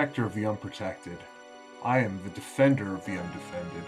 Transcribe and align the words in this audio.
protector 0.00 0.24
of 0.24 0.34
the 0.34 0.46
unprotected. 0.46 1.18
I 1.84 1.98
am 1.98 2.18
the 2.24 2.30
defender 2.30 2.94
of 2.94 3.04
the 3.04 3.18
undefended, 3.18 3.84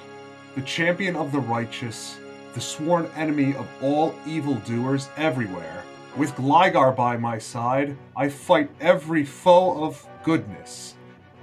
the 0.55 0.61
champion 0.61 1.17
of 1.17 1.33
the 1.33 1.39
righteous, 1.39 2.19
the 2.53 2.61
sworn 2.61 3.07
enemy 3.17 3.55
of 3.55 3.67
all 3.81 4.15
evildoers 4.27 5.09
everywhere. 5.17 5.83
With 6.15 6.37
Gligar 6.37 6.95
by 6.95 7.17
my 7.17 7.39
side, 7.39 7.97
I 8.15 8.29
fight 8.29 8.69
every 8.79 9.25
foe 9.25 9.83
of 9.83 10.07
goodness. 10.23 10.97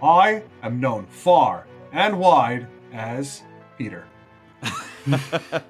I 0.04 0.44
am 0.62 0.80
known 0.80 1.08
far 1.08 1.66
and 1.92 2.20
wide 2.20 2.68
as 2.94 3.42
Peter. 3.76 4.06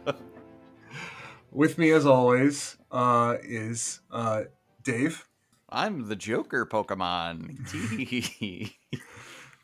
With 1.53 1.77
me, 1.77 1.91
as 1.91 2.05
always, 2.05 2.75
uh, 2.91 3.37
is 3.43 4.01
uh, 4.11 4.41
Dave, 4.83 5.25
I'm 5.71 6.07
the 6.07 6.15
Joker 6.15 6.65
Pokemon. 6.65 7.67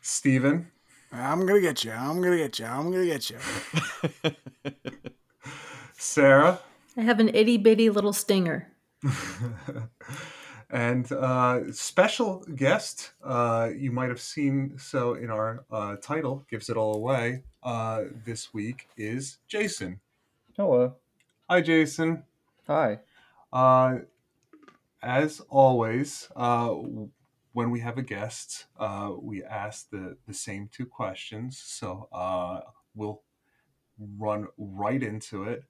Steven, 0.00 0.70
I'm 1.12 1.46
gonna 1.46 1.60
get 1.60 1.82
you. 1.84 1.90
I'm 1.90 2.22
gonna 2.22 2.36
get 2.36 2.58
you. 2.58 2.66
I'm 2.66 2.92
gonna 2.92 3.06
get 3.06 3.30
you. 3.30 3.38
Sarah, 5.98 6.60
I 6.96 7.02
have 7.02 7.18
an 7.18 7.34
itty 7.34 7.58
bitty 7.58 7.90
little 7.90 8.12
stinger. 8.12 8.68
and 10.70 11.10
uh, 11.10 11.72
special 11.72 12.44
guest. 12.54 13.12
Uh, 13.24 13.70
you 13.76 13.90
might 13.90 14.08
have 14.08 14.20
seen 14.20 14.74
so 14.78 15.14
in 15.14 15.30
our 15.30 15.64
uh, 15.72 15.96
title, 15.96 16.44
gives 16.48 16.68
it 16.68 16.76
all 16.76 16.94
away. 16.94 17.42
Uh, 17.64 18.04
this 18.24 18.54
week 18.54 18.88
is 18.96 19.38
Jason. 19.48 19.98
Hello. 20.56 20.94
Hi, 21.50 21.60
Jason. 21.60 22.22
Hi. 22.68 23.00
Uh, 23.52 23.98
as 25.06 25.40
always, 25.48 26.28
uh, 26.34 26.74
when 27.52 27.70
we 27.70 27.80
have 27.80 27.96
a 27.96 28.02
guest, 28.02 28.66
uh, 28.78 29.12
we 29.18 29.42
ask 29.44 29.88
the, 29.90 30.16
the 30.26 30.34
same 30.34 30.68
two 30.70 30.84
questions. 30.84 31.62
So 31.64 32.08
uh, 32.12 32.60
we'll 32.94 33.22
run 34.18 34.48
right 34.58 35.02
into 35.02 35.44
it. 35.44 35.62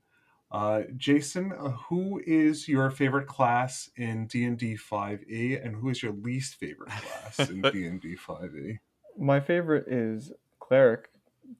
Uh, 0.51 0.83
Jason, 0.97 1.53
uh, 1.53 1.71
who 1.71 2.21
is 2.25 2.67
your 2.67 2.91
favorite 2.91 3.27
class 3.27 3.91
in 3.97 4.27
D 4.27 4.45
and 4.45 4.57
D 4.57 4.77
five 4.77 5.23
E, 5.29 5.57
and 5.57 5.77
who 5.77 5.91
is 5.91 6.03
your 6.03 6.13
least 6.13 6.55
favorite 6.55 6.91
class 6.91 7.51
in 7.51 7.63
D 7.63 7.85
and 7.87 8.01
D 8.01 8.15
five 8.15 8.55
E? 8.55 8.79
My 9.19 9.41
favorite 9.41 9.89
is 9.89 10.33
cleric 10.61 11.09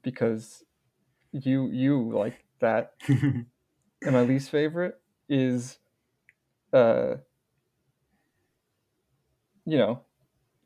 because 0.03 0.63
you 1.31 1.67
you 1.67 2.09
like 2.09 2.45
that, 2.59 2.93
and 3.07 3.45
my 4.03 4.21
least 4.21 4.51
favorite 4.51 4.99
is, 5.27 5.79
uh, 6.71 7.15
you 9.67 9.77
know, 9.77 9.99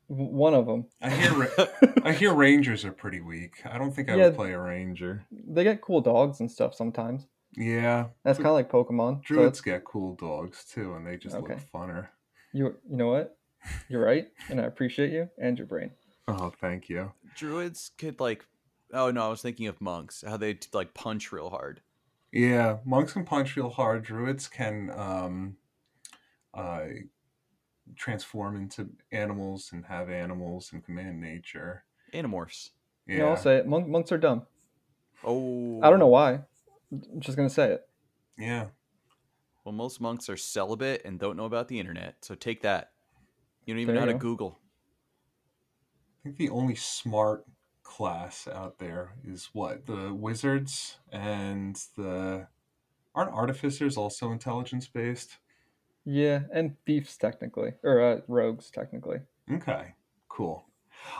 one 0.06 0.54
of 0.54 0.64
them. 0.66 0.86
I 1.02 1.10
hear 1.10 1.50
I 2.04 2.12
hear 2.12 2.32
rangers 2.32 2.84
are 2.84 2.92
pretty 2.92 3.20
weak. 3.20 3.60
I 3.66 3.76
don't 3.76 3.90
think 3.90 4.08
I 4.08 4.16
Yeah. 4.16 4.26
would 4.26 4.36
play 4.36 4.52
a 4.52 4.60
ranger. 4.60 5.26
They 5.30 5.64
get 5.64 5.82
cool 5.82 6.00
dogs 6.00 6.40
and 6.40 6.50
stuff 6.50 6.74
sometimes. 6.74 7.26
Yeah, 7.54 8.06
That's 8.24 8.38
kind 8.38 8.46
of 8.48 8.54
like 8.54 8.70
Pokemon. 8.70 9.16
So 9.26 9.34
druids 9.34 9.60
get 9.60 9.84
cool 9.84 10.14
dogs 10.14 10.64
too, 10.64 10.94
and 10.94 11.06
they 11.06 11.16
just 11.18 11.36
Okay. 11.36 11.54
look 11.54 11.62
funner. 11.74 12.08
you 12.52 12.76
you 12.88 12.96
know 12.96 13.08
what? 13.08 13.36
You're 13.88 14.04
right, 14.04 14.28
and 14.48 14.60
I 14.60 14.64
appreciate 14.64 15.10
you 15.12 15.28
and 15.38 15.58
your 15.58 15.66
brain. 15.66 15.90
Oh, 16.28 16.52
thank 16.60 16.88
you. 16.88 17.12
Druids 17.34 17.90
could 17.98 18.20
like. 18.20 18.46
Oh 18.92 19.10
no, 19.10 19.26
I 19.26 19.28
was 19.28 19.42
thinking 19.42 19.66
of 19.66 19.80
monks. 19.80 20.22
How 20.26 20.36
they 20.36 20.58
like 20.72 20.94
punch 20.94 21.32
real 21.32 21.50
hard. 21.50 21.80
Yeah, 22.32 22.78
monks 22.84 23.12
can 23.12 23.24
punch 23.24 23.56
real 23.56 23.70
hard. 23.70 24.02
Druids 24.04 24.48
can 24.48 24.90
um, 24.90 25.56
uh, 26.54 26.84
transform 27.96 28.56
into 28.56 28.90
animals 29.10 29.70
and 29.72 29.84
have 29.86 30.10
animals 30.10 30.70
and 30.72 30.84
command 30.84 31.20
nature. 31.20 31.84
Animorphs. 32.14 32.70
Yeah, 33.06 33.14
You 33.14 33.20
know, 33.20 33.28
I'll 33.30 33.36
say 33.36 33.56
it. 33.56 33.66
Monk, 33.66 33.88
monks 33.88 34.12
are 34.12 34.18
dumb. 34.18 34.46
Oh. 35.24 35.80
I 35.82 35.90
don't 35.90 35.98
know 35.98 36.06
why. 36.08 36.40
I'm 36.92 37.20
just 37.20 37.36
gonna 37.36 37.50
say 37.50 37.72
it. 37.72 37.88
yeah. 38.38 38.66
Well, 39.64 39.72
most 39.72 40.00
monks 40.00 40.28
are 40.28 40.36
celibate 40.36 41.02
and 41.04 41.20
don't 41.20 41.36
know 41.36 41.44
about 41.44 41.68
the 41.68 41.78
internet. 41.78 42.16
So 42.22 42.34
take 42.34 42.62
that. 42.62 42.90
You 43.64 43.74
don't 43.74 43.80
even 43.80 43.94
There 43.94 44.00
know 44.04 44.06
how 44.06 44.12
you 44.12 44.18
to 44.18 44.18
go. 44.18 44.30
Google. 44.30 44.58
I 46.18 46.18
think 46.24 46.36
the 46.36 46.50
only 46.50 46.74
smart 46.74 47.44
class 47.84 48.48
out 48.48 48.78
there 48.78 49.14
is 49.24 49.50
what 49.52 49.86
the 49.86 50.12
wizards 50.12 50.98
and 51.12 51.76
the 51.96 52.48
aren't 53.14 53.32
artificers 53.32 53.96
also 53.96 54.32
intelligence 54.32 54.88
based. 54.88 55.38
Yeah, 56.04 56.40
and 56.52 56.76
thieves 56.84 57.16
technically, 57.16 57.74
or 57.82 58.00
uh, 58.02 58.20
rogues 58.28 58.70
technically. 58.70 59.20
Okay, 59.50 59.94
cool. 60.28 60.64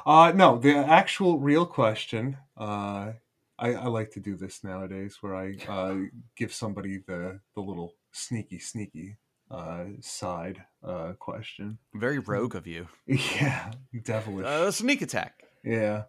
Uh, 0.06 0.32
no, 0.34 0.58
the 0.58 0.74
actual 0.76 1.38
real 1.38 1.66
question. 1.66 2.36
Uh, 2.56 3.12
I, 3.58 3.74
I 3.74 3.86
like 3.86 4.10
to 4.12 4.20
do 4.20 4.36
this 4.36 4.64
nowadays, 4.64 5.18
where 5.20 5.36
I 5.36 5.54
uh, 5.68 5.96
give 6.36 6.52
somebody 6.52 6.98
the 7.06 7.40
the 7.54 7.60
little 7.60 7.94
sneaky, 8.12 8.58
sneaky 8.58 9.18
uh, 9.50 9.84
side 10.00 10.64
uh, 10.82 11.12
question. 11.18 11.78
Very 11.94 12.18
rogue 12.32 12.54
of 12.56 12.66
you. 12.66 12.88
Yeah, 13.06 13.72
devilish. 14.04 14.46
Uh, 14.46 14.70
sneak 14.70 15.02
attack. 15.02 15.44
yeah. 15.64 16.04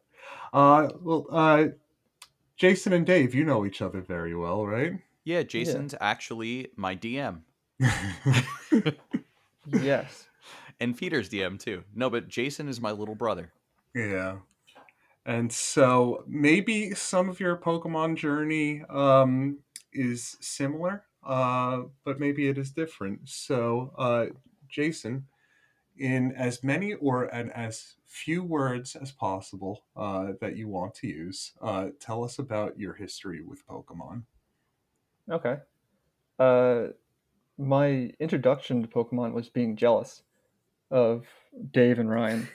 Uh, 0.53 0.87
well, 1.01 1.27
uh, 1.31 1.65
Jason 2.55 2.93
and 2.93 3.05
Dave, 3.05 3.35
you 3.35 3.43
know 3.43 3.65
each 3.65 3.81
other 3.81 3.99
very 4.01 4.33
well, 4.33 4.65
right? 4.65 4.93
Yeah, 5.25 5.43
Jason's 5.43 5.93
actually 5.99 6.69
my 6.77 6.95
DM. 6.95 7.41
Yes. 9.81 10.27
And 10.79 10.97
Peter's 10.97 11.29
DM 11.29 11.57
too. 11.59 11.83
No, 11.95 12.09
but 12.09 12.27
Jason 12.27 12.67
is 12.67 12.81
my 12.81 12.91
little 12.91 13.15
brother. 13.15 13.53
Yeah. 13.95 14.37
And 15.25 15.49
so 15.51 16.25
maybe 16.27 16.93
some 16.93 17.29
of 17.29 17.39
your 17.39 17.55
Pokemon 17.55 18.17
journey 18.17 18.83
um, 18.89 19.59
is 19.93 20.35
similar, 20.41 21.05
uh, 21.25 21.83
but 22.03 22.19
maybe 22.19 22.49
it 22.49 22.57
is 22.57 22.71
different. 22.71 23.21
So, 23.29 23.93
uh, 23.97 24.25
Jason, 24.67 25.27
in 25.97 26.33
as 26.33 26.63
many 26.63 26.95
or 26.95 27.25
in 27.25 27.51
as 27.51 27.93
few 28.05 28.43
words 28.43 28.95
as 28.95 29.11
possible 29.11 29.83
uh, 29.95 30.33
that 30.41 30.57
you 30.57 30.67
want 30.67 30.95
to 30.95 31.07
use, 31.07 31.53
uh, 31.61 31.89
tell 31.99 32.25
us 32.25 32.39
about 32.39 32.77
your 32.77 32.93
history 32.93 33.41
with 33.41 33.65
Pokemon. 33.67 34.23
Okay. 35.31 35.57
My 37.57 38.11
introduction 38.19 38.81
to 38.81 38.87
Pokemon 38.87 39.33
was 39.33 39.49
being 39.49 39.75
jealous 39.75 40.23
of 40.89 41.25
Dave 41.71 41.99
and 41.99 42.09
Ryan 42.09 42.47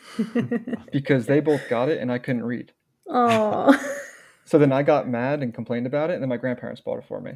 because 0.93 1.27
they 1.27 1.41
both 1.41 1.69
got 1.69 1.89
it 1.89 1.99
and 2.01 2.11
I 2.11 2.19
couldn't 2.19 2.45
read. 2.45 2.73
Oh, 3.07 3.79
So 4.49 4.57
then 4.59 4.73
I 4.73 4.83
got 4.83 5.07
mad 5.07 5.43
and 5.43 5.53
complained 5.53 5.87
about 5.87 6.09
it, 6.09 6.15
and 6.15 6.23
then 6.23 6.31
my 6.31 6.39
grandparents 6.39 6.81
bought 6.81 7.01
it 7.01 7.05
for 7.07 7.21
me. 7.21 7.33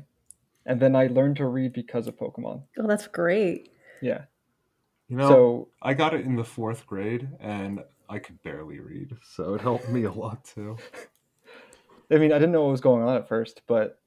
And 0.65 0.81
then 0.81 0.97
I 0.97 1.09
learned 1.09 1.37
to 1.37 1.47
read 1.47 1.75
because 1.75 2.06
of 2.06 2.17
Pokemon. 2.17 2.62
oh, 2.78 2.87
that's 2.87 3.06
great. 3.06 3.69
Yeah. 4.00 4.23
You 5.09 5.19
know, 5.19 5.29
so 5.29 5.69
I 5.83 5.93
got 5.93 6.15
it 6.15 6.25
in 6.25 6.37
the 6.37 6.44
fourth 6.44 6.87
grade 6.87 7.29
and 7.39 7.84
I 8.09 8.19
could 8.19 8.43
barely 8.43 8.81
read, 8.81 9.15
so 9.23 9.53
it 9.53 9.61
helped 9.61 9.91
me 9.91 10.05
a 10.05 10.11
lot 10.11 10.43
too. 10.47 10.79
I 12.11 12.17
mean, 12.17 12.33
I 12.33 12.39
didn't 12.39 12.53
know 12.53 12.62
what 12.62 12.71
was 12.71 12.81
going 12.81 13.03
on 13.03 13.15
at 13.17 13.29
first, 13.29 13.61
but 13.67 14.00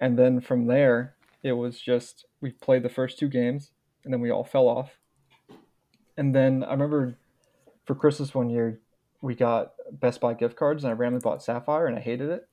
and 0.00 0.18
then 0.18 0.40
from 0.40 0.66
there, 0.66 1.14
it 1.42 1.52
was 1.52 1.80
just 1.80 2.26
we 2.40 2.50
played 2.50 2.82
the 2.82 2.88
first 2.88 3.18
two 3.18 3.28
games, 3.28 3.72
and 4.04 4.12
then 4.12 4.20
we 4.20 4.30
all 4.30 4.44
fell 4.44 4.68
off. 4.68 4.98
And 6.16 6.34
then 6.34 6.62
I 6.62 6.72
remember 6.72 7.16
for 7.84 7.94
Christmas 7.94 8.34
one 8.34 8.50
year, 8.50 8.80
we 9.20 9.34
got 9.34 9.72
Best 9.92 10.20
Buy 10.20 10.34
gift 10.34 10.56
cards, 10.56 10.84
and 10.84 10.90
I 10.90 10.94
randomly 10.94 11.22
bought 11.22 11.42
Sapphire, 11.42 11.86
and 11.86 11.96
I 11.96 12.00
hated 12.00 12.30
it. 12.30 12.48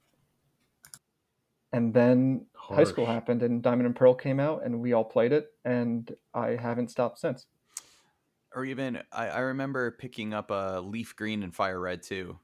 And 1.72 1.94
then 1.94 2.46
high 2.56 2.84
school 2.84 3.06
happened, 3.06 3.44
and 3.44 3.62
Diamond 3.62 3.86
and 3.86 3.96
Pearl 3.96 4.16
came 4.16 4.40
out, 4.40 4.64
and 4.66 4.80
we 4.80 4.94
all 4.94 5.04
played 5.04 5.32
it, 5.32 5.52
and 5.66 6.12
I 6.34 6.50
haven't 6.52 6.90
stopped 6.90 7.20
since. 7.20 7.46
Or 8.56 8.66
even 8.66 9.00
I, 9.12 9.28
I 9.28 9.40
remember 9.40 9.92
picking 9.92 10.34
up 10.34 10.50
a 10.50 10.82
leaf 10.84 11.16
green 11.16 11.44
and 11.44 11.56
fire 11.56 11.80
red 11.80 12.02
too. 12.02 12.40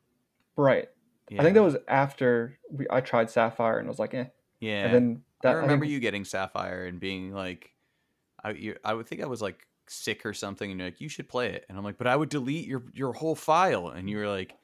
Right. 0.56 0.90
Yeah. 1.30 1.42
I 1.42 1.44
think 1.44 1.56
that 1.56 1.64
was 1.64 1.78
after 1.88 2.60
we, 2.70 2.86
I 2.90 3.02
tried 3.02 3.32
Sapphire, 3.32 3.80
and 3.80 3.88
was 3.88 3.98
like, 3.98 4.14
eh. 4.14 4.26
yeah. 4.60 4.86
And 4.86 4.94
then 4.94 5.22
that 5.42 5.50
I 5.56 5.60
remember 5.60 5.86
think- 5.86 5.94
you 5.94 6.00
getting 6.00 6.26
sapphire 6.26 6.86
and 6.86 7.00
being 7.00 7.32
like, 7.34 7.72
I 8.44 8.52
you, 8.52 8.76
I 8.84 8.94
would 8.94 9.08
think 9.08 9.22
I 9.24 9.28
was 9.28 9.42
like 9.42 9.66
sick 9.88 10.26
or 10.26 10.34
something, 10.34 10.70
and 10.72 10.80
you're 10.80 10.88
like, 10.90 11.02
you 11.02 11.10
should 11.10 11.28
play 11.30 11.50
it, 11.54 11.66
and 11.70 11.78
I'm 11.78 11.84
like, 11.84 11.98
but 11.98 12.08
I 12.08 12.16
would 12.16 12.30
delete 12.30 12.68
your 12.68 12.84
your 12.94 13.14
whole 13.14 13.36
file, 13.36 13.90
and 13.90 14.10
you 14.10 14.18
were 14.18 14.28
like, 14.28 14.56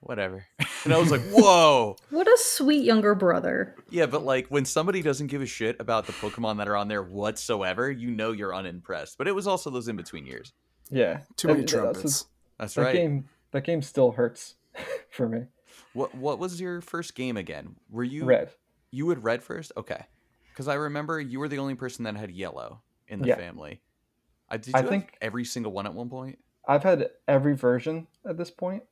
whatever, 0.00 0.44
and 0.84 0.92
I 0.92 0.98
was 0.98 1.10
like, 1.10 1.22
whoa, 1.30 1.96
What 2.10 2.26
a 2.26 2.36
sweet 2.38 2.84
younger 2.84 3.14
brother. 3.14 3.74
yeah, 3.90 4.06
but 4.06 4.22
like 4.24 4.48
when 4.48 4.64
somebody 4.64 5.02
doesn't 5.02 5.28
give 5.28 5.42
a 5.42 5.46
shit 5.46 5.80
about 5.80 6.06
the 6.06 6.12
Pokemon 6.12 6.58
that 6.58 6.68
are 6.68 6.76
on 6.76 6.88
there 6.88 7.02
whatsoever, 7.02 7.90
you 7.90 8.10
know 8.10 8.32
you're 8.32 8.54
unimpressed. 8.54 9.16
But 9.18 9.28
it 9.28 9.32
was 9.34 9.46
also 9.46 9.70
those 9.70 9.88
in 9.88 9.96
between 9.96 10.26
years. 10.26 10.52
Yeah. 10.90 11.20
Too 11.36 11.48
That- 11.48 11.54
many 11.54 11.64
that's- 11.66 11.72
trumpets. 11.92 12.26
That's 12.58 12.74
that 12.74 12.82
right. 12.82 12.94
game 12.94 13.28
that 13.50 13.64
game 13.64 13.82
still 13.82 14.12
hurts 14.12 14.54
for 15.10 15.28
me. 15.28 15.44
What 15.92 16.14
what 16.14 16.38
was 16.38 16.60
your 16.60 16.80
first 16.80 17.14
game 17.14 17.36
again? 17.36 17.76
Were 17.90 18.04
you 18.04 18.24
Red. 18.24 18.50
You 18.94 19.06
would 19.06 19.24
red 19.24 19.42
first? 19.42 19.72
Okay. 19.76 20.04
Because 20.50 20.68
I 20.68 20.74
remember 20.74 21.20
you 21.20 21.40
were 21.40 21.48
the 21.48 21.58
only 21.58 21.74
person 21.74 22.04
that 22.04 22.16
had 22.16 22.30
yellow 22.30 22.80
in 23.08 23.20
the 23.20 23.28
Yeah. 23.28 23.36
family. 23.36 23.80
I 24.48 24.56
did 24.56 24.74
I 24.74 24.78
have 24.82 24.88
think- 24.88 25.16
every 25.20 25.44
single 25.44 25.72
one 25.72 25.86
at 25.86 25.94
one 25.94 26.08
point? 26.08 26.38
I've 26.66 26.82
had 26.84 27.10
every 27.28 27.56
version 27.56 28.06
at 28.28 28.36
this 28.38 28.50
point. 28.50 28.84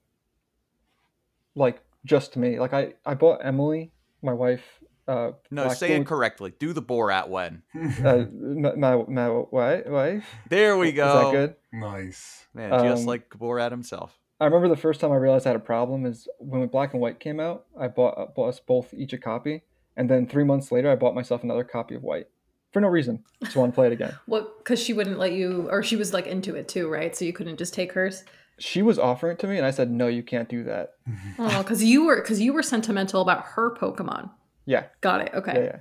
like 1.55 1.83
just 2.05 2.37
me. 2.37 2.59
Like 2.59 2.73
I 2.73 2.95
I 3.05 3.15
bought 3.15 3.45
Emily, 3.45 3.93
my 4.23 4.33
wife. 4.33 4.81
Uh, 5.07 5.33
No, 5.51 5.65
Black 5.65 5.77
say 5.77 5.93
it 5.97 6.07
correctly. 6.07 6.53
Do 6.59 6.73
the 6.73 6.83
Borat 6.83 7.29
when. 7.29 7.63
Uh, 7.75 8.25
my 8.33 8.75
my, 8.75 8.97
my 9.09 9.27
wi- 9.27 9.83
wife. 9.87 10.27
There 10.49 10.77
we 10.79 10.89
Is 10.91 10.95
go. 10.95 11.31
that 11.31 11.33
good? 11.33 11.57
nice. 11.73 12.47
Man, 12.55 12.71
just 12.85 13.03
Um, 13.03 13.07
like 13.07 13.29
Borat 13.31 13.71
himself. 13.71 14.19
I 14.41 14.47
remember 14.47 14.69
the 14.69 14.77
first 14.77 15.01
time 15.01 15.13
I 15.13 15.17
realized 15.17 15.47
I 15.47 15.51
had 15.51 15.57
a 15.57 15.61
problem 15.61 16.07
is 16.07 16.27
when 16.39 16.67
Black 16.69 16.93
and 16.95 17.01
White 17.03 17.21
came 17.21 17.39
out. 17.39 17.67
I 17.79 17.89
bought 17.89 18.17
uh, 18.19 18.27
bought 18.27 18.49
us 18.49 18.61
both 18.61 18.95
each 18.95 19.13
a 19.13 19.19
copy, 19.19 19.63
and 19.97 20.09
then 20.09 20.27
three 20.27 20.45
months 20.45 20.73
later, 20.73 20.91
I 20.91 20.97
bought 20.97 21.15
myself 21.15 21.43
another 21.45 21.65
copy 21.65 21.95
of 21.95 22.03
White 22.03 22.29
for 22.73 22.81
no 22.81 22.89
reason. 22.89 23.23
Just 23.43 23.57
want 23.57 23.73
to 23.73 23.75
play 23.75 23.87
it 23.87 23.93
again. 23.93 24.15
What? 24.27 24.59
Because 24.59 24.81
she 24.83 24.93
wouldn't 24.93 25.19
let 25.19 25.33
you, 25.33 25.69
or 25.71 25.83
she 25.83 25.97
was 25.97 26.13
like 26.13 26.27
into 26.27 26.55
it 26.55 26.69
too, 26.69 26.89
right? 26.89 27.15
So 27.17 27.25
you 27.25 27.33
couldn't 27.33 27.59
just 27.59 27.75
take 27.75 27.93
hers. 27.93 28.25
She 28.59 28.83
was 28.83 28.99
offering 28.99 29.33
it 29.33 29.39
to 29.41 29.47
me, 29.47 29.57
and 29.57 29.67
I 29.67 29.71
said, 29.71 29.91
"No, 29.91 30.07
you 30.09 30.23
can't 30.23 30.49
do 30.49 30.65
that." 30.65 30.95
Oh, 31.39 31.63
because 31.63 31.83
you 31.83 32.05
were 32.07 32.21
because 32.21 32.41
you 32.41 32.53
were 32.53 32.63
sentimental 32.63 33.21
about 33.23 33.45
her 33.45 33.75
Pokemon. 33.75 34.31
Yeah, 34.67 34.85
Got 35.01 35.23
it. 35.23 35.35
Okay. 35.35 35.53
yeah, 35.55 35.65
yeah. 35.65 35.79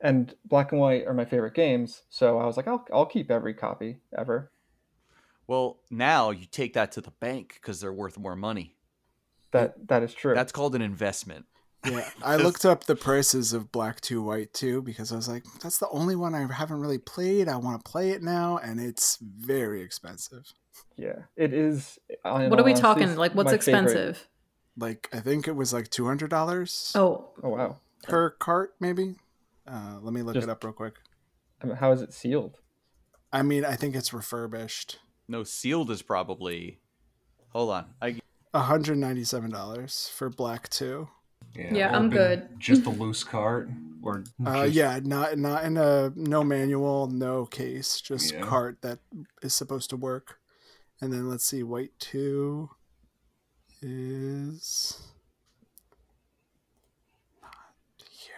And 0.00 0.34
Black 0.44 0.72
and 0.72 0.80
White 0.80 1.06
are 1.06 1.14
my 1.14 1.24
favorite 1.26 1.54
games, 1.54 2.02
so 2.08 2.38
I 2.38 2.46
was 2.46 2.56
like, 2.56 2.66
"I'll 2.66 2.84
I'll 2.92 3.06
keep 3.06 3.30
every 3.30 3.54
copy 3.54 3.98
ever." 4.16 4.50
Well, 5.46 5.80
now 5.90 6.30
you 6.30 6.46
take 6.46 6.74
that 6.74 6.92
to 6.92 7.00
the 7.00 7.10
bank 7.10 7.54
because 7.54 7.80
they're 7.80 7.92
worth 7.92 8.18
more 8.18 8.36
money. 8.36 8.76
That 9.52 9.88
that 9.88 10.02
is 10.02 10.14
true. 10.14 10.34
That's 10.34 10.52
called 10.52 10.74
an 10.74 10.82
investment. 10.82 11.46
Yeah, 11.88 12.08
I 12.22 12.36
looked 12.36 12.64
up 12.64 12.84
the 12.84 12.96
prices 12.96 13.52
of 13.52 13.72
Black 13.72 14.00
2 14.00 14.22
White 14.22 14.52
2 14.52 14.82
because 14.82 15.12
I 15.12 15.16
was 15.16 15.28
like, 15.28 15.44
that's 15.62 15.78
the 15.78 15.88
only 15.90 16.14
one 16.16 16.34
I 16.34 16.46
haven't 16.52 16.80
really 16.80 16.98
played. 16.98 17.48
I 17.48 17.56
want 17.56 17.82
to 17.84 17.90
play 17.90 18.10
it 18.10 18.22
now, 18.22 18.58
and 18.58 18.78
it's 18.80 19.16
very 19.20 19.80
expensive. 19.82 20.52
yeah, 20.96 21.20
it 21.36 21.52
is. 21.54 21.98
What 22.22 22.32
are 22.32 22.48
we 22.64 22.72
honesty, 22.72 22.80
talking? 22.82 23.16
Like, 23.16 23.34
what's 23.34 23.50
my 23.52 23.58
favorite. 23.58 23.82
expensive? 23.84 24.28
Like, 24.76 25.08
I 25.12 25.20
think 25.20 25.48
it 25.48 25.56
was 25.56 25.72
like 25.72 25.88
$200 25.90 26.96
Oh, 26.96 27.30
Oh 27.42 27.48
wow! 27.48 27.76
per 28.02 28.30
cart, 28.30 28.74
maybe. 28.80 29.16
Uh, 29.66 29.98
let 30.02 30.12
me 30.12 30.22
look 30.22 30.34
Just- 30.34 30.46
it 30.48 30.50
up 30.50 30.62
real 30.64 30.72
quick. 30.72 30.96
I 31.62 31.66
mean, 31.66 31.76
how 31.76 31.92
is 31.92 32.00
it 32.02 32.12
sealed? 32.14 32.58
I 33.32 33.42
mean, 33.42 33.64
I 33.64 33.76
think 33.76 33.94
it's 33.94 34.12
refurbished. 34.12 34.98
No, 35.28 35.44
sealed 35.44 35.90
is 35.90 36.02
probably. 36.02 36.80
Hold 37.50 37.70
on. 37.70 37.86
I 38.02 38.20
$197 38.54 40.10
for 40.10 40.30
Black 40.30 40.68
2. 40.68 41.08
Yeah, 41.54 41.94
I'm 41.96 42.10
good. 42.10 42.48
Just 42.58 42.86
a 42.86 42.90
loose 43.02 43.24
cart, 43.24 43.68
or 44.02 44.24
Uh, 44.44 44.64
just- 44.64 44.74
yeah, 44.76 45.00
not 45.02 45.36
not 45.38 45.64
in 45.64 45.76
a 45.76 46.12
no 46.16 46.42
manual, 46.44 47.06
no 47.08 47.46
case, 47.46 48.00
just 48.00 48.32
Yeah. 48.32 48.40
cart 48.42 48.78
that 48.82 49.00
is 49.42 49.54
supposed 49.54 49.90
to 49.90 49.96
work. 49.96 50.38
And 51.00 51.12
then 51.12 51.28
let's 51.28 51.44
see, 51.44 51.62
white 51.62 51.92
two 51.98 52.70
is 53.82 55.00
not 57.42 57.52
here. 58.10 58.34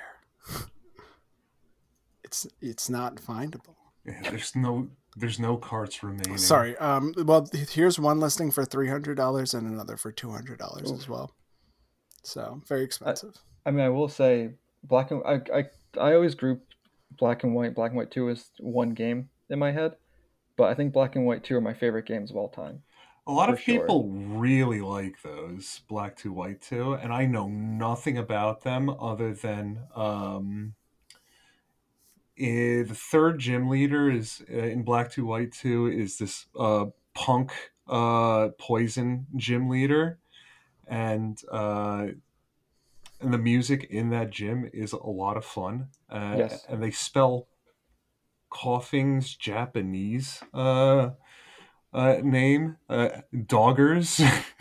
it's 2.24 2.46
it's 2.60 2.88
not 2.88 3.16
findable. 3.16 3.74
yeah, 4.06 4.30
there's 4.30 4.54
no 4.56 4.88
there's 5.16 5.38
no 5.38 5.56
carts 5.56 6.02
remaining. 6.02 6.38
Sorry. 6.38 6.76
Um. 6.78 7.12
Well, 7.16 7.48
here's 7.52 7.98
one 7.98 8.18
listing 8.20 8.50
for 8.50 8.64
three 8.64 8.88
hundred 8.88 9.16
dollars 9.16 9.54
and 9.54 9.66
another 9.66 9.96
for 9.96 10.10
two 10.12 10.30
hundred 10.30 10.58
dollars 10.58 10.90
as 10.90 11.08
well. 11.08 11.34
So 12.22 12.62
very 12.66 12.82
expensive. 12.84 13.36
I 13.64 13.70
mean, 13.70 13.84
I 13.84 13.88
will 13.88 14.08
say 14.08 14.54
black 14.82 15.10
and 15.10 15.22
I, 15.24 15.40
I 15.52 15.64
I 15.98 16.14
always 16.14 16.34
group 16.34 16.66
black 17.10 17.44
and 17.44 17.54
white, 17.54 17.74
black 17.74 17.90
and 17.90 17.98
white 17.98 18.10
two 18.10 18.28
as 18.28 18.50
one 18.58 18.94
game 18.94 19.30
in 19.48 19.58
my 19.58 19.72
head, 19.72 19.96
but 20.56 20.70
I 20.70 20.74
think 20.74 20.92
black 20.92 21.16
and 21.16 21.26
white 21.26 21.44
two 21.44 21.56
are 21.56 21.60
my 21.60 21.74
favorite 21.74 22.06
games 22.06 22.30
of 22.30 22.36
all 22.36 22.48
time. 22.48 22.82
A 23.26 23.32
lot 23.32 23.48
For 23.48 23.54
of 23.54 23.60
sure. 23.60 23.74
people 23.74 24.08
really 24.10 24.80
like 24.80 25.22
those 25.22 25.80
black 25.88 26.16
two 26.16 26.32
white 26.32 26.60
two, 26.60 26.94
and 26.94 27.12
I 27.12 27.26
know 27.26 27.48
nothing 27.48 28.18
about 28.18 28.62
them 28.62 28.90
other 28.90 29.32
than 29.32 29.86
um, 29.94 30.74
eh, 32.38 32.82
the 32.82 32.94
third 32.94 33.38
gym 33.38 33.68
leader 33.68 34.10
is 34.10 34.42
uh, 34.50 34.56
in 34.56 34.82
black 34.82 35.10
two 35.10 35.26
white 35.26 35.52
two 35.52 35.86
is 35.86 36.18
this 36.18 36.46
uh, 36.58 36.86
punk 37.14 37.52
uh, 37.86 38.48
poison 38.58 39.26
gym 39.36 39.68
leader, 39.68 40.18
and 40.86 41.40
uh, 41.50 42.08
and 43.20 43.32
the 43.32 43.38
music 43.38 43.84
in 43.90 44.10
that 44.10 44.30
gym 44.30 44.68
is 44.72 44.92
a 44.92 44.96
lot 45.06 45.36
of 45.36 45.44
fun. 45.44 45.88
Uh, 46.10 46.36
Yes. 46.38 46.64
and 46.68 46.82
they 46.82 46.90
spell 46.90 47.46
Koffing's 48.50 49.34
Japanese. 49.34 50.42
Uh, 50.52 51.10
uh, 51.94 52.16
name 52.22 52.78
uh, 52.88 53.08
doggers 53.34 54.18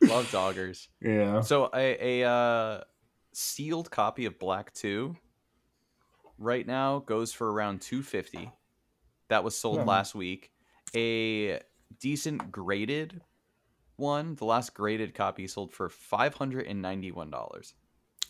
love 0.00 0.26
doggers. 0.32 0.88
yeah 1.00 1.40
So 1.42 1.70
a, 1.74 2.22
a 2.22 2.28
uh, 2.28 2.84
sealed 3.32 3.90
copy 3.90 4.24
of 4.24 4.38
Black 4.38 4.72
Two 4.72 5.16
right 6.38 6.66
now 6.66 6.98
goes 7.00 7.32
for 7.32 7.52
around 7.52 7.80
two 7.82 8.02
fifty. 8.02 8.50
That 9.28 9.44
was 9.44 9.56
sold 9.56 9.80
Hmm. 9.80 9.88
last 9.88 10.14
week. 10.14 10.50
A 10.94 11.60
decent 12.00 12.50
graded 12.52 13.20
one, 13.96 14.34
the 14.36 14.44
last 14.44 14.74
graded 14.74 15.14
copy 15.14 15.46
sold 15.46 15.72
for 15.72 15.88
five 15.88 16.34
hundred 16.34 16.66
and 16.66 16.80
ninety 16.82 17.10
one 17.12 17.30
dollars. 17.30 17.74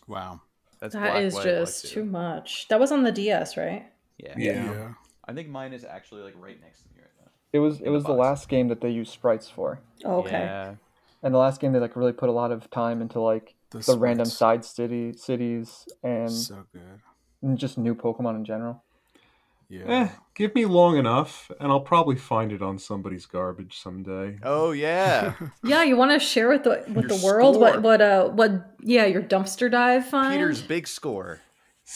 wow. 0.07 0.41
That's 0.81 0.93
that 0.93 1.11
Black 1.13 1.23
is 1.23 1.33
White, 1.33 1.43
just 1.45 1.81
2. 1.87 1.87
too 2.01 2.03
much. 2.05 2.67
That 2.67 2.79
was 2.81 2.91
on 2.91 3.03
the 3.03 3.11
DS, 3.11 3.55
right? 3.55 3.85
Yeah. 4.17 4.33
Yeah. 4.37 4.93
I 5.27 5.33
think 5.33 5.47
mine 5.49 5.71
is 5.73 5.85
actually 5.85 6.21
like 6.21 6.33
right 6.37 6.59
next 6.61 6.81
to 6.83 6.89
me 6.89 6.95
right 6.99 7.09
now. 7.25 7.31
It 7.53 7.59
was 7.59 7.79
it 7.81 7.89
was 7.89 8.03
the 8.03 8.09
box. 8.09 8.19
last 8.19 8.49
game 8.49 8.67
that 8.67 8.81
they 8.81 8.89
used 8.89 9.11
sprites 9.11 9.49
for, 9.49 9.79
Oh, 10.03 10.17
okay. 10.19 10.31
Yeah. 10.39 10.75
and 11.23 11.33
the 11.33 11.37
last 11.39 11.61
game 11.61 11.71
they 11.71 11.79
like 11.79 11.95
really 11.95 12.11
put 12.11 12.27
a 12.29 12.33
lot 12.33 12.51
of 12.51 12.69
time 12.69 13.01
into 13.01 13.19
like 13.21 13.55
The 13.71 13.79
the, 13.79 13.97
random 13.97 14.25
side 14.25 14.65
city 14.65 15.13
cities 15.13 15.87
and, 16.03 16.29
So 16.31 16.65
good. 16.73 16.99
and 17.41 17.57
just 17.57 17.77
new 17.77 17.95
Pokemon 17.95 18.35
in 18.35 18.45
general. 18.45 18.83
Yeah. 19.69 19.83
Eh, 19.87 20.09
give 20.35 20.53
me 20.53 20.65
long 20.65 20.97
enough, 20.97 21.49
and 21.59 21.71
I'll 21.71 21.79
probably 21.79 22.15
find 22.15 22.51
it 22.51 22.61
on 22.61 22.77
somebody's 22.77 23.25
garbage 23.25 23.77
someday. 23.79 24.37
Oh 24.43 24.71
yeah. 24.71 25.33
Yeah, 25.63 25.83
you 25.83 25.97
want 25.97 26.11
to 26.11 26.19
share 26.19 26.49
with 26.49 26.63
the 26.63 26.83
with 26.87 27.09
Your 27.09 27.17
the 27.17 27.25
world 27.25 27.59
what 27.59 27.81
what 27.81 28.01
uh 28.01 28.29
what 28.29 28.75
yeah 28.81 29.05
your 29.05 29.23
dumpster 29.23 29.69
dive 29.69 30.07
find. 30.07 30.33
Peter's 30.33 30.61
big 30.61 30.87
score. 30.87 31.41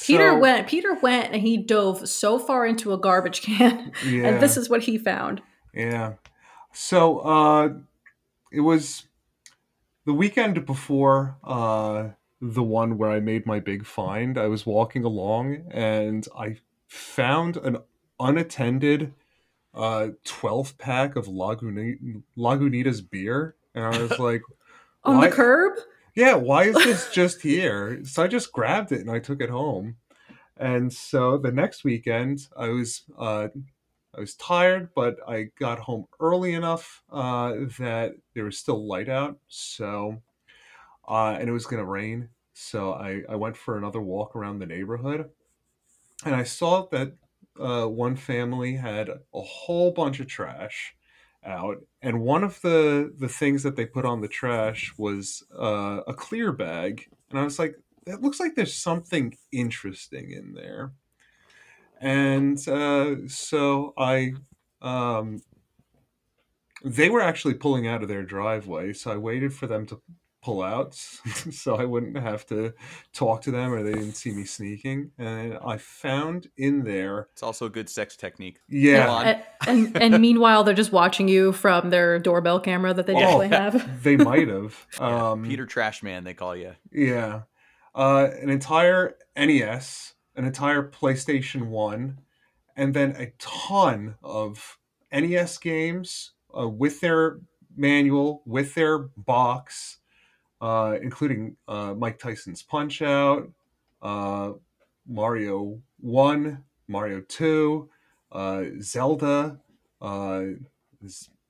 Peter 0.06 0.32
So, 0.32 0.40
went. 0.40 0.68
Peter 0.68 0.94
went 1.02 1.34
and 1.34 1.42
he 1.42 1.58
dove 1.58 2.08
so 2.08 2.38
far 2.38 2.66
into 2.66 2.94
a 2.94 2.98
garbage 2.98 3.42
can, 3.42 3.92
Yeah. 4.06 4.24
and 4.28 4.42
this 4.42 4.56
is 4.58 4.70
what 4.70 4.84
he 4.84 4.98
found. 4.98 5.42
Yeah. 5.74 6.14
So 6.74 7.20
uh, 7.20 7.70
it 8.52 8.62
was 8.62 9.06
the 10.06 10.14
weekend 10.14 10.66
before 10.66 11.38
uh, 11.44 12.10
the 12.42 12.64
one 12.64 12.98
where 12.98 13.10
I 13.12 13.20
made 13.20 13.46
my 13.46 13.60
big 13.60 13.86
find. 13.86 14.38
I 14.38 14.46
was 14.48 14.66
walking 14.66 15.04
along 15.04 15.64
and 15.72 16.28
I 16.38 16.58
found 16.90 17.56
an 17.58 17.78
unattended 18.20 19.14
uh, 19.74 20.10
12 20.26 20.78
pack 20.78 21.16
of 21.16 21.28
Laguni- 21.28 22.22
Lagunitas 22.38 23.08
beer. 23.10 23.56
And 23.74 23.86
I 23.86 24.02
was 24.02 24.20
like, 24.20 24.42
On 25.06 25.18
Why- 25.18 25.30
the 25.30 25.36
curb. 25.36 25.74
yeah, 26.16 26.34
why 26.34 26.64
is 26.66 26.76
this 26.76 27.10
just 27.14 27.42
here? 27.42 28.04
So 28.04 28.24
I 28.24 28.28
just 28.28 28.52
grabbed 28.52 28.92
it 28.92 29.02
and 29.02 29.12
I 29.12 29.20
took 29.20 29.42
it 29.42 29.50
home. 29.50 29.96
And 30.58 30.92
so 30.92 31.38
the 31.38 31.52
next 31.54 31.86
weekend, 31.86 32.48
I 32.58 32.68
was 32.68 33.04
uh, 33.18 33.48
I 34.14 34.20
was 34.20 34.36
tired, 34.36 34.90
but 34.94 35.16
I 35.26 35.52
got 35.58 35.80
home 35.80 36.08
early 36.20 36.54
enough 36.54 37.02
uh, 37.12 37.54
that 37.78 38.16
there 38.34 38.44
was 38.44 38.58
still 38.58 38.86
light 38.86 39.08
out. 39.08 39.38
So 39.48 40.22
uh, 41.08 41.38
and 41.40 41.48
it 41.48 41.54
was 41.54 41.66
gonna 41.66 41.86
rain, 41.86 42.28
so 42.54 42.92
I 42.94 43.22
I 43.30 43.36
went 43.36 43.56
for 43.56 43.78
another 43.78 44.02
walk 44.02 44.36
around 44.36 44.60
the 44.60 44.66
neighborhood, 44.66 45.30
and 46.26 46.36
I 46.36 46.44
saw 46.44 46.88
that 46.92 47.14
uh, 47.60 47.86
one 47.86 48.16
family 48.16 48.76
had 48.76 49.10
a 49.10 49.42
whole 49.42 49.92
bunch 49.92 50.20
of 50.20 50.28
trash 50.28 50.96
out 51.46 51.78
and 52.02 52.22
one 52.22 52.44
of 52.44 52.60
the 52.62 53.14
the 53.18 53.30
things 53.30 53.64
that 53.64 53.76
they 53.76 53.86
put 53.86 54.06
on 54.06 54.22
the 54.22 54.28
trash 54.28 54.94
was 54.98 55.44
uh, 55.58 56.02
a 56.08 56.14
clear 56.14 56.52
bag. 56.52 57.06
And 57.30 57.40
i 57.40 57.44
was 57.44 57.60
like 57.60 57.76
that 58.06 58.22
looks 58.22 58.40
like 58.40 58.56
there's 58.56 58.74
something 58.76 59.38
interesting 59.52 60.32
in 60.32 60.54
there. 60.54 60.94
And 62.02 62.58
uh, 62.68 63.28
so 63.28 63.94
i 63.98 64.34
um, 64.82 65.42
they 66.84 67.10
were 67.10 67.22
actually 67.22 67.54
pulling 67.56 67.88
out 67.88 68.02
of 68.02 68.08
their 68.08 68.24
driveway 68.24 68.94
so 68.94 69.12
i 69.12 69.18
waited 69.18 69.54
for 69.54 69.68
them 69.68 69.86
to 69.86 70.02
pull 70.42 70.62
out 70.62 70.94
so 71.52 71.76
i 71.76 71.84
wouldn't 71.84 72.18
have 72.18 72.46
to 72.46 72.74
talk 73.14 73.42
to 73.42 73.52
them 73.52 73.74
or 73.74 73.84
they 73.84 73.92
didn't 73.94 74.14
see 74.16 74.32
me 74.32 74.46
sneaking 74.46 75.12
and 75.18 75.58
i 75.66 75.78
found 75.78 76.48
in 76.58 76.84
there 76.84 77.28
It's 77.34 77.44
also 77.44 77.66
a 77.66 77.70
good 77.70 77.90
sex 77.90 78.16
technique. 78.16 78.60
yeah 78.70 79.06
Go. 79.06 79.18
And, 79.68 79.96
and 79.96 80.02
and 80.14 80.22
meanwhile, 80.28 80.64
they're 80.64 80.74
just 80.74 80.92
watching 80.94 81.28
you 81.28 81.52
from 81.52 81.90
their 81.90 82.20
doorbell 82.20 82.60
camera 82.62 82.94
that 82.94 83.06
they 83.06 83.14
Oh. 83.14 83.20
definitely 83.20 83.50
have. 83.50 84.04
they 84.04 84.16
might 84.16 84.48
have 84.48 84.88
Yeah, 85.00 85.32
um, 85.32 85.44
Peter 85.44 85.66
Trashman, 85.66 86.24
they 86.24 86.34
call 86.34 86.56
you. 86.56 86.76
Yeah. 86.92 87.42
Uh, 87.94 88.30
an 88.42 88.50
entire 88.50 89.16
NES, 89.36 90.14
an 90.36 90.46
entire 90.46 90.84
PlayStation 90.90 91.68
1, 91.68 92.20
and 92.78 92.94
then 92.94 93.16
a 93.18 93.34
ton 93.40 94.16
of 94.24 94.78
NES 95.12 95.58
games 95.58 96.32
uh, 96.58 96.70
with 96.70 97.02
their 97.02 97.40
manual, 97.76 98.42
with 98.46 98.76
their 98.76 98.98
box, 99.00 99.99
uh, 100.62 100.98
including 101.02 101.56
uh, 101.68 101.94
Mike 101.98 102.20
Tyson's 102.20 102.64
Punch 102.64 103.02
Out, 103.02 103.50
uh, 104.02 104.54
Mario 105.08 105.82
One, 106.00 106.64
Mario 106.88 107.22
Two, 107.22 107.90
uh, 108.32 108.64
Zelda, 108.82 109.60
uh, 110.02 110.42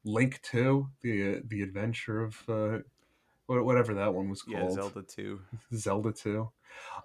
Link 0.06 0.39
Two, 0.42 0.89
the 1.01 1.42
the 1.48 1.62
Adventure 1.62 2.24
of 2.24 2.44
uh, 2.50 2.80
whatever 3.48 3.94
that 3.96 4.13
one 4.13 4.30
was 4.30 4.42
called. 4.44 4.70
Yeah, 4.70 4.75
Zelda 4.75 5.01
2. 5.01 5.39
Zelda 5.74 6.12
Two. 6.12 6.50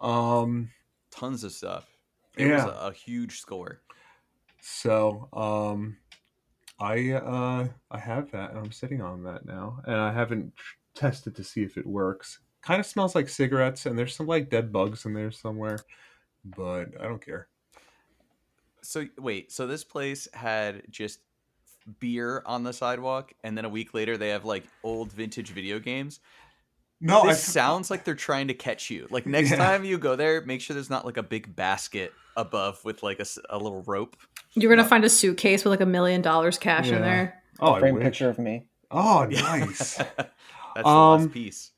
Um, 0.01 0.71
Tons 1.11 1.45
of 1.45 1.53
stuff. 1.53 1.87
It 2.37 2.51
was 2.51 2.65
Yeah. 2.65 2.69
a, 2.69 2.89
a 2.89 2.93
huge 2.93 3.39
score. 3.41 3.81
So, 4.61 5.29
um, 5.33 5.97
I 6.81 7.13
uh, 7.13 7.69
I 7.91 7.99
have 7.99 8.31
that, 8.33 8.51
and 8.51 8.59
I'm 8.59 8.73
sitting 8.73 9.01
on 9.01 9.23
that 9.25 9.45
now, 9.47 9.81
and 9.87 9.97
I 9.97 10.13
haven't 10.13 10.53
tested 10.95 11.35
to 11.37 11.45
see 11.45 11.63
if 11.63 11.77
it 11.77 11.87
works. 11.87 12.39
Kind 12.63 12.81
of 12.81 12.87
smells 12.87 13.15
like 13.15 13.29
cigarettes, 13.29 13.87
and 13.87 13.99
there's 13.99 14.17
some 14.17 14.27
like 14.27 14.49
dead 14.51 14.73
bugs 14.73 15.05
in 15.05 15.13
there 15.15 15.31
somewhere, 15.31 15.79
but 16.45 16.87
I 17.01 17.05
don't 17.05 17.25
care. 17.25 17.49
So 18.83 19.07
wait, 19.19 19.53
so 19.53 19.67
this 19.67 19.85
place 19.85 20.29
had 20.33 20.83
just 20.91 21.21
beer 22.01 22.43
on 22.47 22.63
the 22.63 22.73
sidewalk, 22.73 23.33
and 23.43 23.57
then 23.57 23.65
a 23.65 23.69
week 23.69 23.93
later 23.95 24.17
they 24.17 24.31
have 24.31 24.45
like 24.45 24.65
old 24.83 25.13
vintage 25.13 25.51
video 25.51 25.79
games. 25.79 26.21
No, 27.01 27.23
I 27.23 27.29
This 27.29 27.45
sounds 27.45 27.91
like 27.91 28.05
they're 28.05 28.15
trying 28.15 28.49
to 28.49 28.55
catch 28.55 28.91
you. 28.91 29.07
Like 29.11 29.27
next 29.27 29.51
Yeah. 29.51 29.57
time 29.57 29.85
you 29.85 29.99
go 29.99 30.17
there, 30.17 30.41
make 30.43 30.61
sure 30.61 30.73
there's 30.75 30.91
not 30.91 31.05
like 31.05 31.17
a 31.19 31.23
big 31.23 31.55
basket 31.55 32.13
above 32.37 32.83
with 32.85 33.03
like 33.03 33.21
a 33.51 33.59
little 33.59 33.83
rope. 33.83 34.17
You're 34.55 34.75
gonna 34.75 34.89
find 34.89 35.05
a 35.05 35.11
suitcase 35.11 35.65
with 35.65 35.71
like 35.71 35.81
a 35.81 35.87
million 35.87 36.23
dollars 36.23 36.57
cash 36.57 36.89
Yeah. 36.89 36.97
in 36.97 37.03
there. 37.03 37.43
Oh, 37.61 37.73
I 37.75 37.81
Frame 37.81 37.99
picture 37.99 38.29
of 38.31 38.39
me. 38.39 38.69
Oh, 38.91 39.27
nice. 39.31 40.01
That's 40.75 40.87
the 40.87 40.91
Um, 40.91 41.01
last 41.01 41.31
piece. 41.33 41.73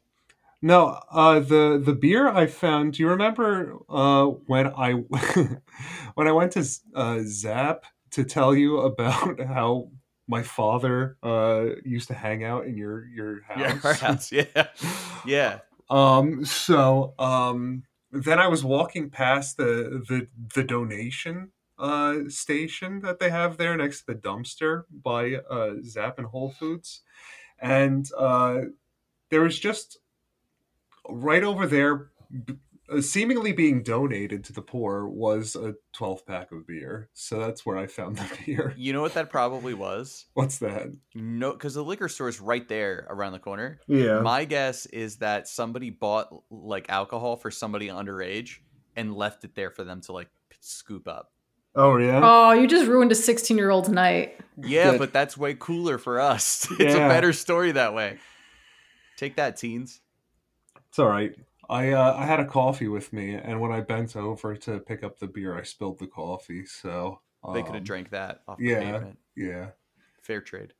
No, 0.62 1.00
uh, 1.10 1.40
the 1.40 1.80
the 1.84 1.92
beer 1.92 2.28
I 2.28 2.46
found. 2.46 2.94
Do 2.94 3.02
you 3.02 3.08
remember 3.10 3.76
uh, 3.88 4.26
when 4.26 4.68
I 4.68 4.92
when 6.14 6.26
I 6.28 6.32
went 6.32 6.52
to 6.52 6.64
uh, 6.94 7.20
Zap 7.24 7.84
to 8.12 8.24
tell 8.24 8.54
you 8.54 8.78
about 8.78 9.40
how 9.46 9.90
my 10.28 10.42
father 10.42 11.18
uh, 11.22 11.66
used 11.84 12.08
to 12.08 12.14
hang 12.14 12.42
out 12.42 12.66
in 12.66 12.76
your 12.76 13.06
your 13.08 13.42
house? 13.48 13.92
Yeah, 13.92 13.94
house. 13.94 14.32
Yeah, 14.32 14.68
yeah. 15.24 15.58
Um. 15.90 16.44
So, 16.44 17.14
um. 17.18 17.84
Then 18.12 18.38
I 18.38 18.48
was 18.48 18.64
walking 18.64 19.10
past 19.10 19.56
the 19.58 20.02
the 20.08 20.28
the 20.54 20.64
donation 20.64 21.50
uh 21.78 22.20
station 22.28 23.00
that 23.00 23.18
they 23.18 23.28
have 23.28 23.58
there 23.58 23.76
next 23.76 24.00
to 24.00 24.06
the 24.06 24.14
dumpster 24.14 24.84
by 24.90 25.34
uh 25.50 25.74
Zap 25.84 26.18
and 26.18 26.26
Whole 26.26 26.50
Foods, 26.50 27.02
and 27.58 28.08
uh, 28.16 28.60
there 29.30 29.42
was 29.42 29.58
just 29.58 29.98
right 31.08 31.42
over 31.44 31.66
there. 31.66 32.10
uh, 32.92 33.00
Seemingly 33.00 33.52
being 33.52 33.82
donated 33.82 34.44
to 34.44 34.52
the 34.52 34.62
poor 34.62 35.06
was 35.08 35.56
a 35.56 35.74
12 35.94 36.24
pack 36.26 36.52
of 36.52 36.66
beer. 36.66 37.08
So 37.14 37.38
that's 37.38 37.66
where 37.66 37.76
I 37.78 37.86
found 37.86 38.16
the 38.18 38.38
beer. 38.46 38.74
You 38.76 38.92
know 38.92 39.00
what 39.02 39.14
that 39.14 39.30
probably 39.30 39.74
was? 39.74 40.26
What's 40.34 40.58
that? 40.58 40.92
No, 41.14 41.52
because 41.52 41.74
the 41.74 41.82
liquor 41.84 42.08
store 42.08 42.28
is 42.28 42.40
right 42.40 42.66
there 42.68 43.06
around 43.10 43.32
the 43.32 43.38
corner. 43.40 43.80
Yeah. 43.88 44.20
My 44.20 44.44
guess 44.44 44.86
is 44.86 45.16
that 45.16 45.48
somebody 45.48 45.90
bought 45.90 46.28
like 46.50 46.86
alcohol 46.88 47.36
for 47.36 47.50
somebody 47.50 47.88
underage 47.88 48.58
and 48.94 49.14
left 49.14 49.44
it 49.44 49.54
there 49.54 49.70
for 49.70 49.84
them 49.84 50.00
to 50.02 50.12
like 50.12 50.28
scoop 50.60 51.06
up. 51.08 51.32
oh, 51.74 51.96
yeah. 51.98 52.20
Oh, 52.22 52.52
you 52.52 52.66
just 52.66 52.86
ruined 52.86 53.12
a 53.12 53.16
16 53.16 53.56
year 53.58 53.70
old's 53.70 53.88
night. 53.88 54.38
Yeah, 54.58 54.92
Good. 54.92 54.98
but 54.98 55.12
that's 55.12 55.36
way 55.36 55.54
cooler 55.58 55.98
for 55.98 56.18
us. 56.20 56.66
It's 56.80 56.94
Yeah. 56.94 57.06
a 57.06 57.08
better 57.08 57.32
story 57.32 57.72
that 57.72 57.94
way. 57.94 58.18
Take 59.16 59.36
that, 59.36 59.56
teens. 59.56 60.00
It's 60.88 60.98
all 60.98 61.08
right. 61.08 61.34
I 61.68 61.92
uh, 61.92 62.14
I 62.16 62.26
had 62.26 62.40
a 62.40 62.44
coffee 62.44 62.88
with 62.88 63.12
me, 63.12 63.34
and 63.34 63.60
when 63.60 63.72
I 63.72 63.80
bent 63.80 64.16
over 64.16 64.56
to 64.56 64.78
pick 64.78 65.02
up 65.02 65.18
the 65.18 65.26
beer, 65.26 65.58
I 65.58 65.62
spilled 65.62 65.98
the 65.98 66.06
coffee. 66.06 66.64
So 66.64 67.20
They 67.52 67.62
could 67.62 67.74
have 67.74 67.80
um, 67.80 67.84
drank 67.84 68.10
that 68.10 68.42
off 68.46 68.60
yeah. 68.60 68.80
pavement. 68.80 69.18
Yeah. 69.36 69.70
Fair 70.22 70.40
trade. 70.40 70.72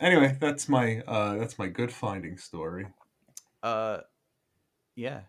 Anyway, 0.00 0.36
that's 0.40 0.68
my 0.68 1.02
uh, 1.06 1.36
that's 1.36 1.58
my 1.58 1.66
good 1.66 1.92
finding 1.92 2.38
story. 2.38 2.86
Uh, 3.62 3.98
yeah. 4.94 5.22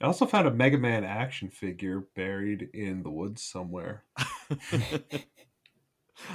I 0.00 0.06
also 0.06 0.26
found 0.26 0.48
a 0.48 0.50
Mega 0.50 0.78
Man 0.78 1.04
action 1.04 1.48
figure 1.48 2.00
buried 2.14 2.68
in 2.74 3.02
the 3.02 3.10
woods 3.10 3.42
somewhere. 3.42 4.04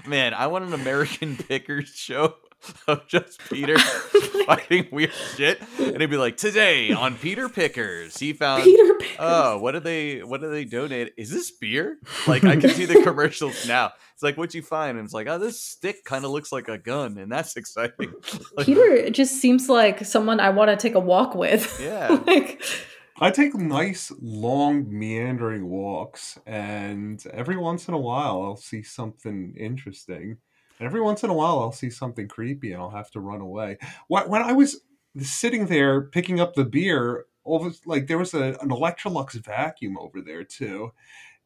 Man, 0.08 0.34
I 0.34 0.48
want 0.48 0.66
an 0.66 0.74
American 0.74 1.38
Pickers 1.38 1.90
show 1.90 2.36
of 2.88 3.08
just 3.08 3.40
Peter 3.50 3.78
fighting 4.46 4.88
weird 4.92 5.14
shit, 5.36 5.62
and 5.80 6.02
he'd 6.02 6.10
be 6.10 6.18
like 6.18 6.38
today 6.38 6.92
on 6.92 7.16
Peter 7.16 7.50
Pickers, 7.50 8.18
he 8.18 8.34
found. 8.34 8.64
Peter 8.64 8.94
Pan. 8.96 9.16
Oh, 9.20 9.58
what 9.60 9.74
did 9.74 9.84
they? 9.84 10.20
What 10.24 10.42
do 10.42 10.50
they 10.50 10.66
donate? 10.66 11.14
Is 11.18 11.30
this 11.30 11.52
beer? 11.52 11.98
Like 12.28 12.44
I 12.44 12.56
can 12.56 12.70
see 12.70 12.86
the 12.86 13.02
commercials 13.04 13.68
now. 13.68 13.92
It's 14.14 14.24
like 14.24 14.38
what'd 14.38 14.56
you 14.56 14.62
find? 14.62 14.98
And 14.98 15.06
it's 15.06 15.14
like, 15.14 15.28
oh, 15.28 15.38
this 15.38 15.62
stick 15.62 16.04
kind 16.04 16.26
of 16.26 16.32
looks 16.32 16.52
like 16.52 16.68
a 16.68 16.78
gun, 16.78 17.18
and 17.18 17.32
that's 17.32 17.56
exciting. 17.56 18.14
Like, 18.56 18.66
Peter 18.66 19.10
just 19.10 19.40
seems 19.40 19.70
like 19.70 20.06
someone 20.06 20.40
I 20.40 20.50
want 20.50 20.70
to 20.70 20.76
take 20.76 20.96
a 20.96 21.00
walk 21.00 21.36
with. 21.36 21.80
Yeah. 21.82 22.20
like, 22.26 22.62
I 23.20 23.32
take 23.32 23.56
nice, 23.56 24.12
long, 24.22 24.86
meandering 24.90 25.70
walks, 25.70 26.38
and 26.46 27.24
every 27.34 27.58
once 27.58 27.88
in 27.88 27.94
a 27.94 28.00
while 28.00 28.42
I'll 28.42 28.58
see 28.58 28.84
something 28.84 29.56
interesting. 29.58 30.38
And 30.80 30.86
every 30.86 31.02
once 31.02 31.24
in 31.24 31.30
a 31.30 31.34
while 31.34 31.60
I'll 31.60 31.72
see 31.72 31.90
something 31.90 32.28
creepy 32.28 32.72
and 32.72 32.82
I'll 32.82 32.90
have 32.90 33.12
to 33.12 33.20
run 33.20 33.42
away. 33.42 33.78
When 34.08 34.30
when 34.30 34.42
I 34.42 34.54
was 34.54 34.82
sitting 35.20 35.68
there 35.68 36.02
picking 36.02 36.40
up 36.40 36.54
the 36.54 36.66
beer, 36.66 37.26
all 37.44 37.72
like 37.86 38.08
there 38.08 38.18
was 38.18 38.34
a, 38.34 38.58
an 38.62 38.70
Electrolux 38.70 39.34
vacuum 39.34 39.98
over 39.98 40.22
there 40.22 40.44
too, 40.44 40.92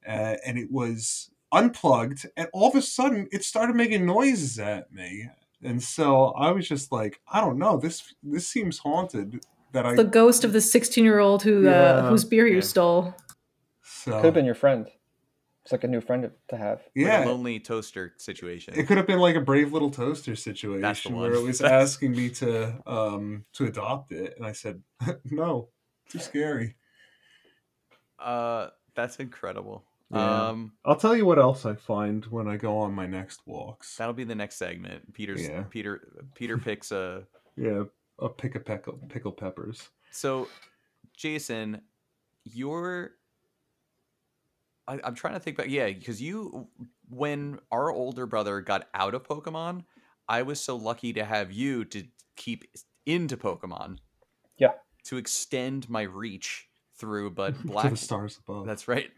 uh, 0.07 0.35
and 0.45 0.57
it 0.57 0.71
was 0.71 1.29
unplugged, 1.51 2.25
and 2.35 2.47
all 2.53 2.69
of 2.69 2.75
a 2.75 2.81
sudden 2.81 3.27
it 3.31 3.43
started 3.43 3.75
making 3.75 4.05
noises 4.05 4.59
at 4.59 4.91
me. 4.91 5.29
And 5.63 5.81
so 5.81 6.27
I 6.29 6.51
was 6.51 6.67
just 6.67 6.91
like, 6.91 7.21
I 7.31 7.39
don't 7.39 7.59
know, 7.59 7.77
this 7.77 8.13
this 8.23 8.47
seems 8.47 8.79
haunted. 8.79 9.43
That 9.73 9.85
I 9.85 9.95
the 9.95 10.03
ghost 10.03 10.43
of 10.43 10.51
the 10.51 10.59
16 10.59 11.03
year 11.03 11.19
old 11.19 11.43
who 11.43 11.69
uh, 11.69 12.09
whose 12.09 12.25
beer 12.25 12.45
you 12.45 12.61
stole. 12.61 13.15
so 13.83 14.11
Could 14.13 14.25
have 14.25 14.33
been 14.33 14.45
your 14.45 14.55
friend. 14.55 14.89
It's 15.71 15.81
like 15.81 15.85
a 15.85 15.87
new 15.87 16.01
friend 16.01 16.29
to 16.49 16.57
have. 16.57 16.79
Like 16.79 16.91
yeah, 16.95 17.23
a 17.23 17.27
lonely 17.27 17.57
toaster 17.57 18.13
situation. 18.17 18.73
It 18.75 18.87
could 18.87 18.97
have 18.97 19.07
been 19.07 19.19
like 19.19 19.37
a 19.37 19.39
brave 19.39 19.71
little 19.71 19.89
toaster 19.89 20.35
situation 20.35 21.15
one. 21.15 21.31
where 21.31 21.33
it 21.33 21.41
was 21.41 21.61
asking 21.61 22.11
me 22.11 22.29
to 22.31 22.75
um 22.85 23.45
to 23.53 23.67
adopt 23.67 24.11
it, 24.11 24.33
and 24.35 24.45
I 24.45 24.51
said 24.51 24.83
no, 25.31 25.69
too 26.09 26.19
scary. 26.19 26.75
Uh, 28.19 28.67
that's 28.95 29.15
incredible. 29.15 29.85
Yeah. 30.13 30.49
Um, 30.49 30.73
I'll 30.83 30.97
tell 30.97 31.15
you 31.15 31.25
what 31.25 31.39
else 31.39 31.65
I 31.65 31.75
find 31.75 32.25
when 32.25 32.49
I 32.49 32.57
go 32.57 32.77
on 32.79 32.93
my 32.93 33.05
next 33.05 33.47
walks. 33.47 33.95
that'll 33.95 34.13
be 34.13 34.25
the 34.25 34.35
next 34.35 34.57
segment. 34.57 35.13
Peter's 35.13 35.47
Yeah. 35.47 35.63
Peter 35.69 36.01
Peter 36.35 36.57
picks 36.57 36.91
a. 36.91 37.23
Yeah, 37.55 37.83
a 38.19 38.27
pick 38.27 38.55
a 38.55 38.59
pickle 38.59 38.99
pickle 39.07 39.31
peppers. 39.31 39.87
So, 40.11 40.49
Jason, 41.15 41.79
you're. 42.43 43.13
I, 44.87 44.99
I'm 45.03 45.15
trying 45.15 45.33
to 45.35 45.39
think 45.39 45.57
back. 45.57 45.67
Yeah, 45.69 45.87
because 45.87 46.21
you, 46.21 46.67
when 47.09 47.59
our 47.71 47.91
older 47.91 48.25
brother 48.25 48.61
got 48.61 48.87
out 48.93 49.13
of 49.13 49.23
Pokemon, 49.23 49.83
I 50.27 50.41
was 50.43 50.59
so 50.59 50.75
lucky 50.75 51.13
to 51.13 51.25
have 51.25 51.51
you 51.51 51.85
to 51.85 52.03
keep 52.35 52.65
into 53.05 53.37
Pokemon. 53.37 53.97
Yeah. 54.57 54.73
To 55.05 55.17
extend 55.17 55.89
my 55.89 56.03
reach 56.03 56.67
through, 56.95 57.31
but 57.31 57.55
to 57.61 57.67
Black 57.67 57.91
the 57.91 57.97
stars 57.97 58.39
above. 58.39 58.65
That's 58.65 58.87
right. 58.87 59.09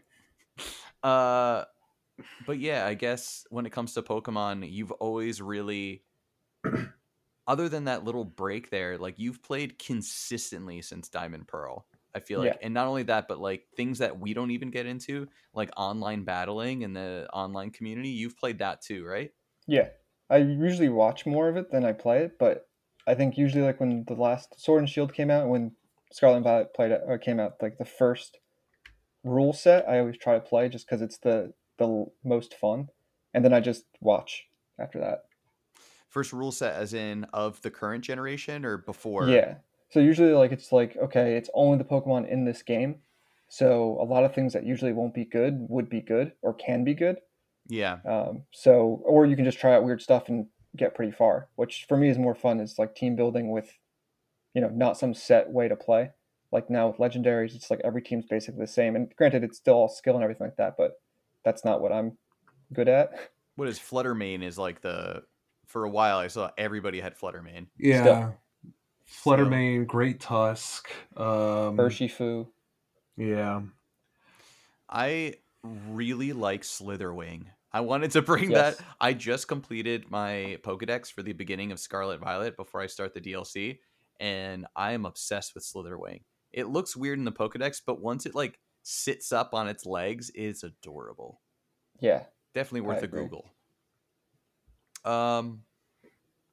Uh, 1.02 1.64
but 2.46 2.58
yeah, 2.58 2.86
I 2.86 2.94
guess 2.94 3.46
when 3.50 3.66
it 3.66 3.70
comes 3.70 3.94
to 3.94 4.02
Pokemon, 4.02 4.70
you've 4.70 4.92
always 4.92 5.42
really, 5.42 6.02
other 7.46 7.68
than 7.68 7.84
that 7.84 8.04
little 8.04 8.24
break 8.24 8.70
there, 8.70 8.98
like 8.98 9.18
you've 9.18 9.42
played 9.42 9.78
consistently 9.78 10.80
since 10.82 11.08
Diamond 11.08 11.46
Pearl. 11.46 11.86
I 12.14 12.20
feel 12.20 12.40
like, 12.40 12.52
Yeah. 12.52 12.58
and 12.62 12.72
not 12.74 12.86
only 12.86 13.02
that, 13.04 13.26
but 13.28 13.40
like 13.40 13.66
things 13.76 13.98
that 13.98 14.18
we 14.18 14.34
don't 14.34 14.52
even 14.52 14.70
get 14.70 14.86
into, 14.86 15.28
like 15.52 15.70
online 15.76 16.24
battling 16.24 16.84
and 16.84 16.94
the 16.94 17.28
online 17.32 17.70
community. 17.70 18.10
You've 18.10 18.36
played 18.36 18.58
that 18.58 18.82
too, 18.82 19.04
right? 19.04 19.32
Yeah, 19.66 19.88
I 20.30 20.38
usually 20.38 20.88
watch 20.88 21.26
more 21.26 21.48
of 21.48 21.56
it 21.56 21.70
than 21.70 21.84
I 21.84 21.92
play 21.92 22.22
it, 22.24 22.38
but 22.38 22.68
I 23.06 23.14
think 23.14 23.36
usually 23.36 23.62
like 23.64 23.80
when 23.80 24.04
the 24.06 24.14
last 24.14 24.60
Sword 24.60 24.80
and 24.80 24.88
Shield 24.88 25.12
came 25.12 25.30
out, 25.30 25.48
when 25.48 25.72
Scarlet 26.12 26.36
and 26.36 26.44
Violet 26.44 26.74
played 26.74 26.92
it, 26.92 27.02
or 27.04 27.18
came 27.18 27.40
out, 27.40 27.60
like 27.60 27.78
the 27.78 27.84
first 27.84 28.38
rule 29.24 29.52
set, 29.52 29.88
I 29.88 29.98
always 29.98 30.18
try 30.18 30.34
to 30.34 30.40
play 30.40 30.68
just 30.68 30.86
because 30.86 31.02
it's 31.02 31.18
the 31.18 31.54
the 31.78 32.06
most 32.22 32.54
fun, 32.54 32.88
and 33.32 33.44
then 33.44 33.52
I 33.52 33.58
just 33.60 33.84
watch 34.00 34.46
after 34.78 35.00
that. 35.00 35.24
First 36.08 36.32
rule 36.32 36.52
set, 36.52 36.74
as 36.76 36.94
in 36.94 37.24
of 37.32 37.60
the 37.62 37.70
current 37.70 38.04
generation 38.04 38.64
or 38.64 38.78
before? 38.78 39.28
Yeah. 39.28 39.56
So 39.90 40.00
usually 40.00 40.32
like 40.32 40.52
it's 40.52 40.72
like 40.72 40.96
okay, 40.96 41.36
it's 41.36 41.50
only 41.54 41.78
the 41.78 41.84
Pokemon 41.84 42.28
in 42.28 42.44
this 42.44 42.62
game. 42.62 42.96
So 43.48 43.98
a 44.00 44.04
lot 44.04 44.24
of 44.24 44.34
things 44.34 44.52
that 44.54 44.66
usually 44.66 44.92
won't 44.92 45.14
be 45.14 45.24
good 45.24 45.66
would 45.68 45.88
be 45.88 46.00
good 46.00 46.32
or 46.42 46.54
can 46.54 46.82
be 46.82 46.94
good. 46.94 47.18
Yeah. 47.68 47.98
Um, 48.04 48.42
so 48.50 49.02
or 49.04 49.26
you 49.26 49.36
can 49.36 49.44
just 49.44 49.58
try 49.58 49.74
out 49.74 49.84
weird 49.84 50.02
stuff 50.02 50.28
and 50.28 50.46
get 50.76 50.94
pretty 50.94 51.12
far, 51.12 51.48
which 51.54 51.84
for 51.88 51.96
me 51.96 52.08
is 52.08 52.18
more 52.18 52.34
fun. 52.34 52.60
Is 52.60 52.78
like 52.78 52.94
team 52.94 53.16
building 53.16 53.50
with 53.50 53.78
you 54.54 54.60
know, 54.60 54.68
not 54.68 54.96
some 54.96 55.12
set 55.12 55.50
way 55.50 55.68
to 55.68 55.76
play. 55.76 56.10
Like 56.52 56.70
now 56.70 56.88
with 56.88 56.98
legendaries, 56.98 57.54
it's 57.54 57.70
like 57.70 57.80
every 57.84 58.00
team's 58.00 58.26
basically 58.26 58.60
the 58.60 58.70
same. 58.70 58.94
And 58.94 59.12
granted, 59.16 59.42
it's 59.42 59.58
still 59.58 59.74
all 59.74 59.88
skill 59.88 60.14
and 60.14 60.22
everything 60.22 60.46
like 60.46 60.56
that, 60.56 60.76
but 60.78 60.92
that's 61.44 61.64
not 61.64 61.80
what 61.80 61.92
I'm 61.92 62.16
good 62.72 62.88
at. 62.88 63.10
What 63.56 63.68
is 63.68 63.78
Flutter 63.78 64.14
Mane 64.14 64.42
is 64.42 64.58
like 64.58 64.80
the 64.80 65.22
for 65.66 65.84
a 65.84 65.88
while 65.88 66.18
I 66.18 66.28
saw 66.28 66.50
everybody 66.58 67.00
had 67.00 67.16
Flutter 67.16 67.42
Mane. 67.42 67.68
Yeah. 67.78 68.32
Flutter 69.04 69.44
Mane, 69.46 69.84
Great 69.84 70.20
Tusk. 70.20 70.88
Um, 71.16 71.76
Urshifu. 71.78 72.48
Yeah. 73.16 73.62
I 74.88 75.34
really 75.62 76.32
like 76.32 76.64
Slither 76.64 77.12
Wing. 77.12 77.50
I 77.72 77.80
wanted 77.80 78.12
to 78.12 78.22
bring 78.22 78.50
Yes. 78.50 78.76
that. 78.76 78.86
I 79.00 79.12
just 79.14 79.48
completed 79.48 80.10
my 80.10 80.58
Pokedex 80.62 81.10
for 81.12 81.22
the 81.22 81.32
beginning 81.32 81.72
of 81.72 81.80
Scarlet 81.80 82.20
Violet 82.20 82.56
before 82.56 82.80
I 82.80 82.86
start 82.86 83.14
the 83.14 83.20
DLC, 83.20 83.78
and 84.20 84.66
I 84.76 84.92
am 84.92 85.06
obsessed 85.06 85.54
with 85.54 85.64
Slither 85.64 85.98
Wing. 85.98 86.24
It 86.52 86.68
looks 86.68 86.96
weird 86.96 87.18
in 87.18 87.24
the 87.24 87.32
Pokedex, 87.32 87.80
but 87.84 88.00
once 88.00 88.26
it 88.26 88.34
like 88.34 88.60
sits 88.82 89.32
up 89.32 89.54
on 89.54 89.68
its 89.68 89.84
legs, 89.86 90.30
it's 90.34 90.62
adorable. 90.62 91.40
Yeah. 92.00 92.24
Definitely 92.54 92.82
worth 92.82 93.02
a 93.02 93.06
agree. 93.06 93.22
Google. 93.22 93.50
Um, 95.04 95.62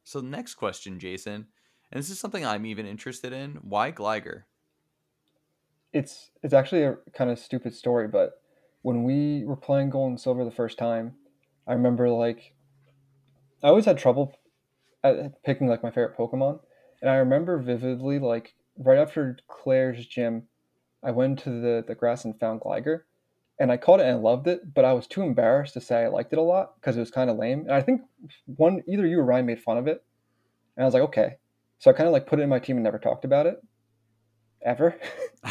so 0.04 0.20
next 0.22 0.56
question, 0.56 1.00
Jason, 1.00 1.48
and 1.92 2.00
this 2.00 2.10
is 2.10 2.20
something 2.20 2.46
I'm 2.46 2.66
even 2.66 2.86
interested 2.86 3.34
in. 3.34 3.60
Why 3.62 3.92
Gligar? 3.92 4.44
it's 5.94 6.32
it's 6.42 6.54
actually 6.54 6.84
a 6.84 6.98
kind 7.14 7.30
of 7.30 7.40
stupid 7.40 7.74
story, 7.74 8.08
but 8.08 8.42
when 8.82 9.04
we 9.04 9.44
were 9.46 9.56
playing 9.56 9.90
Gold 9.90 10.10
and 10.10 10.20
Silver 10.20 10.44
the 10.44 10.52
first 10.52 10.78
time, 10.78 11.14
I 11.68 11.74
remember 11.74 12.10
like 12.10 12.54
I 13.64 13.68
always 13.68 13.86
had 13.86 13.98
trouble 13.98 14.34
at 15.04 15.44
picking 15.44 15.68
like 15.68 15.84
my 15.84 15.90
favorite 15.90 16.18
Pokemon, 16.18 16.60
and 17.02 17.10
I 17.10 17.16
remember 17.16 17.58
vividly 17.58 18.20
like 18.20 18.56
right 18.78 18.98
after 18.98 19.38
Claire's 19.48 20.06
gym, 20.06 20.44
I 21.04 21.12
went 21.12 21.40
to 21.40 21.50
the 21.50 21.84
the 21.86 21.96
grass 21.96 22.24
and 22.26 22.40
found 22.40 22.62
Gligar, 22.62 23.04
and 23.60 23.72
I 23.72 23.78
caught 23.78 24.00
it 24.00 24.08
and 24.08 24.24
loved 24.24 24.48
it, 24.48 24.74
but 24.74 24.86
I 24.86 24.94
was 24.94 25.08
too 25.08 25.24
embarrassed 25.24 25.74
to 25.74 25.82
say 25.82 26.04
I 26.04 26.08
liked 26.08 26.34
it 26.34 26.40
a 26.40 26.44
lot 26.44 26.80
because 26.80 26.96
it 26.96 27.02
was 27.02 27.12
kind 27.12 27.30
of 27.30 27.38
lame, 27.38 27.62
and 27.62 27.74
I 27.74 27.82
think 27.82 28.02
one 28.46 28.82
either 28.88 29.06
you 29.06 29.20
or 29.20 29.26
Ryan 29.26 29.46
made 29.46 29.62
fun 29.62 29.78
of 29.78 29.88
it, 29.88 30.04
and 30.78 30.84
I 30.84 30.88
was 30.88 30.94
like 30.94 31.04
okay, 31.04 31.36
so 31.82 31.90
I 31.90 31.96
kind 31.96 32.06
of 32.06 32.14
like 32.14 32.28
put 32.28 32.40
it 32.40 32.44
in 32.44 32.50
my 32.50 32.60
team 32.60 32.78
and 32.78 32.84
never 32.84 33.00
talked 33.00 33.26
about 33.26 33.48
it, 33.48 33.60
ever. 34.62 34.96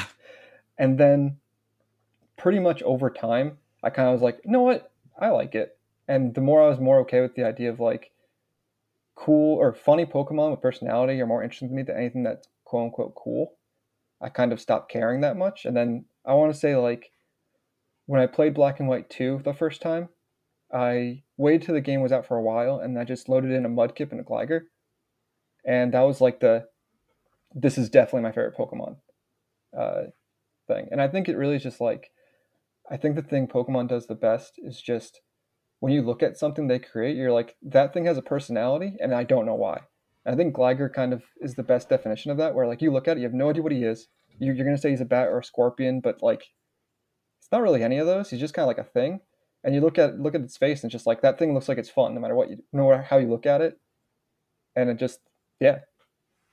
And 0.79 0.97
then 0.97 1.37
pretty 2.39 2.59
much 2.59 2.83
over 2.85 3.11
time, 3.11 3.59
I 3.83 3.91
kind 3.91 4.09
of 4.09 4.15
was 4.15 4.23
like, 4.23 4.41
you 4.47 4.51
know 4.51 4.63
what? 4.63 4.91
I 5.21 5.29
like 5.29 5.55
it. 5.55 5.77
And 6.09 6.35
the 6.35 6.41
more 6.41 6.63
I 6.63 6.69
was 6.69 6.81
more 6.81 7.01
okay 7.01 7.21
with 7.21 7.35
the 7.35 7.45
idea 7.45 7.71
of 7.71 7.81
like 7.81 8.13
cool 9.15 9.59
or 9.59 9.75
funny 9.75 10.07
Pokemon 10.07 10.53
with 10.53 10.63
personality 10.63 11.21
are 11.21 11.27
more 11.27 11.43
interesting 11.43 11.69
to 11.69 11.75
me 11.75 11.83
than 11.83 11.99
anything 11.99 12.23
that's 12.23 12.49
quote 12.65 12.85
unquote 12.85 13.15
cool, 13.15 13.53
I 14.23 14.31
kind 14.31 14.55
of 14.55 14.61
stopped 14.61 14.91
caring 14.91 15.21
that 15.21 15.37
much. 15.37 15.67
And 15.67 15.77
then 15.77 16.07
I 16.25 16.33
want 16.33 16.51
to 16.55 16.59
say, 16.59 16.75
like, 16.77 17.11
when 18.07 18.23
I 18.23 18.27
played 18.27 18.55
Black 18.55 18.81
and 18.81 18.89
White 18.89 19.11
2 19.11 19.43
the 19.45 19.53
first 19.53 19.83
time, 19.83 20.09
I 20.73 21.25
waited 21.37 21.67
till 21.67 21.75
the 21.75 21.83
game 21.83 22.01
was 22.01 22.13
out 22.13 22.27
for 22.27 22.39
a 22.39 22.43
while 22.43 22.79
and 22.79 22.99
I 22.99 23.05
just 23.05 23.29
loaded 23.29 23.51
in 23.51 23.67
a 23.67 23.69
Mudkip 23.69 24.13
and 24.13 24.21
a 24.21 24.25
Gligar. 24.25 24.63
And 25.67 25.93
that 25.95 26.03
was 26.03 26.21
like 26.21 26.41
the 26.41 26.67
this 27.55 27.77
is 27.77 27.91
definitely 27.91 28.23
my 28.23 28.31
favorite 28.31 28.57
Pokemon 28.57 28.97
uh, 29.77 30.11
thing. 30.69 30.89
And 30.91 31.01
I 31.03 31.09
think 31.09 31.29
it 31.29 31.37
really 31.37 31.57
is 31.57 31.63
just 31.63 31.81
like, 31.81 32.11
I 32.91 32.97
think 32.97 33.17
the 33.17 33.23
thing 33.23 33.49
Pokemon 33.49 33.89
does 33.89 34.07
the 34.07 34.15
best 34.15 34.55
is 34.59 34.81
just 34.81 35.21
when 35.81 35.93
you 35.93 36.03
look 36.03 36.23
at 36.23 36.39
something 36.39 36.69
they 36.69 36.79
create, 36.79 37.17
you're 37.17 37.33
like, 37.33 37.57
that 37.63 37.93
thing 37.93 38.05
has 38.05 38.19
a 38.19 38.23
personality, 38.23 38.97
and 39.01 39.15
I 39.15 39.25
don't 39.25 39.47
know 39.47 39.55
why. 39.55 39.81
And 40.25 40.35
I 40.35 40.37
think 40.37 40.55
Gligar 40.55 40.93
kind 40.93 41.13
of 41.13 41.23
is 41.41 41.55
the 41.55 41.63
best 41.63 41.89
definition 41.89 42.31
of 42.31 42.37
that, 42.37 42.55
where 42.55 42.67
like 42.67 42.83
you 42.83 42.93
look 42.93 43.09
at 43.09 43.17
it, 43.17 43.21
you 43.21 43.27
have 43.27 43.35
no 43.35 43.51
idea 43.51 43.63
what 43.63 43.73
he 43.73 43.85
is. 43.85 44.09
You're, 44.39 44.55
you're 44.55 44.67
to 44.71 44.79
say 44.79 44.91
he's 44.91 45.01
a 45.01 45.07
bat 45.07 45.29
or 45.29 45.39
a 45.39 45.45
scorpion, 45.45 46.01
but 46.01 46.23
like, 46.23 46.45
it's 47.41 47.51
not 47.51 47.63
really 47.63 47.83
any 47.83 47.99
of 47.99 48.07
those. 48.07 48.31
He's 48.31 48.41
just 48.41 48.55
kind 48.55 48.65
of 48.65 48.69
like 48.69 48.87
a 48.87 48.91
thing. 48.91 49.21
And 49.65 49.75
you 49.75 49.81
look 49.81 49.99
at 49.99 50.19
look 50.19 50.35
at 50.35 50.43
its 50.43 50.57
face, 50.57 50.83
and 50.83 50.91
just 50.91 51.07
like 51.07 51.23
that 51.23 51.39
thing 51.39 51.55
looks 51.55 51.69
like 51.69 51.79
it's 51.79 51.91
fun, 51.91 52.15
no 52.15 52.21
matter 52.21 52.35
what 52.35 52.51
you, 52.51 52.59
no 52.73 52.89
matter 52.89 53.03
how 53.03 53.19
you 53.19 53.29
look 53.29 53.47
at 53.47 53.61
it. 53.61 53.79
And 54.77 54.89
it 54.89 54.99
just, 54.99 55.21
yeah. 55.61 55.81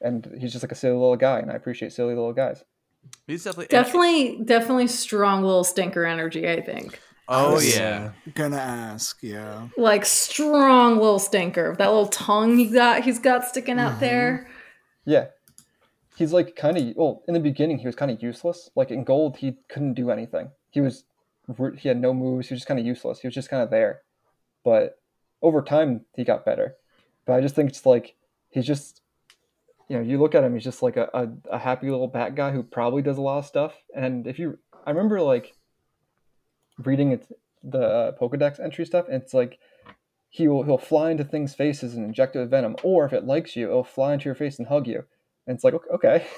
And 0.02 0.38
he's 0.40 0.52
just 0.52 0.64
like 0.64 0.72
a 0.72 0.76
silly 0.76 0.94
little 0.94 1.16
guy, 1.16 1.40
and 1.40 1.50
I 1.50 1.56
appreciate 1.56 1.92
silly 1.92 2.14
little 2.14 2.34
guys. 2.34 2.64
He's 3.26 3.44
definitely 3.44 3.68
Definitely, 3.68 4.40
definitely 4.44 4.88
strong 4.88 5.42
little 5.44 5.64
stinker 5.64 6.06
energy. 6.06 6.48
I 6.48 6.62
think 6.62 7.00
Oh 7.30 7.54
was- 7.56 7.76
yeah. 7.76 8.12
Gonna 8.36 8.58
ask, 8.58 9.18
yeah. 9.24 9.70
like 9.78 10.06
strong 10.06 10.96
little 10.98 11.20
stinker. 11.20 11.76
That 11.78 11.88
little 11.88 12.08
tongue 12.08 12.58
he 12.58 12.68
got, 12.68 13.04
he's 13.04 13.18
got 13.20 13.46
sticking 13.46 13.80
out 13.80 13.94
Mhm. 13.94 14.00
there. 14.00 14.48
Yeah. 15.06 15.28
He's 16.16 16.34
like 16.34 16.56
kind 16.56 16.78
of 16.78 16.96
well 16.96 17.24
in 17.28 17.34
the 17.34 17.40
beginning 17.40 17.78
he 17.80 17.86
was 17.88 17.96
kind 17.96 18.12
of 18.12 18.22
useless. 18.22 18.70
Like 18.76 18.92
in 18.92 19.04
gold 19.04 19.38
he 19.38 19.58
couldn't 19.70 19.94
do 19.94 20.10
anything. 20.12 20.52
He 20.72 20.82
was 20.82 21.04
he 21.78 21.88
had 21.88 22.00
no 22.02 22.14
moves. 22.14 22.50
He 22.50 22.54
was 22.54 22.60
just 22.62 22.68
kind 22.68 22.80
of 22.80 22.86
useless. 22.86 23.20
He 23.22 23.28
was 23.28 23.36
just 23.36 23.50
kind 23.50 23.64
of 23.64 23.70
there. 23.70 24.02
But 24.66 25.00
over 25.42 25.62
time 25.62 26.02
he 26.16 26.24
got 26.26 26.44
better. 26.46 26.76
But 27.26 27.34
I 27.34 27.42
just 27.42 27.56
think 27.56 27.70
it's 27.70 27.86
like 27.86 28.16
he's 28.58 28.66
just 28.66 29.02
you 29.88 29.96
know 29.96 30.04
you 30.04 30.20
look 30.20 30.36
at 30.36 30.44
him 30.44 30.54
he's 30.54 30.64
just 30.64 30.82
like 30.82 30.98
a, 30.98 31.10
a, 31.14 31.28
a 31.56 31.58
happy 31.58 31.90
little 31.90 32.08
bat 32.08 32.36
guy 32.36 32.52
who 32.52 32.64
probably 32.64 33.02
does 33.02 33.18
a 33.18 33.22
lot 33.22 33.40
of 33.40 33.46
stuff. 33.46 33.74
And 33.96 34.28
if 34.28 34.40
you 34.40 34.58
I 34.86 34.92
remember 34.92 35.22
like 35.22 35.56
reading 36.78 37.12
it 37.12 37.28
the 37.64 37.80
uh, 37.80 38.12
Pokedex 38.18 38.60
entry 38.60 38.86
stuff 38.86 39.06
and 39.08 39.22
it's 39.22 39.34
like 39.34 39.60
he 40.30 40.48
will 40.48 40.64
he'll 40.64 40.78
fly 40.78 41.12
into 41.12 41.24
things' 41.24 41.56
faces 41.56 41.96
and 41.96 42.06
inject 42.06 42.36
it 42.36 42.40
with 42.40 42.50
venom, 42.50 42.76
or 42.84 43.06
if 43.06 43.14
it 43.14 43.26
likes 43.26 43.56
you, 43.56 43.70
it'll 43.70 43.84
fly 43.84 44.14
into 44.14 44.26
your 44.26 44.36
face 44.36 44.60
and 44.60 44.68
hug 44.68 44.88
you. 44.88 45.04
And 45.46 45.56
it's 45.56 45.64
like, 45.64 45.74
okay, 45.74 45.90
okay. 45.94 46.28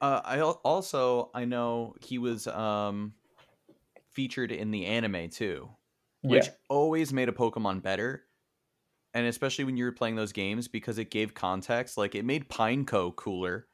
Uh, 0.00 0.20
I 0.24 0.40
also 0.40 1.30
I 1.32 1.44
know 1.44 1.94
he 2.00 2.18
was 2.18 2.48
um 2.48 3.12
featured 4.10 4.50
in 4.50 4.72
the 4.72 4.86
anime 4.86 5.28
too, 5.28 5.70
which 6.22 6.46
yeah, 6.46 6.52
always 6.68 7.12
made 7.12 7.28
a 7.28 7.32
Pokemon 7.32 7.82
better. 7.84 8.24
And 9.14 9.26
especially 9.26 9.64
when 9.64 9.76
you 9.76 9.84
were 9.84 9.92
playing 9.92 10.16
those 10.16 10.32
games 10.32 10.68
because 10.68 10.98
it 10.98 11.10
gave 11.10 11.34
context, 11.34 11.98
like 11.98 12.14
it 12.14 12.24
made 12.24 12.48
Pineco 12.48 13.14
cooler, 13.14 13.66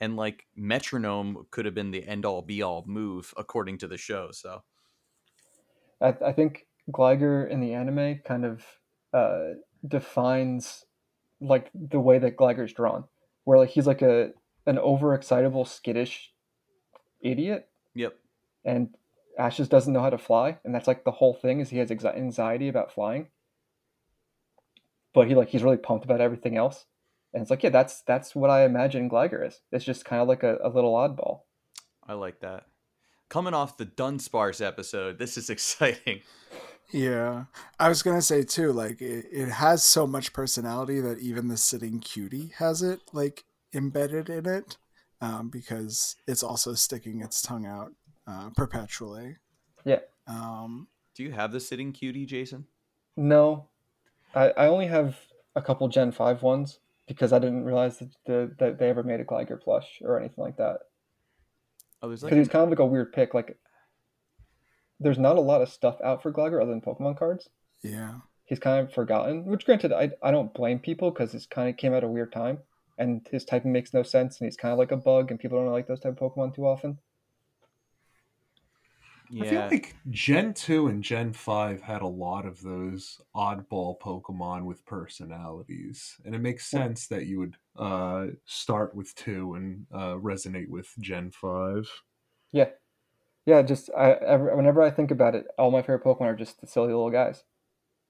and 0.00 0.16
like 0.16 0.46
Metronome 0.54 1.46
could 1.50 1.64
have 1.64 1.74
been 1.74 1.92
the 1.92 2.06
end 2.06 2.26
all 2.26 2.42
be 2.42 2.60
all 2.60 2.84
move 2.86 3.32
according 3.36 3.78
to 3.78 3.86
the 3.86 3.96
show. 3.96 4.30
So 4.32 4.62
I, 6.00 6.14
I 6.26 6.32
think 6.32 6.66
Gligar 6.90 7.48
in 7.48 7.60
the 7.60 7.74
anime 7.74 8.20
kind 8.26 8.44
of 8.44 8.64
uh, 9.14 9.54
defines 9.86 10.84
like 11.40 11.70
the 11.74 12.00
way 12.00 12.18
that 12.18 12.36
Gligar's 12.36 12.72
drawn, 12.72 13.04
where 13.44 13.58
like 13.58 13.70
he's 13.70 13.86
like 13.86 14.02
a 14.02 14.32
an 14.66 14.76
overexcitable, 14.76 15.66
skittish 15.66 16.32
idiot, 17.20 17.68
yep, 17.94 18.18
and 18.64 18.90
Ash's 19.38 19.68
doesn't 19.68 19.92
know 19.92 20.02
how 20.02 20.10
to 20.10 20.18
fly, 20.18 20.58
and 20.64 20.74
that's 20.74 20.86
like 20.86 21.04
the 21.04 21.10
whole 21.12 21.34
thing 21.34 21.60
is 21.60 21.70
he 21.70 21.78
has 21.78 21.90
anxi- 21.90 22.16
anxiety 22.16 22.68
about 22.68 22.92
flying, 22.92 23.28
but 25.14 25.28
he 25.28 25.34
like 25.34 25.48
he's 25.48 25.62
really 25.62 25.76
pumped 25.76 26.04
about 26.04 26.20
everything 26.20 26.56
else, 26.56 26.86
and 27.32 27.42
it's 27.42 27.50
like 27.50 27.62
yeah, 27.62 27.70
that's 27.70 28.02
that's 28.02 28.34
what 28.34 28.50
I 28.50 28.64
imagine 28.64 29.08
Gligar 29.10 29.46
is. 29.46 29.60
It's 29.70 29.84
just 29.84 30.04
kind 30.04 30.22
of 30.22 30.28
like 30.28 30.42
a, 30.42 30.58
a 30.62 30.68
little 30.68 30.94
oddball. 30.94 31.40
I 32.06 32.14
like 32.14 32.40
that. 32.40 32.66
Coming 33.28 33.54
off 33.54 33.76
the 33.76 33.86
Dunsparce 33.86 34.64
episode, 34.64 35.18
this 35.18 35.36
is 35.36 35.48
exciting. 35.56 36.20
Yeah. 36.92 37.44
I 37.78 37.88
was 37.88 38.02
gonna 38.02 38.22
say 38.22 38.42
too, 38.42 38.72
like 38.72 39.00
it, 39.00 39.26
it 39.32 39.48
has 39.48 39.84
so 39.84 40.06
much 40.06 40.32
personality 40.32 41.00
that 41.00 41.18
even 41.20 41.48
the 41.48 41.56
sitting 41.56 42.00
cutie 42.00 42.52
has 42.58 42.82
it 42.82 43.00
like 43.12 43.44
embedded 43.74 44.28
in 44.28 44.46
it. 44.46 44.76
Um, 45.20 45.50
because 45.50 46.16
it's 46.26 46.42
also 46.42 46.74
sticking 46.74 47.22
its 47.22 47.40
tongue 47.42 47.64
out 47.64 47.92
uh, 48.26 48.50
perpetually. 48.56 49.36
Yeah. 49.84 50.00
Um, 50.26 50.88
Do 51.14 51.22
you 51.22 51.30
have 51.30 51.52
the 51.52 51.60
sitting 51.60 51.92
cutie, 51.92 52.26
Jason? 52.26 52.66
No, 53.16 53.68
I, 54.34 54.50
I 54.50 54.66
only 54.66 54.86
have 54.86 55.16
a 55.54 55.62
couple 55.62 55.88
Gen 55.88 56.12
5 56.12 56.42
ones 56.42 56.78
because 57.06 57.32
I 57.32 57.38
didn't 57.38 57.64
realize 57.64 57.98
that, 57.98 58.10
the, 58.26 58.54
that 58.58 58.78
they 58.78 58.88
ever 58.88 59.02
made 59.02 59.20
a 59.20 59.24
Gligar 59.24 59.60
plush 59.60 60.00
or 60.02 60.18
anything 60.18 60.42
like 60.44 60.56
that. 60.56 60.78
Oh, 62.02 62.08
there's 62.08 62.22
Because 62.22 62.36
like 62.36 62.38
he's 62.38 62.48
kind 62.48 62.64
of 62.64 62.70
like 62.70 62.78
a 62.78 62.86
weird 62.86 63.12
pick. 63.12 63.34
Like, 63.34 63.58
there's 65.00 65.18
not 65.18 65.36
a 65.36 65.40
lot 65.40 65.62
of 65.62 65.68
stuff 65.68 65.96
out 66.02 66.22
for 66.22 66.32
Gligar 66.32 66.62
other 66.62 66.70
than 66.70 66.80
Pokemon 66.80 67.18
cards. 67.18 67.48
yeah. 67.82 68.14
He's 68.44 68.58
kind 68.58 68.86
of 68.86 68.92
forgotten, 68.92 69.46
which 69.46 69.64
granted, 69.64 69.92
I, 69.92 70.10
I 70.22 70.30
don't 70.30 70.52
blame 70.52 70.78
people 70.78 71.10
because 71.10 71.34
it's 71.34 71.46
kind 71.46 71.70
of 71.70 71.76
came 71.78 71.94
at 71.94 72.04
a 72.04 72.08
weird 72.08 72.32
time 72.32 72.58
and 72.98 73.26
his 73.30 73.44
typing 73.44 73.72
makes 73.72 73.94
no 73.94 74.02
sense 74.02 74.38
and 74.40 74.46
he's 74.46 74.56
kind 74.56 74.72
of 74.72 74.78
like 74.78 74.92
a 74.92 74.96
bug 74.96 75.30
and 75.30 75.40
people 75.40 75.58
don't 75.58 75.72
like 75.72 75.86
those 75.86 76.00
type 76.00 76.20
of 76.20 76.34
Pokemon 76.34 76.54
too 76.54 76.66
often. 76.66 76.98
Yeah. 79.32 79.44
I 79.44 79.48
feel 79.48 79.60
like 79.70 79.96
Gen 80.10 80.52
2 80.52 80.88
and 80.88 81.02
Gen 81.02 81.32
5 81.32 81.80
had 81.80 82.02
a 82.02 82.06
lot 82.06 82.44
of 82.44 82.60
those 82.60 83.20
oddball 83.34 83.98
Pokemon 83.98 84.64
with 84.64 84.84
personalities. 84.84 86.16
And 86.24 86.34
it 86.34 86.40
makes 86.40 86.66
sense 86.66 87.06
that 87.08 87.26
you 87.26 87.38
would 87.38 87.56
uh, 87.76 88.26
start 88.44 88.94
with 88.94 89.14
2 89.14 89.54
and 89.54 89.86
uh, 89.92 90.14
resonate 90.16 90.68
with 90.68 90.92
Gen 91.00 91.30
5. 91.30 91.88
Yeah. 92.52 92.68
Yeah, 93.46 93.62
just 93.62 93.90
I, 93.96 94.12
every, 94.12 94.54
whenever 94.54 94.82
I 94.82 94.90
think 94.90 95.10
about 95.10 95.34
it, 95.34 95.46
all 95.58 95.70
my 95.70 95.80
favorite 95.80 96.04
Pokemon 96.04 96.22
are 96.22 96.36
just 96.36 96.60
the 96.60 96.66
silly 96.66 96.88
little 96.88 97.10
guys. 97.10 97.42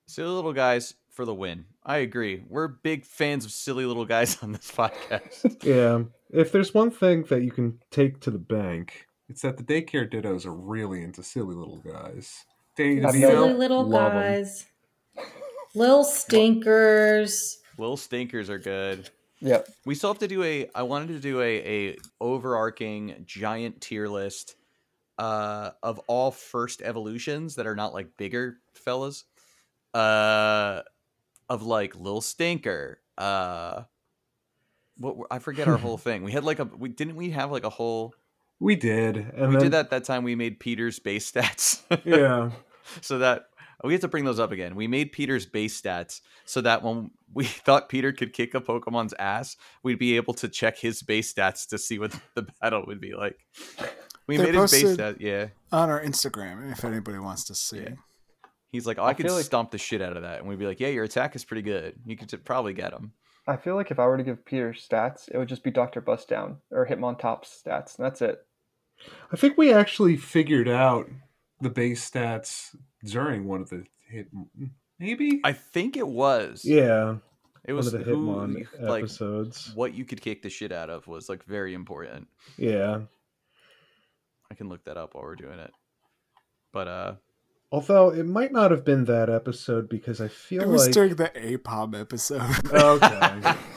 Silly 0.09 0.29
little 0.29 0.53
guys 0.53 0.95
for 1.09 1.25
the 1.25 1.35
win. 1.35 1.67
I 1.85 1.99
agree. 1.99 2.43
We're 2.49 2.69
big 2.69 3.05
fans 3.05 3.45
of 3.45 3.53
silly 3.53 3.87
little 3.87 4.05
guys 4.05 4.39
on 4.43 4.53
this 4.53 4.71
podcast. 4.73 5.65
Yeah. 5.65 6.03
If 6.31 6.51
there's 6.51 6.75
one 6.75 6.91
thing 6.91 7.23
that 7.25 7.43
you 7.43 7.53
can 7.53 7.79
take 7.91 8.21
to 8.21 8.31
the 8.31 8.39
bank, 8.39 9.07
it's 9.33 9.43
that 9.43 9.57
the 9.57 9.63
daycare 9.63 10.11
dittos 10.11 10.45
are 10.45 10.53
really 10.53 11.03
into 11.03 11.23
silly 11.23 11.55
little 11.55 11.79
guys. 11.79 12.45
Dave, 12.77 13.05
I've 13.05 13.15
you 13.15 13.23
know, 13.23 13.47
Silly 13.47 13.55
little 13.55 13.85
love 13.85 14.13
'em. 14.13 14.21
guys. 14.21 14.67
Little 15.75 16.05
stinkers. 16.05 17.59
Little 17.79 17.97
stinkers 17.97 18.51
are 18.51 18.59
good. 18.59 19.09
Yep. 19.41 19.69
We 19.87 19.95
still 19.95 20.11
have 20.11 20.19
to 20.21 20.29
do 20.29 20.43
a. 20.43 20.69
I 20.75 20.83
wanted 20.83 21.09
to 21.09 21.19
do 21.19 21.41
a 21.41 21.91
a 21.91 21.97
overarching 22.21 23.25
giant 23.27 23.81
tier 23.81 24.07
list 24.07 24.57
uh, 25.19 25.71
of 25.83 25.99
all 26.09 26.31
first 26.31 26.83
evolutions 26.83 27.55
that 27.57 27.67
are 27.67 27.75
not 27.75 27.95
like 27.95 28.17
bigger 28.17 28.59
fellas. 28.75 29.25
Uh, 29.95 30.83
of 31.49 31.63
like 31.63 31.97
Lil 31.97 32.21
Stinker. 32.21 33.01
Uh, 33.19 33.83
what 34.99 35.17
I 35.31 35.39
forget 35.39 35.69
our 35.69 35.77
whole 35.79 35.99
thing. 35.99 36.23
We 36.23 36.33
had 36.33 36.45
like 36.45 36.59
a. 36.59 36.65
We 36.65 36.91
didn't 36.91 37.17
we 37.17 37.31
have 37.31 37.51
like 37.51 37.65
a 37.65 37.71
whole. 37.71 38.15
We 38.63 38.77
did. 38.77 39.17
And 39.17 39.49
we 39.49 39.55
then, 39.55 39.63
did 39.65 39.73
that 39.73 39.91
that 39.91 40.05
time. 40.05 40.23
We 40.23 40.37
made 40.37 40.61
Peter's 40.61 40.99
base 41.01 41.31
stats. 41.31 41.81
Yeah. 42.05 42.51
so 43.01 43.19
that 43.19 43.47
we 43.83 43.93
have 43.93 44.03
to 44.03 44.09
bring 44.09 44.25
those 44.25 44.39
up 44.39 44.53
again. 44.53 44.77
We 44.77 44.87
made 44.87 45.11
Peter's 45.11 45.47
base 45.47 45.81
stats 45.81 46.21
so 46.45 46.61
that 46.61 46.83
when 46.85 47.11
we 47.35 47.45
thought 47.67 47.89
Peter 47.89 48.13
could 48.13 48.33
kick 48.33 48.55
a 48.55 48.61
Pokemon's 48.61 49.15
ass, 49.19 49.57
we'd 49.83 49.99
be 49.99 50.15
able 50.17 50.35
to 50.35 50.49
check 50.49 50.79
his 50.79 51.03
base 51.03 51.33
stats 51.35 51.69
to 51.71 51.79
see 51.79 51.99
what 51.99 52.15
the 52.37 52.47
battle 52.61 52.85
would 52.87 53.01
be 53.01 53.15
like. 53.15 53.37
We 54.29 54.37
They're 54.37 54.47
made 54.47 54.55
his 54.55 54.71
base 54.71 54.83
posted- 54.83 54.95
stat, 54.95 55.21
yeah. 55.21 55.47
on 55.73 55.91
our 55.91 56.01
Instagram 56.03 56.71
if 56.71 56.85
anybody 56.85 57.19
wants 57.19 57.45
to 57.47 57.57
see. 57.57 57.79
Yeah. 57.81 57.95
He's 58.71 58.87
like, 58.87 58.99
oh, 58.99 59.03
I, 59.03 59.09
I 59.09 59.15
could 59.15 59.29
like- 59.29 59.45
stomp 59.45 59.73
the 59.73 59.79
shit 59.79 60.01
out 60.01 60.17
of 60.17 60.23
that, 60.23 60.39
and 60.39 60.49
we'd 60.49 60.61
be 60.61 60.67
like, 60.67 60.79
yeah, 60.79 60.89
your 60.89 61.05
attack 61.05 61.35
is 61.35 61.45
pretty 61.45 61.63
good. 61.63 61.97
You 62.07 62.17
could 62.17 62.29
t- 62.29 62.37
probably 62.37 62.75
get 62.75 62.93
him. 62.93 63.13
I 63.49 63.57
feel 63.57 63.75
like 63.75 63.91
if 63.91 63.99
I 63.99 64.07
were 64.07 64.17
to 64.17 64.23
give 64.23 64.45
Peter 64.45 64.73
stats, 64.73 65.29
it 65.29 65.37
would 65.37 65.49
just 65.49 65.65
be 65.65 65.73
Doctor 65.73 66.01
Bust 66.01 66.29
Down 66.29 66.59
or 66.71 66.87
Hitmontop's 66.87 67.61
stats, 67.67 67.99
and 67.99 68.07
that's 68.07 68.23
it. 68.23 68.39
I 69.33 69.37
think 69.37 69.57
we 69.57 69.73
actually 69.73 70.17
figured 70.17 70.69
out 70.69 71.09
the 71.61 71.71
base 71.71 72.09
stats 72.09 72.75
during 73.05 73.47
one 73.47 73.61
of 73.63 73.71
the 73.71 73.85
hit. 74.09 74.29
Maybe? 74.99 75.41
I 75.45 75.53
think 75.53 75.97
it 75.97 76.07
was. 76.07 76.65
yeah. 76.65 77.17
it 77.65 77.73
was 77.73 77.93
one 77.93 78.01
of 78.01 78.07
the 78.07 78.13
who, 78.13 78.27
Hitmon 78.27 78.67
like 78.81 79.05
episodes. 79.05 79.73
what 79.75 79.95
you 79.95 80.05
could 80.05 80.21
kick 80.21 80.43
the 80.43 80.51
shit 80.51 80.73
out 80.73 80.91
of 80.91 81.07
was 81.07 81.29
like 81.29 81.45
very 81.45 81.75
important. 81.75 82.29
Yeah. 82.57 83.01
I 84.51 84.55
can 84.55 84.69
look 84.69 84.85
that 84.85 84.97
up 84.97 85.15
while 85.15 85.25
we're 85.25 85.37
doing 85.37 85.59
it. 85.59 85.73
But 86.73 86.89
uh 86.89 87.15
Although 87.71 88.11
it 88.11 88.27
might 88.27 88.53
not 88.53 88.71
have 88.71 88.85
been 88.85 89.07
that 89.07 89.31
episode 89.31 89.89
because 89.89 90.21
I 90.21 90.29
feel 90.29 90.59
like 90.59 90.69
It 90.69 90.71
was 90.71 90.85
like. 90.85 90.93
during 90.93 91.15
the 91.15 91.29
Aipom 91.31 91.99
episode. 91.99 92.43
Okay. 92.71 93.55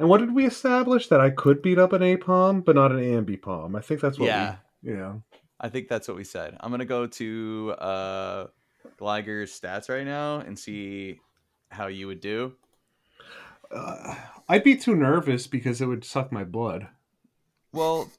and 0.00 0.08
what 0.08 0.18
did 0.18 0.34
we 0.34 0.44
establish? 0.46 1.06
That 1.08 1.20
I 1.20 1.30
could 1.30 1.62
beat 1.62 1.78
up 1.78 1.92
an 1.92 2.02
Aipom, 2.02 2.64
but 2.64 2.74
not 2.74 2.90
an 2.90 2.98
Ambipom. 2.98 3.76
I 3.78 3.80
think 3.80 4.00
that's 4.00 4.18
what 4.18 4.26
Yeah. 4.26 4.56
we. 4.82 4.92
Yeah. 4.94 5.14
I 5.60 5.68
think 5.68 5.88
that's 5.88 6.08
what 6.08 6.16
we 6.16 6.24
said. 6.24 6.56
I'm 6.60 6.70
gonna 6.72 6.84
go 6.84 7.06
to 7.06 7.70
uh 7.78 8.46
Gligar's 8.98 9.52
stats 9.58 9.88
right 9.88 10.04
now 10.06 10.38
and 10.40 10.58
see 10.58 11.20
how 11.70 11.86
you 11.86 12.06
would 12.08 12.20
do. 12.20 12.54
Uh, 13.70 14.16
I'd 14.48 14.64
be 14.64 14.76
too 14.76 14.96
nervous 14.96 15.46
because 15.46 15.80
it 15.80 15.86
would 15.86 16.04
suck 16.04 16.32
my 16.32 16.44
blood. 16.44 16.88
Well, 17.72 18.10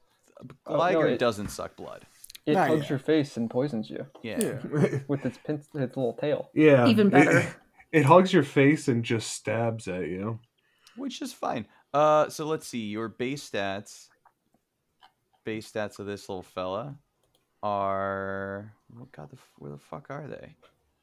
Oh, 0.66 0.74
no, 0.76 0.78
Gliger 0.78 1.08
it- 1.12 1.18
doesn't 1.18 1.48
suck 1.50 1.76
blood. 1.76 2.06
It 2.46 2.54
Not 2.54 2.68
hugs 2.68 2.80
yet. 2.82 2.90
your 2.90 2.98
face 2.98 3.36
and 3.36 3.48
poisons 3.48 3.88
you 3.90 4.06
Yeah. 4.22 4.38
yeah. 4.40 4.98
with 5.08 5.24
its 5.24 5.38
pin- 5.38 5.62
its 5.74 5.96
little 5.96 6.14
tail. 6.14 6.50
Yeah. 6.54 6.88
Even 6.88 7.10
better. 7.10 7.38
It, 7.38 7.54
it 7.92 8.04
hugs 8.06 8.32
your 8.32 8.42
face 8.42 8.88
and 8.88 9.04
just 9.04 9.30
stabs 9.32 9.86
at 9.86 10.08
you. 10.08 10.40
Which 10.96 11.22
is 11.22 11.32
fine. 11.32 11.66
Uh 11.92 12.28
so 12.28 12.46
let's 12.46 12.66
see, 12.66 12.86
your 12.86 13.08
base 13.08 13.48
stats 13.50 14.08
base 15.44 15.70
stats 15.70 15.98
of 15.98 16.06
this 16.06 16.28
little 16.28 16.42
fella 16.42 16.96
are 17.62 18.72
what 18.96 19.10
god 19.12 19.30
the 19.30 19.38
where 19.58 19.70
the 19.70 19.78
fuck 19.78 20.06
are 20.10 20.26
they? 20.26 20.56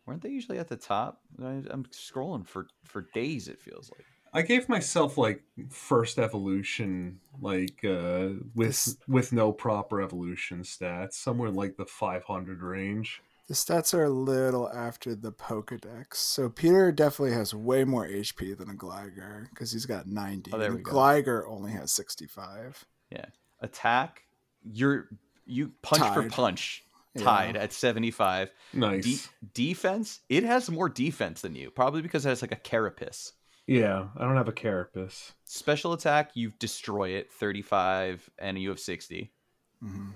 Weren't 0.05 0.21
they 0.21 0.29
usually 0.29 0.57
at 0.57 0.67
the 0.67 0.75
top? 0.75 1.21
I, 1.41 1.63
I'm 1.69 1.85
scrolling 1.91 2.47
for 2.47 2.67
for 2.83 3.07
days 3.13 3.47
it 3.47 3.61
feels 3.61 3.91
like. 3.95 4.05
I 4.31 4.43
gave 4.43 4.69
myself 4.69 5.17
like 5.17 5.43
first 5.69 6.19
evolution, 6.19 7.19
like 7.41 7.83
uh, 7.83 8.29
with 8.53 8.97
with 9.07 9.33
no 9.33 9.51
proper 9.51 10.01
evolution 10.01 10.61
stats, 10.61 11.13
somewhere 11.13 11.49
in 11.49 11.55
like 11.55 11.77
the 11.77 11.85
500 11.85 12.61
range. 12.61 13.21
The 13.49 13.55
stats 13.55 13.93
are 13.95 14.03
a 14.05 14.09
little 14.09 14.69
after 14.69 15.15
the 15.15 15.31
Pokedex. 15.31 16.13
So 16.17 16.47
Peter 16.49 16.91
definitely 16.91 17.33
has 17.35 17.53
way 17.53 17.83
more 17.83 18.07
HP 18.07 18.55
than 18.55 18.69
a 18.69 18.73
Gligar 18.75 19.49
because 19.49 19.71
he's 19.71 19.85
got 19.87 20.05
90. 20.07 20.51
Oh, 20.53 20.57
there 20.59 20.67
and 20.67 20.75
we 20.77 20.81
go. 20.83 20.91
Gligar 20.91 21.43
only 21.49 21.71
has 21.71 21.91
65. 21.91 22.85
Yeah. 23.11 23.25
Attack, 23.59 24.21
you're 24.63 25.09
you 25.47 25.71
punch 25.81 26.03
for 26.13 26.21
Tied. 26.21 26.31
punch, 26.31 26.83
Yeah. 27.15 27.23
tied 27.23 27.57
at 27.57 27.73
75. 27.73 28.51
Nice. 28.71 29.03
De- 29.03 29.49
defense, 29.55 30.19
it 30.29 30.43
has 30.43 30.69
more 30.69 30.87
defense 30.87 31.41
than 31.41 31.55
you, 31.55 31.71
probably 31.71 32.03
because 32.03 32.25
it 32.27 32.29
has 32.29 32.43
like 32.43 32.51
a 32.51 32.55
carapace. 32.55 33.33
yeah, 33.65 34.09
I 34.15 34.25
don't 34.25 34.37
have 34.37 34.47
a 34.47 34.51
carapace. 34.53 35.31
Special 35.45 35.93
attack, 35.93 36.31
you 36.35 36.51
destroy 36.59 37.09
it, 37.09 37.31
35, 37.33 38.29
and 38.37 38.59
you 38.59 38.69
have 38.69 38.79
60. 38.79 39.33
hmm 39.81 40.11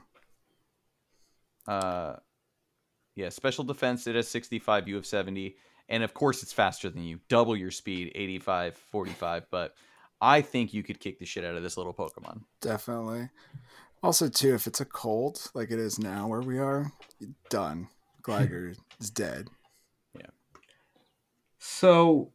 Uh, 1.67 2.17
yeah, 3.15 3.29
special 3.29 3.63
defense, 3.63 4.07
it 4.07 4.15
has 4.15 4.27
65, 4.27 4.87
you 4.87 4.95
have 4.95 5.05
70. 5.05 5.55
And 5.89 6.03
of 6.03 6.13
course, 6.13 6.43
it's 6.43 6.53
faster 6.53 6.89
than 6.89 7.03
you, 7.03 7.19
double 7.29 7.55
your 7.55 7.71
speed, 7.71 8.11
85, 8.15 8.75
45. 8.75 9.45
But 9.51 9.75
I 10.21 10.41
think 10.41 10.73
you 10.73 10.83
could 10.83 10.99
kick 10.99 11.19
the 11.19 11.25
shit 11.25 11.43
out 11.43 11.55
of 11.55 11.63
this 11.63 11.77
little 11.77 11.93
Pokemon. 11.93 12.41
Definitely. 12.61 13.29
Also, 14.01 14.29
too, 14.29 14.53
if 14.53 14.67
it's 14.67 14.81
a 14.81 14.85
cold 14.85 15.51
like 15.53 15.71
it 15.71 15.79
is 15.79 15.99
now 15.99 16.27
where 16.27 16.41
we 16.41 16.59
are, 16.59 16.91
done. 17.49 17.87
Gligar 18.21 18.75
is 18.99 19.09
dead. 19.09 19.49
Yeah. 20.15 20.27
So 21.57 22.33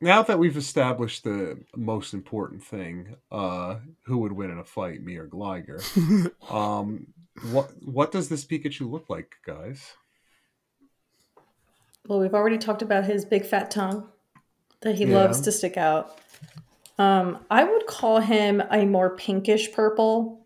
now 0.00 0.22
that 0.22 0.38
we've 0.38 0.56
established 0.56 1.24
the 1.24 1.58
most 1.74 2.14
important 2.14 2.62
thing, 2.62 3.16
uh, 3.32 3.78
who 4.04 4.18
would 4.18 4.32
win 4.32 4.50
in 4.50 4.58
a 4.58 4.64
fight, 4.64 5.02
me 5.02 5.16
or 5.16 5.26
Gligar? 5.26 5.80
um, 6.50 7.08
what 7.52 7.70
what 7.84 8.12
does 8.12 8.28
this 8.28 8.44
Pikachu 8.44 8.90
look 8.90 9.08
like, 9.10 9.36
guys? 9.46 9.92
Well, 12.06 12.20
we've 12.20 12.34
already 12.34 12.58
talked 12.58 12.82
about 12.82 13.04
his 13.04 13.24
big 13.24 13.46
fat 13.46 13.70
tongue 13.70 14.08
that 14.80 14.96
he 14.96 15.04
Yeah. 15.04 15.16
loves 15.16 15.40
to 15.42 15.52
stick 15.52 15.76
out. 15.76 16.18
Um, 16.98 17.38
I 17.50 17.64
would 17.64 17.86
call 17.86 18.20
him 18.20 18.62
a 18.70 18.84
more 18.84 19.16
pinkish 19.16 19.72
purple. 19.72 20.40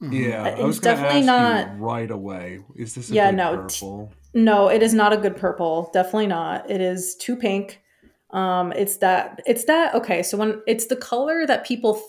Yeah, 0.00 0.44
I 0.44 0.48
It's 0.50 0.62
was 0.62 0.78
definitely 0.80 1.18
ask 1.20 1.26
not- 1.26 1.76
you 1.76 1.84
right 1.84 2.10
away. 2.10 2.64
Is 2.76 2.94
this 2.94 3.10
a 3.10 3.14
Yeah, 3.14 3.30
big 3.30 3.36
no, 3.36 3.66
t- 3.66 3.80
purple? 3.80 4.12
No, 4.34 4.68
it 4.68 4.82
is 4.82 4.94
not 4.94 5.12
a 5.12 5.16
good 5.16 5.36
purple. 5.36 5.90
Definitely 5.92 6.28
not. 6.28 6.70
It 6.70 6.80
is 6.80 7.14
too 7.16 7.36
pink. 7.36 7.82
Um, 8.30 8.72
it's 8.72 8.98
that. 8.98 9.40
It's 9.46 9.64
that. 9.64 9.94
Okay, 9.94 10.22
so 10.22 10.36
when 10.36 10.62
it's 10.66 10.86
the 10.86 10.96
color 10.96 11.46
that 11.46 11.64
people, 11.66 12.00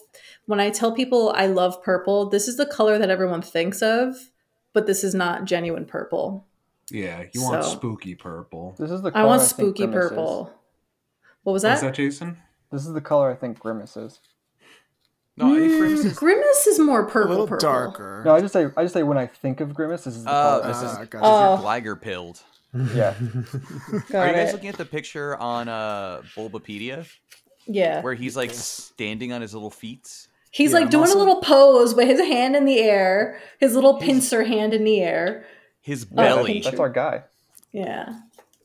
when 0.50 0.60
I 0.60 0.72
tell 0.72 0.92
people 0.92 1.32
I 1.36 1.46
love 1.46 1.84
purple, 1.84 2.28
this 2.28 2.48
is 2.48 2.58
the 2.58 2.66
color 2.66 2.98
that 2.98 3.12
everyone 3.12 3.44
thinks 3.44 3.84
of, 3.84 4.16
but 4.74 4.88
this 4.88 5.04
is 5.04 5.14
not 5.14 5.46
genuine 5.46 5.86
purple. 5.86 6.48
Yeah, 6.90 7.26
you 7.34 7.44
want 7.44 7.64
So- 7.64 7.70
spooky 7.76 8.16
purple. 8.16 8.74
This 8.80 8.90
is 8.90 9.04
the 9.04 9.12
I 9.14 9.24
want 9.26 9.42
think 9.42 9.50
spooky 9.52 9.86
Grimace 9.86 10.06
is. 10.06 10.10
purple. 10.10 10.52
What 11.44 11.54
was 11.54 11.62
that? 11.62 11.76
Is 11.76 11.82
that? 11.82 11.88
that 11.90 11.96
Jason? 11.96 12.38
This 12.72 12.88
is 12.88 12.94
the 12.94 13.02
color 13.02 13.30
I 13.32 13.36
think 13.36 13.60
Grimace 13.60 13.96
is. 13.96 14.20
No, 15.38 15.54
it 15.54 15.60
Mm, 15.62 15.78
Grimace 15.80 16.04
is- 16.06 16.18
Grimace 16.18 16.66
is 16.68 16.80
more 16.80 17.02
a 17.02 17.10
purple. 17.10 17.30
little 17.30 17.48
purple. 17.48 17.70
darker. 17.70 18.24
No, 18.26 18.34
I 18.34 18.42
just 18.42 18.52
say 18.54 18.70
I 18.76 18.82
just 18.84 18.94
say 18.96 19.04
when 19.04 19.20
I 19.20 19.28
think 19.28 19.62
of 19.62 19.76
Grimace, 19.76 20.04
this 20.04 20.16
is 20.18 20.24
the 20.24 20.30
Oh, 20.32 20.34
color. 20.34 20.68
this 20.68 20.78
Ah, 20.78 20.86
is, 20.86 20.92
gotcha. 20.98 21.10
this 21.12 21.22
is 21.22 21.22
Oh. 21.24 21.54
your 21.54 21.96
Gligar 21.96 22.02
pilled. 22.02 22.42
yeah. 22.96 23.14
Got 24.10 24.14
Are 24.16 24.28
you 24.28 24.34
guys 24.34 24.50
it. 24.50 24.54
looking 24.54 24.70
at 24.70 24.78
the 24.78 24.86
picture 24.86 25.38
on 25.38 25.70
uh, 25.70 26.22
Bulbapedia 26.36 27.08
Yeah. 27.68 28.02
where 28.02 28.16
he's 28.16 28.36
like 28.36 28.52
standing 28.52 29.32
on 29.32 29.42
his 29.42 29.54
little 29.54 29.70
feet? 29.72 30.28
He's 30.52 30.72
Yeah, 30.72 30.80
like 30.80 30.90
doing 30.90 31.02
muscle- 31.02 31.18
a 31.18 31.24
little 31.24 31.42
pose 31.42 31.94
with 31.94 32.08
his 32.08 32.20
hand 32.20 32.56
in 32.56 32.66
the 32.66 32.80
air, 32.80 33.40
his 33.60 33.76
little 33.76 34.00
His- 34.00 34.06
pincer 34.10 34.44
hand 34.44 34.74
in 34.74 34.84
the 34.84 35.02
air. 35.02 35.46
His 35.82 36.06
Oh, 36.12 36.16
belly. 36.16 36.54
that's- 36.54 36.66
That's 36.66 36.80
our 36.80 36.90
guy. 36.90 37.24
Yeah. 37.72 38.20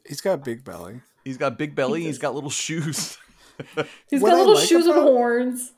He's 0.07 0.21
got 0.21 0.35
a 0.35 0.39
big 0.39 0.65
belly. 0.65 1.01
He's 1.25 1.37
got 1.37 1.59
big 1.59 1.75
belly. 1.75 2.01
He 2.01 2.07
He's 2.07 2.17
does. 2.17 2.23
got 2.23 2.35
little 2.35 2.51
shoes. 2.51 3.19
He's 4.11 4.21
What 4.21 4.31
got 4.31 4.39
little 4.39 4.55
like 4.55 4.69
shoes 4.69 4.87
with 4.87 4.97
about- 4.97 5.09
horns. 5.09 5.73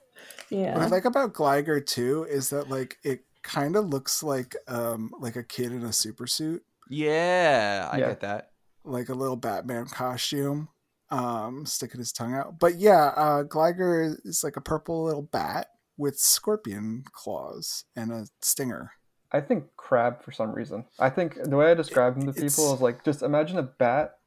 Yeah. 0.51 0.75
What 0.75 0.83
I 0.83 0.87
like 0.87 1.05
about 1.05 1.33
Gligar 1.35 1.85
too 1.85 2.25
is 2.29 2.51
that 2.51 2.71
like 2.71 2.99
it 3.03 3.25
kind 3.43 3.75
of 3.77 3.89
looks 3.89 4.23
like 4.23 4.55
um 4.69 5.13
like 5.21 5.37
a 5.37 5.43
kid 5.43 5.73
in 5.73 5.85
a 5.85 5.93
super 5.93 6.27
suit, 6.27 6.65
yeah, 6.89 7.89
I 7.93 7.99
Yeah. 7.99 8.07
get 8.09 8.21
that. 8.21 8.51
like 8.85 9.09
a 9.09 9.15
little 9.15 9.35
Batman 9.37 9.87
costume, 9.87 10.69
um, 11.11 11.67
sticking 11.67 11.99
his 11.99 12.13
tongue 12.13 12.35
out. 12.35 12.59
But 12.61 12.77
yeah, 12.77 13.07
uh, 13.17 13.43
Gligar 13.43 14.17
is 14.25 14.45
like 14.45 14.57
a 14.57 14.61
purple 14.61 15.03
little 15.05 15.23
bat 15.23 15.71
with 15.97 16.19
scorpion 16.19 17.05
claws 17.13 17.85
and 17.95 18.13
a 18.13 18.27
stinger. 18.43 18.93
I 19.33 19.41
think 19.41 19.65
crab 19.77 20.23
for 20.23 20.31
some 20.33 20.53
reason. 20.53 20.85
I 20.99 21.11
think 21.11 21.35
the 21.43 21.57
way 21.57 21.71
I 21.71 21.75
describe 21.75 22.15
them 22.15 22.25
to 22.25 22.31
It's- 22.39 22.55
people 22.57 22.75
is 22.75 22.81
like 22.81 23.05
just 23.05 23.23
imagine 23.23 23.59
a 23.59 23.63
bat 23.63 24.19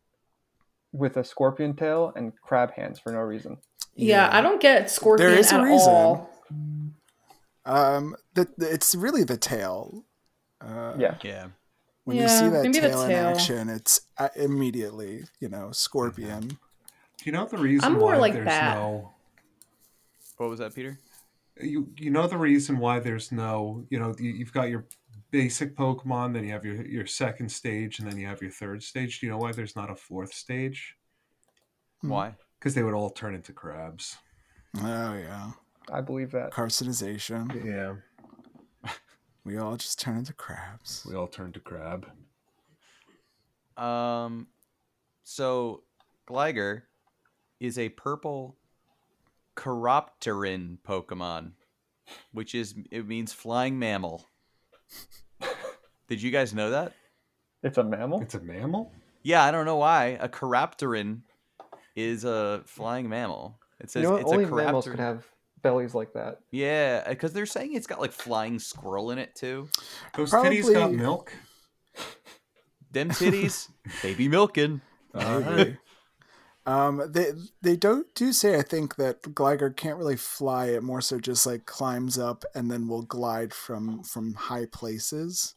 with 0.91 1.17
a 1.17 1.23
scorpion 1.23 1.75
tail 1.75 2.12
and 2.15 2.34
crab 2.41 2.71
hands 2.73 2.99
for 2.99 3.12
no 3.12 3.19
reason. 3.19 3.58
Yeah, 3.95 4.29
I 4.32 4.41
don't 4.41 4.62
get 4.62 4.89
scorpion 4.89 5.32
is 5.32 5.51
a 5.51 5.55
at 5.55 5.62
reason. 5.63 5.89
all. 5.93 6.29
Um, 7.65 8.15
the, 8.34 8.47
the- 8.58 8.71
it's 8.73 8.95
really 8.95 9.23
the 9.23 9.38
tail. 9.38 10.05
Uh, 10.62 10.93
Yeah. 10.97 11.15
Yeah. 11.23 11.47
When 12.05 12.17
you 12.17 12.27
see 12.27 12.49
that 12.49 12.63
maybe 12.63 12.79
tail, 12.79 13.01
in 13.03 13.10
tail. 13.10 13.27
action, 13.27 13.69
it's 13.69 14.01
uh, 14.17 14.29
immediately, 14.36 15.25
you 15.39 15.47
know, 15.47 15.71
scorpion. 15.71 16.47
Do 16.47 16.58
you 17.25 17.32
know 17.32 17.45
the 17.45 17.58
reason 17.58 17.86
I'm 17.86 17.99
more 17.99 18.13
why 18.13 18.17
like 18.17 18.34
there's 18.34 18.45
that. 18.47 18.75
no 18.77 19.13
What 20.38 20.49
was 20.49 20.58
that, 20.60 20.73
Peter? 20.73 20.97
You 21.60 21.89
you 21.98 22.10
know 22.10 22.28
the 22.28 22.38
reason 22.38 22.78
why 22.80 23.00
there's 23.00 23.32
no 23.32 23.86
you 23.89 24.00
know 24.00 24.13
you, 24.19 24.32
you've 24.32 24.54
got 24.54 24.69
your 24.69 24.86
basic 25.32 25.76
Pokemon, 25.76 26.34
then 26.34 26.43
you 26.43 26.52
have 26.54 26.65
your 26.65 26.86
your 26.86 27.06
second 27.06 27.50
stage, 27.52 28.00
and 28.00 28.10
then 28.10 28.17
you 28.17 28.26
have 28.28 28.41
your 28.41 28.52
third 28.52 28.82
stage. 28.84 29.19
Do 29.19 29.26
you 29.26 29.32
know 29.32 29.38
why 29.38 29.52
there's 29.52 29.76
not 29.76 29.89
a 29.91 29.95
fourth 29.95 30.34
stage? 30.34 30.95
Hmm. 32.02 32.10
Why? 32.10 32.36
Because 32.60 32.74
they 32.76 32.84
would 32.84 32.93
all 32.93 33.10
turn 33.10 33.36
into 33.36 33.54
crabs. 33.54 34.17
Oh 34.78 35.13
yeah, 35.15 35.52
I 35.91 36.02
believe 36.02 36.32
that. 36.32 36.52
carcinization. 36.52 37.63
Yeah, 37.65 38.91
We 39.45 39.58
all 39.58 39.78
just 39.78 40.00
turn 40.00 40.17
into 40.17 40.34
crabs. 40.34 41.06
we 41.10 41.15
all 41.15 41.28
turn 41.28 41.52
to 41.54 41.60
crab. 41.60 42.08
Um, 43.78 44.48
so 45.24 45.84
Gligar 46.30 46.84
is 47.60 47.78
a 47.80 47.89
purple 47.89 48.58
Chiropteran 49.60 50.78
Pokemon, 50.88 51.52
which 52.32 52.56
is 52.56 52.76
it 52.91 53.06
means 53.06 53.34
flying 53.34 53.78
mammal. 53.78 54.26
Did 56.08 56.22
you 56.22 56.32
guys 56.32 56.54
know 56.54 56.72
that? 56.72 56.93
It's 57.62 57.78
a 57.78 57.84
mammal. 57.84 58.22
It's 58.22 58.36
a 58.36 58.39
mammal. 58.39 58.93
Yeah, 59.22 59.43
I 59.43 59.52
don't 59.52 59.65
know 59.65 59.76
why. 59.76 60.17
A 60.22 60.30
Chiropteran 60.30 61.24
is 61.95 62.24
a 62.24 62.62
flying 62.65 63.10
mammal. 63.10 63.60
It 63.80 63.84
You 63.84 63.89
says 63.89 64.04
know 64.04 64.15
it's 64.15 64.32
Only 64.32 64.45
a 64.45 64.48
mammals 64.48 64.88
could 64.88 65.00
have 65.00 65.28
bellies 65.62 65.93
like 65.93 66.13
that. 66.13 66.39
Yeah, 66.52 67.08
because 67.08 67.34
they're 67.34 67.45
saying 67.45 67.76
it's 67.76 67.88
got 67.88 68.00
like 68.00 68.13
flying 68.13 68.60
squirrel 68.60 69.12
in 69.12 69.19
it 69.19 69.36
too. 69.36 69.67
Those 70.15 70.32
titties 70.32 70.74
got 70.74 70.93
milk. 70.93 71.34
Them 72.91 73.10
titties, 73.10 73.69
baby 74.02 74.30
milking. 74.30 74.80
Maybe. 75.13 75.78
Um, 76.69 77.01
they 77.12 77.32
they 77.63 77.75
don't 77.75 78.13
do 78.13 78.32
say 78.32 78.55
I 78.60 78.62
think 78.62 78.95
that 78.97 79.23
Gligar 79.23 79.75
can't 79.75 79.97
really 79.97 80.15
fly. 80.15 80.67
It 80.67 80.84
more 80.84 81.01
so 81.01 81.19
just 81.19 81.47
like 81.47 81.65
climbs 81.65 82.19
up 82.19 82.45
and 82.53 82.69
then 82.69 82.88
will 82.88 83.01
glide 83.01 83.55
from 83.55 84.03
from 84.03 84.36
high 84.36 84.67
places. 84.71 85.55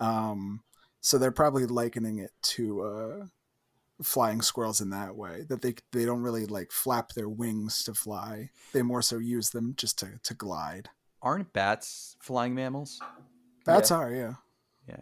Um, 0.00 0.62
so 1.02 1.18
they're 1.18 1.30
probably 1.30 1.66
likening 1.66 2.18
it 2.20 2.30
to 2.54 2.80
uh, 2.80 3.26
flying 4.02 4.40
squirrels 4.40 4.80
in 4.80 4.88
that 4.90 5.14
way. 5.14 5.44
That 5.46 5.60
they 5.60 5.74
they 5.92 6.06
don't 6.06 6.22
really 6.22 6.46
like 6.46 6.72
flap 6.72 7.12
their 7.12 7.28
wings 7.28 7.84
to 7.84 7.92
fly. 7.92 8.48
They 8.72 8.80
more 8.80 9.02
so 9.02 9.18
use 9.18 9.50
them 9.50 9.74
just 9.76 9.98
to 9.98 10.18
to 10.22 10.32
glide. 10.32 10.88
Aren't 11.20 11.52
bats 11.52 12.16
flying 12.18 12.54
mammals? 12.54 12.98
Bats 13.66 13.90
Yeah. 13.90 13.96
are 13.98 14.10
yeah. 14.10 14.34
yeah. 14.88 15.00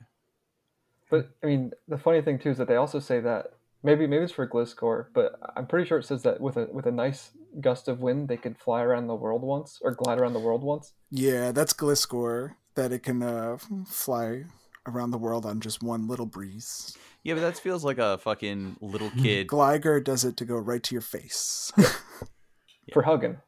But 1.10 1.30
I 1.44 1.46
mean, 1.46 1.70
the 1.86 1.98
funny 1.98 2.22
thing 2.22 2.40
too 2.40 2.50
is 2.50 2.58
that 2.58 2.66
they 2.66 2.76
also 2.76 2.98
say 2.98 3.20
that 3.20 3.52
maybe 3.84 4.06
maybe 4.08 4.24
it's 4.24 4.32
for 4.32 4.48
Gliscor, 4.48 5.06
but 5.14 5.38
I'm 5.54 5.66
pretty 5.66 5.86
sure 5.86 5.98
it 5.98 6.06
says 6.06 6.22
that 6.22 6.40
with 6.40 6.56
a 6.56 6.66
with 6.72 6.86
a 6.86 6.90
nice 6.90 7.30
gust 7.60 7.86
of 7.86 8.00
wind, 8.00 8.26
they 8.26 8.36
could 8.36 8.58
fly 8.58 8.82
around 8.82 9.06
the 9.06 9.14
world 9.14 9.42
once 9.42 9.78
or 9.82 9.92
glide 9.92 10.18
around 10.18 10.32
the 10.32 10.40
world 10.40 10.64
once. 10.64 10.92
Yeah, 11.10 11.52
that's 11.52 11.72
Gliscor 11.72 12.56
that 12.74 12.90
it 12.90 13.04
can 13.04 13.22
uh, 13.22 13.58
fly 13.86 14.44
around 14.86 15.12
the 15.12 15.18
world 15.18 15.46
on 15.46 15.60
just 15.60 15.82
one 15.82 16.08
little 16.08 16.26
breeze. 16.26 16.96
Yeah, 17.22 17.34
but 17.34 17.40
that 17.40 17.58
feels 17.58 17.84
like 17.84 17.98
a 17.98 18.18
fucking 18.18 18.76
little 18.80 19.10
kid. 19.22 19.46
Gligar 19.46 20.02
does 20.02 20.24
it 20.24 20.36
to 20.38 20.44
go 20.44 20.56
right 20.56 20.82
to 20.82 20.94
your 20.94 21.02
face. 21.02 21.72
for 22.92 23.02
hugging. 23.02 23.38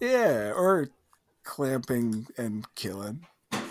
yeah, 0.00 0.52
or 0.52 0.88
clamping 1.44 2.26
and 2.38 2.66
killing. 2.74 3.26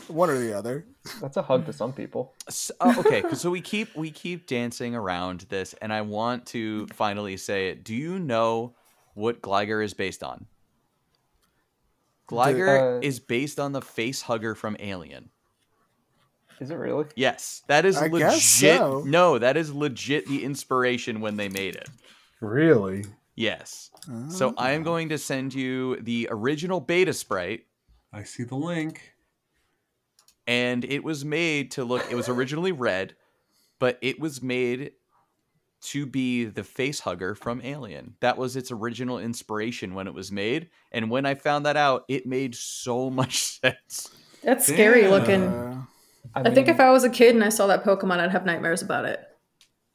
One 0.09 0.29
or 0.29 0.37
the 0.39 0.53
other. 0.57 0.85
That's 1.21 1.37
a 1.37 1.41
hug 1.41 1.65
to 1.67 1.73
some 1.73 1.93
people. 1.93 2.33
S- 2.47 2.71
uh, 2.79 2.95
okay, 2.99 3.21
'cause 3.21 3.39
so 3.41 3.49
we 3.49 3.61
keep 3.61 3.95
we 3.95 4.11
keep 4.11 4.47
dancing 4.47 4.95
around 4.95 5.41
this, 5.49 5.73
and 5.81 5.93
I 5.93 6.01
want 6.01 6.45
to 6.47 6.87
finally 6.87 7.37
say 7.37 7.69
it. 7.69 7.83
Do 7.83 7.95
you 7.95 8.19
know 8.19 8.73
what 9.13 9.41
Gligar 9.41 9.83
is 9.83 9.93
based 9.93 10.23
on? 10.23 10.47
Gligar 12.27 12.97
uh, 12.97 12.99
is 13.01 13.19
based 13.19 13.59
on 13.59 13.71
the 13.71 13.81
face 13.81 14.21
hugger 14.23 14.55
from 14.55 14.75
Alien. 14.79 15.29
Is 16.59 16.71
it 16.71 16.75
really? 16.75 17.05
Yes, 17.15 17.63
that 17.67 17.85
is 17.85 17.97
I 17.97 18.07
legit. 18.07 18.19
guess 18.31 18.43
so. 18.43 19.03
No, 19.05 19.37
that 19.39 19.55
is 19.57 19.73
legit 19.73 20.27
the 20.27 20.43
inspiration 20.43 21.21
when 21.21 21.37
they 21.37 21.47
made 21.49 21.75
it. 21.75 21.87
Really? 22.41 23.05
Yes. 23.35 23.89
So 24.29 24.53
I 24.57 24.71
am 24.71 24.81
Ah. 24.81 24.83
going 24.83 25.09
to 25.09 25.17
send 25.17 25.53
you 25.53 25.95
the 26.01 26.27
original 26.29 26.81
beta 26.81 27.13
sprite, 27.13 27.65
I 28.11 28.23
see 28.23 28.43
the 28.43 28.55
link. 28.55 29.13
And 30.49 30.83
it 30.83 31.03
was 31.03 31.23
made 31.23 31.69
to 31.69 31.83
look. 31.83 32.03
It 32.09 32.15
was 32.15 32.27
originally 32.27 32.71
red, 32.71 33.15
but 33.77 33.99
it 34.01 34.19
was 34.19 34.41
made 34.41 34.93
to 35.81 36.07
be 36.07 36.45
the 36.45 36.63
face 36.63 37.01
hugger 37.01 37.35
from 37.35 37.61
Alien. 37.63 38.15
That 38.19 38.35
was 38.35 38.55
its 38.55 38.71
original 38.71 39.19
inspiration 39.19 39.93
when 39.93 40.07
it 40.07 40.13
was 40.15 40.31
made, 40.31 40.71
and 40.91 41.11
when 41.11 41.27
I 41.27 41.35
found 41.35 41.67
that 41.67 41.77
out, 41.77 42.03
it 42.07 42.25
made 42.25 42.55
so 42.55 43.09
much 43.21 43.37
sense. 43.43 44.09
That's 44.43 44.65
scary 44.65 45.03
Damn. 45.03 45.11
looking. 45.11 45.87
I, 46.33 46.49
I 46.49 46.53
think 46.53 46.67
if 46.67 46.79
I 46.79 46.89
was 46.89 47.03
a 47.03 47.09
kid 47.11 47.35
and 47.35 47.43
I 47.43 47.49
saw 47.49 47.67
that 47.67 47.83
Pokemon, 47.83 48.19
I'd 48.19 48.31
have 48.31 48.45
nightmares 48.45 48.81
about 48.81 49.05
it. 49.05 49.19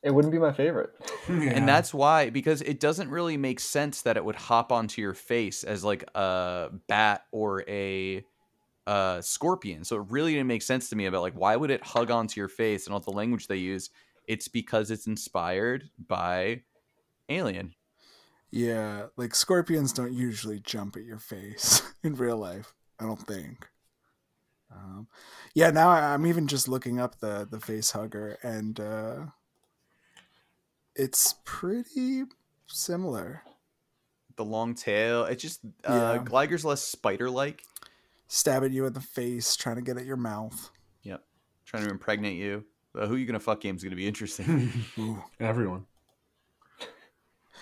it 0.05 0.12
wouldn't 0.12 0.33
be 0.33 0.38
my 0.38 0.53
favorite. 0.53 0.90
Yeah. 1.29 1.53
And 1.53 1.67
that's 1.67 1.95
why, 1.95 2.29
because 2.29 2.61
it 2.61 2.79
doesn't 2.79 3.09
really 3.09 3.38
make 3.38 3.59
sense 3.59 4.03
that 4.03 4.19
it 4.19 4.25
would 4.25 4.37
hop 4.37 4.71
onto 4.71 5.01
your 5.01 5.14
face 5.14 5.64
as 5.64 5.83
like 5.83 6.05
a 6.14 6.69
bat 6.87 7.25
or 7.33 7.64
a 7.67 8.23
uh, 8.87 9.20
scorpion. 9.20 9.85
So 9.85 9.97
it 9.97 10.07
really 10.11 10.33
didn't 10.33 10.47
make 10.47 10.62
sense 10.62 10.88
to 10.90 10.97
me 10.97 11.07
about 11.07 11.23
like 11.23 11.35
why 11.35 11.57
would 11.57 11.70
it 11.70 11.83
hug 11.85 12.11
onto 12.11 12.40
your 12.40 12.49
face 12.49 12.87
and 12.87 12.94
all 12.94 13.01
the 13.01 13.11
language 13.11 13.47
they 13.47 13.57
use. 13.57 13.90
It's 14.27 14.49
because 14.49 14.90
it's 14.90 15.07
inspired 15.07 15.90
by 16.09 16.62
Alien. 17.29 17.75
yeah, 18.51 19.07
like 19.16 19.35
scorpions 19.35 19.92
don't 19.92 20.12
usually 20.12 20.61
jump 20.61 20.97
at 20.97 21.05
your 21.05 21.18
face 21.18 21.83
in 22.03 22.14
real 22.14 22.37
life. 22.37 22.75
I 23.01 23.05
don't 23.05 23.27
think. 23.27 23.68
Um, 24.73 25.09
yeah, 25.55 25.70
now 25.70 25.90
I'm 25.90 26.27
even 26.27 26.47
just 26.47 26.68
looking 26.68 26.99
up 27.01 27.20
the 27.20 27.47
the 27.51 27.61
face 27.61 27.90
hugger, 27.92 28.38
and 28.42 28.79
uh, 28.81 29.16
it's 30.97 31.35
pretty 31.44 32.25
similar. 32.66 33.42
The 34.37 34.44
long 34.44 34.75
tail. 34.75 35.25
It's 35.25 35.42
just 35.42 35.61
uh, 35.85 36.14
Yeah. 36.16 36.23
Gligar's 36.25 36.64
less 36.64 36.83
spider-like. 36.83 37.62
Stab 37.73 37.73
at 38.46 38.70
you 38.70 38.87
in 38.87 38.92
the 38.92 39.00
face, 39.00 39.56
trying 39.56 39.76
to 39.76 39.82
get 39.82 39.96
at 39.96 40.06
your 40.06 40.16
mouth. 40.16 40.70
Yep, 41.02 41.22
trying 41.64 41.84
to 41.84 41.90
impregnate 41.90 42.37
you. 42.38 42.64
Uh, 42.96 43.06
who 43.06 43.16
you 43.16 43.26
gonna 43.26 43.40
fuck 43.40 43.60
game 43.60 43.74
is 43.76 43.82
gonna 43.82 43.96
be 43.96 44.06
interesting. 44.06 44.70
Everyone. 45.40 45.87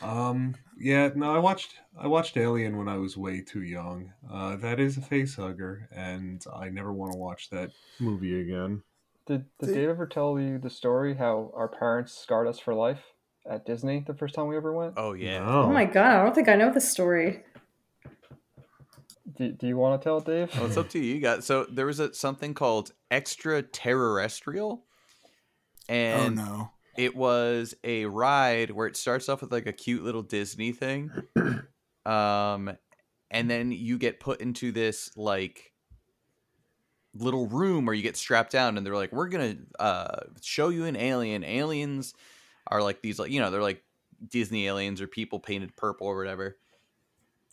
Um. 0.00 0.54
Yeah. 0.78 1.10
No. 1.14 1.34
I 1.34 1.38
watched. 1.38 1.74
I 1.98 2.06
watched 2.08 2.36
Alien 2.36 2.76
when 2.76 2.88
I 2.88 2.96
was 2.96 3.16
way 3.16 3.40
too 3.40 3.62
young. 3.62 4.12
Uh, 4.30 4.56
that 4.56 4.80
is 4.80 4.96
a 4.96 5.00
face 5.02 5.36
hugger, 5.36 5.88
and 5.94 6.44
I 6.54 6.68
never 6.70 6.92
want 6.92 7.12
to 7.12 7.18
watch 7.18 7.50
that 7.50 7.70
movie 8.00 8.40
again. 8.40 8.82
Did 9.26 9.44
did 9.60 9.68
They- 9.68 9.74
Dave 9.74 9.88
ever 9.90 10.06
tell 10.06 10.38
you 10.40 10.58
the 10.58 10.70
story 10.70 11.14
how 11.14 11.52
our 11.54 11.68
parents 11.68 12.12
scarred 12.18 12.48
us 12.48 12.58
for 12.58 12.74
life 12.74 13.00
at 13.48 13.64
Disney 13.64 14.02
the 14.06 14.14
first 14.14 14.34
time 14.34 14.48
we 14.48 14.56
ever 14.56 14.72
went? 14.72 14.94
oh 14.96 15.12
yeah. 15.12 15.38
No. 15.40 15.62
Oh 15.64 15.72
my 15.72 15.84
god, 15.84 16.20
I 16.20 16.24
don't 16.24 16.34
think 16.34 16.48
I 16.48 16.56
know 16.56 16.72
the 16.72 16.80
story. 16.80 17.42
Do, 19.36 19.52
do 19.52 19.66
you 19.66 19.76
want 19.76 20.00
to 20.00 20.04
tell 20.04 20.18
it, 20.18 20.24
Dave? 20.24 20.54
Well, 20.56 20.66
it's 20.66 20.76
up 20.76 20.88
to 20.90 20.98
you. 20.98 21.14
You 21.14 21.20
got 21.20 21.44
so 21.44 21.64
there 21.64 21.86
was 21.86 22.00
a 22.00 22.12
something 22.12 22.54
called 22.54 22.92
extraterrestrial, 23.10 24.84
Oh 25.88 25.92
and 25.92 26.38
Oh 26.38 26.42
no. 26.42 26.70
it 26.96 27.16
was 27.16 27.74
a 27.84 28.04
ride 28.06 28.70
where 28.70 28.86
it 28.86 28.96
starts 28.96 29.28
off 29.28 29.40
with 29.40 29.52
like 29.52 29.66
a 29.66 29.72
cute 29.72 30.02
little 30.04 30.22
Disney 30.22 30.72
thing, 30.72 31.10
um, 32.06 32.76
and 33.30 33.50
then 33.50 33.72
you 33.72 33.98
get 33.98 34.20
put 34.20 34.40
into 34.40 34.72
this 34.72 35.16
like 35.16 35.72
little 37.14 37.46
room 37.46 37.84
where 37.86 37.94
you 37.94 38.02
get 38.02 38.16
strapped 38.16 38.52
down, 38.52 38.76
and 38.76 38.86
they're 38.86 38.96
like, 38.96 39.12
"We're 39.12 39.28
gonna 39.28 39.56
uh, 39.78 40.20
show 40.42 40.68
you 40.68 40.84
an 40.84 40.96
alien. 40.96 41.44
Aliens 41.44 42.14
are 42.66 42.82
like 42.82 43.00
these, 43.02 43.18
like 43.18 43.30
you 43.30 43.40
know, 43.40 43.50
they're 43.50 43.62
like 43.62 43.82
Disney 44.28 44.66
aliens 44.66 45.00
or 45.00 45.06
people 45.06 45.40
painted 45.40 45.74
purple 45.76 46.06
or 46.06 46.16
whatever." 46.16 46.58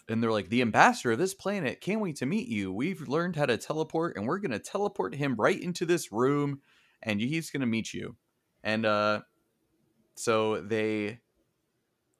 And 0.09 0.23
they're 0.23 0.31
like, 0.31 0.49
the 0.49 0.61
ambassador 0.61 1.11
of 1.11 1.19
this 1.19 1.33
planet 1.35 1.81
can't 1.81 2.01
wait 2.01 2.15
to 2.17 2.25
meet 2.25 2.47
you. 2.47 2.73
We've 2.73 3.07
learned 3.07 3.35
how 3.35 3.45
to 3.45 3.57
teleport, 3.57 4.17
and 4.17 4.25
we're 4.27 4.39
gonna 4.39 4.59
teleport 4.59 5.15
him 5.15 5.35
right 5.37 5.61
into 5.61 5.85
this 5.85 6.11
room, 6.11 6.61
and 7.03 7.21
he's 7.21 7.51
gonna 7.51 7.67
meet 7.67 7.93
you. 7.93 8.15
And 8.63 8.85
uh, 8.85 9.21
so 10.15 10.61
they, 10.61 11.19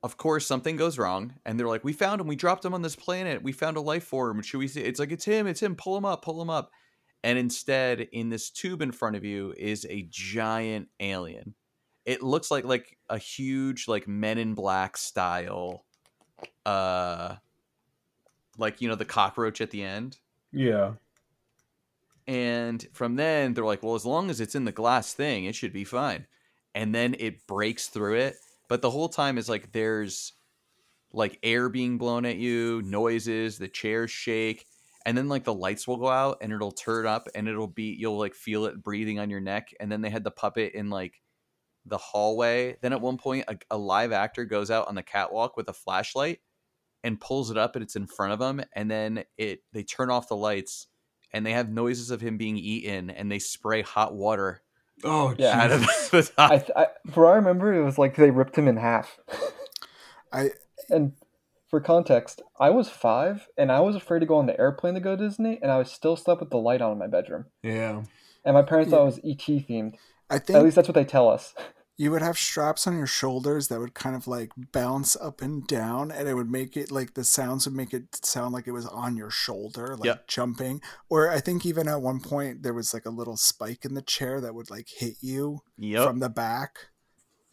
of 0.03 0.17
course, 0.17 0.45
something 0.45 0.75
goes 0.77 0.97
wrong, 0.97 1.33
and 1.45 1.59
they're 1.59 1.67
like, 1.67 1.83
"We 1.83 1.93
found 1.93 2.21
him. 2.21 2.27
We 2.27 2.35
dropped 2.35 2.63
him 2.63 2.73
on 2.73 2.81
this 2.83 2.95
planet. 2.95 3.43
We 3.43 3.51
found 3.51 3.75
a 3.77 3.81
life 3.81 4.03
form. 4.05 4.41
Should 4.41 4.59
we 4.59 4.67
see?" 4.67 4.81
It's 4.81 4.99
like 4.99 5.11
it's 5.11 5.25
him. 5.25 5.47
It's 5.47 5.61
him. 5.61 5.75
Pull 5.75 5.97
him 5.97 6.05
up. 6.05 6.23
Pull 6.23 6.41
him 6.41 6.49
up. 6.49 6.71
and 7.23 7.37
instead 7.37 8.01
in 8.13 8.29
this 8.29 8.49
tube 8.49 8.81
in 8.81 8.91
front 8.91 9.15
of 9.15 9.25
you 9.25 9.53
is 9.57 9.85
a 9.89 10.07
giant 10.09 10.87
alien. 10.99 11.55
It 12.05 12.23
looks 12.23 12.49
like 12.49 12.63
like 12.65 12.97
a 13.09 13.17
huge 13.17 13.87
like 13.87 14.07
Men 14.07 14.37
in 14.37 14.53
Black 14.55 14.97
style, 14.97 15.85
uh, 16.65 17.35
like 18.59 18.81
you 18.81 18.87
know 18.87 18.95
the 18.95 19.05
cockroach 19.05 19.61
at 19.61 19.71
the 19.71 19.83
end. 19.83 20.17
Yeah. 20.51 20.93
And 22.27 22.85
from 22.93 23.15
then 23.15 23.53
they're 23.53 23.65
like, 23.65 23.81
well, 23.81 23.95
as 23.95 24.05
long 24.05 24.29
as 24.29 24.39
it's 24.39 24.53
in 24.53 24.65
the 24.65 24.71
glass 24.71 25.13
thing, 25.13 25.45
it 25.45 25.55
should 25.55 25.73
be 25.73 25.83
fine. 25.83 26.27
And 26.75 26.93
then 26.93 27.15
it 27.17 27.47
breaks 27.47 27.87
through 27.87 28.17
it. 28.17 28.35
But 28.67 28.83
the 28.83 28.91
whole 28.91 29.09
time 29.09 29.39
is 29.39 29.49
like 29.49 29.71
there's 29.71 30.33
like 31.11 31.39
air 31.41 31.69
being 31.69 31.97
blown 31.97 32.25
at 32.25 32.37
you, 32.37 32.83
noises, 32.83 33.57
the 33.57 33.67
chairs 33.67 34.11
shake, 34.11 34.67
and 35.07 35.17
then 35.17 35.27
like 35.27 35.43
the 35.43 35.53
lights 35.53 35.87
will 35.87 35.97
go 35.97 36.09
out 36.09 36.37
and 36.41 36.53
it'll 36.53 36.71
turn 36.71 37.07
up 37.07 37.27
and 37.33 37.47
it'll 37.47 37.67
be 37.67 37.95
you'll 37.97 38.19
like 38.19 38.35
feel 38.35 38.65
it 38.65 38.83
breathing 38.83 39.17
on 39.17 39.31
your 39.31 39.39
neck. 39.39 39.69
And 39.79 39.91
then 39.91 40.01
they 40.01 40.11
had 40.11 40.23
the 40.23 40.29
puppet 40.29 40.73
in 40.75 40.91
like 40.91 41.21
the 41.87 41.97
hallway. 41.97 42.77
Then 42.81 42.93
at 42.93 43.01
one 43.01 43.17
point 43.17 43.45
a, 43.47 43.57
a 43.71 43.77
live 43.77 44.11
actor 44.11 44.45
goes 44.45 44.69
out 44.69 44.87
on 44.87 44.93
the 44.93 45.01
catwalk 45.01 45.57
with 45.57 45.67
a 45.67 45.73
flashlight 45.73 46.41
and 47.03 47.19
pulls 47.19 47.49
it 47.51 47.57
up 47.57 47.75
and 47.75 47.83
it's 47.83 47.95
in 47.95 48.07
front 48.07 48.33
of 48.33 48.39
them. 48.39 48.61
And 48.75 48.89
then 48.89 49.23
it 49.37 49.61
they 49.73 49.83
turn 49.83 50.09
off 50.09 50.27
the 50.27 50.35
lights 50.35 50.87
and 51.31 51.45
they 51.45 51.51
have 51.53 51.69
noises 51.69 52.11
of 52.11 52.21
him 52.21 52.37
being 52.37 52.57
eaten 52.57 53.09
and 53.09 53.31
they 53.31 53.39
spray 53.39 53.81
hot 53.81 54.13
water 54.15 54.61
Oh, 55.03 55.33
Yeah. 55.37 55.57
out 55.63 55.71
of 55.71 55.81
the 56.11 56.31
top. 56.35 56.51
I, 56.51 56.57
th- 56.57 56.71
I, 56.75 56.87
for 57.11 57.25
I 57.31 57.35
remember, 57.35 57.73
it 57.73 57.83
was 57.85 57.97
like 57.97 58.15
they 58.15 58.31
ripped 58.31 58.57
him 58.57 58.67
in 58.67 58.77
half. 58.77 59.17
I 60.33 60.51
And 60.89 61.13
for 61.69 61.79
context, 61.79 62.41
I 62.59 62.69
was 62.71 62.89
five, 62.89 63.47
and 63.57 63.71
I 63.71 63.79
was 63.79 63.95
afraid 63.95 64.19
to 64.19 64.25
go 64.25 64.35
on 64.37 64.45
the 64.47 64.59
airplane 64.59 64.95
to 64.95 64.99
go 64.99 65.15
to 65.15 65.23
Disney, 65.27 65.59
and 65.61 65.71
I 65.71 65.77
was 65.77 65.91
still 65.91 66.15
slept 66.15 66.41
with 66.41 66.49
the 66.49 66.57
light 66.57 66.81
on 66.81 66.91
in 66.93 66.97
my 66.97 67.07
bedroom. 67.07 67.45
yeah. 67.63 68.01
And 68.43 68.53
my 68.55 68.61
parents 68.61 68.89
Yeah. 68.91 68.97
thought 68.97 69.03
it 69.03 69.05
was 69.05 69.19
ET 69.19 69.65
themed. 69.67 69.95
I 70.29 70.39
think 70.39 70.57
At 70.57 70.63
least 70.63 70.75
that's 70.75 70.87
what 70.87 70.95
they 70.95 71.05
tell 71.05 71.29
us. 71.29 71.53
you 72.01 72.09
would 72.11 72.21
have 72.21 72.37
straps 72.37 72.87
on 72.87 72.95
your 72.97 73.05
shoulders 73.05 73.67
that 73.67 73.79
would 73.79 73.93
kind 73.93 74.15
of 74.15 74.25
like 74.25 74.51
bounce 74.71 75.17
up 75.17 75.41
and 75.41 75.67
down 75.67 76.11
and 76.11 76.29
it 76.29 76.33
would 76.33 76.49
make 76.49 76.77
it 76.77 76.91
like 76.91 77.13
the 77.13 77.25
sounds 77.25 77.65
would 77.67 77.75
make 77.75 77.93
it 77.93 78.25
sound 78.25 78.53
like 78.53 78.67
it 78.67 78.71
was 78.71 78.85
on 78.85 79.17
your 79.17 79.29
shoulder 79.29 79.97
like 79.97 80.05
Yep. 80.05 80.27
jumping 80.27 80.81
or 81.09 81.29
i 81.29 81.39
think 81.41 81.65
even 81.65 81.89
at 81.89 82.01
one 82.01 82.21
point 82.21 82.63
there 82.63 82.73
was 82.73 82.93
like 82.93 83.05
a 83.05 83.09
little 83.09 83.35
spike 83.35 83.83
in 83.83 83.95
the 83.95 84.01
chair 84.01 84.39
that 84.39 84.55
would 84.55 84.69
like 84.71 84.87
hit 84.97 85.15
you 85.19 85.59
Yep. 85.77 86.07
from 86.07 86.19
the 86.19 86.29
back 86.29 86.87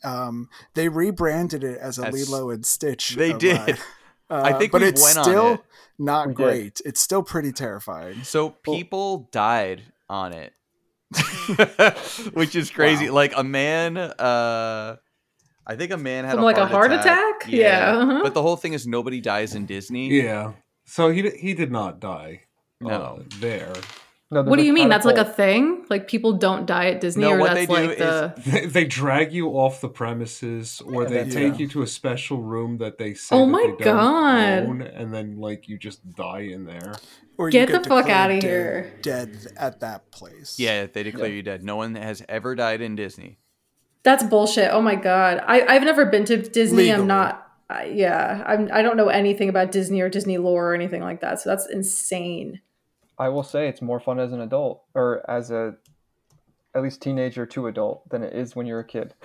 um 0.04 0.48
they 0.74 0.88
rebranded 0.88 1.64
it 1.64 1.78
as 1.78 1.98
a 1.98 2.06
As- 2.06 2.14
lilo 2.30 2.50
and 2.50 2.64
stitch 2.64 3.16
They 3.16 3.32
uh, 3.34 3.38
did. 3.38 3.58
ride. 3.58 3.78
I 4.30 4.52
Uh, 4.52 4.58
think 4.58 4.72
but 4.72 4.82
we 4.82 4.88
it's 4.88 5.02
went 5.02 5.18
on 5.18 5.24
still 5.24 5.52
it. 5.54 5.60
not 5.98 6.28
We 6.28 6.34
did. 6.34 6.36
great 6.36 6.80
it's 6.84 7.00
still 7.00 7.22
pretty 7.22 7.52
terrifying 7.52 8.22
So 8.24 8.50
people 8.50 9.28
died 9.32 9.82
on 10.08 10.32
it. 10.32 10.52
Which 12.32 12.56
is 12.56 12.70
crazy. 12.70 13.08
Wow. 13.08 13.14
Like 13.14 13.32
a 13.36 13.44
man 13.44 13.96
uh 13.96 14.96
I 15.68 15.74
think 15.74 15.90
a 15.90 15.96
man 15.96 16.24
had 16.24 16.34
From, 16.34 16.42
a 16.42 16.44
like, 16.44 16.58
a 16.58 16.66
heart 16.66 16.90
heart 16.90 17.00
attack? 17.00 17.46
Yeah, 17.48 17.96
uh-huh. 17.96 18.20
But 18.22 18.34
the 18.34 18.42
whole 18.42 18.56
thing 18.56 18.72
is 18.72 18.86
nobody 18.86 19.20
dies 19.20 19.54
in 19.54 19.66
Disney. 19.66 20.08
Yeah. 20.10 20.52
So 20.84 21.10
he 21.10 21.28
he 21.30 21.54
did 21.54 21.72
not 21.72 22.00
die. 22.00 22.42
No. 22.80 22.88
uh, 22.88 23.22
there. 23.40 23.72
No, 24.28 24.42
What 24.42 24.58
do 24.58 24.64
you 24.64 24.72
mean? 24.72 24.88
That's 24.88 25.04
like 25.06 25.18
a 25.18 25.24
thing? 25.24 25.84
Like 25.88 26.08
people 26.08 26.32
don't 26.32 26.66
die 26.66 26.86
at 26.86 27.00
Disney, 27.00 27.22
No, 27.22 27.34
or 27.34 27.38
what 27.38 27.54
that's 27.54 27.66
they 27.66 27.66
do 27.66 27.86
like 27.88 27.98
the 27.98 28.34
They, 28.50 28.66
they 28.66 28.84
drag 28.84 29.32
you 29.32 29.50
off 29.50 29.80
the 29.80 29.88
premises, 29.88 30.80
or 30.84 31.04
And 31.04 31.14
they 31.14 31.24
take 31.24 31.52
Yeah. 31.52 31.58
you 31.58 31.68
to 31.68 31.82
a 31.82 31.86
special 31.86 32.42
room 32.42 32.78
that 32.78 32.98
they 32.98 33.14
say 33.14 33.36
Oh 33.36 33.46
that 33.46 33.52
my 33.52 33.74
they 33.78 33.84
God. 33.84 34.62
own, 34.64 34.82
and 34.82 35.14
then 35.14 35.38
like 35.38 35.68
you 35.68 35.78
just 35.78 36.00
die 36.16 36.40
in 36.40 36.64
there. 36.64 36.94
or 37.38 37.48
you 37.48 37.52
Get 37.52 37.70
the 37.70 37.88
fuck 37.88 38.08
out 38.08 38.32
of 38.32 38.42
here. 38.42 38.92
dead 39.00 39.36
at 39.56 39.78
that 39.80 40.10
place 40.10 40.58
Yeah, 40.58 40.86
they 40.86 41.04
declare 41.04 41.28
Yeah. 41.28 41.34
you 41.34 41.42
dead. 41.42 41.62
No 41.62 41.76
one 41.76 41.94
has 41.94 42.24
ever 42.28 42.56
died 42.56 42.80
in 42.80 42.96
Disney. 42.96 43.38
that's 44.02 44.24
bullshit. 44.24 44.70
Oh 44.72 44.82
my 44.82 44.96
god, 44.96 45.40
I 45.46 45.60
I've 45.72 45.82
never 45.84 46.04
been 46.04 46.24
to 46.24 46.36
Disney. 46.36 46.78
Legally. 46.84 47.00
I'm 47.00 47.06
not. 47.06 47.46
I 47.70 47.84
yeah, 47.86 48.42
I'm. 48.44 48.68
I 48.72 48.82
don't 48.82 48.96
know 48.96 49.08
anything 49.08 49.48
about 49.48 49.70
Disney 49.72 50.00
or 50.00 50.08
Disney 50.08 50.38
lore 50.38 50.72
or 50.72 50.74
anything 50.74 51.02
like 51.02 51.20
that. 51.20 51.40
So 51.40 51.50
that's 51.50 51.66
insane. 51.70 52.60
I 53.18 53.28
will 53.30 53.42
say 53.42 53.68
it's 53.68 53.82
more 53.82 54.00
fun 54.00 54.20
as 54.20 54.32
an 54.32 54.40
adult, 54.40 54.82
or 54.94 55.28
as 55.30 55.50
a 55.50 55.74
at 56.74 56.82
least 56.82 57.00
teenager 57.00 57.46
to 57.46 57.68
adult, 57.68 58.06
than 58.10 58.22
it 58.22 58.34
is 58.34 58.54
when 58.54 58.66
you're 58.66 58.80
a 58.80 58.84
kid. 58.84 59.14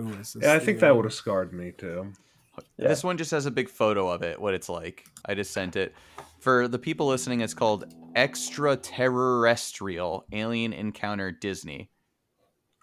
Ooh, 0.00 0.12
this 0.14 0.36
Yeah, 0.40 0.54
I 0.54 0.58
think 0.58 0.80
that 0.80 0.96
would 0.96 1.04
have 1.04 1.14
scarred 1.14 1.52
me 1.52 1.70
too. 1.70 2.12
Yeah. 2.76 2.88
This 2.88 3.04
one 3.04 3.16
just 3.16 3.30
has 3.30 3.46
a 3.46 3.50
big 3.50 3.68
photo 3.68 4.08
of 4.08 4.22
it, 4.22 4.40
what 4.40 4.54
it's 4.54 4.68
like. 4.68 5.04
I 5.24 5.34
just 5.34 5.52
sent 5.52 5.76
it. 5.76 5.94
For 6.40 6.68
the 6.68 6.78
people 6.78 7.06
listening, 7.06 7.40
it's 7.40 7.54
called 7.54 7.92
Extraterrestrial 8.14 10.26
Alien 10.32 10.72
Encounter 10.72 11.32
Disney. 11.32 11.90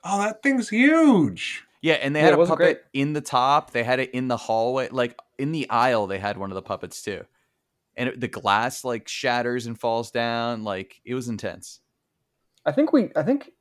Oh, 0.03 0.19
that 0.19 0.41
thing's 0.41 0.69
huge. 0.69 1.63
Yeah, 1.81 1.93
and 1.95 2.15
they 2.15 2.19
Yeah, 2.19 2.25
had 2.25 2.33
a 2.33 2.37
wasn't 2.37 2.59
puppet 2.59 2.85
in 2.93 3.13
the 3.13 3.21
top. 3.21 3.71
They 3.71 3.83
had 3.83 3.99
it 3.99 4.11
in 4.11 4.27
the 4.27 4.37
hallway, 4.37 4.89
like 4.89 5.17
in 5.37 5.51
the 5.51 5.69
aisle. 5.69 6.07
They 6.07 6.19
had 6.19 6.37
one 6.37 6.51
of 6.51 6.55
the 6.55 6.61
puppets 6.61 7.01
too, 7.01 7.25
and 8.01 8.09
it, 8.09 8.19
the 8.19 8.27
glass 8.27 8.83
like 8.83 9.07
shatters 9.07 9.67
and 9.67 9.79
falls 9.79 10.09
down. 10.09 10.63
Like 10.63 10.99
it 11.05 11.13
was 11.13 11.29
intense. 11.29 11.81
I 12.65 12.71
think 12.71 12.91
we, 12.91 13.09
I 13.15 13.21
think 13.21 13.51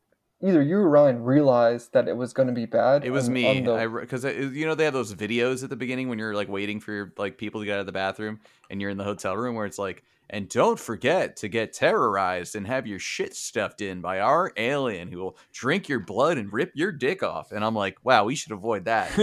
either 0.43 0.63
you 0.63 0.79
or 0.79 0.89
Ryan 0.89 1.23
realized 1.23 1.93
that 1.93 2.09
it 2.09 2.17
was 2.17 2.33
going 2.33 2.49
to 2.49 2.55
be 2.55 2.65
bad. 2.65 3.05
It 3.05 3.11
was 3.11 3.29
on- 3.29 3.35
me. 3.35 3.59
on 3.59 3.65
the- 3.65 3.75
I 3.75 3.87
because 3.87 4.25
you 4.25 4.65
know 4.65 4.75
they 4.75 4.85
have 4.85 4.95
those 4.95 5.15
videos 5.15 5.63
at 5.63 5.69
the 5.69 5.77
beginning 5.77 6.09
when 6.09 6.19
you're 6.19 6.35
like 6.35 6.49
waiting 6.49 6.81
for 6.81 6.93
your 6.93 7.13
like 7.19 7.37
people 7.37 7.61
to 7.61 7.67
get 7.67 7.75
out 7.75 7.81
of 7.81 7.87
the 7.87 7.93
bathroom 7.93 8.41
and 8.71 8.81
you're 8.81 8.89
in 8.89 8.97
the 8.97 9.05
hotel 9.05 9.37
room 9.37 9.57
where 9.57 9.67
it's 9.67 9.79
like, 9.79 10.05
and 10.31 10.49
don't 10.49 10.81
forget 10.81 11.37
to 11.37 11.49
get 11.49 11.75
terrorized 11.75 12.57
and 12.57 12.67
have 12.67 12.87
your 12.87 12.99
shit 12.99 13.37
stuffed 13.37 13.83
in 13.83 14.01
by 14.01 14.21
our 14.21 14.53
alien 14.57 15.09
who 15.09 15.19
will 15.19 15.37
drink 15.53 15.87
your 15.87 16.01
blood 16.01 16.39
and 16.39 16.51
rip 16.51 16.73
your 16.75 16.93
dick 16.93 17.23
off. 17.23 17.53
And 17.53 17.63
I'm 17.63 17.75
like, 17.75 17.99
wow, 18.05 18.25
we 18.25 18.37
should 18.37 18.53
avoid 18.53 18.87
that. 18.87 19.11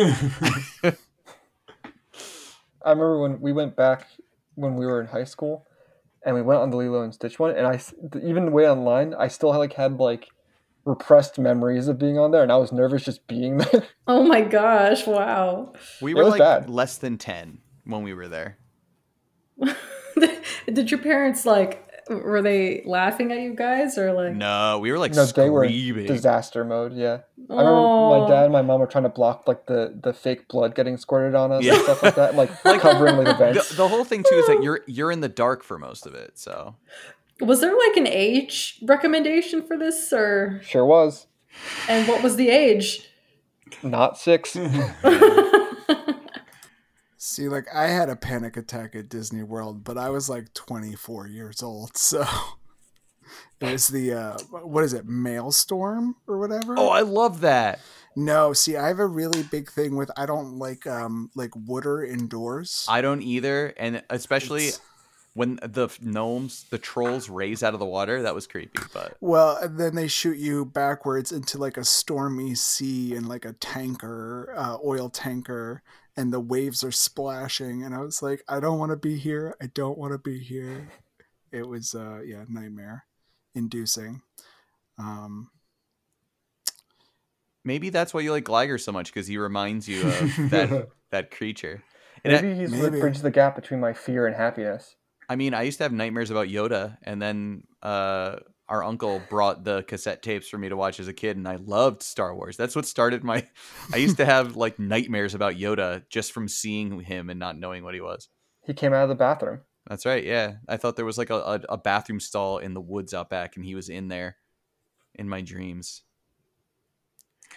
I 2.86 2.92
remember 2.92 3.20
when 3.20 3.42
we 3.42 3.52
went 3.52 3.76
back 3.76 4.08
when 4.58 4.76
we 4.76 4.86
were 4.86 5.00
in 5.00 5.08
high 5.08 5.24
school, 5.24 5.66
and 6.26 6.36
we 6.36 6.42
went 6.42 6.60
on 6.60 6.72
the 6.72 6.78
Lilo 6.78 7.04
and 7.04 7.14
Stitch 7.14 7.40
one, 7.40 7.56
and 7.56 7.66
I 7.66 7.80
even 8.22 8.46
the 8.46 8.52
way 8.52 8.70
online, 8.70 9.14
I 9.14 9.28
still 9.30 9.54
had, 9.54 9.60
like 9.60 9.74
had 9.74 9.98
like 9.98 10.28
repressed 10.84 11.38
memories 11.38 11.88
of 11.88 12.00
being 12.00 12.18
on 12.18 12.32
there, 12.32 12.44
and 12.44 12.52
I 12.52 12.58
was 12.58 12.72
nervous 12.72 13.04
just 13.04 13.28
being 13.28 13.58
there. 13.72 13.88
Oh 14.08 14.24
my 14.24 14.42
gosh! 14.42 15.06
Wow. 15.06 15.74
We 16.02 16.14
were 16.14 16.26
like 16.26 16.40
bad. 16.40 16.70
less 16.70 16.98
than 16.98 17.18
ten 17.18 17.60
when 17.86 18.04
we 18.04 18.14
were 18.14 18.28
there. 18.28 18.58
Did 20.74 20.92
your 20.92 21.00
parents 21.00 21.46
like? 21.46 21.87
Were 22.10 22.42
they 22.42 22.84
laughing 22.86 23.32
at 23.32 23.40
you 23.40 23.54
guys 23.54 23.98
or 23.98 24.14
like? 24.14 24.34
No, 24.34 24.80
we 24.80 24.92
were 24.92 24.98
like 25.00 25.14
no, 25.14 25.26
they 25.26 25.50
were 25.50 25.66
screaming. 25.68 26.06
disaster 26.06 26.64
mode. 26.64 26.94
Yeah, 26.94 27.20
I 27.50 27.54
remember 27.54 28.20
my 28.22 28.28
dad 28.30 28.44
and 28.46 28.54
my 28.54 28.62
mom 28.62 28.80
were 28.80 28.88
trying 28.88 29.04
to 29.04 29.10
block 29.10 29.48
like 29.48 29.66
the 29.66 29.98
the 30.02 30.14
fake 30.14 30.48
blood 30.48 30.74
getting 30.76 30.98
squirted 30.98 31.36
on 31.36 31.52
us 31.52 31.64
Yeah. 31.64 31.74
and 31.76 31.84
stuff 31.84 32.04
like 32.04 32.16
that, 32.16 32.36
like, 32.36 32.50
covering 32.82 33.18
like 33.18 33.26
the, 33.26 33.34
events. 33.50 33.76
the 33.76 33.88
whole 33.88 34.06
thing 34.06 34.24
too 34.24 34.36
is 34.36 34.48
that 34.48 34.60
you're 34.64 34.82
you're 34.88 35.12
in 35.12 35.20
the 35.22 35.30
dark 35.30 35.64
for 35.64 35.78
most 35.78 36.06
of 36.06 36.14
it. 36.16 36.38
So 36.40 36.76
Was 37.42 37.60
there 37.62 37.78
like 37.78 37.98
an 37.98 38.08
age 38.08 38.80
recommendation 38.84 39.62
for 39.66 39.78
this, 39.78 40.14
or 40.14 40.62
Sure 40.64 40.86
was 40.86 41.28
and 41.90 42.08
what 42.08 42.24
was 42.24 42.36
the 42.38 42.50
age? 42.50 43.10
not 43.84 44.18
six. 44.18 44.56
See, 47.18 47.48
like 47.50 47.66
I 47.74 47.88
had 47.88 48.10
a 48.10 48.16
panic 48.16 48.58
attack 48.58 48.96
at 48.96 49.10
Disney 49.10 49.44
World, 49.44 49.84
but 49.84 49.98
I 49.98 50.10
was 50.10 50.30
like 50.30 50.54
24 50.54 51.28
years 51.28 51.64
old, 51.64 51.98
so 51.98 52.24
it 53.60 53.72
was 53.72 53.88
the 53.88 54.14
uh, 54.14 54.38
what 54.62 54.84
is 54.84 54.94
it, 54.94 55.06
Maelstrom 55.08 56.16
or 56.28 56.38
whatever? 56.38 56.76
oh, 56.78 56.90
I 56.90 57.02
love 57.02 57.42
that. 57.42 57.80
no, 58.16 58.54
see, 58.54 58.78
I 58.78 58.88
have 58.88 59.00
a 59.00 59.08
really 59.08 59.44
big 59.44 59.70
thing 59.72 59.96
with 59.96 60.12
I 60.16 60.26
don't 60.26 60.60
like 60.60 60.86
um 60.88 61.32
like 61.36 61.56
water 61.56 62.04
indoors. 62.04 62.86
I 62.88 63.02
don't 63.02 63.22
either, 63.24 63.74
and 63.78 64.04
especially 64.10 64.68
It's- 64.68 64.82
when 65.34 65.60
the 65.62 65.88
gnomes, 66.02 66.66
the 66.72 66.80
trolls, 66.80 67.30
raise 67.30 67.62
out 67.62 67.76
of 67.76 67.80
the 67.80 67.86
water. 67.86 68.24
That 68.24 68.34
was 68.34 68.48
creepy, 68.48 68.80
but 68.94 69.18
Well, 69.22 69.56
and 69.58 69.78
then 69.80 69.94
they 69.96 70.08
shoot 70.08 70.38
you 70.38 70.66
backwards 70.66 71.32
into 71.32 71.58
like 71.60 71.78
a 71.78 71.84
stormy 71.86 72.56
sea 72.56 73.14
and 73.16 73.28
like 73.28 73.46
a 73.46 73.54
tanker, 73.54 74.52
uh, 74.58 74.78
oil 74.84 75.10
tanker, 75.10 75.84
and 76.18 76.34
the 76.34 76.40
waves 76.40 76.84
are 76.84 76.92
splashing. 76.92 77.84
And 77.84 77.94
I 77.94 78.00
was 78.00 78.22
like, 78.22 78.44
I 78.50 78.60
don't 78.60 78.80
want 78.80 78.92
to 78.92 78.98
be 78.98 79.18
here. 79.18 79.56
I 79.62 79.68
don't 79.68 79.98
want 79.98 80.14
to 80.14 80.18
be 80.18 80.40
here. 80.40 80.90
It 81.52 81.68
was, 81.68 81.94
uh, 81.96 82.22
yeah, 82.26 82.44
nightmare 82.50 83.06
inducing. 83.56 84.22
Um, 84.98 85.52
maybe 87.64 87.90
that's 87.90 88.14
why 88.14 88.22
you 88.22 88.32
like 88.32 88.46
Gligar 88.46 88.82
so 88.82 88.92
much 88.92 89.08
because 89.08 89.28
he 89.28 89.38
reminds 89.38 89.88
you 89.88 90.08
of 90.08 90.36
that 90.50 90.88
that 91.12 91.32
creature. 91.32 91.84
And 92.24 92.36
I, 92.36 92.42
Maybe 92.42 92.60
he's 92.60 92.72
Maybe. 92.72 92.84
what 92.84 93.00
bridges 93.00 93.22
the 93.22 93.32
gap 93.32 93.56
between 93.56 93.80
my 93.80 93.94
fear 93.94 94.26
and 94.26 94.36
happiness. 94.36 94.96
I 95.30 95.36
mean, 95.36 95.54
I 95.54 95.64
used 95.64 95.78
to 95.78 95.84
have 95.84 95.92
nightmares 95.92 96.32
about 96.32 96.48
Yoda, 96.48 96.98
and 97.04 97.22
then 97.22 97.64
uh, 97.84 98.38
our 98.70 98.84
uncle 98.84 99.22
brought 99.30 99.64
the 99.64 99.84
cassette 99.84 100.22
tapes 100.22 100.50
for 100.50 100.58
me 100.58 100.70
to 100.70 100.76
watch 100.76 101.00
as 101.00 101.08
a 101.08 101.14
kid, 101.14 101.38
and 101.38 101.48
I 101.48 101.56
loved 101.56 102.04
Star 102.04 102.36
Wars. 102.36 102.58
That's 102.58 102.76
what 102.76 102.86
started 102.86 103.24
my. 103.24 103.48
I 103.94 103.98
used 103.98 104.18
to 104.18 104.26
have 104.26 104.56
like 104.56 104.80
nightmares 104.80 105.34
about 105.34 105.56
Yoda 105.56 106.04
just 106.10 106.32
from 106.32 106.48
seeing 106.48 107.00
him 107.02 107.30
and 107.30 107.40
not 107.40 107.58
knowing 107.58 107.84
what 107.84 107.94
he 107.94 108.02
was. 108.02 108.28
He 108.66 108.74
came 108.74 108.94
out 108.94 109.04
of 109.04 109.10
the 109.10 109.16
bathroom. 109.16 109.62
That's 109.90 110.06
right. 110.06 110.24
Yeah, 110.24 110.56
I 110.68 110.78
thought 110.78 110.98
there 110.98 111.06
was 111.06 111.18
like 111.18 111.30
a, 111.30 111.36
a, 111.36 111.62
a 111.70 111.78
bathroom 111.78 112.20
stall 112.20 112.58
in 112.58 112.74
the 112.74 112.82
woods 112.82 113.14
out 113.14 113.30
back, 113.30 113.56
and 113.56 113.64
he 113.64 113.76
was 113.76 113.88
in 113.88 114.10
there 114.10 114.36
in 115.16 115.30
my 115.30 115.42
dreams. 115.42 116.04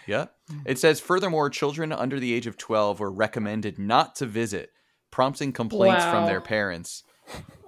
Yeah. 0.07 0.27
Hmm. 0.49 0.59
It 0.65 0.79
says, 0.79 1.01
furthermore, 1.01 1.51
children 1.51 1.93
under 1.93 2.21
the 2.21 2.33
age 2.33 2.47
of 2.47 2.57
12 2.57 3.01
were 3.01 3.11
recommended 3.11 3.79
not 3.79 4.17
to 4.17 4.27
visit, 4.27 4.71
prompting 5.11 5.53
complaints 5.53 6.05
from 6.05 6.27
their 6.27 6.41
parents. 6.41 7.03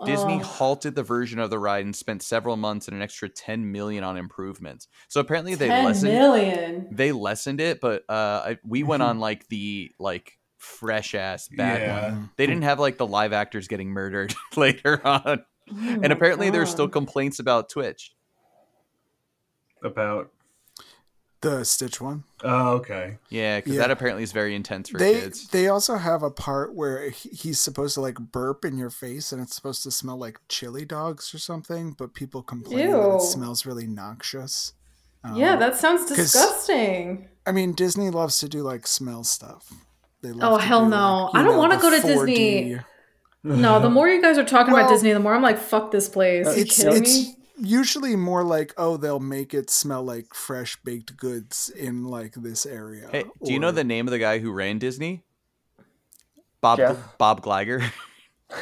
Disney 0.04 0.40
Oh. 0.40 0.42
halted 0.42 0.94
the 0.94 1.02
version 1.02 1.38
of 1.38 1.50
the 1.50 1.58
ride 1.58 1.84
and 1.84 1.94
spent 1.94 2.22
several 2.22 2.56
months 2.56 2.88
and 2.88 2.96
an 2.96 3.02
extra 3.02 3.28
10 3.28 3.70
million 3.70 4.02
on 4.04 4.16
improvements. 4.16 4.88
So 5.08 5.20
apparently 5.20 5.54
they 5.54 5.70
lessened 5.70 6.12
million. 6.14 6.88
they 6.90 7.12
lessened 7.12 7.60
it, 7.60 7.80
but 7.80 8.02
uh 8.08 8.42
I, 8.46 8.58
we 8.64 8.82
went 8.82 9.02
on 9.02 9.20
like 9.20 9.46
the 9.48 9.92
like 9.98 10.38
fresh 10.58 11.14
ass 11.14 11.48
bad 11.48 11.82
Yeah. 11.82 11.88
one. 11.88 12.30
They 12.36 12.46
didn't 12.46 12.62
have 12.64 12.80
like 12.80 12.96
the 12.98 13.06
live 13.06 13.32
actors 13.32 13.68
getting 13.68 13.90
murdered 13.90 14.34
later 14.56 15.00
on. 15.06 15.44
Oh 15.70 15.74
And 16.02 16.02
my 16.02 16.08
apparently 16.10 16.50
there's 16.50 16.70
still 16.70 16.88
complaints 16.88 17.38
about 17.38 17.68
Twitch. 17.70 18.12
About 19.82 20.30
The 21.42 21.64
Stitch 21.64 22.00
one. 22.00 22.24
oh, 22.44 22.70
okay. 22.76 23.18
Yeah, 23.28 23.58
because 23.58 23.74
Yeah. 23.74 23.80
that 23.82 23.90
apparently 23.90 24.22
is 24.22 24.32
very 24.32 24.54
intense 24.54 24.88
for 24.88 24.98
they 24.98 25.14
kids. 25.20 25.48
they 25.48 25.68
also 25.68 25.96
have 25.96 26.22
a 26.22 26.30
part 26.30 26.72
where 26.74 27.10
he's 27.10 27.58
supposed 27.58 27.94
to 27.94 28.00
like 28.00 28.14
burp 28.18 28.64
in 28.64 28.78
your 28.78 28.90
face 28.90 29.32
and 29.32 29.42
it's 29.42 29.54
supposed 29.54 29.82
to 29.82 29.90
smell 29.90 30.16
like 30.16 30.38
chili 30.48 30.84
dogs 30.84 31.34
or 31.34 31.38
something, 31.38 31.94
but 31.98 32.14
people 32.14 32.42
complain 32.42 32.90
that 32.92 33.16
it 33.16 33.22
smells 33.22 33.66
really 33.66 33.86
noxious. 33.86 34.72
Um, 35.24 35.36
Yeah, 35.36 35.56
that 35.56 35.76
sounds 35.76 36.06
disgusting. 36.06 37.28
I 37.46 37.52
mean, 37.52 37.72
Disney 37.72 38.10
loves 38.10 38.38
to 38.38 38.48
do 38.48 38.62
like 38.62 38.86
smell 38.86 39.24
stuff. 39.24 39.72
They 40.22 40.30
Oh, 40.30 40.34
love 40.34 40.60
to 40.60 40.66
hell 40.66 40.84
do, 40.84 40.90
no. 40.90 41.24
like, 41.32 41.34
I 41.34 41.42
don't 41.44 41.58
wanna 41.58 41.78
go 41.78 41.90
to 41.90 42.00
4D. 42.00 42.34
Disney. 42.34 42.80
No, 43.44 43.80
the 43.80 43.90
more 43.90 44.08
you 44.08 44.22
guys 44.22 44.38
are 44.38 44.44
talking 44.44 44.72
Well, 44.72 44.84
about 44.84 44.92
Disney, 44.94 45.12
the 45.12 45.18
more 45.18 45.34
I'm 45.34 45.42
like, 45.42 45.58
fuck 45.58 45.90
this 45.90 46.08
place. 46.08 46.46
Are 46.46 46.54
you 46.54 46.62
It's 46.62 46.76
kidding 46.76 47.02
it's 47.02 47.18
me? 47.26 47.36
Usually 47.58 48.16
more 48.16 48.42
like 48.44 48.72
oh 48.76 48.96
they'll 48.96 49.20
make 49.20 49.52
it 49.54 49.70
smell 49.70 50.02
like 50.02 50.34
fresh 50.34 50.76
baked 50.84 51.16
goods 51.16 51.68
in 51.76 52.04
like 52.04 52.34
this 52.34 52.64
area. 52.66 53.08
Hey, 53.12 53.24
do 53.44 53.52
you 53.52 53.58
know 53.58 53.70
the 53.70 53.84
name 53.84 54.06
of 54.06 54.12
the 54.12 54.18
guy 54.18 54.38
who 54.38 54.50
ran 54.52 54.78
Disney? 54.78 55.22
Bob 56.60 56.78
Jeff? 56.78 57.18
Bob 57.18 57.42
Gleiger. 57.42 57.82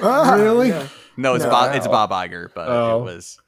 Ah, 0.03 0.35
Really? 0.39 0.69
yeah. 0.69 0.87
no, 1.17 1.35
it's 1.35 1.43
No. 1.45 1.51
Bob 1.51 1.75
it's 1.75 1.89
Bob 1.89 2.11
Iger, 2.11 2.49
but 2.55 2.69
Oh. 2.69 3.01
it 3.01 3.05
was 3.13 3.41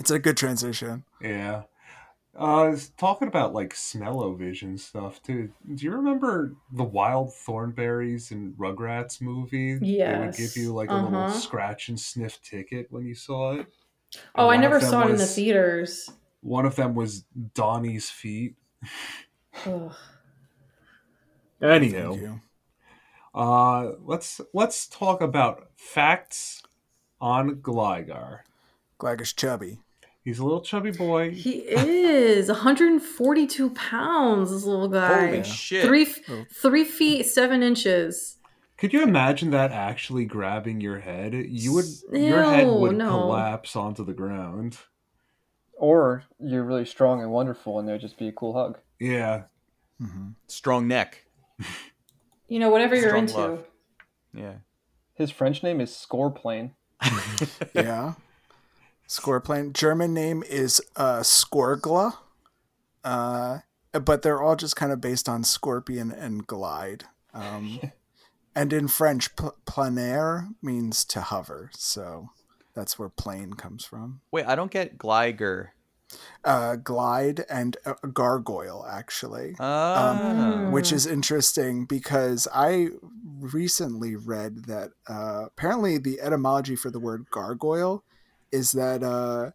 It's 0.00 0.10
a 0.10 0.18
good 0.18 0.36
transition. 0.36 1.04
Yeah. 1.20 1.62
Uh, 2.36 2.62
I 2.64 2.68
was 2.68 2.88
talking 2.90 3.28
about 3.28 3.54
like 3.54 3.74
smell-o-vision 3.76 4.78
stuff 4.78 5.22
too. 5.22 5.50
Do 5.74 5.84
you 5.84 5.92
remember 5.92 6.54
the 6.72 6.82
Wild 6.82 7.32
Thornberries 7.32 8.32
and 8.32 8.54
Rugrats 8.56 9.20
movie? 9.20 9.78
Yeah, 9.80 10.18
They 10.18 10.26
would 10.26 10.36
give 10.36 10.56
you 10.56 10.72
like 10.74 10.90
a 10.90 10.94
little 10.94 11.14
Uh-huh. 11.16 11.38
scratch 11.38 11.88
and 11.88 11.98
sniff 11.98 12.42
ticket 12.42 12.88
when 12.90 13.06
you 13.06 13.14
saw 13.14 13.52
it. 13.54 13.66
Oh, 14.34 14.48
I 14.48 14.56
never 14.56 14.80
saw 14.80 15.02
it 15.06 15.10
in 15.10 15.16
the 15.16 15.26
theaters. 15.26 16.10
One 16.40 16.64
of 16.64 16.76
them 16.76 16.94
was 16.94 17.24
Donnie's 17.54 18.08
feet. 18.10 18.54
Ugh. 19.66 19.92
Thank 21.60 21.92
Anyhow, 21.94 22.40
uh, 23.34 23.92
let's 24.04 24.40
let's 24.54 24.86
talk 24.86 25.20
about 25.20 25.68
facts 25.76 26.62
on 27.20 27.56
Gligar. 27.56 28.40
Gligar's 28.98 29.32
chubby. 29.32 29.78
He's 30.24 30.38
a 30.38 30.44
little 30.44 30.60
chubby 30.60 30.92
boy. 30.92 31.30
He 31.30 31.58
is 31.68 32.48
142 32.48 33.70
pounds. 33.70 34.50
This 34.50 34.64
little 34.64 34.88
guy. 34.88 35.26
holy 35.30 35.42
shit. 35.42 35.84
Three 35.84 36.06
Oh. 36.28 36.44
three 36.52 36.84
feet 36.84 37.24
seven 37.24 37.62
inches. 37.62 38.37
Could 38.78 38.92
you 38.92 39.02
imagine 39.02 39.50
that 39.50 39.72
actually 39.72 40.24
grabbing 40.24 40.80
your 40.80 41.00
head? 41.00 41.34
You 41.34 41.72
would 41.74 41.86
your 42.12 42.42
head 42.42 42.68
would 42.68 42.96
no. 42.96 43.08
collapse 43.10 43.74
onto 43.76 44.04
the 44.04 44.12
ground. 44.14 44.78
Or 45.74 46.24
you're 46.40 46.64
really 46.64 46.84
strong 46.84 47.20
and 47.20 47.30
wonderful, 47.30 47.78
and 47.78 47.86
there'd 47.88 48.00
just 48.00 48.18
be 48.18 48.28
a 48.28 48.32
cool 48.32 48.54
hug. 48.54 48.78
Yeah. 48.98 49.44
hmm 50.00 50.30
strong 50.46 50.88
neck. 50.88 51.24
You 52.50 52.58
know, 52.60 52.70
whatever 52.70 52.94
you're 52.94 53.10
Strong 53.10 53.24
into. 53.24 53.36
love. 53.36 53.64
Yeah. 54.32 54.54
His 55.12 55.30
French 55.30 55.62
name 55.62 55.82
is 55.82 55.94
Scorplane. 55.94 56.72
Yeah. 57.74 58.14
Scorplane. 59.06 59.74
German 59.74 60.14
name 60.14 60.42
is 60.48 60.80
uh, 60.96 61.20
Skorgla. 61.20 62.14
Uh, 63.04 63.58
but 63.92 64.22
they're 64.22 64.42
all 64.42 64.56
just 64.56 64.76
kind 64.76 64.92
of 64.92 65.00
based 65.02 65.28
on 65.28 65.44
scorpion 65.44 66.10
and 66.10 66.46
glide. 66.46 67.04
Um, 67.34 67.80
and 68.58 68.72
in 68.72 68.88
French, 68.88 69.36
pl- 69.36 69.56
planaire 69.66 70.48
means 70.60 71.04
to 71.04 71.20
hover. 71.20 71.70
So 71.74 72.30
that's 72.74 72.98
where 72.98 73.08
plane 73.08 73.52
comes 73.52 73.84
from. 73.84 74.20
Wait, 74.32 74.46
I 74.46 74.56
don't 74.56 74.72
get 74.72 74.98
Gligar. 74.98 75.68
Uh, 76.42 76.74
glide 76.74 77.44
and 77.48 77.76
uh, 77.86 77.92
gargoyle, 78.12 78.84
actually. 78.90 79.54
Ah. 79.60 80.68
which 80.70 80.90
is 80.90 81.06
interesting 81.06 81.84
because 81.84 82.48
I 82.52 82.88
recently 83.38 84.16
read 84.16 84.64
that 84.64 84.90
uh, 85.08 85.44
apparently 85.46 85.98
the 85.98 86.20
etymology 86.20 86.74
for 86.74 86.90
the 86.90 86.98
word 86.98 87.26
gargoyle 87.30 88.02
is 88.50 88.72
that 88.72 89.04
uh, 89.04 89.52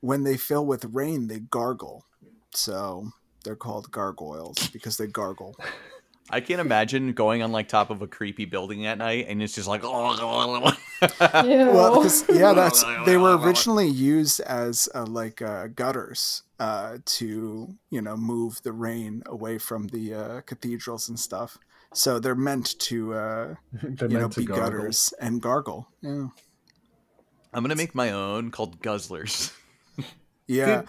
when 0.00 0.22
they 0.22 0.38
fill 0.38 0.64
with 0.64 0.86
rain, 0.86 1.26
they 1.26 1.40
gargle. 1.40 2.06
So 2.54 3.10
they're 3.44 3.56
called 3.56 3.90
gargoyles 3.90 4.68
because 4.68 4.96
they 4.96 5.06
gargle. 5.06 5.54
I 6.30 6.40
can't 6.40 6.60
imagine 6.60 7.12
going 7.12 7.42
on 7.42 7.52
like 7.52 7.68
top 7.68 7.90
of 7.90 8.02
a 8.02 8.06
creepy 8.06 8.44
building 8.44 8.86
at 8.86 8.98
night 8.98 9.26
and 9.28 9.42
it's 9.42 9.54
just 9.54 9.68
like 9.68 9.82
oh, 9.84 10.74
Ew. 11.44 12.36
Yeah, 12.36 12.52
that's 12.52 12.84
they 13.06 13.16
were 13.16 13.38
originally 13.42 13.88
used 13.88 14.40
as 14.40 14.88
uh, 14.94 15.06
like 15.06 15.40
uh, 15.40 15.68
gutters 15.68 16.42
uh, 16.58 16.98
to 17.04 17.74
you 17.90 18.02
know 18.02 18.16
move 18.16 18.62
the 18.62 18.72
rain 18.72 19.22
away 19.26 19.58
from 19.58 19.88
the 19.88 20.14
uh, 20.14 20.40
cathedrals 20.42 21.08
and 21.08 21.18
stuff. 21.18 21.58
So 21.94 22.18
they're 22.18 22.34
meant 22.34 22.78
to 22.80 23.14
uh, 23.14 23.54
They're 23.72 24.10
you 24.10 24.18
know 24.18 24.28
to 24.28 24.40
be 24.40 24.46
gargle. 24.46 24.64
gutters 24.64 25.14
and 25.20 25.40
gargle. 25.40 25.88
Yeah. 26.02 26.28
I'm 27.54 27.62
gonna 27.62 27.76
make 27.76 27.94
my 27.94 28.10
own 28.10 28.50
called 28.50 28.82
Guzzlers. 28.82 29.52
Yeah, 30.46 30.82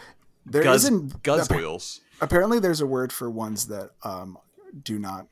there 0.46 0.64
Guzz 0.64 0.90
not 0.90 1.24
Guzzwheels. 1.24 2.00
Apparently, 2.22 2.60
there's 2.60 2.82
a 2.82 2.86
word 2.86 3.14
for 3.14 3.30
ones 3.30 3.68
that 3.68 3.92
um, 4.04 4.38
do 4.84 5.00
not 5.00 5.28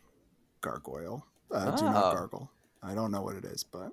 gargoyle, 0.62 1.26
uh, 1.52 1.72
do 1.76 1.86
Ah. 1.86 1.92
not 1.92 2.14
gargle. 2.16 2.52
I 2.84 2.94
don't 2.96 3.12
know 3.12 3.22
what 3.22 3.36
it 3.36 3.46
is, 3.46 3.64
but 3.64 3.92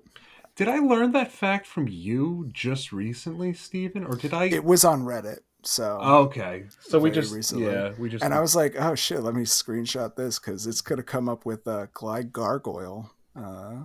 Did 0.55 0.67
I 0.69 0.77
learn 0.79 1.11
that 1.11 1.31
fact 1.33 1.67
from 1.67 1.87
you 1.89 2.49
just 2.53 2.93
recently, 2.93 3.51
Stephen? 3.53 4.05
Or 4.05 4.15
did 4.15 4.33
I 4.33 4.45
it 4.45 4.63
was 4.63 4.85
on 4.85 5.03
Reddit. 5.03 5.39
So, 5.63 5.99
Okay. 5.99 6.67
So 6.79 6.97
we 6.99 7.09
just 7.11 7.33
recently. 7.33 7.65
yeah, 7.65 7.93
we 7.97 8.07
just 8.07 8.23
and 8.23 8.33
I 8.33 8.39
was 8.39 8.55
like, 8.55 8.75
oh 8.79 8.95
shit, 8.95 9.21
let 9.21 9.33
me 9.35 9.43
screenshot 9.43 10.15
this 10.15 10.37
because 10.39 10.65
it's 10.67 10.79
gonna 10.81 11.03
come 11.03 11.27
up 11.27 11.45
with 11.45 11.67
uh, 11.67 11.87
Glide 11.93 12.31
Gargoyle. 12.31 13.11
Uh, 13.35 13.83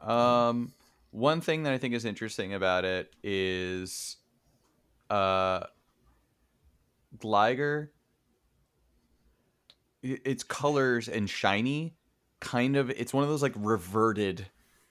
Um, 0.00 0.72
one 1.10 1.40
thing 1.40 1.62
that 1.64 1.72
I 1.72 1.78
think 1.78 1.94
is 1.94 2.04
interesting 2.04 2.52
about 2.54 2.84
it 2.84 3.12
is, 3.22 4.16
uh, 5.10 5.60
Gligar. 7.18 7.88
I- 10.04 10.18
Its 10.24 10.42
colors 10.42 11.08
and 11.08 11.28
shiny, 11.28 11.94
kind 12.40 12.76
of. 12.76 12.90
It's 12.90 13.12
one 13.14 13.22
of 13.24 13.28
those 13.30 13.42
like 13.42 13.54
reverted 13.56 14.46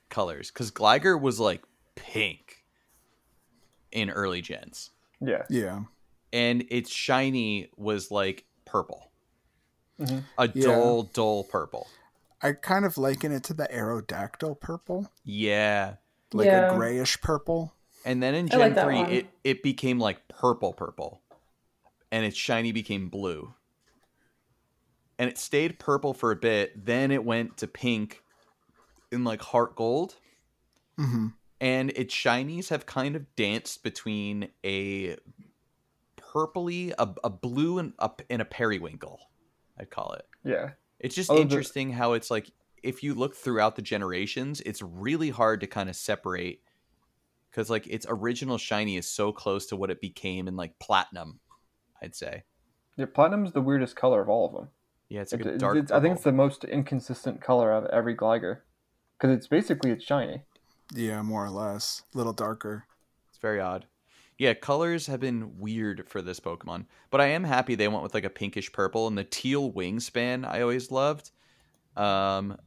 colors 0.09 0.51
because 0.51 0.71
Gligar 0.71 1.19
was 1.19 1.39
like 1.39 1.63
pink 1.95 2.63
in 3.91 4.09
early 4.09 4.41
gens, 4.41 4.91
Yeah. 5.21 5.43
yeah, 5.49 5.83
and 6.33 6.65
its 6.69 6.91
shiny 6.91 7.69
was 7.77 8.11
like 8.11 8.45
purple, 8.65 9.11
Mhm. 9.99 10.23
a 10.37 10.49
Yeah. 10.53 10.65
dull, 10.65 11.03
dull 11.03 11.43
purple. 11.45 11.87
I 12.41 12.51
kind 12.53 12.83
of 12.85 12.97
liken 12.97 13.31
it 13.31 13.43
to 13.45 13.53
the 13.53 13.67
Aerodactyl 13.71 14.59
purple, 14.59 15.09
Yeah, 15.23 15.95
like 16.33 16.47
Yeah. 16.47 16.71
a 16.73 16.75
grayish 16.77 17.19
purple. 17.21 17.73
And 18.03 18.21
then 18.21 18.35
in 18.35 18.47
Gen 18.49 18.59
like 18.59 18.73
3, 18.83 18.95
one. 18.97 19.09
it, 19.11 19.27
it 19.43 19.63
became 19.63 19.97
like 19.99 20.27
purple 20.27 20.73
purple. 20.73 21.21
And 22.11 22.23
its 22.25 22.37
shiny 22.37 22.71
became 22.71 23.09
blue. 23.09 23.55
And 25.25 25.31
it 25.31 25.39
stayed 25.39 25.79
purple 25.79 26.13
for 26.13 26.29
a 26.29 26.35
bit. 26.35 26.85
Then 26.85 27.09
it 27.09 27.25
went 27.25 27.57
to 27.57 27.65
pink 27.67 28.21
in 29.11 29.23
like 29.23 29.41
heart 29.41 29.75
gold. 29.75 30.13
hmm 30.99 31.29
And 31.59 31.89
its 31.95 32.13
shinies 32.13 32.69
have 32.69 32.85
kind 32.85 33.15
of 33.15 33.35
danced 33.35 33.81
between 33.81 34.49
a 34.63 35.15
purpley, 36.15 36.93
a, 36.99 37.09
a 37.23 37.29
blue, 37.31 37.79
and 37.79 37.93
a, 37.97 38.11
and 38.29 38.39
a 38.39 38.45
periwinkle, 38.45 39.19
I'd 39.79 39.89
call 39.89 40.13
it. 40.13 40.27
Yeah. 40.43 40.71
It's 40.99 41.15
just 41.15 41.31
Oh, 41.31 41.35
the- 41.37 41.41
interesting 41.41 41.91
how 41.91 42.13
it's 42.13 42.29
like 42.29 42.51
if 42.83 43.01
you 43.01 43.15
look 43.15 43.35
throughout 43.35 43.75
the 43.75 43.81
generations, 43.81 44.61
it's 44.61 44.83
really 44.83 45.31
hard 45.31 45.59
to 45.61 45.65
kind 45.67 45.89
of 45.89 45.95
separate 45.95 46.61
because 47.49 47.67
like 47.71 47.87
its 47.87 48.05
original 48.07 48.59
shiny 48.59 48.95
is 48.95 49.09
so 49.09 49.31
close 49.31 49.65
to 49.67 49.75
what 49.75 49.89
it 49.89 49.99
became 50.01 50.47
in 50.47 50.55
like 50.55 50.77
platinum. 50.77 51.39
I'd 51.99 52.13
say, 52.13 52.43
Yeah. 52.95 53.07
Platinum's 53.07 53.53
the 53.53 53.61
weirdest 53.61 53.95
color 53.95 54.21
of 54.21 54.29
all 54.29 54.45
of 54.45 54.53
them. 54.53 54.69
Yeah, 55.09 55.21
it's 55.21 55.31
like 55.31 55.41
It- 55.41 55.47
a 55.47 55.53
it- 55.53 55.59
dark. 55.59 55.77
it's- 55.77 55.91
I 55.91 55.99
think 56.01 56.15
it's 56.15 56.23
the 56.23 56.31
most 56.31 56.63
inconsistent 56.63 57.41
color 57.41 57.71
of 57.71 57.85
every 57.85 58.15
Gligar. 58.15 58.61
because 59.17 59.35
it's 59.35 59.47
basically 59.47 59.91
it's 59.91 60.03
shiny. 60.03 60.41
Yeah, 60.93 61.21
more 61.21 61.45
or 61.45 61.49
less. 61.49 62.03
A 62.13 62.17
little 62.17 62.33
darker. 62.33 62.85
It's 63.29 63.37
very 63.39 63.59
odd. 63.61 63.85
Yeah, 64.37 64.53
colors 64.53 65.07
have 65.07 65.21
been 65.21 65.57
weird 65.57 66.09
for 66.09 66.21
this 66.21 66.39
Pokemon, 66.41 66.85
but 67.09 67.21
I 67.21 67.27
am 67.27 67.45
happy 67.45 67.75
they 67.75 67.87
went 67.87 68.03
with 68.03 68.13
like 68.13 68.25
a 68.25 68.29
pinkish 68.29 68.71
purple 68.73 69.07
and 69.07 69.17
the 69.17 69.23
teal 69.23 69.71
wingspan. 69.71 70.45
I 70.45 70.61
always 70.61 70.91
loved. 70.91 71.31
Um, 71.95 72.57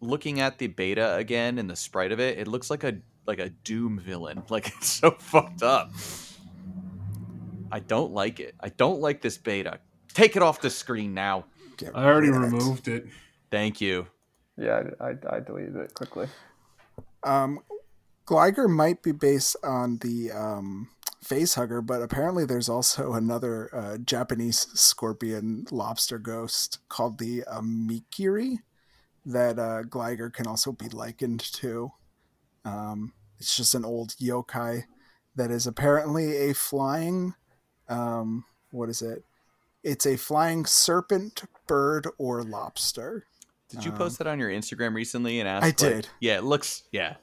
looking 0.00 0.40
at 0.40 0.58
the 0.58 0.66
beta 0.66 1.14
again 1.14 1.58
and 1.58 1.70
the 1.70 1.76
sprite 1.76 2.10
of 2.10 2.18
it, 2.18 2.38
it 2.38 2.48
looks 2.48 2.68
like 2.70 2.82
a 2.82 2.96
like 3.26 3.38
a 3.38 3.50
Doom 3.50 3.98
villain. 4.00 4.42
Like 4.50 4.66
it's 4.66 4.88
so 4.88 5.12
fucked 5.12 5.62
up. 5.62 5.92
I 7.70 7.80
don't 7.80 8.12
like 8.12 8.40
it. 8.40 8.54
I 8.60 8.68
don't 8.68 9.00
like 9.00 9.20
this 9.22 9.38
beta. 9.38 9.78
Take 10.12 10.36
it 10.36 10.42
off 10.42 10.60
the 10.60 10.70
screen 10.70 11.14
now. 11.14 11.44
Get 11.76 11.96
I 11.96 12.04
already 12.04 12.30
rid 12.30 12.42
it. 12.42 12.44
removed 12.46 12.88
it. 12.88 13.06
Thank 13.50 13.80
you. 13.80 14.06
Yeah, 14.56 14.82
I, 15.00 15.04
I, 15.04 15.36
I 15.36 15.40
deleted 15.40 15.76
it 15.76 15.94
quickly. 15.94 16.28
Um, 17.24 17.60
Gligar 18.26 18.68
might 18.68 19.02
be 19.02 19.12
based 19.12 19.56
on 19.62 19.98
the 19.98 20.30
um, 20.32 20.88
face 21.22 21.54
hugger, 21.54 21.80
but 21.80 22.02
apparently 22.02 22.44
there's 22.44 22.68
also 22.68 23.14
another 23.14 23.74
uh, 23.74 23.98
Japanese 23.98 24.66
scorpion 24.74 25.66
lobster 25.70 26.18
ghost 26.18 26.78
called 26.88 27.18
the 27.18 27.42
Amikiri 27.52 28.58
that 29.26 29.58
uh, 29.58 29.82
Gligar 29.82 30.32
can 30.32 30.46
also 30.46 30.72
be 30.72 30.88
likened 30.88 31.40
to. 31.54 31.92
Um, 32.64 33.12
it's 33.38 33.56
just 33.56 33.74
an 33.74 33.84
old 33.84 34.14
yokai 34.16 34.84
that 35.36 35.50
is 35.50 35.66
apparently 35.66 36.50
a 36.50 36.54
flying. 36.54 37.34
Um, 37.88 38.44
what 38.70 38.88
is 38.88 39.02
it? 39.02 39.24
It's 39.84 40.06
a 40.06 40.16
flying 40.16 40.64
serpent, 40.66 41.44
bird, 41.68 42.08
or 42.18 42.42
lobster. 42.42 43.26
Did 43.68 43.84
you 43.84 43.92
Um, 43.92 43.98
post 43.98 44.18
that 44.18 44.26
on 44.26 44.38
your 44.40 44.50
Instagram 44.50 44.94
recently 44.94 45.38
and 45.40 45.48
asked? 45.48 45.62
I 45.64 45.68
like- 45.68 45.76
did. 45.76 46.08
yeah, 46.20 46.38
it 46.38 46.44
looks. 46.44 46.82
Yeah, 46.90 47.16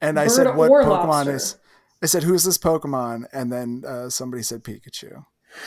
And 0.00 0.18
I 0.20 0.26
said, 0.28 0.54
"What 0.56 0.70
Pokemon 0.70 1.06
lobster? 1.06 1.34
is?" 1.34 1.56
I 2.02 2.06
said, 2.06 2.22
"Who's 2.24 2.44
this 2.44 2.58
Pokemon?" 2.58 3.26
And 3.32 3.50
then 3.52 3.82
uh, 3.86 4.10
somebody 4.10 4.42
said 4.42 4.62
Pikachu. 4.64 5.24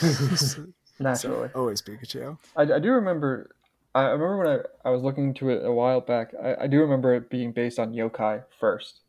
Naturally. 0.98 1.48
So, 1.48 1.50
always 1.54 1.82
Pikachu. 1.82 2.38
I, 2.56 2.62
I 2.62 2.78
do 2.78 2.92
remember. 2.92 3.50
I 3.94 4.00
I 4.02 4.10
remember 4.10 4.38
when 4.38 4.48
I, 4.84 4.88
I 4.88 4.90
was 4.92 5.02
looking 5.02 5.28
into 5.28 5.48
it 5.50 5.64
a 5.64 5.72
while 5.72 6.00
back. 6.00 6.32
I, 6.42 6.64
I 6.64 6.66
do 6.66 6.80
remember 6.80 7.14
it 7.14 7.28
being 7.30 7.52
based 7.52 7.78
on 7.78 7.92
yokai 7.92 8.44
first. 8.60 9.00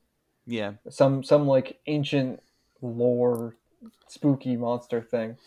yeah. 0.45 0.73
Some 0.89 1.23
some 1.23 1.47
like 1.47 1.79
ancient 1.87 2.41
lore, 2.81 3.55
spooky 4.07 4.55
monster 4.57 5.01
thing. 5.01 5.37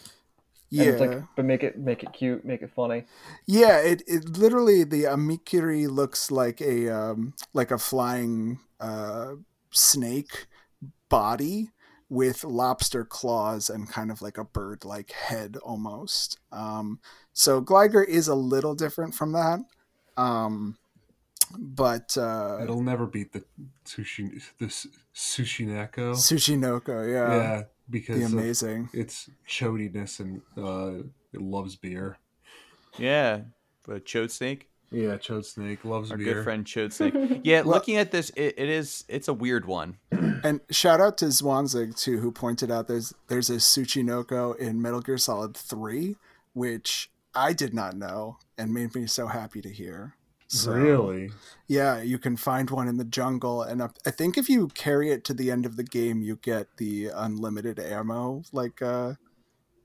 And 0.79 1.01
Yeah, 1.01 1.07
like, 1.07 1.23
but 1.37 1.45
make 1.45 1.63
it 1.63 1.79
make 1.79 2.03
it 2.03 2.13
cute, 2.13 2.45
make 2.45 2.63
it 2.63 2.71
funny. 2.75 3.05
yeah. 3.47 3.79
It 3.79 4.03
it 4.07 4.37
literally 4.39 4.85
the 4.85 5.05
Amikiri 5.05 5.89
looks 5.89 6.31
like 6.31 6.61
a 6.61 6.89
um 6.89 7.35
like 7.53 7.71
a 7.71 7.79
flying 7.79 8.61
uh 8.79 9.35
snake 9.73 10.47
body 11.09 11.71
with 12.09 12.45
lobster 12.45 13.05
claws 13.05 13.71
and 13.71 13.89
kind 13.89 14.11
of 14.11 14.21
like 14.23 14.39
a 14.39 14.45
bird 14.45 14.85
like 14.85 15.13
head 15.13 15.57
almost. 15.63 16.39
Um, 16.53 17.01
so 17.33 17.61
Gligar 17.61 18.07
is 18.07 18.29
a 18.29 18.35
little 18.35 18.75
different 18.75 19.15
from 19.15 19.33
that. 19.33 19.61
Um, 20.17 20.77
but 21.59 22.17
uh, 22.17 22.59
It'll 22.63 22.83
never 22.83 23.07
beat 23.07 23.33
the 23.33 23.45
sushi 23.85 24.43
the 24.59 24.67
S- 24.67 24.87
Sushineko. 25.15 26.15
Sushinoko, 26.15 27.11
yeah, 27.13 27.37
yeah, 27.37 27.63
the 27.80 27.80
because 27.91 28.25
of 28.25 28.33
amazing. 28.33 28.89
its 28.93 29.29
chodiness 29.49 30.21
and 30.21 30.41
uh, 30.57 31.03
it 31.33 31.41
loves 31.41 31.77
beer. 31.77 32.19
Yeah, 32.99 33.41
but 33.87 34.05
Chode 34.05 34.31
Snake, 34.31 34.69
Yeah, 34.91 35.17
Chode 35.17 35.45
Snake 35.45 35.85
loves 35.85 36.11
our 36.11 36.17
beer. 36.17 36.35
good 36.35 36.45
friend 36.45 36.65
Chode 36.65 36.93
Snake. 36.99 37.41
Yeah, 37.45 37.63
Well- 37.63 37.75
looking 37.77 37.97
at 37.97 38.11
this, 38.11 38.31
it, 38.31 38.55
it 38.57 38.69
is 38.69 39.05
it's 39.09 39.29
a 39.29 39.35
weird 39.35 39.67
one. 39.67 39.97
And 40.43 40.63
shout 40.71 41.03
out 41.03 41.19
to 41.19 41.27
Zwanzig 41.27 41.99
too, 42.01 42.19
who 42.21 42.33
pointed 42.33 42.71
out 42.71 42.89
there's 42.89 43.13
there's 43.29 43.51
a 43.51 43.57
Tsuchinoko 43.57 44.57
in 44.57 44.81
Metal 44.81 45.03
Gear 45.03 45.19
Solid 45.19 45.55
Three, 45.55 46.17
which 46.55 47.11
I 47.35 47.53
did 47.53 47.75
not 47.75 47.95
know 47.95 48.39
and 48.57 48.73
made 48.73 48.95
me 48.95 49.07
so 49.07 49.27
happy 49.27 49.61
to 49.61 49.69
hear. 49.69 50.15
So, 50.53 50.73
Really? 50.73 51.31
Yeah, 51.69 52.03
you 52.03 52.19
can 52.19 52.37
find 52.37 52.69
one 52.71 52.89
in 52.89 52.97
the 52.97 53.05
jungle, 53.05 53.63
and 53.63 53.81
I 53.81 54.11
think 54.11 54.37
if 54.37 54.49
you 54.49 54.67
carry 54.69 55.11
it 55.13 55.23
to 55.27 55.35
the 55.35 55.49
end 55.53 55.65
of 55.65 55.77
the 55.77 55.85
game, 55.85 56.23
you 56.23 56.37
get 56.43 56.77
the 56.77 57.07
unlimited 57.15 57.79
ammo, 57.79 58.43
like 58.51 58.83
uh, 58.83 59.15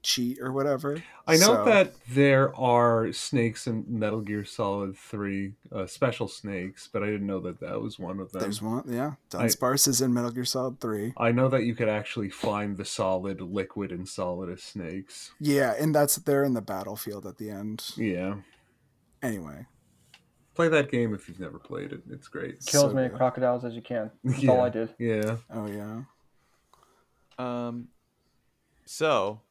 cheat 0.01 0.39
or 0.41 0.51
whatever. 0.51 1.03
I 1.27 1.33
know 1.37 1.53
So- 1.57 1.65
that 1.65 1.93
there 2.09 2.55
are 2.55 3.11
snakes 3.13 3.67
in 3.67 3.85
Metal 3.87 4.21
Gear 4.21 4.43
Solid 4.43 4.97
3, 4.97 5.53
uh, 5.71 5.85
special 5.85 6.27
snakes, 6.27 6.89
but 6.91 7.03
I 7.03 7.07
didn't 7.07 7.27
know 7.27 7.41
that 7.41 7.59
that 7.59 7.79
was 7.79 7.99
one 7.99 8.19
of 8.19 8.31
them. 8.31 8.41
There's 8.41 8.63
one, 8.63 8.85
yeah. 8.87 9.13
I- 9.35 9.45
Dunsparce 9.45 9.87
is 9.87 10.01
in 10.01 10.15
Metal 10.15 10.31
Gear 10.31 10.45
Solid 10.45 10.79
Three. 10.79 11.13
I 11.15 11.31
know 11.31 11.47
that 11.49 11.65
you 11.65 11.75
could 11.75 11.89
actually 11.89 12.29
find 12.31 12.77
the 12.77 12.85
solid, 12.85 13.39
liquid, 13.39 13.91
and 13.91 14.07
solidus 14.07 14.63
snakes. 14.63 15.31
Yeah, 15.39 15.75
and 15.79 15.93
that's 15.93 16.15
they're 16.15 16.43
in 16.43 16.55
the 16.55 16.61
battlefield 16.63 17.27
at 17.27 17.37
the 17.37 17.51
end. 17.51 17.91
Yeah. 17.97 18.37
Anyway, 19.21 19.67
Play 20.55 20.69
that 20.69 20.89
game 20.89 21.13
if 21.13 21.27
you've 21.27 21.39
never 21.39 21.59
played 21.59 21.91
it. 21.91 22.01
It's 22.09 22.27
great. 22.27 22.65
Kill 22.65 22.81
So 22.83 22.87
as 22.87 22.93
many 22.93 23.09
good. 23.09 23.17
crocodiles 23.17 23.65
as 23.65 23.75
you 23.75 23.81
can. 23.81 24.09
That's 24.23 24.41
Yeah. 24.41 24.51
all 24.51 24.61
I 24.61 24.69
did. 24.69 24.93
Yeah. 24.97 25.37
oh 25.53 25.67
yeah. 25.67 26.01
Um, 27.37 27.89
so 28.85 29.41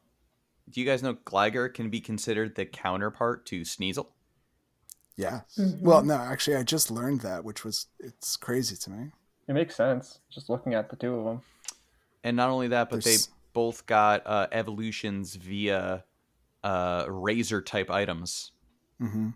do 0.70 0.80
you 0.80 0.86
guys 0.86 1.02
know 1.02 1.14
Gligar 1.14 1.72
can 1.72 1.90
be 1.90 2.00
considered 2.00 2.54
the 2.54 2.64
counterpart 2.64 3.44
to 3.46 3.60
Sneasel? 3.62 4.06
Yeah. 5.16 5.42
Mhm. 5.58 5.80
Well, 5.82 6.02
no, 6.02 6.14
actually, 6.14 6.56
I 6.56 6.62
just 6.62 6.90
learned 6.90 7.20
that, 7.20 7.44
which 7.44 7.64
was 7.64 7.86
it's 8.00 8.36
crazy 8.36 8.74
to 8.76 8.90
me. 8.90 9.10
It 9.46 9.52
makes 9.52 9.76
sense 9.76 10.20
just 10.30 10.48
looking 10.48 10.72
at 10.74 10.88
the 10.88 10.96
two 10.96 11.14
of 11.14 11.24
them. 11.26 11.42
And 12.24 12.36
not 12.36 12.48
only 12.48 12.68
that, 12.68 12.88
but 12.88 13.04
There's- 13.04 13.26
they 13.26 13.32
both 13.52 13.84
got 13.86 14.26
uh, 14.26 14.48
evolutions 14.52 15.34
via 15.36 16.04
uh, 16.64 17.04
razor 17.08 17.60
type 17.60 17.90
items 17.90 18.52
hmm 18.98 19.28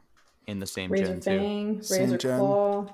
in 0.49 0.59
the 0.59 0.67
same 0.67 0.91
Razor 0.91 1.05
gen 1.05 1.21
too. 1.21 1.39
Fang, 1.39 1.83
Same 1.83 2.01
Razor 2.05 2.19
gen. 2.19 2.39
Claw. 2.39 2.87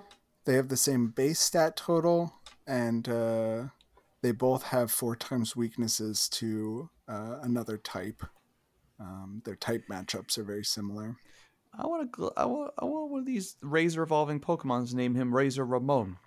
They 0.45 0.55
have 0.55 0.69
the 0.69 0.77
same 0.77 1.09
base 1.09 1.39
stat 1.41 1.77
total, 1.77 2.35
and 2.67 3.09
uh, 3.09 3.63
they 4.21 4.33
both 4.33 4.65
have 4.65 4.91
four 4.91 5.17
times 5.17 5.57
weaknesses 5.57 6.29
to 6.31 6.91
uh, 7.09 7.39
another 7.43 7.79
type. 7.79 8.23
Um, 9.01 9.41
their 9.45 9.57
type 9.57 9.85
matchups 9.89 10.37
are 10.37 10.43
very 10.43 10.65
similar. 10.65 11.17
I 11.79 11.87
want 11.87 12.13
to. 12.15 12.33
I 12.37 12.45
want. 12.45 12.75
I 12.77 12.85
want 12.85 13.11
one 13.11 13.21
of 13.21 13.27
these 13.27 13.57
razor 13.63 14.03
evolving 14.03 14.41
Pokemon's 14.41 14.95
name 14.95 15.15
him 15.15 15.35
Razor 15.35 15.65
Ramon. 15.65 16.19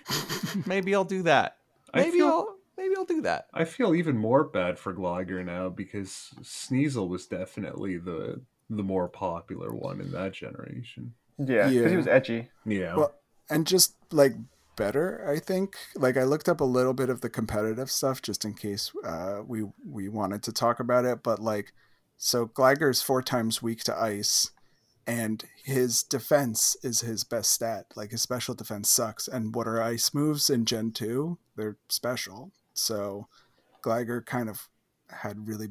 maybe 0.66 0.94
I'll 0.94 1.04
do 1.04 1.22
that. 1.22 1.56
Maybe 1.94 2.18
feel- 2.18 2.26
I'll. 2.26 2.56
Maybe 2.78 2.94
I'll 2.94 3.06
do 3.06 3.22
that. 3.22 3.46
I 3.54 3.64
feel 3.64 3.94
even 3.94 4.18
more 4.18 4.44
bad 4.44 4.78
for 4.78 4.92
Gligar 4.92 5.42
now 5.42 5.70
because 5.70 6.34
Sneasel 6.42 7.08
was 7.08 7.26
definitely 7.26 7.96
the 7.96 8.42
the 8.70 8.82
more 8.82 9.08
popular 9.08 9.72
one 9.74 10.00
in 10.00 10.10
that 10.12 10.32
generation. 10.32 11.14
Yeah, 11.38 11.68
because 11.68 11.72
Yeah. 11.74 11.88
he 11.88 11.96
was 11.96 12.06
edgy. 12.06 12.48
Yeah. 12.64 12.96
Well, 12.96 13.14
and 13.50 13.66
just 13.66 13.94
like 14.10 14.34
better, 14.76 15.26
I 15.28 15.38
think. 15.38 15.76
Like 15.94 16.16
I 16.16 16.24
looked 16.24 16.48
up 16.48 16.60
a 16.60 16.64
little 16.64 16.94
bit 16.94 17.08
of 17.10 17.20
the 17.20 17.30
competitive 17.30 17.90
stuff 17.90 18.22
just 18.22 18.44
in 18.44 18.54
case 18.54 18.92
uh, 19.04 19.42
we 19.46 19.64
we 19.86 20.08
wanted 20.08 20.42
to 20.44 20.52
talk 20.52 20.80
about 20.80 21.04
it. 21.04 21.22
But 21.22 21.38
like, 21.38 21.72
so 22.16 22.46
Gligar 22.46 22.90
is 22.90 23.02
four 23.02 23.22
times 23.22 23.62
weak 23.62 23.84
to 23.84 23.96
ice, 23.96 24.50
and 25.06 25.44
his 25.64 26.02
defense 26.02 26.76
is 26.82 27.00
his 27.02 27.22
best 27.24 27.52
stat. 27.52 27.86
Like 27.94 28.10
his 28.10 28.22
special 28.22 28.54
defense 28.54 28.88
sucks. 28.90 29.28
And 29.28 29.54
what 29.54 29.68
are 29.68 29.80
ice 29.82 30.12
moves 30.14 30.50
in 30.50 30.64
Gen 30.64 30.90
two? 30.92 31.38
They're 31.56 31.76
special. 31.88 32.52
So 32.74 33.28
Gligar 33.82 34.24
kind 34.26 34.48
of 34.48 34.68
had 35.08 35.46
really 35.46 35.68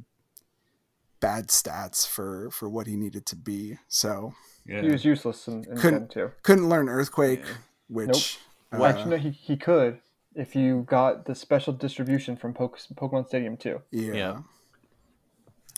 bad 1.20 1.48
stats 1.48 2.08
for 2.08 2.50
for 2.52 2.70
what 2.70 2.88
he 2.88 2.96
needed 2.96 3.26
to 3.28 3.36
be. 3.36 3.78
So 3.88 4.34
yeah. 4.66 4.82
He 4.82 4.90
was 4.90 5.06
useless 5.06 5.48
in, 5.48 5.64
in 5.70 5.78
Couldn't- 5.78 6.12
Gen 6.12 6.28
2. 6.30 6.32
couldn't 6.44 6.70
learn 6.70 6.90
Earthquake, 6.90 7.42
Yeah. 7.46 7.54
which. 7.88 8.40
Well, 8.72 8.84
uh, 8.84 8.88
actually, 8.88 9.10
no, 9.12 9.18
he, 9.18 9.30
he 9.30 9.58
could 9.58 10.00
if 10.34 10.56
you 10.56 10.84
got 10.90 11.26
the 11.26 11.36
special 11.36 11.72
distribution 11.72 12.36
from 12.36 12.54
Pokemon 12.54 13.28
Stadium 13.28 13.56
2. 13.58 13.82
Yeah. 13.92 14.14
Yeah. 14.14 14.38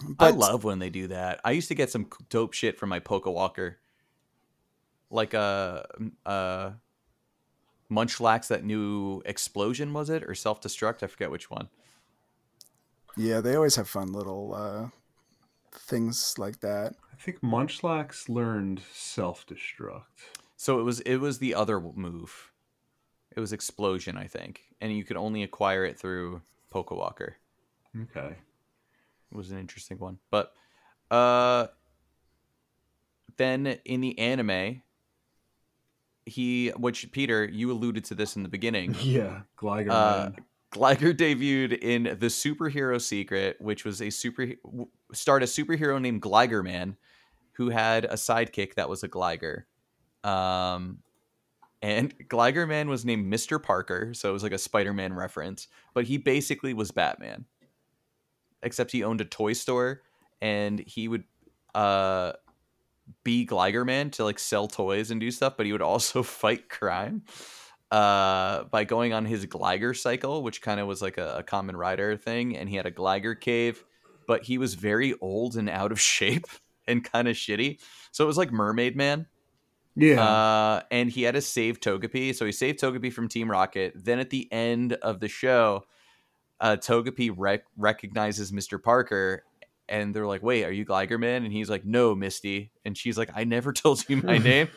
But 0.07 0.25
I 0.33 0.35
love 0.35 0.63
when 0.63 0.79
they 0.79 0.89
do 0.89 1.07
that. 1.07 1.39
I 1.43 1.51
used 1.51 1.67
to 1.67 1.75
get 1.75 1.89
some 1.91 2.07
dope 2.29 2.53
shit 2.53 2.77
from 2.79 2.89
my 2.89 2.99
Pokewalker. 2.99 3.75
Like 5.09 5.33
uh 5.33 5.83
uh 6.25 6.71
Munchlax 7.91 8.47
that 8.47 8.63
new 8.63 9.21
explosion 9.25 9.93
was 9.93 10.09
it 10.09 10.23
or 10.23 10.33
self 10.35 10.59
destruct? 10.61 11.03
I 11.03 11.07
forget 11.07 11.31
which 11.31 11.49
one. 11.49 11.69
yeah, 13.15 13.39
they 13.41 13.55
always 13.55 13.75
have 13.77 13.87
fun 13.89 14.11
little 14.11 14.53
uh, 14.53 14.87
things 15.79 16.35
like 16.37 16.59
that. 16.61 16.95
I 17.11 17.15
think 17.15 17.41
Munchlax 17.41 18.29
learned 18.29 18.81
self 18.93 19.45
destruct. 19.45 20.03
So 20.55 20.79
it 20.79 20.83
was 20.83 20.99
it 21.01 21.17
was 21.17 21.39
the 21.39 21.55
other 21.55 21.79
move. 21.79 22.51
It 23.35 23.39
was 23.39 23.53
explosion, 23.53 24.17
I 24.17 24.25
think, 24.25 24.61
and 24.81 24.95
you 24.95 25.03
could 25.03 25.17
only 25.17 25.43
acquire 25.43 25.85
it 25.85 25.99
through 25.99 26.41
Pokewalker. 26.73 27.33
Okay. 28.03 28.35
It 29.31 29.35
was 29.35 29.51
an 29.51 29.59
interesting 29.59 29.99
one, 29.99 30.17
but 30.31 30.53
uh, 31.11 31.67
then 33.37 33.67
in 33.85 34.01
the 34.01 34.17
anime, 34.17 34.81
he, 36.25 36.69
which 36.69 37.11
Peter, 37.11 37.45
you 37.45 37.71
alluded 37.71 38.05
to 38.05 38.15
this 38.15 38.35
in 38.35 38.43
the 38.43 38.49
beginning. 38.49 38.95
Yeah, 39.01 39.41
Gligar 39.57 39.89
Uh, 39.91 40.29
man. 40.75 40.81
Gligar 40.81 41.13
debuted 41.13 41.77
in 41.79 42.03
the 42.03 42.27
Superhero 42.27 43.01
Secret, 43.01 43.57
which 43.59 43.85
was 43.85 44.01
a 44.01 44.09
super 44.09 44.47
starred 45.13 45.43
a 45.43 45.47
superhero 45.47 46.01
named 46.01 46.21
Gligar 46.21 46.63
Man, 46.63 46.97
who 47.53 47.69
had 47.69 48.05
a 48.05 48.13
sidekick 48.13 48.75
that 48.75 48.89
was 48.89 49.03
a 49.03 49.09
Gligar. 49.09 49.63
Um, 50.23 50.99
and 51.81 52.13
Gligar 52.29 52.67
Man 52.67 52.89
was 52.89 53.05
named 53.05 53.25
Mister 53.25 53.59
Parker, 53.59 54.13
so 54.13 54.29
it 54.29 54.33
was 54.33 54.43
like 54.43 54.51
a 54.51 54.57
Spider-Man 54.57 55.13
reference. 55.13 55.67
But 55.93 56.05
he 56.05 56.17
basically 56.17 56.73
was 56.73 56.91
Batman, 56.91 57.45
except 58.63 58.91
he 58.91 59.03
owned 59.03 59.21
a 59.21 59.25
toy 59.25 59.53
store, 59.53 60.01
and 60.41 60.79
he 60.79 61.07
would 61.07 61.23
uh 61.75 62.33
be 63.23 63.45
Gligar 63.45 63.85
Man 63.85 64.09
to 64.11 64.23
like 64.23 64.39
sell 64.39 64.67
toys 64.67 65.11
and 65.11 65.21
do 65.21 65.31
stuff, 65.31 65.55
but 65.55 65.65
he 65.65 65.71
would 65.71 65.81
also 65.81 66.23
fight 66.23 66.69
crime 66.69 67.23
uh 67.91 68.65
by 68.65 68.83
going 68.83 69.13
on 69.13 69.25
his 69.25 69.45
Gligar 69.45 69.95
cycle, 69.95 70.43
which 70.43 70.61
kind 70.61 70.79
of 70.79 70.87
was 70.87 71.01
like 71.01 71.17
a, 71.17 71.37
a 71.37 71.43
Kamen 71.43 71.75
Rider 71.75 72.17
thing, 72.17 72.57
and 72.57 72.69
he 72.69 72.75
had 72.75 72.85
a 72.85 72.91
Gligar 72.91 73.39
cave, 73.39 73.83
but 74.27 74.43
he 74.43 74.57
was 74.57 74.73
very 74.73 75.13
old 75.21 75.55
and 75.55 75.69
out 75.69 75.91
of 75.91 75.99
shape 76.15 76.47
and 76.87 77.03
kind 77.03 77.27
of 77.27 77.35
shitty. 77.35 77.79
So 78.11 78.23
it 78.23 78.27
was 78.27 78.37
like 78.37 78.51
Mermaid 78.51 78.95
Man. 78.95 79.27
Yeah. 79.95 80.21
Uh, 80.21 80.81
and 80.91 81.09
he 81.09 81.23
had 81.23 81.33
to 81.33 81.41
save 81.41 81.79
Togepi. 81.79 82.35
So 82.35 82.45
he 82.45 82.51
saved 82.51 82.79
Togepi 82.79 83.11
from 83.11 83.27
Team 83.27 83.49
Rocket. 83.49 83.93
Then 83.95 84.19
at 84.19 84.29
the 84.29 84.47
end 84.51 84.93
of 84.93 85.19
the 85.19 85.27
show, 85.27 85.85
uh, 86.61 86.77
Togepi 86.79 87.33
rec- 87.35 87.65
recognizes 87.75 88.51
Mr. 88.51 88.81
Parker. 88.81 89.43
And 89.89 90.13
they're 90.13 90.27
like, 90.27 90.43
wait, 90.43 90.65
are 90.65 90.71
you 90.71 90.85
Gligar 90.85 91.19
Man? 91.19 91.43
And 91.43 91.51
he's 91.51 91.69
like, 91.69 91.83
no, 91.83 92.13
Misty. 92.13 92.71
And 92.85 92.95
she's 92.95 93.17
like, 93.17 93.31
I 93.35 93.43
never 93.43 93.73
told 93.73 94.07
you 94.07 94.17
my 94.17 94.37
name. 94.51 94.67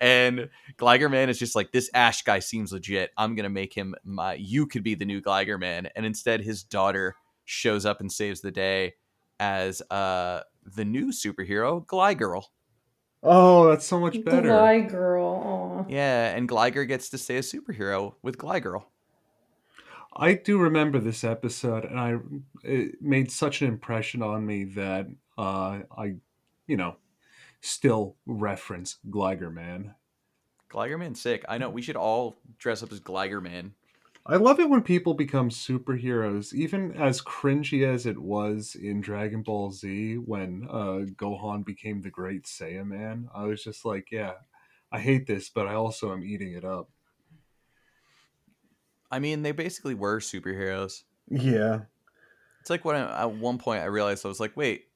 And 0.00 0.48
Gligar 0.78 1.10
Man 1.10 1.28
is 1.28 1.38
just 1.38 1.54
like, 1.54 1.72
this 1.72 1.90
Ash 1.94 2.22
guy 2.22 2.38
seems 2.40 2.72
legit. 2.72 3.10
I'm 3.16 3.34
going 3.34 3.44
to 3.44 3.50
make 3.50 3.72
him 3.72 3.94
my, 4.04 4.34
you 4.34 4.66
could 4.66 4.82
be 4.82 4.94
the 4.94 5.04
new 5.04 5.20
Gligar 5.20 5.58
Man. 5.58 5.88
And 5.94 6.04
instead, 6.04 6.40
his 6.40 6.62
daughter 6.62 7.14
shows 7.44 7.86
up 7.86 8.00
and 8.00 8.10
saves 8.10 8.40
the 8.40 8.50
day 8.50 8.94
as 9.38 9.82
uh, 9.90 10.40
the 10.74 10.84
new 10.84 11.08
superhero, 11.08 11.84
Glygirl. 11.86 12.42
oh, 13.22 13.68
that's 13.68 13.86
so 13.86 14.00
much 14.00 14.24
better. 14.24 14.48
Gly 14.48 14.80
girl. 14.80 15.86
Yeah, 15.88 16.34
and 16.34 16.48
Gligar 16.48 16.86
gets 16.88 17.10
to 17.10 17.18
stay 17.18 17.36
a 17.36 17.40
superhero 17.40 18.14
with 18.22 18.38
Glygirl. 18.38 18.84
I 20.18 20.32
do 20.32 20.58
remember 20.58 20.98
this 20.98 21.24
episode, 21.24 21.84
and 21.84 22.00
I 22.00 22.16
it 22.64 23.02
made 23.02 23.30
such 23.30 23.60
an 23.60 23.68
impression 23.68 24.22
on 24.22 24.46
me 24.46 24.64
that 24.64 25.06
uh, 25.36 25.80
I, 25.96 26.14
you 26.66 26.76
know, 26.76 26.96
still 27.60 28.16
reference 28.26 28.98
Gligar 29.08 29.52
Man. 29.52 29.94
Gligar 30.70 30.98
Man's 30.98 31.20
sick. 31.20 31.44
I 31.48 31.58
know 31.58 31.70
we 31.70 31.82
should 31.82 31.96
all 31.96 32.36
dress 32.58 32.82
up 32.82 32.92
as 32.92 33.00
Gligar 33.00 33.42
Man. 33.42 33.74
I 34.28 34.36
love 34.36 34.58
it 34.58 34.68
when 34.68 34.82
people 34.82 35.14
become 35.14 35.50
superheroes, 35.50 36.52
even 36.52 36.92
as 36.96 37.22
cringy 37.22 37.86
as 37.86 38.06
it 38.06 38.18
was 38.18 38.74
in 38.74 39.00
Dragon 39.00 39.42
Ball 39.42 39.70
Z 39.70 40.16
when 40.16 40.66
uh, 40.68 41.06
Gohan 41.14 41.64
became 41.64 42.02
the 42.02 42.10
Great 42.10 42.44
Saiyan 42.44 43.28
I 43.32 43.44
was 43.44 43.62
just 43.62 43.84
like, 43.84 44.10
yeah, 44.10 44.32
I 44.90 44.98
hate 44.98 45.28
this, 45.28 45.48
but 45.48 45.68
I 45.68 45.74
also 45.74 46.12
am 46.12 46.24
eating 46.24 46.54
it 46.54 46.64
up. 46.64 46.90
I 49.12 49.20
mean, 49.20 49.42
they 49.42 49.52
basically 49.52 49.94
were 49.94 50.18
superheroes. 50.18 51.04
Yeah. 51.30 51.82
It's 52.60 52.70
like 52.70 52.84
when 52.84 52.96
I, 52.96 53.22
at 53.22 53.32
one 53.32 53.58
point 53.58 53.82
I 53.82 53.86
realized 53.86 54.24
I 54.24 54.28
was 54.28 54.40
like, 54.40 54.56
wait, 54.56 54.88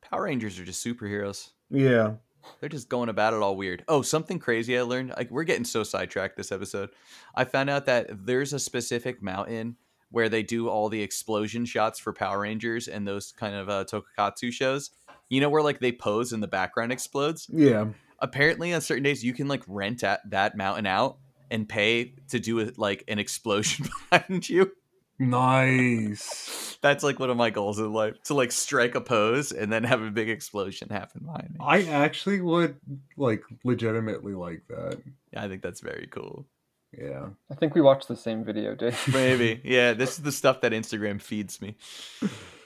Power 0.00 0.22
Rangers 0.22 0.58
are 0.58 0.64
just 0.64 0.84
superheroes. 0.84 1.50
Yeah. 1.70 2.14
They're 2.60 2.68
just 2.68 2.88
going 2.88 3.08
about 3.08 3.34
it 3.34 3.42
all 3.42 3.56
weird. 3.56 3.84
Oh, 3.88 4.02
something 4.02 4.38
crazy 4.38 4.78
I 4.78 4.82
learned. 4.82 5.12
Like 5.16 5.30
we're 5.30 5.44
getting 5.44 5.64
so 5.64 5.82
sidetracked 5.82 6.36
this 6.36 6.52
episode. 6.52 6.90
I 7.34 7.44
found 7.44 7.70
out 7.70 7.86
that 7.86 8.24
there's 8.26 8.52
a 8.52 8.58
specific 8.60 9.20
mountain 9.22 9.76
where 10.12 10.28
they 10.28 10.44
do 10.44 10.68
all 10.68 10.88
the 10.88 11.02
explosion 11.02 11.64
shots 11.64 11.98
for 11.98 12.12
Power 12.12 12.40
Rangers 12.40 12.86
and 12.86 13.06
those 13.06 13.32
kind 13.32 13.56
of 13.56 13.68
uh, 13.68 13.84
Tokusatsu 13.84 14.52
shows. 14.52 14.90
You 15.28 15.40
know 15.40 15.48
where 15.48 15.62
like 15.62 15.80
they 15.80 15.90
pose 15.90 16.32
and 16.32 16.40
the 16.42 16.46
background 16.48 16.92
explodes. 16.92 17.48
Yeah. 17.52 17.86
apparently 18.20 18.72
on 18.72 18.80
certain 18.80 19.02
days 19.02 19.24
you 19.24 19.32
can 19.34 19.48
like 19.48 19.62
rent 19.66 20.04
at 20.04 20.20
that 20.30 20.56
mountain 20.56 20.86
out 20.86 21.18
and 21.50 21.68
pay 21.68 22.14
to 22.28 22.38
do 22.38 22.60
it 22.60 22.78
like 22.78 23.02
an 23.08 23.18
explosion 23.18 23.86
behind 24.10 24.48
you. 24.48 24.70
Nice. 25.18 26.78
That's 26.82 27.02
like 27.02 27.18
one 27.18 27.30
of 27.30 27.36
my 27.36 27.50
goals 27.50 27.78
in 27.78 27.92
life 27.92 28.22
to 28.24 28.34
like 28.34 28.52
strike 28.52 28.94
a 28.94 29.00
pose 29.00 29.50
and 29.52 29.72
then 29.72 29.84
have 29.84 30.02
a 30.02 30.10
big 30.10 30.28
explosion 30.28 30.88
happen 30.90 31.22
behind 31.24 31.50
me. 31.50 31.56
I 31.60 31.84
actually 31.84 32.40
would 32.40 32.76
like 33.16 33.42
legitimately 33.64 34.34
like 34.34 34.62
that. 34.68 34.98
Yeah, 35.32 35.44
I 35.44 35.48
think 35.48 35.62
that's 35.62 35.80
very 35.80 36.08
cool. 36.10 36.46
Yeah. 36.96 37.28
I 37.50 37.54
think 37.54 37.74
we 37.74 37.80
watched 37.80 38.08
the 38.08 38.16
same 38.16 38.44
video, 38.44 38.74
Dave. 38.74 38.98
Maybe. 39.12 39.60
Yeah, 39.64 39.92
this 39.92 40.12
is 40.18 40.22
the 40.22 40.32
stuff 40.32 40.60
that 40.62 40.72
Instagram 40.72 41.20
feeds 41.20 41.60
me. 41.60 41.76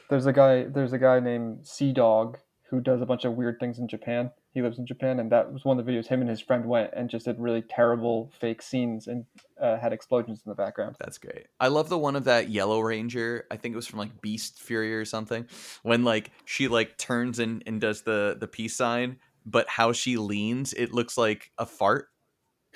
There's 0.09 0.27
a 0.27 0.33
guy. 0.33 0.65
There's 0.65 0.93
a 0.93 0.99
guy 0.99 1.21
named 1.21 1.63
CDawg 1.63 2.37
who 2.69 2.81
does 2.81 3.01
a 3.01 3.07
bunch 3.07 3.25
of 3.25 3.35
weird 3.35 3.59
things 3.59 3.79
in 3.79 3.89
Japan. 3.89 4.31
He 4.53 4.63
lives 4.63 4.79
in 4.79 4.87
Japan, 4.87 5.21
and 5.21 5.31
that 5.31 5.53
was 5.53 5.65
one 5.65 5.79
of 5.79 5.87
the 5.87 5.93
videos. 5.93 6.09
Him 6.09 6.21
and 6.21 6.29
his 6.29 6.41
friend 6.41 6.67
went 6.67 6.91
and 6.95 7.09
just 7.09 7.27
did 7.27 7.39
really 7.39 7.63
terrible 7.63 8.33
fake 8.41 8.63
scenes 8.63 9.07
and 9.07 9.25
uh, 9.61 9.79
had 9.79 9.93
explosions 9.93 10.43
in 10.45 10.51
the 10.51 10.57
background. 10.57 10.97
That's 10.99 11.19
great. 11.19 11.47
I 11.61 11.69
love 11.69 11.89
the 11.89 11.99
one 11.99 12.17
of 12.17 12.25
that 12.25 12.51
Yellow 12.51 12.81
Ranger. 12.81 13.47
I 13.51 13.57
think 13.57 13.75
it 13.75 13.77
was 13.77 13.87
from 13.87 14.01
like 14.01 14.21
Beast 14.21 14.59
Fury 14.61 14.95
or 14.95 15.05
something. 15.05 15.47
When 15.83 16.03
like 16.03 16.33
she 16.47 16.67
like 16.67 16.99
turns 16.99 17.39
and, 17.39 17.63
and 17.67 17.81
does 17.81 18.03
the 18.03 18.37
the 18.39 18.49
peace 18.49 18.77
sign, 18.77 19.19
but 19.47 19.69
how 19.69 19.93
she 19.93 20.17
leans, 20.17 20.73
it 20.73 20.93
looks 20.93 21.17
like 21.17 21.53
a 21.57 21.65
fart 21.65 22.09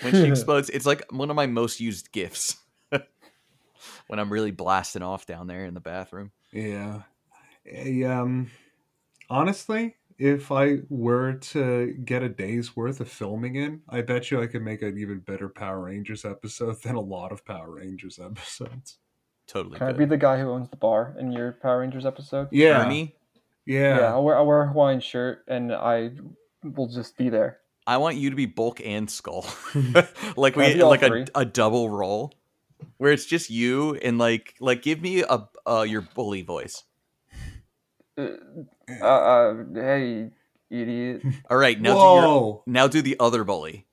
when 0.01 0.12
she 0.12 0.25
explodes. 0.29 0.70
It's 0.70 0.87
like 0.87 1.11
one 1.11 1.31
of 1.31 1.37
my 1.37 1.47
most 1.47 1.81
used 1.81 2.12
gifs. 2.12 2.57
when 4.07 4.18
I'm 4.18 4.33
really 4.33 4.51
blasting 4.51 5.03
off 5.03 5.27
down 5.27 5.47
there 5.49 5.64
in 5.64 5.75
the 5.75 5.81
bathroom. 5.81 6.31
Yeah. 6.53 7.03
Eh, 7.66 8.05
um 8.05 8.51
honestly, 9.31 9.97
if 10.18 10.52
I 10.52 10.78
were 10.88 11.34
to 11.34 11.92
get 12.04 12.22
a 12.22 12.28
day's 12.28 12.76
worth 12.76 13.00
of 13.00 13.08
filming 13.08 13.56
in, 13.56 13.82
I 13.88 14.02
bet 14.02 14.30
you 14.30 14.40
I 14.40 14.46
could 14.46 14.62
make 14.62 14.82
an 14.82 14.98
even 14.98 15.20
better 15.20 15.48
Power 15.48 15.80
Rangers 15.80 16.24
episode 16.24 16.80
than 16.82 16.94
a 16.94 17.00
lot 17.00 17.32
of 17.32 17.44
Power 17.44 17.70
Rangers 17.70 18.18
episodes. 18.18 18.98
Totally 19.46 19.78
Can 19.78 19.88
I 19.88 19.90
good. 19.90 19.98
be 19.98 20.04
the 20.06 20.16
guy 20.16 20.40
who 20.40 20.50
owns 20.50 20.70
the 20.70 20.76
bar 20.76 21.14
in 21.18 21.30
your 21.32 21.52
Power 21.52 21.80
Rangers 21.80 22.06
episode? 22.06 22.48
Yeah. 22.50 22.84
Ernie, 22.84 23.14
Yeah. 23.66 23.98
Yeah, 23.98 24.12
I'll 24.12 24.24
wear, 24.24 24.36
I'll 24.36 24.46
wear 24.46 24.62
a 24.62 24.68
Hawaiian 24.68 25.00
shirt 25.00 25.44
and 25.48 25.72
I 25.72 26.12
will 26.62 26.88
just 26.88 27.18
be 27.18 27.28
there. 27.28 27.58
I 27.86 27.98
want 27.98 28.16
you 28.16 28.30
to 28.30 28.36
be 28.36 28.46
Bulk 28.46 28.80
and 28.82 29.10
Skull. 29.10 29.46
like 30.36 30.56
we 30.56 30.82
like 30.82 31.02
a, 31.02 31.26
a 31.34 31.44
double 31.44 31.90
role 31.90 32.32
where 32.96 33.12
it's 33.12 33.26
just 33.26 33.50
you 33.50 33.96
and 33.96 34.16
like 34.18 34.54
like 34.60 34.82
give 34.82 35.02
me 35.02 35.22
a 35.22 35.46
uh, 35.66 35.82
your 35.82 36.00
bully 36.00 36.42
voice. 36.42 36.84
Uh, 38.16 38.28
uh, 39.01 39.05
uh, 39.05 39.64
hey, 39.74 40.30
idiot. 40.70 41.22
All 41.51 41.57
right, 41.57 41.80
now 41.80 41.95
do 41.95 42.26
your, 42.26 42.62
now 42.66 42.87
do 42.89 43.03
the 43.03 43.16
other 43.20 43.45
bully. 43.45 43.87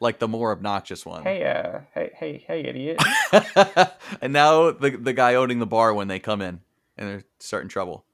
Like 0.00 0.18
the 0.18 0.28
more 0.28 0.52
obnoxious 0.52 1.04
one. 1.04 1.24
Hey, 1.24 1.44
uh, 1.44 1.80
hey, 1.94 2.10
hey, 2.14 2.44
hey, 2.46 2.60
idiot. 2.62 3.02
and 4.22 4.32
now 4.32 4.70
the 4.70 4.90
the 4.90 5.12
guy 5.12 5.34
owning 5.34 5.58
the 5.58 5.66
bar 5.66 5.92
when 5.92 6.08
they 6.08 6.18
come 6.18 6.40
in 6.40 6.60
and 6.96 7.08
they're 7.08 7.24
starting 7.38 7.68
trouble. 7.68 8.04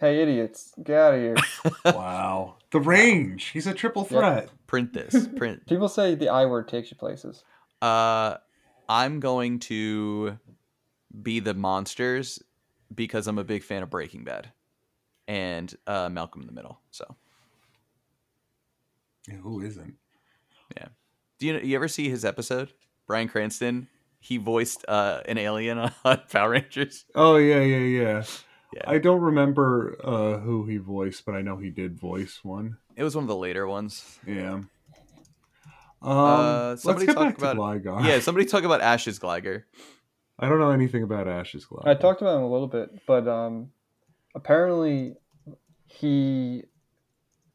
hey, 0.00 0.20
idiots, 0.22 0.72
get 0.82 0.98
out 0.98 1.14
of 1.14 1.20
here. 1.20 1.36
wow. 1.94 2.56
The 2.72 2.80
range. 2.80 3.50
He's 3.52 3.68
a 3.68 3.74
triple 3.74 4.04
threat. 4.04 4.48
Print 4.66 4.92
this. 4.92 5.28
Print. 5.36 5.66
People 5.68 5.88
say 5.88 6.16
the 6.16 6.28
I 6.28 6.46
word 6.46 6.66
takes 6.66 6.90
you 6.90 6.96
places. 6.96 7.44
Uh 7.80 8.38
I'm 8.88 9.20
going 9.20 9.60
to 9.60 10.38
be 11.22 11.38
the 11.40 11.54
monsters 11.54 12.42
because 12.94 13.26
I'm 13.28 13.38
a 13.38 13.44
big 13.44 13.62
fan 13.62 13.82
of 13.82 13.90
Breaking 13.90 14.24
Bad 14.24 14.50
and 15.28 15.74
uh 15.86 16.08
Malcolm 16.08 16.40
in 16.42 16.46
the 16.46 16.52
Middle. 16.52 16.80
So 16.90 17.16
Yeah, 19.28 19.36
who 19.36 19.60
isn't? 19.62 19.94
Yeah. 20.76 20.88
Do 21.38 21.46
you 21.46 21.58
you 21.58 21.76
ever 21.76 21.88
see 21.88 22.08
his 22.08 22.24
episode? 22.24 22.72
Bryan 23.06 23.28
Cranston, 23.28 23.88
he 24.20 24.38
voiced 24.38 24.84
uh, 24.88 25.20
an 25.26 25.36
alien 25.36 25.78
on 26.04 26.20
Power 26.30 26.50
Rangers. 26.50 27.04
Oh 27.14 27.36
yeah, 27.36 27.60
yeah, 27.60 27.76
yeah. 27.78 28.24
Yeah, 28.72 28.82
I 28.86 28.98
don't 28.98 29.20
remember 29.20 29.96
uh, 30.02 30.38
who 30.38 30.64
he 30.66 30.78
voiced, 30.78 31.24
but 31.24 31.34
I 31.36 31.42
know 31.42 31.56
he 31.58 31.70
did 31.70 31.98
voice 32.00 32.40
one. 32.42 32.76
it 32.96 33.04
was 33.04 33.14
one 33.14 33.22
of 33.24 33.28
the 33.28 33.36
later 33.36 33.66
ones. 33.68 34.18
Yeah. 34.26 34.54
Um, 34.54 34.68
Uh, 36.02 36.68
let's 36.70 36.82
somebody 36.82 37.06
get 37.06 37.14
talk 37.14 37.24
back 37.24 37.38
to 37.38 37.50
about- 37.52 37.56
Gligar. 37.82 38.04
Yeah, 38.06 38.18
somebody 38.20 38.46
talk 38.46 38.64
about 38.64 38.80
Ash's 38.80 39.18
Gligar. 39.18 39.62
I 40.38 40.48
don't 40.48 40.58
know 40.58 40.70
anything 40.70 41.02
about 41.04 41.28
Ash's 41.28 41.64
Gligar. 41.66 41.86
I 41.86 41.94
talked 41.94 42.20
about 42.20 42.36
him 42.38 42.42
a 42.42 42.50
little 42.50 42.66
bit, 42.66 42.90
but 43.06 43.28
um, 43.28 43.70
apparently 44.34 45.16
he 45.86 46.64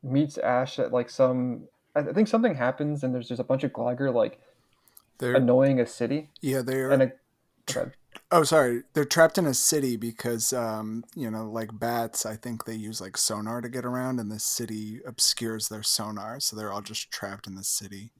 meets 0.03 0.37
Ash 0.37 0.79
at 0.79 0.91
like 0.91 1.09
some. 1.09 1.67
I 1.95 2.03
think 2.03 2.27
something 2.27 2.55
happens, 2.55 3.03
and 3.03 3.13
there's 3.13 3.27
just 3.27 3.41
a 3.41 3.43
bunch 3.43 3.63
of 3.63 3.73
Gligar 3.73 4.13
like 4.13 4.39
They're 5.17 5.35
annoying 5.35 5.79
a 5.79 5.85
city, 5.85 6.29
yeah, 6.41 6.61
they 6.61 6.79
are 6.81 6.91
and 6.91 7.03
a. 7.03 7.11
okay. 7.69 7.91
Oh, 8.31 8.43
sorry. 8.43 8.83
They're 8.93 9.05
trapped 9.05 9.39
in 9.39 9.47
a 9.47 9.55
city 9.55 9.97
because, 9.97 10.53
um, 10.53 11.03
you 11.15 11.31
know, 11.31 11.49
like 11.49 11.79
bats, 11.79 12.27
I 12.27 12.35
think 12.35 12.65
they 12.65 12.75
use 12.75 13.01
like 13.01 13.17
sonar 13.17 13.59
to 13.61 13.69
get 13.69 13.85
around, 13.85 14.19
and 14.19 14.31
the 14.31 14.39
city 14.39 14.99
obscures 15.05 15.67
their 15.67 15.83
sonar, 15.83 16.39
so 16.39 16.55
they're 16.55 16.71
all 16.71 16.81
just 16.81 17.11
trapped 17.11 17.47
in 17.47 17.55
the 17.55 17.63
city. 17.63 18.11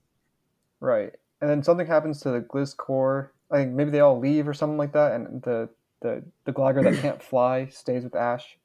Right. 0.80 1.14
And 1.42 1.50
then 1.50 1.64
something 1.64 1.88
happens 1.88 2.22
to 2.22 2.32
the 2.32 2.42
Gliscor. 2.42 3.30
I 3.52 3.58
think 3.58 3.74
maybe 3.74 3.92
they 3.92 4.00
all 4.00 4.20
leave 4.20 4.48
or 4.48 4.54
something 4.54 4.78
like 4.78 4.94
that, 4.94 5.14
and 5.14 5.42
the 5.44 5.70
the 6.02 6.24
the 6.46 6.54
Gligar 6.54 6.84
that 6.84 7.02
can't 7.02 7.22
fly 7.32 7.68
stays 7.68 8.04
with 8.04 8.16
Ash 8.16 8.58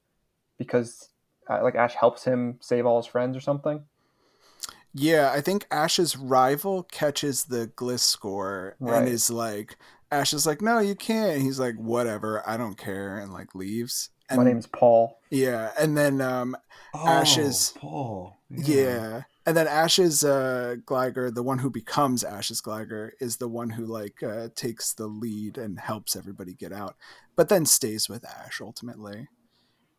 because 0.59 1.09
uh, 1.51 1.63
like 1.63 1.75
Ash 1.75 1.95
helps 1.95 2.25
him 2.25 2.57
save 2.61 2.87
all 2.87 2.99
his 3.01 3.07
friends 3.07 3.37
or 3.37 3.41
something. 3.41 3.83
Yeah, 4.97 5.33
I 5.35 5.41
think 5.41 5.67
Ash's 5.73 6.17
rival 6.17 6.85
catches 6.85 7.45
the 7.47 7.67
Gliscor 7.77 8.75
Right. 8.79 8.99
and 9.01 9.09
is 9.09 9.29
like, 9.29 9.77
Ash 10.13 10.33
is 10.33 10.47
like, 10.47 10.63
no, 10.63 10.79
you 10.79 10.95
can't. 10.95 11.43
He's 11.43 11.59
like, 11.59 11.75
whatever, 11.75 12.49
I 12.49 12.57
don't 12.57 12.79
care, 12.79 13.19
and 13.19 13.33
like 13.33 13.55
leaves. 13.57 14.11
And 14.31 14.39
My 14.39 14.45
name's 14.45 14.69
Paul. 14.69 15.19
yeah, 15.31 15.73
and 15.79 15.97
then 15.99 16.21
um, 16.21 16.57
Oh, 16.95 17.09
Ashes. 17.09 17.75
Paul. 17.77 18.37
Yeah. 18.49 19.23
And 19.47 19.57
then 19.57 19.69
Ash's 19.69 20.25
uh, 20.25 20.77
the 20.87 21.43
one 21.45 21.59
who 21.59 21.71
becomes 21.71 22.25
Ash's 22.25 22.63
Gligar, 22.63 23.11
is 23.21 23.37
the 23.37 23.49
one 23.49 23.71
who 23.71 23.85
like 23.85 24.23
uh, 24.23 24.49
takes 24.55 24.95
the 24.95 25.07
lead 25.07 25.59
and 25.59 25.79
helps 25.79 26.17
everybody 26.17 26.55
get 26.55 26.73
out, 26.73 26.97
but 27.37 27.51
then 27.51 27.67
stays 27.67 28.09
with 28.09 28.25
Ash 28.25 28.61
ultimately. 28.63 29.29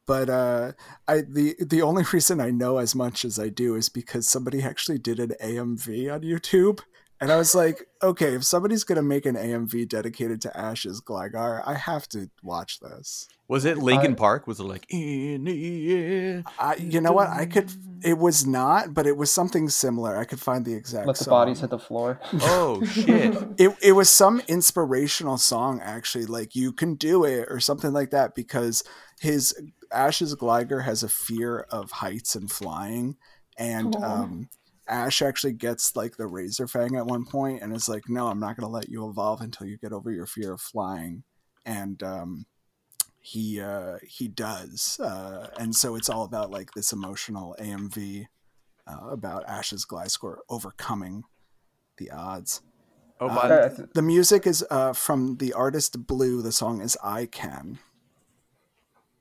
But 0.07 0.29
uh, 0.29 0.71
I 1.07 1.21
the 1.21 1.55
the 1.59 1.81
only 1.83 2.03
reason 2.13 2.39
I 2.39 2.49
know 2.49 2.77
as 2.77 2.95
much 2.95 3.23
as 3.23 3.37
I 3.37 3.49
do 3.49 3.75
is 3.75 3.89
because 3.89 4.27
somebody 4.27 4.63
actually 4.63 4.97
did 4.97 5.19
an 5.19 5.33
AMV 5.41 6.11
on 6.11 6.21
YouTube, 6.21 6.79
and 7.21 7.31
I 7.31 7.37
was 7.37 7.55
like, 7.55 7.87
okay, 8.03 8.35
if 8.35 8.43
somebody's 8.43 8.83
gonna 8.83 9.01
make 9.01 9.25
an 9.25 9.35
AMV 9.35 9.87
dedicated 9.89 10.41
to 10.41 10.57
Ash's 10.57 11.01
Gligar, 11.01 11.61
I 11.65 11.75
have 11.75 12.07
to 12.09 12.29
watch 12.43 12.79
this. 12.79 13.27
Was 13.47 13.63
it 13.63 13.77
Linkin 13.77 14.13
I- 14.13 14.15
Park? 14.15 14.47
Was 14.47 14.59
it 14.59 14.63
like 14.63 14.85
in 14.89 15.43
the 15.43 15.93
air? 15.93 16.43
I, 16.57 16.75
you 16.77 16.99
know 16.99 17.11
what? 17.11 17.29
I 17.29 17.45
could. 17.45 17.71
It 18.03 18.17
was 18.17 18.45
not, 18.47 18.93
but 18.93 19.05
it 19.07 19.17
was 19.17 19.31
something 19.31 19.69
similar. 19.69 20.17
I 20.17 20.25
could 20.25 20.39
find 20.39 20.65
the 20.65 20.73
exact. 20.73 21.05
Let 21.07 21.17
the 21.17 21.23
song. 21.25 21.31
bodies 21.31 21.59
hit 21.61 21.69
the 21.69 21.79
floor. 21.79 22.19
Oh 22.41 22.83
shit! 22.85 23.35
It 23.59 23.75
it 23.81 23.91
was 23.91 24.09
some 24.09 24.41
inspirational 24.47 25.37
song 25.37 25.79
actually, 25.83 26.25
like 26.25 26.55
"You 26.55 26.71
Can 26.71 26.95
Do 26.95 27.23
It" 27.23 27.47
or 27.49 27.59
something 27.59 27.93
like 27.93 28.09
that, 28.11 28.33
because 28.35 28.83
his 29.19 29.53
Ash's 29.91 30.35
Gligar 30.35 30.83
has 30.83 31.03
a 31.03 31.07
fear 31.09 31.59
of 31.69 31.91
heights 31.91 32.35
and 32.35 32.51
flying, 32.51 33.15
and 33.57 33.95
Aw. 33.95 34.03
um, 34.23 34.49
Ash 34.87 35.21
actually 35.21 35.53
gets 35.53 35.95
like 35.95 36.17
the 36.17 36.27
Razor 36.27 36.67
Fang 36.67 36.95
at 36.95 37.05
one 37.05 37.25
point, 37.25 37.61
and 37.61 37.75
is 37.75 37.89
like, 37.89 38.07
"No, 38.07 38.27
I'm 38.27 38.39
not 38.39 38.55
going 38.57 38.67
to 38.67 38.73
let 38.73 38.89
you 38.89 39.07
evolve 39.09 39.41
until 39.41 39.67
you 39.67 39.77
get 39.77 39.93
over 39.93 40.11
your 40.11 40.27
fear 40.27 40.53
of 40.53 40.61
flying," 40.61 41.23
and 41.65 42.01
um, 42.03 42.45
he 43.19 43.59
uh, 43.59 43.97
he 44.03 44.27
does, 44.27 44.99
uh, 44.99 45.49
and 45.59 45.75
so 45.75 45.95
it's 45.95 46.09
all 46.09 46.23
about 46.23 46.51
like 46.51 46.71
this 46.71 46.93
emotional 46.93 47.55
AMV 47.59 48.27
uh, 48.87 49.07
about 49.09 49.47
Ash's 49.47 49.85
Gliscor 49.85 50.37
overcoming 50.49 51.23
the 51.97 52.11
odds. 52.11 52.61
Oh, 53.19 53.27
Uh, 53.27 53.35
by 53.35 53.45
Okay, 53.45 53.65
I 53.65 53.75
th- 53.75 53.89
The 53.93 54.01
music 54.01 54.45
is 54.45 54.63
uh, 54.69 54.93
from 54.93 55.37
the 55.37 55.53
artist 55.53 56.05
Blue. 56.05 56.41
The 56.41 56.51
song 56.51 56.81
is 56.81 56.97
"I 57.03 57.25
Can." 57.25 57.79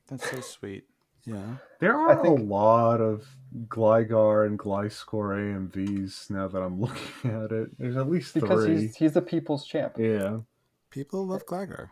that's 0.06 0.30
so 0.30 0.40
sweet. 0.40 0.84
Yeah, 1.27 1.57
There 1.81 1.97
I 1.97 2.14
are 2.14 2.22
think- 2.22 2.39
a 2.39 2.43
lot 2.43 3.01
of 3.01 3.27
Gligar 3.68 4.47
and 4.47 4.59
Gliscor 4.59 5.70
AMVs 5.70 6.31
now 6.31 6.49
that 6.49 6.59
I'm 6.61 6.81
looking 6.87 7.31
at 7.31 7.51
it. 7.53 7.79
There's 7.79 7.97
at 7.97 8.11
least 8.11 8.35
because 8.35 8.64
three. 8.64 8.81
he's 8.83 8.97
he's 8.97 9.12
the 9.14 9.22
people's 9.22 9.64
champ. 9.66 9.95
Yeah. 9.99 10.39
people 10.91 11.27
love 11.27 11.47
Gligar. 11.47 11.89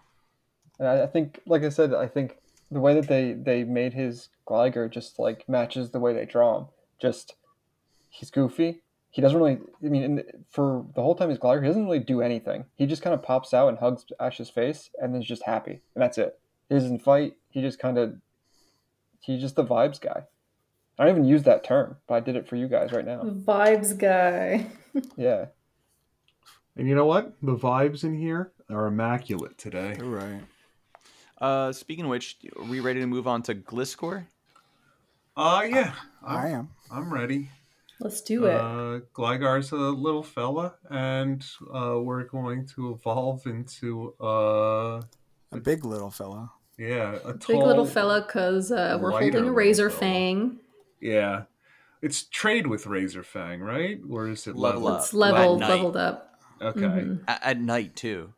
And 0.78 0.88
I, 0.88 1.02
I 1.04 1.06
think, 1.06 1.40
like 1.46 1.62
I 1.62 1.68
said, 1.68 1.94
I 1.94 2.06
think 2.08 2.38
the 2.70 2.80
way 2.80 2.94
that 2.94 3.08
they 3.08 3.32
they 3.34 3.64
made 3.64 3.92
his 3.94 4.28
Gligar 4.46 4.90
just 4.90 5.18
like 5.18 5.48
matches 5.48 5.90
the 5.90 6.00
way 6.00 6.12
they 6.12 6.24
draw 6.26 6.58
him. 6.58 6.66
Just 6.98 7.34
he's 8.10 8.30
goofy. 8.30 8.82
He 9.10 9.20
doesn't 9.22 9.38
really. 9.38 9.58
I 9.84 9.88
mean, 9.88 10.02
in, 10.02 10.24
for 10.50 10.84
the 10.94 11.02
whole 11.02 11.14
time 11.14 11.28
he's 11.30 11.38
Gligar, 11.38 11.62
he 11.62 11.68
doesn't 11.68 11.84
really 11.84 11.98
do 12.00 12.20
anything. 12.22 12.64
He 12.76 12.86
just 12.86 13.02
kind 13.02 13.14
of 13.14 13.22
pops 13.22 13.54
out 13.54 13.68
and 13.68 13.78
hugs 13.78 14.04
Ash's 14.18 14.50
face, 14.50 14.90
and 15.00 15.14
then 15.14 15.22
is 15.22 15.28
just 15.28 15.42
happy, 15.44 15.80
and 15.94 16.02
that's 16.02 16.18
it. 16.18 16.38
He 16.68 16.74
doesn't 16.74 17.00
fight. 17.02 17.34
He 17.50 17.60
just 17.62 17.78
kind 17.78 17.96
of. 17.98 18.16
He's 19.22 19.40
just 19.40 19.56
the 19.56 19.64
vibes 19.64 20.00
guy. 20.00 20.24
I 20.98 21.04
don't 21.06 21.16
even 21.16 21.24
use 21.24 21.44
that 21.44 21.64
term, 21.64 21.96
but 22.06 22.14
I 22.16 22.20
did 22.20 22.36
it 22.36 22.46
for 22.46 22.56
you 22.56 22.68
guys 22.68 22.92
right 22.92 23.04
now. 23.04 23.22
Vibes 23.22 23.96
guy. 23.98 24.66
Yeah. 25.16 25.46
And 26.76 26.86
you 26.86 26.94
know 26.94 27.06
what? 27.06 27.32
The 27.40 27.56
vibes 27.56 28.04
in 28.04 28.14
here 28.14 28.52
are 28.68 28.88
immaculate 28.88 29.56
today. 29.56 29.96
You're 29.98 30.06
right. 30.06 30.42
Uh, 31.40 31.72
speaking 31.72 32.04
of 32.04 32.10
which, 32.10 32.36
are 32.58 32.64
we 32.64 32.80
ready 32.80 33.00
to 33.00 33.06
move 33.06 33.26
on 33.26 33.42
to 33.44 33.54
Gliscor? 33.54 34.26
Uh 35.34 35.66
yeah. 35.66 35.94
I 36.22 36.48
I'm, 36.48 36.52
am. 36.52 36.68
I'm 36.90 37.12
ready. 37.14 37.48
Let's 38.00 38.20
do 38.20 38.44
it. 38.44 38.54
Uh, 38.54 39.00
Gligar's 39.14 39.72
a 39.72 39.76
little 39.76 40.22
fella, 40.22 40.74
and 40.90 41.42
uh, 41.72 41.98
we're 42.00 42.24
going 42.24 42.66
to 42.74 42.90
evolve 42.92 43.46
into 43.46 44.14
uh, 44.20 45.00
A 45.52 45.60
big 45.62 45.84
little 45.86 46.10
fella. 46.10 46.50
Yeah, 46.88 47.18
a 47.24 47.32
Big 47.34 47.40
tall, 47.40 47.66
little 47.66 47.86
fella, 47.86 48.22
because 48.26 48.72
uh, 48.72 48.98
we're 49.00 49.10
holding 49.10 49.48
a 49.48 49.52
razor 49.52 49.88
fella. 49.90 50.00
fang. 50.00 50.58
Yeah, 51.00 51.42
it's 52.00 52.24
trade 52.24 52.66
with 52.66 52.86
Razor 52.86 53.22
Fang, 53.22 53.60
right? 53.60 54.00
Or 54.10 54.28
is 54.28 54.46
it 54.46 54.56
Level 54.56 54.82
level? 54.82 54.96
up. 54.96 55.00
It's 55.00 55.14
leveled, 55.14 55.60
leveled 55.60 55.96
up. 55.96 56.30
Okay. 56.60 56.80
Mhm. 56.80 57.20
At, 57.28 57.42
at 57.42 57.60
night 57.60 57.96
too. 57.96 58.32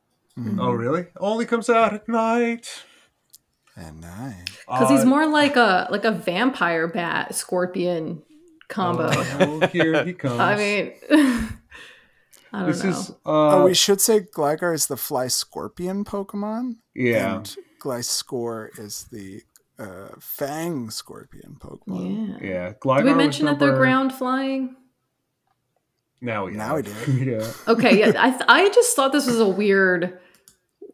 Oh, 0.59 0.73
really? 0.73 1.07
Only 1.21 1.47
comes 1.47 1.69
out 1.71 1.95
at 1.95 2.09
night. 2.09 2.85
At 3.77 3.95
night, 3.95 4.45
Because 4.67 4.89
he's 4.91 5.03
Uh, 5.03 5.07
more 5.07 5.27
like 5.27 5.57
a 5.57 5.89
like 5.91 6.05
a 6.05 6.11
vampire 6.13 6.87
bat 6.89 7.35
scorpion 7.35 8.23
combo. 8.69 9.09
Oh, 9.13 9.67
here 9.73 10.05
he 10.05 10.13
comes. 10.25 10.39
I 10.41 10.57
mean, 10.57 10.93
I 12.53 12.61
don't 12.61 12.67
this 12.67 12.85
know. 12.85 12.91
is. 12.91 13.11
Uh, 13.11 13.15
oh, 13.27 13.65
we 13.65 13.75
should 13.75 14.01
say 14.01 14.21
Gligar 14.21 14.73
is 14.75 14.87
the 14.87 14.97
fly 14.97 15.27
scorpion 15.29 16.05
Pokemon. 16.05 16.77
yeah. 16.95 17.37
And 17.37 17.57
Gliscor 17.85 18.79
is 18.79 19.05
the 19.13 19.43
uh, 19.79 20.09
fang 20.19 20.89
scorpion 20.91 21.57
Pokemon. 21.61 22.41
yeah. 22.41 22.49
Yeah. 22.49 22.73
Gligar 22.81 22.97
Did 22.99 23.05
we 23.05 23.11
was 23.13 23.17
mention 23.19 23.47
that 23.47 23.59
they're 23.59 23.77
ground 23.77 24.13
flying? 24.15 24.77
Now 26.21 26.47
we 26.47 26.53
Now 26.53 26.77
we 26.77 26.83
have. 26.85 27.05
did. 27.07 27.27
yeah. 27.27 27.53
Okay, 27.69 27.99
yeah. 28.01 28.13
I 28.19 28.31
th- 28.31 28.43
I 28.49 28.69
just 28.71 28.97
thought 28.97 29.13
this 29.13 29.27
was 29.27 29.39
a 29.41 29.49
weird, 29.49 30.19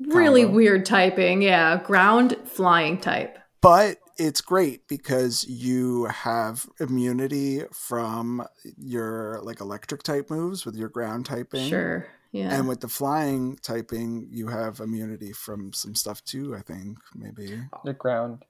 really 0.01 0.43
Combo. 0.43 0.57
weird 0.57 0.84
typing. 0.86 1.43
Yeah, 1.43 1.80
ground 1.84 2.36
flying 2.47 2.99
type. 2.99 3.38
But 3.61 3.99
it's 4.16 4.41
great 4.41 4.88
because 4.88 5.47
you 5.47 6.07
have 6.07 6.66
immunity 6.80 7.62
from 7.72 8.45
your 8.76 9.41
like 9.43 9.61
electric 9.61 10.03
type 10.03 10.30
moves 10.30 10.66
with 10.66 10.74
your 10.74 10.88
ground 10.88 11.26
typing. 11.26 11.68
Sure. 11.68 12.09
Yeah. 12.33 12.55
And 12.57 12.68
with 12.68 12.81
the 12.81 12.89
flying 12.89 13.57
typing, 13.61 14.28
you 14.31 14.47
have 14.49 14.78
immunity 14.81 15.33
from 15.33 15.72
some 15.72 15.95
stuff 15.97 16.22
too, 16.24 16.55
I 16.57 16.61
think. 16.61 16.99
Maybe. 17.14 17.61
The 17.85 17.93
ground. 17.93 18.45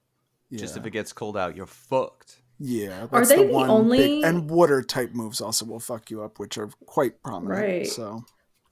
Yeah. 0.49 0.59
Just 0.59 0.77
if 0.77 0.85
it 0.85 0.91
gets 0.91 1.13
cold 1.13 1.35
out, 1.37 1.55
you're 1.55 1.65
fucked. 1.65 2.41
Yeah, 2.59 3.07
Are 3.11 3.25
they 3.25 3.37
the 3.37 3.45
the 3.47 3.51
one 3.53 3.69
only- 3.71 3.97
big 3.97 4.23
and 4.23 4.47
water 4.49 4.83
type 4.83 5.13
moves 5.13 5.41
also 5.41 5.65
will 5.65 5.79
fuck 5.79 6.11
you 6.11 6.21
up, 6.21 6.37
which 6.37 6.59
are 6.59 6.69
quite 6.85 7.23
prominent. 7.23 7.59
Right. 7.59 7.87
So 7.87 8.23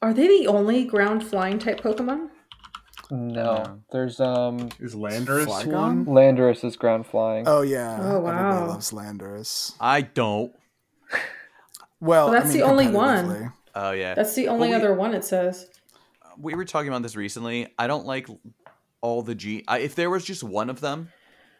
Are 0.04 0.14
they 0.14 0.28
the 0.28 0.46
only 0.48 0.86
ground 0.86 1.26
flying 1.26 1.58
type 1.58 1.82
Pokemon? 1.82 2.30
No. 3.10 3.64
No. 3.64 3.80
There's 3.92 4.20
um 4.20 4.70
Is 4.80 4.94
Landorus 4.94 5.46
Flygon? 5.48 5.72
one? 5.74 6.06
Landorus 6.06 6.64
is 6.64 6.76
ground 6.76 7.08
flying. 7.08 7.48
Oh 7.48 7.62
yeah. 7.62 7.98
Oh, 8.00 8.20
wow. 8.20 8.30
Everybody 8.38 8.68
loves 8.74 8.92
Landorus. 8.92 9.74
I 9.80 10.02
don't. 10.02 10.54
Well, 12.02 12.28
Well, 12.28 12.32
that's 12.32 12.46
I 12.46 12.50
mean, 12.50 12.58
the 12.60 12.64
only 12.66 12.88
one. 12.90 13.54
Competitively. 13.74 13.82
Oh 13.88 13.92
yeah. 13.92 14.14
That's 14.16 14.36
the 14.36 14.48
only 14.48 14.70
Well, 14.70 14.80
we- 14.80 14.86
other 14.86 14.94
one 14.94 15.14
it 15.14 15.24
says. 15.24 15.68
we 16.38 16.56
were 16.56 16.66
talking 16.66 16.90
about 16.90 17.02
this 17.04 17.16
recently. 17.16 17.68
I 17.78 17.88
don't 17.88 18.06
like 18.06 18.28
all 19.02 19.22
the 19.22 19.36
G. 19.36 19.64
I, 19.68 19.80
if 19.80 19.96
there 19.96 20.10
was 20.10 20.24
just 20.26 20.44
one 20.44 20.70
of 20.70 20.82
them, 20.82 21.12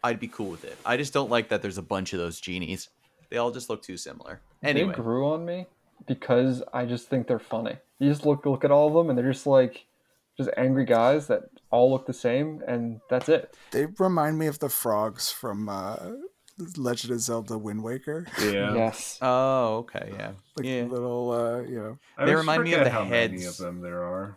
I'd 0.02 0.20
be 0.20 0.28
cool 0.28 0.50
with 0.50 0.64
it. 0.64 0.76
I 0.84 0.96
just 0.96 1.12
don't 1.12 1.30
like 1.30 1.48
that 1.50 1.60
there's 1.62 1.78
a 1.78 1.82
bunch 1.82 2.12
of 2.12 2.18
those 2.18 2.40
genies. 2.40 2.88
They 3.30 3.36
all 3.36 3.50
just 3.50 3.68
look 3.70 3.82
too 3.82 3.96
similar. 3.96 4.40
Anyway, 4.62 4.88
They 4.88 4.94
grew 4.94 5.28
on 5.32 5.44
me 5.44 5.66
because 6.06 6.62
I 6.72 6.84
just 6.86 7.08
think 7.08 7.26
they're 7.26 7.38
funny. 7.38 7.76
You 7.98 8.08
just 8.08 8.24
look 8.26 8.44
look 8.46 8.64
at 8.64 8.70
all 8.70 8.88
of 8.88 8.94
them 8.94 9.10
and 9.10 9.18
they're 9.18 9.32
just 9.32 9.46
like 9.46 9.84
just 10.36 10.48
angry 10.56 10.84
guys 10.86 11.26
that 11.26 11.42
all 11.70 11.90
look 11.90 12.06
the 12.06 12.12
same 12.14 12.62
and 12.66 13.00
that's 13.10 13.28
it. 13.28 13.54
They 13.72 13.86
remind 13.98 14.38
me 14.38 14.46
of 14.46 14.58
the 14.58 14.68
frogs 14.70 15.30
from 15.30 15.68
uh, 15.68 15.96
Legend 16.76 17.12
of 17.14 17.20
Zelda 17.20 17.56
Wind 17.58 17.82
Waker. 17.82 18.26
Yeah. 18.42 18.74
Yes. 18.74 19.18
oh 19.22 19.78
okay, 19.78 20.12
yeah, 20.16 20.32
Like 20.56 20.66
yeah. 20.66 20.82
little, 20.84 21.30
uh, 21.32 21.60
you 21.62 21.76
know. 21.78 21.98
I 22.18 22.26
They 22.26 22.34
remind 22.34 22.62
me 22.64 22.74
of 22.74 22.84
the 22.84 22.90
how 22.90 23.04
many 23.04 23.44
of 23.44 23.56
them 23.56 23.80
there 23.80 24.02
are. 24.04 24.36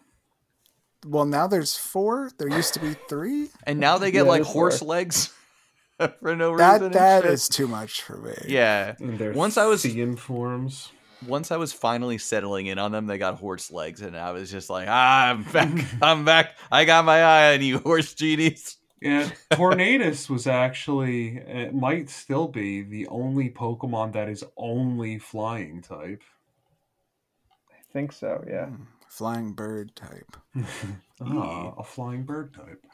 Well, 1.06 1.26
now 1.26 1.48
there's 1.48 1.76
four. 1.76 2.32
There 2.38 2.48
used 2.50 2.74
to 2.76 2.80
be 2.80 2.96
three. 3.10 3.50
And 3.66 3.80
now 3.80 3.98
they 3.98 4.10
get 4.12 4.24
Yeah, 4.26 4.32
like 4.32 4.44
horse 4.44 4.82
works. 4.82 5.30
legs 6.00 6.10
for 6.22 6.36
no 6.36 6.52
reason. 6.52 6.58
That 6.58 6.82
and 6.82 6.94
that 6.94 7.48
too 7.52 7.68
much 7.68 8.02
for 8.02 8.18
me. 8.18 8.34
yeah. 8.48 8.96
Once 9.34 9.58
I 9.58 9.66
was- 9.66 9.84
Therian 9.84 10.18
forms. 10.18 10.92
once 11.28 11.52
I 11.52 11.58
was 11.58 11.74
finally 11.74 12.18
settling 12.18 12.68
in 12.68 12.80
on 12.80 12.92
them, 12.94 13.08
they 13.08 13.18
got 13.18 13.36
horse 13.40 13.70
legs, 13.72 14.02
and 14.02 14.16
I 14.16 14.32
was 14.32 14.50
just 14.52 14.70
like, 14.70 14.88
ah, 14.90 15.30
I'm 15.30 15.44
back. 15.44 15.86
I'm 16.02 16.24
back. 16.26 16.58
I 16.72 16.86
got 16.86 17.04
my 17.06 17.22
eye 17.22 17.54
on 17.56 17.62
you, 17.62 17.80
horse 17.80 18.14
genies. 18.14 18.78
Yeah, 19.04 19.30
Tornadus 19.52 20.30
was 20.30 20.48
actually, 20.48 21.36
it 21.36 21.74
might 21.76 22.10
still 22.10 22.48
be 22.48 22.82
the 22.84 23.06
only 23.08 23.50
Pokemon 23.50 24.14
that 24.14 24.30
is 24.30 24.46
only 24.56 25.20
flying 25.20 25.82
type. 25.82 26.24
I 27.70 27.82
think 27.92 28.14
so. 28.14 28.46
Yeah. 28.48 28.68
Hmm, 28.68 28.84
Flying 29.10 29.52
bird 29.52 29.94
type. 29.94 30.38
ah, 31.22 31.74
a 31.78 31.84
flying 31.84 32.24
bird 32.24 32.54
type. 32.54 32.86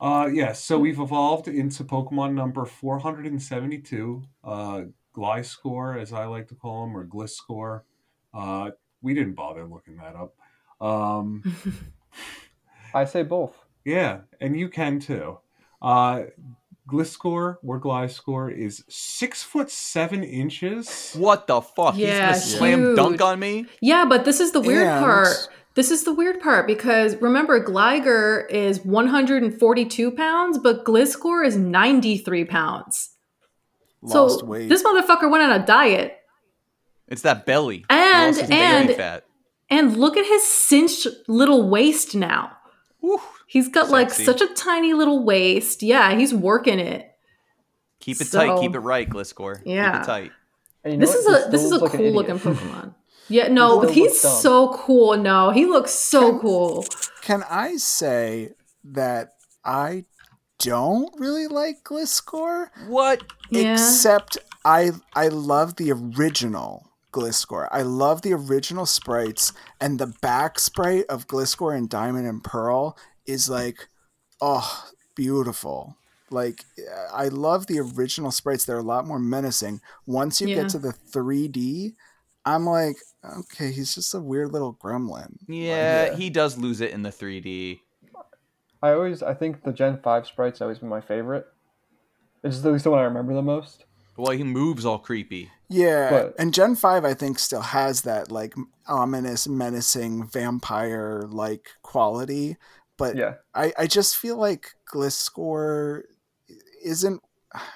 Uh, 0.00 0.28
yeah, 0.32 0.52
so 0.52 0.76
we've 0.76 0.98
evolved 0.98 1.46
into 1.46 1.84
Pokemon 1.84 2.34
number 2.34 2.64
472, 2.64 4.22
uh, 4.42 4.82
Gliscor, 5.16 6.02
as 6.02 6.12
I 6.12 6.24
like 6.26 6.48
to 6.48 6.56
call 6.56 6.84
him, 6.84 6.96
or 6.96 7.06
Gliscor. 7.06 7.82
Uh, 8.34 8.70
we 9.02 9.14
didn't 9.14 9.34
bother 9.34 9.64
looking 9.64 9.98
that 9.98 10.16
up. 10.16 10.34
Um, 10.80 11.44
I 12.94 13.04
say 13.04 13.22
both. 13.22 13.67
Yeah, 13.88 14.20
and 14.40 14.58
you 14.58 14.68
can 14.68 15.00
too. 15.00 15.38
Uh, 15.80 16.24
Gliscor 16.90 17.56
or 17.66 17.80
Gliscor 17.80 18.50
is 18.56 18.84
six 18.88 19.42
foot 19.42 19.70
seven 19.70 20.22
inches. 20.24 21.14
What 21.14 21.46
the 21.46 21.60
fuck? 21.60 21.96
Yeah, 21.96 22.32
He's 22.34 22.44
gonna 22.54 22.58
slam 22.58 22.94
dunk 22.96 23.20
on 23.20 23.38
me? 23.38 23.66
Yeah, 23.80 24.04
but 24.06 24.24
this 24.24 24.40
is 24.40 24.52
the 24.52 24.60
weird 24.60 24.86
And- 24.86 25.04
part. 25.04 25.28
This 25.74 25.90
is 25.92 26.02
the 26.04 26.12
weird 26.12 26.40
part 26.40 26.66
because 26.66 27.14
remember, 27.20 27.62
Gligar 27.62 28.50
is 28.50 28.80
142 28.84 30.10
pounds, 30.10 30.58
but 30.58 30.84
Gliscor 30.84 31.46
is 31.46 31.56
93 31.56 32.44
pounds. 32.46 33.10
Lost 34.02 34.40
so 34.40 34.44
weight. 34.46 34.68
this 34.68 34.82
motherfucker 34.82 35.30
went 35.30 35.44
on 35.44 35.52
a 35.60 35.64
diet. 35.64 36.16
It's 37.06 37.22
that 37.22 37.46
belly. 37.46 37.78
He 37.78 37.84
And- 37.90 38.34
belly 38.36 38.52
and- 38.52 38.90
fat. 38.94 39.24
And 39.70 39.96
look 39.98 40.16
at 40.16 40.24
his 40.24 40.42
cinched 40.42 41.06
little 41.28 41.68
waist 41.68 42.14
now. 42.14 42.52
Whew. 43.00 43.20
He's 43.46 43.68
got 43.68 43.90
like 43.90 44.10
such 44.10 44.40
a 44.40 44.48
tiny 44.54 44.92
little 44.92 45.24
waist. 45.24 45.82
Yeah, 45.82 46.14
he's 46.16 46.34
working 46.34 46.78
it. 46.78 47.14
Keep 48.00 48.20
it 48.20 48.30
tight. 48.30 48.60
Keep 48.60 48.74
it 48.74 48.80
right, 48.80 49.08
Gliscor. 49.08 49.62
Yeah. 49.64 49.92
Keep 49.92 50.02
it 50.02 50.06
tight. 50.06 50.32
And 50.84 50.92
you 50.94 50.98
know 50.98 51.06
This 51.06 51.14
is 51.14 51.26
a 51.26 51.50
this 51.50 51.64
is 51.64 51.72
a 51.72 51.78
looks 51.78 51.94
like 51.94 51.94
an 51.94 51.98
cool 51.98 52.12
looking. 52.12 52.38
Pokemon. 52.38 52.94
Yeah, 53.28 53.48
no, 53.48 53.80
but 53.80 53.90
he's 53.90 54.18
so 54.18 54.72
cool. 54.72 55.16
No, 55.16 55.50
he 55.50 55.66
looks 55.66 55.92
so 55.92 56.38
cool. 56.38 56.86
Can 57.20 57.44
I 57.50 57.76
say 57.76 58.54
that 58.84 59.34
I 59.64 60.04
don't 60.58 61.12
really 61.20 61.46
like 61.46 61.84
Gliscor? 61.84 62.68
What? 62.86 63.22
Yeah. 63.50 63.74
Except 63.74 64.38
I 64.64 64.92
I 65.14 65.28
love 65.28 65.76
the 65.76 65.92
original 65.92 66.87
Gliscor. 67.12 67.68
I 67.70 67.82
love 67.82 68.22
the 68.22 68.32
original 68.32 68.86
sprites 68.86 69.52
and 69.80 69.98
the 69.98 70.12
back 70.20 70.58
sprite 70.58 71.04
of 71.08 71.26
Gliscor 71.26 71.76
and 71.76 71.88
Diamond 71.88 72.26
and 72.26 72.42
Pearl 72.44 72.96
is 73.26 73.48
like 73.48 73.88
oh 74.40 74.88
beautiful. 75.14 75.96
Like 76.30 76.64
I 77.12 77.28
love 77.28 77.66
the 77.66 77.80
original 77.80 78.30
sprites. 78.30 78.64
They're 78.64 78.78
a 78.78 78.82
lot 78.82 79.06
more 79.06 79.18
menacing. 79.18 79.80
Once 80.06 80.40
you 80.40 80.48
Yeah. 80.48 80.56
get 80.62 80.68
to 80.70 80.78
the 80.78 80.92
3D, 80.92 81.94
I'm 82.44 82.64
like, 82.66 82.96
okay, 83.24 83.72
he's 83.72 83.94
just 83.94 84.14
a 84.14 84.20
weird 84.20 84.52
little 84.52 84.74
gremlin. 84.74 85.36
Yeah, 85.48 86.06
yeah. 86.06 86.14
he 86.16 86.30
does 86.30 86.56
lose 86.56 86.80
it 86.80 86.92
in 86.92 87.02
the 87.02 87.10
3D. 87.10 87.80
I 88.82 88.92
always, 88.92 89.22
I 89.22 89.34
think 89.34 89.64
the 89.64 89.72
Gen 89.72 89.98
Five 90.02 90.26
sprites 90.26 90.60
always 90.60 90.78
been 90.78 90.88
my 90.88 91.00
favorite. 91.00 91.46
It's 92.44 92.56
just 92.56 92.66
at 92.66 92.72
least 92.72 92.84
the 92.84 92.90
one 92.90 93.00
I 93.00 93.04
remember 93.04 93.34
the 93.34 93.42
most. 93.42 93.84
Well, 94.18 94.32
he 94.36 94.44
moves 94.44 94.84
all 94.84 94.98
creepy. 94.98 95.50
Yeah, 95.68 96.10
But- 96.10 96.34
and 96.38 96.52
Gen 96.52 96.74
5 96.76 97.04
I 97.04 97.14
think 97.14 97.38
still 97.38 97.60
has 97.60 98.02
that 98.02 98.30
like 98.32 98.54
ominous, 98.86 99.46
menacing 99.46 100.26
vampire 100.26 101.22
like 101.28 101.68
quality, 101.82 102.56
but 102.96 103.16
Yeah. 103.16 103.34
I 103.54 103.72
I 103.78 103.86
just 103.86 104.16
feel 104.16 104.36
like 104.36 104.74
Gliscor 104.92 106.02
isn't 106.82 107.22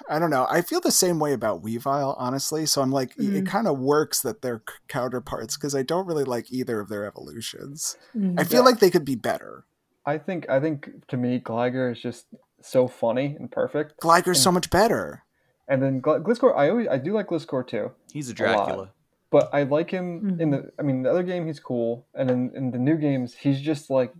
I 0.07 0.19
don't 0.19 0.29
know. 0.29 0.45
I 0.51 0.61
feel 0.61 0.79
the 0.81 0.91
same 0.91 1.17
way 1.17 1.33
about 1.33 1.63
Weavile, 1.63 2.13
honestly. 2.19 2.67
So 2.67 2.83
I'm 2.83 2.91
like, 2.91 3.17
it 3.17 3.43
Mhm. 3.43 3.47
kind 3.47 3.67
of 3.67 3.79
works 3.79 4.21
that 4.21 4.43
they're 4.43 4.61
counterparts 4.87 5.57
because 5.57 5.73
I 5.73 5.81
don't 5.81 6.05
really 6.05 6.23
like 6.23 6.51
either 6.53 6.79
of 6.79 6.89
their 6.89 7.05
evolutions. 7.05 7.97
Mm. 8.15 8.39
I 8.39 8.43
feel 8.43 8.59
Yeah. 8.59 8.65
like 8.65 8.79
they 8.79 8.91
could 8.91 9.03
be 9.03 9.15
better. 9.15 9.65
I 10.05 10.19
think, 10.19 10.47
I 10.47 10.59
think 10.59 11.07
to 11.07 11.17
me, 11.17 11.39
Gligar 11.39 11.91
is 11.91 11.99
just 11.99 12.27
so 12.61 12.87
funny 12.87 13.35
and 13.39 13.51
perfect. 13.51 13.99
Gligar's 13.99 14.39
so 14.41 14.51
much 14.51 14.69
better. 14.69 15.22
And 15.67 15.81
then 15.81 16.01
Gl- 16.01 16.21
Gliscor, 16.23 16.55
I 16.57 16.69
always, 16.69 16.87
I 16.89 16.97
do 16.97 17.13
like 17.13 17.27
Gliscor 17.27 17.65
too. 17.67 17.91
He's 18.11 18.29
a 18.29 18.33
A. 18.33 18.35
Dracula. 18.35 18.91
but 19.31 19.49
I 19.53 19.63
like 19.63 19.89
him 19.89 20.37
in 20.39 20.51
the. 20.51 20.71
I 20.79 20.81
mean, 20.83 21.03
the 21.03 21.09
other 21.09 21.23
game 21.23 21.47
he's 21.47 21.59
cool, 21.59 22.05
and 22.13 22.29
in, 22.29 22.51
in 22.55 22.71
the 22.71 22.77
new 22.79 22.97
games 22.97 23.33
he's 23.33 23.59
just 23.61 23.89
like. 23.89 24.13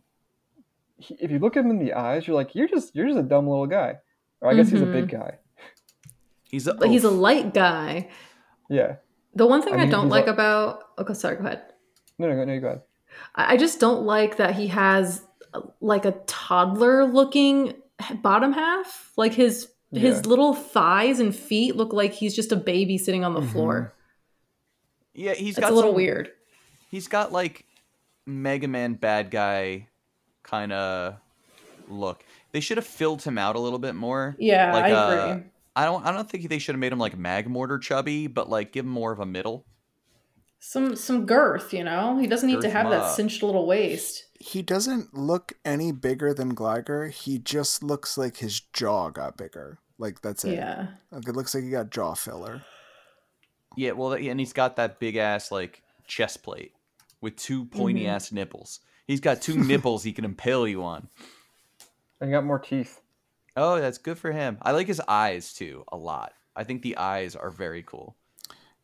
He, 0.98 1.16
if 1.20 1.32
you 1.32 1.39
look 1.39 1.58
at 1.58 1.66
him 1.66 1.72
in 1.72 1.80
the 1.80 1.94
eyes, 1.94 2.26
you're 2.28 2.36
like, 2.36 2.56
you're 2.56 2.68
just 2.68 2.96
you're 2.96 3.08
just 3.08 3.20
a 3.20 3.24
dumb 3.24 3.48
little 3.48 3.68
guy. 3.68 3.98
Or 4.41 4.50
I 4.50 4.56
guess 4.56 4.70
he's 4.70 4.82
a 4.82 4.86
big 4.86 5.10
guy. 5.10 5.38
He's 6.44 6.68
a 6.68 6.74
But 6.74 6.89
he's 6.89 7.04
a 7.04 7.12
light 7.12 7.54
guy. 7.54 8.10
Yeah. 8.70 8.96
The 9.36 9.48
one 9.48 9.62
thing 9.62 9.76
I 9.76 9.84
I, 9.84 9.86
don't 9.88 10.10
like 10.10 10.28
a- 10.28 10.32
about 10.32 10.84
okay, 11.00 11.14
sorry, 11.14 11.36
go 11.38 11.46
ahead. 11.46 11.64
No, 12.20 12.28
no, 12.30 12.44
no, 12.44 12.54
you 12.54 12.62
go 12.62 12.68
ahead. 12.68 12.82
I 13.36 13.54
I 13.54 13.58
just 13.58 13.80
don't 13.80 14.04
like 14.06 14.38
that 14.38 14.56
he 14.56 14.68
has 14.68 15.26
uh, 15.54 15.62
like 15.82 16.06
a 16.06 16.12
toddler 16.28 17.06
looking 17.06 17.74
bottom 18.22 18.54
half. 18.54 19.12
Like 19.18 19.34
his 19.34 19.68
his 19.94 20.18
Yeah. 20.24 20.30
little 20.30 20.54
thighs 20.54 21.20
and 21.20 21.36
feet 21.36 21.76
look 21.76 21.94
like 21.94 22.14
he's 22.14 22.36
just 22.36 22.52
a 22.52 22.56
baby 22.56 22.98
sitting 22.98 23.24
on 23.24 23.34
the 23.34 23.41
Mhm. 23.41 23.52
floor. 23.52 23.94
Yeah, 25.14 25.34
he's 25.34 25.58
It's 25.58 25.60
got 25.60 25.72
a 25.72 25.76
little 25.76 25.91
some- 25.91 25.96
weird. 25.98 26.32
He's 26.89 27.08
got 27.08 27.32
like 27.32 27.66
Mega 28.26 28.68
Man 28.68 28.94
bad 28.96 29.30
guy 29.32 29.88
kind 30.44 30.72
of 30.72 31.16
look. 31.88 32.24
They 32.52 32.60
should 32.60 32.78
have 32.78 32.88
filled 32.88 33.22
him 33.24 33.38
out 33.38 33.56
a 33.56 33.60
little 33.60 33.80
bit 33.80 33.96
more. 33.96 34.36
Yeah, 34.39 34.74
Like, 34.74 34.86
I 34.86 34.91
uh, 34.91 35.28
agree. 35.34 35.44
I 35.76 35.86
don't 35.86 36.06
I 36.06 36.12
don't 36.12 36.30
think 36.30 36.48
they 36.50 36.60
should 36.60 36.76
have 36.76 36.80
made 36.80 36.91
him 36.94 37.00
like 37.00 37.18
Magmortar 37.18 37.82
chubby, 37.82 38.28
but 38.28 38.50
like 38.50 38.72
give 38.72 38.86
him 38.86 38.91
more 38.91 39.12
of 39.12 39.20
a 39.20 39.26
middle. 39.26 39.66
Some 40.60 40.96
some 40.96 41.26
girth, 41.26 41.74
you 41.74 41.84
know. 41.84 42.18
He 42.18 42.28
doesn't 42.28 42.48
need 42.50 42.62
to 42.62 42.70
have 42.70 42.89
that 42.89 43.12
cinched 43.16 43.44
little 43.44 43.66
waist. 43.66 44.26
He 44.44 44.62
doesn't 44.62 45.14
look 45.14 45.54
any 45.64 45.91
bigger 45.94 46.34
than 46.34 46.54
Gligar. 46.54 47.10
He 47.10 47.39
just 47.39 47.82
looks 47.82 48.18
like 48.18 48.38
his 48.38 48.60
jaw 48.60 49.10
got 49.10 49.38
bigger. 49.38 49.80
Like 49.98 50.22
that's 50.22 50.44
it. 50.44 50.56
Yeah. 50.56 50.88
Like 51.12 51.28
it 51.28 51.36
looks 51.36 51.56
like 51.56 51.64
he 51.64 51.70
got 51.70 51.91
jaw 51.91 52.14
filler. 52.14 52.64
Yeah, 53.78 53.91
well, 53.94 54.14
and 54.14 54.39
he's 54.39 54.54
got 54.54 54.76
that 54.76 55.00
big 55.00 55.16
ass 55.16 55.50
like 55.52 55.82
chest 56.08 56.44
plate 56.44 56.74
with 57.22 57.38
two 57.38 57.66
pointy 57.66 58.04
Mhm. 58.04 58.10
ass 58.10 58.32
nipples. 58.32 58.82
He's 59.08 59.22
got 59.22 59.41
two 59.41 59.56
nipples 59.64 60.04
he 60.04 60.12
can 60.14 60.26
impale 60.26 60.68
you 60.68 60.84
on. 60.84 61.08
And 62.20 62.30
you 62.30 62.36
got 62.36 62.46
more 62.46 62.60
teeth. 62.60 63.00
Oh, 63.56 63.80
that's 63.80 63.98
good 63.98 64.18
for 64.18 64.32
him. 64.32 64.58
I 64.62 64.72
like 64.72 64.88
his 64.88 65.02
eyes 65.08 65.54
too 65.54 65.86
a 65.91 65.96
lot. 65.98 66.34
I 66.56 66.64
think 66.66 66.82
the 66.82 66.98
eyes 66.98 67.36
are 67.36 67.50
very 67.50 67.82
cool. 67.84 68.16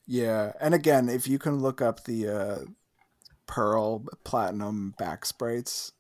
Yeah, 0.08 0.54
and 0.62 0.74
again, 0.74 1.10
if 1.10 1.28
you 1.28 1.38
can 1.38 1.60
look 1.60 1.82
up 1.82 2.06
the 2.06 2.28
uh, 2.28 2.60
pearl 3.50 4.06
platinum 4.24 4.94
back 5.00 5.26
sprites, 5.26 5.92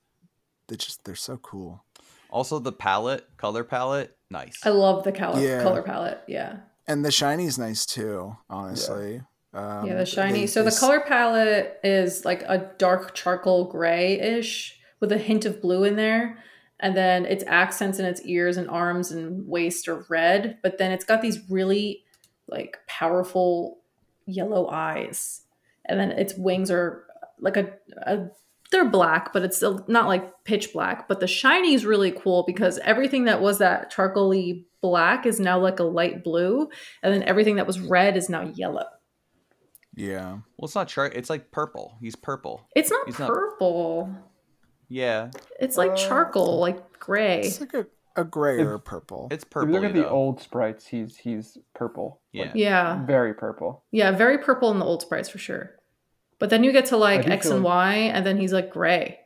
they 0.67 0.75
just 0.75 1.03
they're 1.03 1.15
so 1.15 1.37
cool. 1.37 1.83
Also, 2.29 2.59
the 2.59 2.71
palette, 2.71 3.25
color 3.37 3.63
palette, 3.63 4.15
nice. 4.29 4.59
I 4.63 4.69
love 4.69 5.03
the 5.03 5.11
color 5.11 5.41
Yeah. 5.41 5.63
color 5.63 5.81
palette. 5.81 6.21
Yeah. 6.27 6.57
And 6.87 7.03
the 7.03 7.11
shiny's 7.11 7.57
nice 7.57 7.85
too, 7.87 8.37
honestly. 8.49 9.21
Um, 9.51 9.87
yeah, 9.87 9.95
the 9.95 10.05
shiny. 10.05 10.41
they- 10.41 10.47
so 10.47 10.59
they 10.59 10.65
the 10.69 10.75
s- 10.75 10.79
color 10.79 10.99
palette 10.99 11.79
is 11.83 12.23
like 12.23 12.43
a 12.43 12.71
dark 12.77 13.15
charcoal 13.15 13.65
gray-ish 13.65 14.79
with 14.99 15.11
a 15.11 15.17
hint 15.17 15.43
of 15.45 15.59
blue 15.59 15.83
in 15.85 15.95
there. 15.95 16.37
And 16.79 16.95
then 16.95 17.25
its 17.25 17.43
accents 17.47 17.97
in 17.99 18.05
its 18.05 18.21
ears 18.21 18.57
and 18.57 18.69
arms 18.69 19.11
and 19.11 19.47
waist 19.47 19.87
are 19.87 20.05
red, 20.07 20.59
but 20.61 20.77
then 20.77 20.91
it's 20.91 21.03
got 21.03 21.21
these 21.23 21.39
really 21.49 22.03
like 22.47 22.77
powerful 22.87 23.79
yellow 24.27 24.67
eyes. 24.69 25.41
And 25.85 25.99
then 25.99 26.11
its 26.11 26.35
wings 26.35 26.69
are 26.69 27.05
like 27.41 27.57
a, 27.57 27.69
a 28.03 28.27
they're 28.71 28.89
black, 28.89 29.33
but 29.33 29.43
it's 29.43 29.57
still 29.57 29.83
not 29.87 30.07
like 30.07 30.43
pitch 30.43 30.73
black. 30.73 31.07
But 31.07 31.19
the 31.19 31.27
shiny 31.27 31.73
is 31.73 31.85
really 31.85 32.11
cool 32.11 32.43
because 32.45 32.77
everything 32.79 33.25
that 33.25 33.41
was 33.41 33.57
that 33.59 33.91
charcoaly 33.91 34.65
black 34.81 35.25
is 35.25 35.39
now 35.39 35.59
like 35.59 35.79
a 35.79 35.83
light 35.83 36.23
blue, 36.23 36.69
and 37.01 37.13
then 37.13 37.23
everything 37.23 37.55
that 37.55 37.65
was 37.67 37.79
red 37.79 38.15
is 38.15 38.29
now 38.29 38.43
yellow. 38.53 38.85
Yeah, 39.95 40.31
well, 40.57 40.65
it's 40.65 40.75
not 40.75 40.87
char. 40.87 41.07
It's 41.07 41.29
like 41.29 41.51
purple. 41.51 41.97
He's 41.99 42.15
purple. 42.15 42.67
It's 42.75 42.89
not 42.91 43.05
He's 43.07 43.19
not- 43.19 43.29
purple. 43.29 44.09
Yeah, 44.91 45.29
It's 45.59 45.77
like 45.77 45.91
Uh, 45.91 45.95
charcoal, 45.95 46.59
like 46.59 46.97
gray. 46.99 47.41
it's 47.41 47.59
like 47.59 47.73
a, 47.75 47.85
a 48.15 48.23
gray 48.23 48.59
or 48.59 48.79
purple. 48.79 49.27
it's 49.29 49.43
purple. 49.43 49.71
look 49.73 49.83
at 49.83 49.93
the 49.93 50.09
old 50.09 50.41
sprites, 50.41 50.87
he's 50.87 51.17
he's 51.17 51.57
purple. 51.75 52.21
Yeah. 52.31 52.45
Like, 52.45 52.51
Yeah. 52.55 53.05
Very 53.05 53.33
purple. 53.35 53.83
Yeah, 53.91 54.11
very 54.11 54.39
purple 54.39 54.71
in 54.71 54.79
the 54.79 54.85
old 54.85 55.01
sprites 55.03 55.29
for 55.29 55.37
sure. 55.37 55.75
But 56.39 56.49
then 56.49 56.63
you 56.63 56.71
get 56.71 56.85
to 56.87 56.97
like 56.97 57.27
X 57.27 57.45
and 57.47 57.63
like- 57.63 57.73
Y, 57.73 57.95
and 58.13 58.25
then 58.25 58.37
he's 58.37 58.53
like 58.53 58.69
gray. 58.71 59.19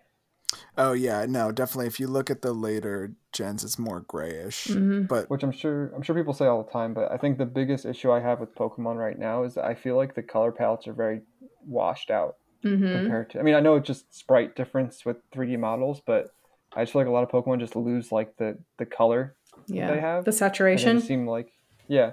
Oh 0.77 0.93
yeah, 0.93 1.25
no, 1.27 1.51
definitely. 1.51 1.87
If 1.87 1.99
you 1.99 2.07
look 2.07 2.29
at 2.31 2.41
the 2.41 2.53
later 2.53 3.13
gens, 3.31 3.63
it's 3.63 3.77
more 3.79 4.01
grayish. 4.01 4.67
Mhm. 4.67 5.07
But 5.07 5.29
Which 5.29 5.43
I'm 5.43 5.51
sure 5.51 5.91
I'm 5.95 6.01
sure 6.01 6.15
people 6.15 6.33
say 6.33 6.45
all 6.45 6.63
the 6.63 6.71
time, 6.71 6.93
but 6.93 7.11
I 7.11 7.17
think 7.17 7.37
the 7.37 7.45
biggest 7.45 7.85
issue 7.85 8.11
I 8.11 8.19
have 8.19 8.39
with 8.39 8.53
Pokemon 8.55 8.97
right 8.97 9.17
now 9.17 9.43
is 9.43 9.53
that 9.55 9.65
I 9.65 9.75
feel 9.75 9.95
like 9.95 10.15
the 10.15 10.23
color 10.23 10.51
palettes 10.51 10.87
are 10.87 10.93
very 10.93 11.21
washed 11.65 12.09
out 12.11 12.35
hmm 12.63 12.91
compared 12.91 13.29
to. 13.31 13.39
I 13.39 13.43
mean, 13.43 13.55
I 13.55 13.59
know 13.59 13.75
it's 13.75 13.87
just 13.87 14.13
sprite 14.15 14.55
difference 14.55 15.05
with 15.05 15.17
3D 15.31 15.57
models, 15.59 16.01
but 16.05 16.31
I 16.75 16.81
just 16.83 16.93
feel 16.93 17.01
like 17.01 17.07
a 17.09 17.11
lot 17.11 17.23
of 17.23 17.29
Pokemon 17.29 17.59
just 17.59 17.75
lose 17.75 18.11
like 18.11 18.37
the 18.37 18.57
the 18.77 18.85
color 18.85 19.35
Yeah. 19.67 19.91
they 19.93 19.99
have. 19.99 20.25
the 20.25 20.31
saturation. 20.31 20.99
seem 21.01 21.27
like 21.27 21.51
yeah. 21.87 22.11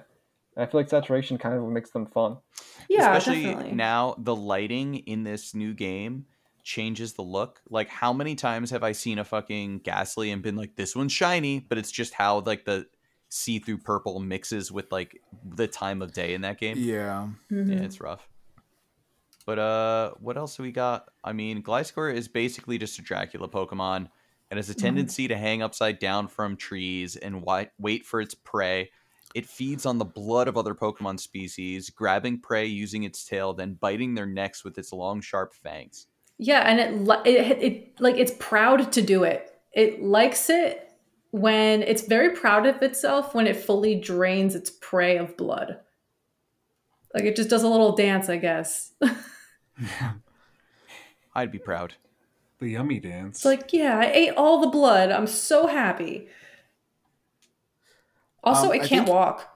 And 0.56 0.64
I 0.64 0.66
feel 0.70 0.80
like 0.80 0.88
saturation 0.90 1.38
kind 1.38 1.54
of 1.54 1.62
makes 1.68 1.90
them 1.90 2.06
fun. 2.06 2.38
Yeah, 2.88 3.16
Especially 3.16 3.44
definitely. 3.44 3.72
now, 3.72 4.16
the 4.18 4.34
lighting 4.34 4.96
in 4.96 5.22
this 5.22 5.54
new 5.54 5.74
game 5.74 6.26
changes 6.64 7.12
the 7.14 7.22
look. 7.22 7.60
Like, 7.70 7.88
how 7.88 8.12
many 8.12 8.34
times 8.34 8.70
have 8.70 8.82
I 8.82 8.92
seen 8.92 9.18
a 9.18 9.24
fucking 9.24 9.78
Gastly 9.78 10.30
and 10.30 10.42
been 10.42 10.56
like, 10.56 10.76
"This 10.76 10.96
one's 10.96 11.12
shiny," 11.12 11.60
but 11.60 11.78
it's 11.78 11.90
just 11.90 12.14
how 12.14 12.40
like 12.40 12.64
the 12.64 12.86
see-through 13.28 13.78
purple 13.78 14.18
mixes 14.18 14.72
with 14.72 14.90
like 14.90 15.22
the 15.44 15.68
time 15.68 16.02
of 16.02 16.12
day 16.12 16.34
in 16.34 16.40
that 16.40 16.58
game. 16.58 16.76
Yeah. 16.78 17.28
Mhm. 17.50 17.70
Yeah, 17.70 17.84
it's 17.84 18.00
rough. 18.00 18.28
But 19.46 19.58
uh, 19.58 20.10
what 20.20 20.36
else 20.36 20.56
do 20.56 20.62
we 20.62 20.72
got? 20.72 21.08
I 21.24 21.32
mean, 21.32 21.62
Gliscor 21.62 22.12
is 22.12 22.28
basically 22.28 22.76
just 22.78 22.98
a 22.98 23.02
Dracula 23.02 23.48
Pokemon, 23.48 24.08
and 24.50 24.58
has 24.58 24.68
a 24.68 24.74
tendency 24.74 25.28
to 25.28 25.36
hang 25.36 25.62
upside 25.62 25.98
down 25.98 26.28
from 26.28 26.56
trees 26.56 27.16
and 27.16 27.36
wi- 27.36 27.70
wait 27.78 28.04
for 28.04 28.20
its 28.20 28.34
prey. 28.34 28.90
It 29.34 29.46
feeds 29.46 29.86
on 29.86 29.98
the 29.98 30.04
blood 30.04 30.48
of 30.48 30.56
other 30.56 30.74
Pokemon 30.74 31.20
species, 31.20 31.88
grabbing 31.88 32.40
prey 32.40 32.66
using 32.66 33.04
its 33.04 33.24
tail, 33.24 33.52
then 33.52 33.74
biting 33.74 34.14
their 34.14 34.26
necks 34.26 34.64
with 34.64 34.76
its 34.76 34.92
long, 34.92 35.20
sharp 35.20 35.54
fangs. 35.54 36.06
Yeah, 36.38 36.60
and 36.60 36.80
it, 36.80 37.26
it 37.26 37.62
it 37.62 38.00
like 38.00 38.16
it's 38.16 38.32
proud 38.38 38.92
to 38.92 39.02
do 39.02 39.24
it. 39.24 39.54
It 39.72 40.02
likes 40.02 40.50
it 40.50 40.90
when 41.30 41.82
it's 41.82 42.02
very 42.02 42.30
proud 42.30 42.66
of 42.66 42.82
itself 42.82 43.34
when 43.34 43.46
it 43.46 43.56
fully 43.56 43.94
drains 43.94 44.54
its 44.54 44.70
prey 44.70 45.16
of 45.16 45.36
blood. 45.36 45.78
Like 47.14 47.24
it 47.24 47.36
just 47.36 47.50
does 47.50 47.62
a 47.62 47.68
little 47.68 47.94
dance, 47.94 48.28
I 48.28 48.36
guess. 48.36 48.92
I'd 51.34 51.52
be 51.52 51.58
proud. 51.58 51.94
The 52.58 52.68
yummy 52.68 53.00
dance. 53.00 53.38
It's 53.38 53.44
like, 53.44 53.72
yeah, 53.72 53.98
I 53.98 54.10
ate 54.12 54.34
all 54.36 54.60
the 54.60 54.68
blood. 54.68 55.10
I'm 55.10 55.26
so 55.26 55.66
happy. 55.66 56.28
Also, 58.42 58.66
Um, 58.70 58.72
it 58.74 58.82
I 58.82 58.86
can't 58.88 59.06
think- 59.06 59.08
walk. 59.08 59.48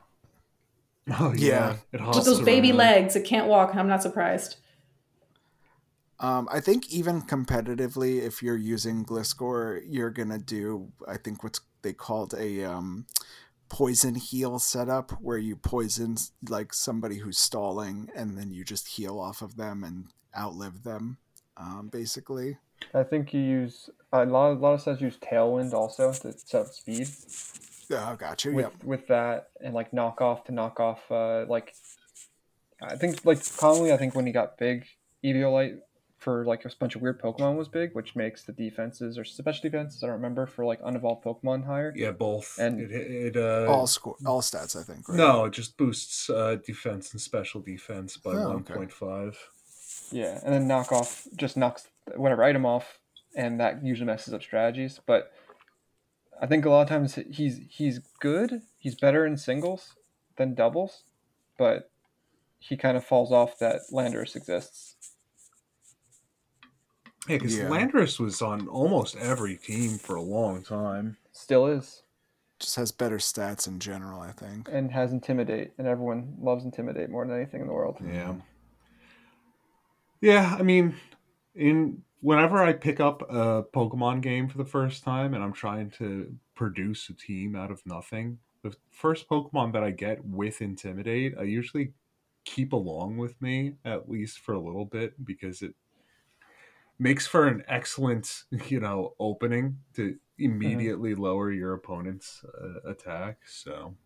oh 1.18 1.32
yeah, 1.35 1.76
Yeah. 1.93 2.01
it 2.01 2.07
With 2.16 2.24
those 2.24 2.41
baby 2.43 2.70
around. 2.70 2.78
legs, 2.78 3.16
it 3.16 3.24
can't 3.24 3.47
walk. 3.49 3.74
I'm 3.74 3.89
not 3.89 4.03
surprised. 4.03 4.57
Um, 6.20 6.49
I 6.51 6.61
think 6.61 6.91
even 6.93 7.22
competitively, 7.22 8.22
if 8.22 8.43
you're 8.43 8.57
using 8.57 9.05
Gliscor, 9.05 9.82
you're 9.87 10.11
gonna 10.11 10.39
do 10.39 10.93
I 11.09 11.16
think 11.16 11.43
what's 11.43 11.61
they 11.82 11.93
called 11.93 12.32
a 12.35 12.64
um, 12.64 13.07
poison 13.68 14.14
heal 14.14 14.59
setup, 14.59 15.11
where 15.20 15.37
you 15.39 15.57
poison 15.57 16.16
like 16.49 16.72
somebody 16.72 17.18
who's 17.18 17.39
stalling, 17.39 18.09
and 18.14 18.39
then 18.39 18.53
you 18.53 18.64
just 18.64 18.89
heal 18.89 19.18
off 19.18 19.43
of 19.43 19.57
them 19.57 19.82
and 19.85 20.07
outlive 20.39 20.82
them, 20.85 21.18
um, 21.59 21.89
basically. 21.89 22.59
I 22.95 23.03
think 23.03 23.35
you 23.35 23.41
use 23.41 23.91
a 24.12 24.24
lot. 24.24 24.53
A 24.53 24.55
lot 24.55 24.74
of 24.74 24.80
sets 24.82 25.01
use 25.01 25.18
Tailwind 25.18 25.72
also 25.74 26.12
to 26.12 26.32
set 26.39 26.61
up 26.61 26.68
speed. 26.68 27.09
Oh, 27.93 28.16
got 28.16 28.45
you. 28.45 28.53
with 28.55 28.64
Yep. 28.66 28.85
with 28.85 29.07
that 29.09 29.49
and 29.62 29.74
like 29.74 29.93
knock 29.93 30.20
off 30.20 30.45
to 30.45 30.53
knock 30.53 30.80
off 30.80 31.11
uh 31.11 31.45
like 31.49 31.74
I 32.82 32.97
think 32.97 33.24
like 33.24 33.39
commonly 33.57 33.93
I 33.93 33.97
think 33.97 34.14
when 34.14 34.26
he 34.26 34.32
got 34.32 34.59
big 34.59 34.87
Eviolite 35.24 35.78
for 36.18 36.45
like 36.47 36.64
a 36.64 36.70
bunch 36.78 36.95
of 36.97 37.03
weird 37.03 37.20
Pokemon 37.20 37.57
was 37.57 37.68
big, 37.68 37.95
which 37.95 38.16
makes 38.16 38.45
the 38.45 38.53
defenses 38.53 39.18
or 39.18 39.24
special 39.24 39.62
defenses 39.62 40.03
I 40.03 40.07
don't 40.07 40.16
remember 40.16 40.47
for 40.47 40.64
like 40.64 40.80
unevolved 40.82 41.22
Pokemon 41.24 41.66
higher. 41.66 41.93
Yeah, 41.95 42.12
both. 42.12 42.57
And- 42.59 42.80
it, 42.80 42.91
it 42.93 43.37
uh, 43.37 43.66
all 43.70 43.87
score, 43.87 44.16
all 44.26 44.41
stats. 44.41 44.74
I 44.78 44.82
think. 44.82 45.09
Right? 45.09 45.18
no, 45.18 45.45
it 45.47 45.53
just 45.53 45.76
boosts 45.76 46.30
uh, 46.30 46.57
defense 46.64 47.12
and 47.12 47.20
special 47.20 47.61
defense 47.61 48.16
by 48.16 48.32
Oh, 48.32 48.49
one 48.49 48.57
okay. 48.57 48.74
point 48.74 48.93
five. 48.93 49.39
Yeah, 50.11 50.41
and 50.45 50.53
then 50.55 50.66
knock 50.66 50.93
off 50.93 51.26
just 51.37 51.57
knocks 51.57 51.89
whatever 52.16 52.43
item 52.43 52.64
off, 52.66 52.99
and 53.37 53.61
that 53.61 53.85
usually 53.85 54.07
messes 54.07 54.32
up 54.35 54.43
strategies. 54.43 55.01
But 55.07 55.30
I 56.41 56.47
think 56.47 56.64
a 56.64 56.70
lot 56.70 56.82
of 56.82 56.89
times 56.89 57.18
he's 57.30 57.61
he's 57.68 58.01
good. 58.20 58.62
He's 58.78 58.95
better 58.95 59.24
in 59.26 59.37
singles 59.37 59.95
than 60.37 60.55
doubles, 60.55 61.05
but 61.59 61.91
he 62.59 62.76
kind 62.76 62.97
of 62.97 63.05
falls 63.05 63.30
off 63.32 63.59
that 63.59 63.80
Landorus 63.93 64.37
exists. 64.37 64.97
Yeah, 67.28 67.37
because 67.39 67.57
Yeah. 67.57 67.68
Landorus 67.68 68.20
was 68.20 68.43
on 68.43 68.68
almost 68.68 69.16
every 69.16 69.57
team 69.57 69.99
for 69.99 70.16
a 70.16 70.22
long 70.22 70.62
time. 70.62 71.16
Still 71.32 71.66
is. 71.66 72.03
Just 72.59 72.76
has 72.76 72.93
better 72.93 73.16
stats 73.18 73.66
in 73.66 73.78
general. 73.78 74.20
I 74.20 74.32
think. 74.32 74.68
and 74.70 74.91
has 74.93 75.12
intimidate, 75.12 75.72
and 75.78 75.87
everyone 75.87 76.37
loves 76.41 76.64
intimidate 76.64 77.11
more 77.11 77.26
than 77.26 77.35
anything 77.37 77.61
in 77.61 77.66
the 77.66 77.72
world. 77.72 77.97
Yeah. 78.05 78.35
Yeah, 80.20 80.57
I 80.59 80.62
mean, 80.62 80.95
in 81.55 82.03
whenever 82.25 82.62
I 82.62 82.72
pick 82.72 83.01
up 83.01 83.20
a 83.31 83.64
Pokemon 83.64 84.22
game 84.22 84.49
for 84.49 84.57
the 84.57 84.64
first 84.64 85.05
time 85.05 85.35
and 85.35 85.45
I'm 85.45 85.53
trying 85.53 85.91
to 85.99 86.35
produce 86.55 87.11
a 87.11 87.12
team 87.12 87.55
out 87.55 87.70
of 87.70 87.83
nothing, 87.85 88.39
the 88.62 88.75
first 88.91 89.29
Pokemon 89.29 89.75
that 89.75 89.85
I 89.85 89.91
get 89.91 90.25
with 90.25 90.62
Intimidate, 90.62 91.35
I 91.39 91.43
usually 91.43 91.93
keep 92.47 92.72
along 92.72 93.18
with 93.18 93.41
me 93.43 93.75
at 93.85 94.09
least 94.09 94.39
for 94.39 94.55
a 94.55 94.59
little 94.59 94.87
bit 94.87 95.22
because 95.22 95.61
it 95.61 95.75
makes 96.99 97.27
for 97.27 97.47
an 97.47 97.62
excellent, 97.68 98.45
you 98.68 98.81
know, 98.81 99.12
opening 99.20 99.81
to 99.97 100.16
immediately 100.39 101.14
lower 101.14 101.53
your 101.53 101.75
opponent's 101.75 102.43
uh, 102.59 102.89
attack. 102.89 103.37
So 103.47 103.97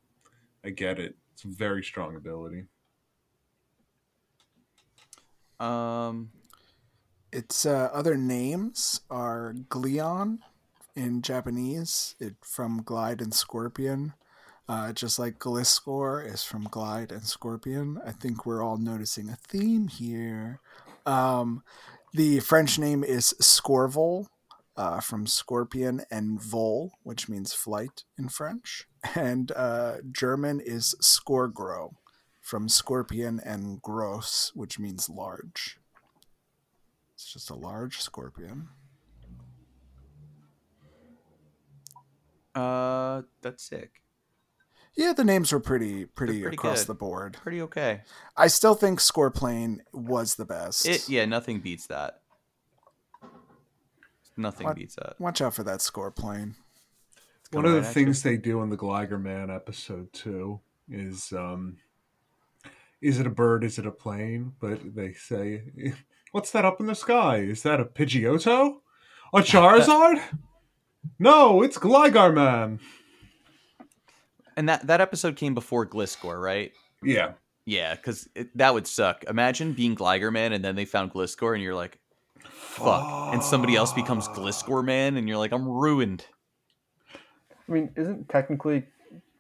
I 0.65 0.71
get 0.71 0.99
it. 0.99 1.15
It's 1.35 1.45
a 1.45 1.49
very 1.49 1.85
strong 1.85 2.17
ability. 2.17 2.65
Um, 5.61 6.31
Its 7.33 7.67
uh, 7.67 7.91
other 7.93 8.17
names 8.17 9.01
are 9.11 9.55
Gleon 9.69 10.41
in 10.95 11.23
Japanese, 11.23 12.15
it 12.19 12.35
from 12.41 12.83
Glide 12.83 13.21
and 13.21 13.35
Scorpion. 13.35 14.15
Uh, 14.69 14.93
just 14.93 15.19
like 15.19 15.39
Gliscor 15.39 16.31
is 16.31 16.45
from 16.45 16.65
Glide 16.65 17.11
and 17.11 17.25
Scorpion. 17.25 17.99
I 18.05 18.13
think 18.13 18.45
we're 18.45 18.63
all 18.63 18.77
noticing 18.77 19.31
a 19.31 19.37
theme 19.37 19.89
here. 19.89 20.61
Um, 21.07 21.63
the 22.13 22.41
French 22.41 22.79
name 22.79 23.03
is 23.03 23.35
Scorvol, 23.41 24.27
uh, 24.79 25.01
from 25.01 25.27
Scorpion 25.27 26.03
and 26.11 26.41
Vol, 26.41 26.93
which 27.03 27.29
means 27.29 27.53
flight 27.53 28.05
in 28.17 28.29
French. 28.29 28.87
And 29.15 29.53
uh, 29.53 29.97
German 30.11 30.61
is 30.61 30.95
Skorgro, 31.01 31.95
from 32.41 32.69
Scorpion 32.69 33.41
and 33.45 33.81
Gross, 33.81 34.53
which 34.55 34.79
means 34.79 35.09
large. 35.09 35.79
It's 37.19 37.33
just 37.33 37.51
a 37.51 37.55
large 37.57 38.01
scorpion. 38.01 38.69
uh, 42.55 43.23
that's 43.43 43.65
sick. 43.65 44.03
Yeah, 44.97 45.13
the 45.15 45.25
names 45.25 45.51
were 45.53 45.59
pretty 45.59 46.05
pretty, 46.07 46.43
pretty 46.43 46.55
across 46.57 46.83
good. 46.83 46.87
the 46.87 46.95
board. 46.95 47.37
Pretty 47.43 47.61
okay. 47.63 48.03
I 48.37 48.47
still 48.47 48.75
think 48.77 49.01
Scorplane 49.01 49.81
was 49.93 50.37
the 50.37 50.45
best. 50.45 50.87
It 50.87 51.09
yeah, 51.09 51.25
nothing 51.25 51.59
beats 51.59 51.89
that. 51.89 52.21
Nothing 54.37 54.69
What? 54.69 54.77
beats 54.77 54.95
that. 54.95 55.15
Watch 55.19 55.41
out 55.41 55.55
for 55.55 55.65
that 55.65 55.83
Scorplane. 55.83 56.55
One 57.51 57.65
of 57.65 57.73
the 57.73 57.81
right 57.81 57.87
you. 57.89 57.93
things 57.95 58.23
they 58.23 58.37
do 58.37 58.63
in 58.63 58.71
the 58.71 58.77
Gligar 58.77 59.21
Man 59.21 59.51
episode 59.51 60.13
too 60.13 60.61
is 60.89 61.33
um 61.33 61.79
is 63.01 63.19
it 63.19 63.27
a 63.27 63.31
bird, 63.31 63.65
is 63.65 63.79
it 63.81 63.87
a 63.87 63.93
plane? 63.93 64.53
But 64.61 64.95
they 64.95 65.15
say 65.15 65.63
What's 66.33 66.51
that 66.51 66.65
up 66.65 66.81
in 66.81 66.87
the 66.87 66.95
sky? 66.95 67.39
Is 67.39 67.63
that 67.63 67.81
a 67.81 67.85
Pidgeotto? 67.85 68.77
A 69.35 69.39
Charizard? 69.39 70.21
no, 71.19 71.63
it's 71.63 71.79
Gligar 71.79 72.35
Man. 72.35 72.81
And 74.57 74.69
that 74.69 74.87
that 74.89 75.01
episode 75.01 75.37
came 75.37 75.55
before 75.55 75.87
Gliscor, 75.87 76.41
right? 76.41 76.73
Yeah. 77.03 77.33
Yeah, 77.65 77.95
because 77.95 78.29
that 78.55 78.73
would 78.73 78.87
suck. 78.87 79.25
Imagine 79.25 79.73
being 79.73 79.95
Gligar 79.95 80.33
Man 80.33 80.53
and 80.53 80.65
then 80.65 80.75
they 80.75 80.85
found 80.85 81.13
Gliscor 81.13 81.55
and 81.55 81.63
you're 81.63 81.75
like, 81.75 81.99
fuck. 82.43 83.33
And 83.33 83.43
somebody 83.43 83.77
else 83.77 83.93
becomes 83.93 84.27
Gliscor 84.29 84.85
Man 84.85 85.17
and 85.17 85.29
you're 85.29 85.39
like, 85.39 85.53
I'm 85.53 85.69
ruined. 85.69 86.27
I 87.69 87.73
mean, 87.73 87.91
isn't 87.97 88.29
technically 88.29 88.85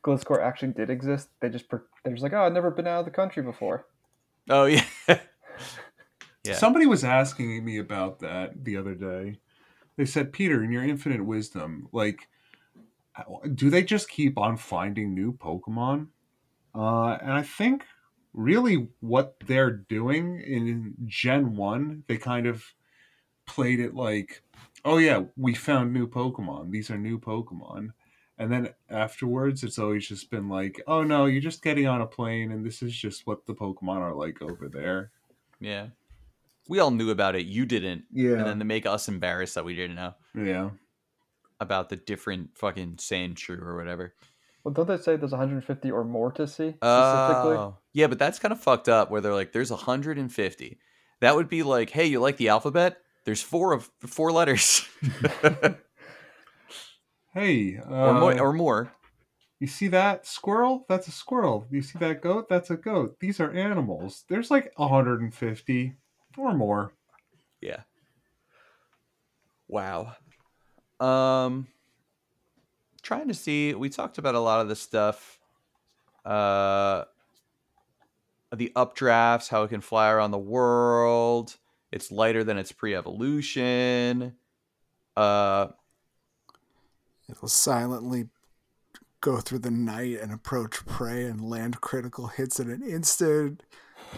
Gliscor 0.04 0.42
actually 0.42 0.72
did 0.72 0.90
exist? 0.90 1.28
They 1.40 1.48
just 1.48 1.68
per- 1.68 1.86
they're 2.04 2.12
just 2.12 2.22
like, 2.22 2.32
oh, 2.32 2.42
I've 2.42 2.52
never 2.52 2.70
been 2.70 2.86
out 2.86 3.00
of 3.00 3.04
the 3.06 3.10
country 3.10 3.42
before. 3.42 3.86
Oh 4.50 4.64
yeah. 4.66 4.84
yeah. 6.48 6.56
Somebody 6.56 6.86
was 6.86 7.04
asking 7.04 7.64
me 7.64 7.78
about 7.78 8.20
that 8.20 8.64
the 8.64 8.76
other 8.76 8.94
day. 8.94 9.38
They 9.96 10.04
said, 10.04 10.32
Peter, 10.32 10.62
in 10.62 10.70
your 10.70 10.84
infinite 10.84 11.24
wisdom, 11.24 11.88
like, 11.92 12.28
do 13.54 13.70
they 13.70 13.82
just 13.82 14.08
keep 14.08 14.38
on 14.38 14.56
finding 14.56 15.14
new 15.14 15.32
Pokemon? 15.32 16.08
Uh, 16.74 17.18
and 17.20 17.32
I 17.32 17.42
think 17.42 17.84
really 18.32 18.88
what 19.00 19.34
they're 19.46 19.72
doing 19.72 20.40
in 20.40 20.94
Gen 21.06 21.56
1, 21.56 22.04
they 22.06 22.16
kind 22.16 22.46
of 22.46 22.64
played 23.46 23.80
it 23.80 23.94
like, 23.94 24.42
oh 24.84 24.98
yeah, 24.98 25.22
we 25.36 25.54
found 25.54 25.92
new 25.92 26.06
Pokemon. 26.06 26.70
These 26.70 26.90
are 26.90 26.98
new 26.98 27.18
Pokemon. 27.18 27.90
And 28.38 28.52
then 28.52 28.68
afterwards, 28.88 29.64
it's 29.64 29.80
always 29.80 30.06
just 30.06 30.30
been 30.30 30.48
like, 30.48 30.80
oh 30.86 31.02
no, 31.02 31.26
you're 31.26 31.40
just 31.40 31.62
getting 31.62 31.88
on 31.88 32.00
a 32.00 32.06
plane, 32.06 32.52
and 32.52 32.64
this 32.64 32.82
is 32.82 32.94
just 32.94 33.26
what 33.26 33.46
the 33.46 33.54
Pokemon 33.54 33.98
are 33.98 34.14
like 34.14 34.40
over 34.40 34.68
there. 34.68 35.10
yeah. 35.58 35.88
We 36.68 36.78
all 36.78 36.90
knew 36.90 37.10
about 37.10 37.34
it. 37.34 37.46
You 37.46 37.66
didn't, 37.66 38.04
Yeah. 38.12 38.32
and 38.34 38.46
then 38.46 38.58
to 38.58 38.64
make 38.64 38.86
us 38.86 39.08
embarrassed 39.08 39.54
that 39.54 39.64
we 39.64 39.74
didn't 39.74 39.96
know 39.96 40.14
yeah. 40.34 40.70
about 41.60 41.88
the 41.88 41.96
different 41.96 42.56
fucking 42.56 42.96
Sandshrew 42.96 43.60
or 43.62 43.76
whatever. 43.76 44.14
Well, 44.64 44.74
don't 44.74 44.86
they 44.86 44.98
say 44.98 45.16
there's 45.16 45.30
150 45.32 45.90
or 45.90 46.04
more 46.04 46.30
to 46.32 46.46
see 46.46 46.70
specifically? 46.70 47.56
Oh, 47.56 47.78
yeah, 47.94 48.06
but 48.06 48.18
that's 48.18 48.38
kind 48.38 48.52
of 48.52 48.60
fucked 48.60 48.88
up. 48.88 49.10
Where 49.10 49.20
they're 49.20 49.32
like, 49.32 49.52
"There's 49.52 49.70
150." 49.70 50.78
That 51.20 51.34
would 51.36 51.48
be 51.48 51.62
like, 51.62 51.90
"Hey, 51.90 52.06
you 52.06 52.20
like 52.20 52.36
the 52.36 52.48
alphabet? 52.50 52.98
There's 53.24 53.40
four 53.42 53.72
of 53.72 53.90
four 54.06 54.30
letters, 54.32 54.86
Hey, 57.34 57.78
uh, 57.78 57.90
or 57.92 58.14
more, 58.14 58.40
or 58.40 58.52
more." 58.52 58.92
you 59.60 59.66
see 59.66 59.88
that 59.88 60.26
squirrel? 60.26 60.84
That's 60.88 61.08
a 61.08 61.12
squirrel. 61.12 61.66
You 61.70 61.82
see 61.82 61.98
that 61.98 62.20
goat? 62.20 62.48
That's 62.48 62.70
a 62.70 62.76
goat. 62.76 63.18
These 63.20 63.40
are 63.40 63.50
animals. 63.50 64.24
There's 64.28 64.50
like 64.50 64.72
150 64.76 65.94
or 66.38 66.54
more. 66.54 66.92
Yeah. 67.60 67.82
Wow. 69.66 70.14
Um 71.00 71.66
trying 73.02 73.28
to 73.28 73.34
see 73.34 73.74
we 73.74 73.88
talked 73.88 74.18
about 74.18 74.34
a 74.34 74.40
lot 74.40 74.60
of 74.60 74.68
the 74.68 74.76
stuff. 74.76 75.38
Uh 76.24 77.04
the 78.54 78.72
updrafts, 78.74 79.48
how 79.48 79.62
it 79.62 79.68
can 79.68 79.80
fly 79.80 80.10
around 80.10 80.30
the 80.30 80.38
world. 80.38 81.56
It's 81.92 82.10
lighter 82.10 82.44
than 82.44 82.58
its 82.58 82.72
pre-evolution. 82.72 84.34
Uh 85.16 85.68
It'll 87.30 87.48
silently 87.48 88.28
go 89.20 89.38
through 89.38 89.58
the 89.58 89.70
night 89.70 90.18
and 90.20 90.32
approach 90.32 90.86
prey 90.86 91.24
and 91.24 91.42
land 91.42 91.80
critical 91.80 92.28
hits 92.28 92.58
in 92.60 92.70
an 92.70 92.82
instant, 92.82 93.62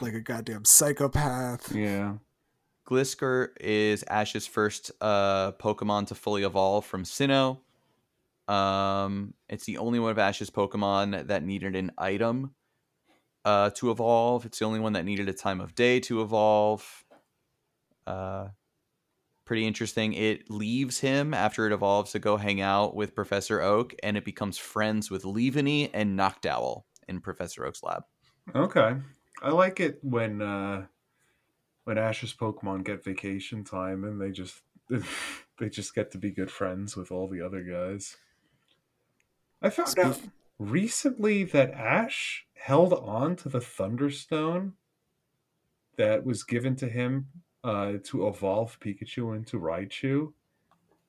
like 0.01 0.14
a 0.14 0.20
goddamn 0.20 0.64
psychopath. 0.64 1.74
Yeah. 1.74 2.14
Gliscor 2.88 3.49
is 3.61 4.05
Ash's 4.09 4.47
first 4.47 4.91
uh, 5.01 5.53
Pokemon 5.53 6.09
to 6.09 6.14
fully 6.14 6.43
evolve 6.43 6.84
from 6.84 7.05
Sinnoh. 7.05 7.59
Um, 8.49 9.34
it's 9.49 9.64
the 9.64 9.78
only 9.78 10.01
one 10.01 10.11
of 10.11 10.18
Ash's 10.18 10.51
Pokemon 10.51 11.28
that 11.28 11.45
needed 11.45 11.76
an 11.76 11.93
item 11.97 12.55
uh, 13.45 13.70
to 13.70 13.91
evolve. 13.91 14.45
It's 14.45 14.59
the 14.59 14.64
only 14.64 14.80
one 14.80 14.95
that 14.95 15.05
needed 15.05 15.28
a 15.28 15.32
time 15.32 15.61
of 15.61 15.74
day 15.74 16.01
to 16.01 16.20
evolve. 16.20 17.05
Uh, 18.07 18.49
pretty 19.45 19.66
interesting. 19.66 20.12
It 20.14 20.51
leaves 20.51 20.99
him 20.99 21.32
after 21.32 21.66
it 21.66 21.72
evolves 21.72 22.12
to 22.12 22.18
go 22.18 22.36
hang 22.36 22.61
out 22.61 22.97
with 22.97 23.14
Professor 23.14 23.61
Oak, 23.61 23.95
and 24.03 24.16
it 24.16 24.24
becomes 24.24 24.59
friends 24.59 25.11
with 25.11 25.22
Leavanny 25.22 25.91
and 25.95 26.18
Noctowl 26.18 26.82
in 27.07 27.20
Professor 27.20 27.64
Oak's 27.64 27.82
lab. 27.82 28.03
Okay. 28.55 28.95
I 29.41 29.51
like 29.51 29.80
it 29.80 29.99
when 30.03 30.43
uh 30.43 30.86
when 31.84 31.99
Ash's 31.99 32.34
Pokemon 32.34 32.84
get 32.84 33.05
vacation 33.05 33.64
time 33.64 34.05
and 34.05 34.20
they 34.20 34.30
just 34.30 34.62
they 35.59 35.68
just 35.68 35.95
get 35.95 36.11
to 36.12 36.18
be 36.18 36.30
good 36.30 36.51
friends 36.51 36.97
with 36.97 37.11
all 37.11 37.28
the 37.28 37.41
other 37.41 37.62
guys. 37.62 38.16
I 39.62 39.70
found 39.70 39.99
out 39.99 40.20
recently 40.59 41.45
that 41.45 41.72
Ash 41.72 42.47
held 42.55 42.93
on 42.93 43.36
to 43.36 43.49
the 43.49 43.61
Thunderstone 43.61 44.74
that 45.97 46.24
was 46.24 46.45
given 46.45 46.76
to 46.76 46.88
him 46.88 47.26
uh, 47.62 47.95
to 48.05 48.26
evolve 48.26 48.80
Pikachu 48.80 49.36
into 49.36 49.59
Raichu, 49.59 50.32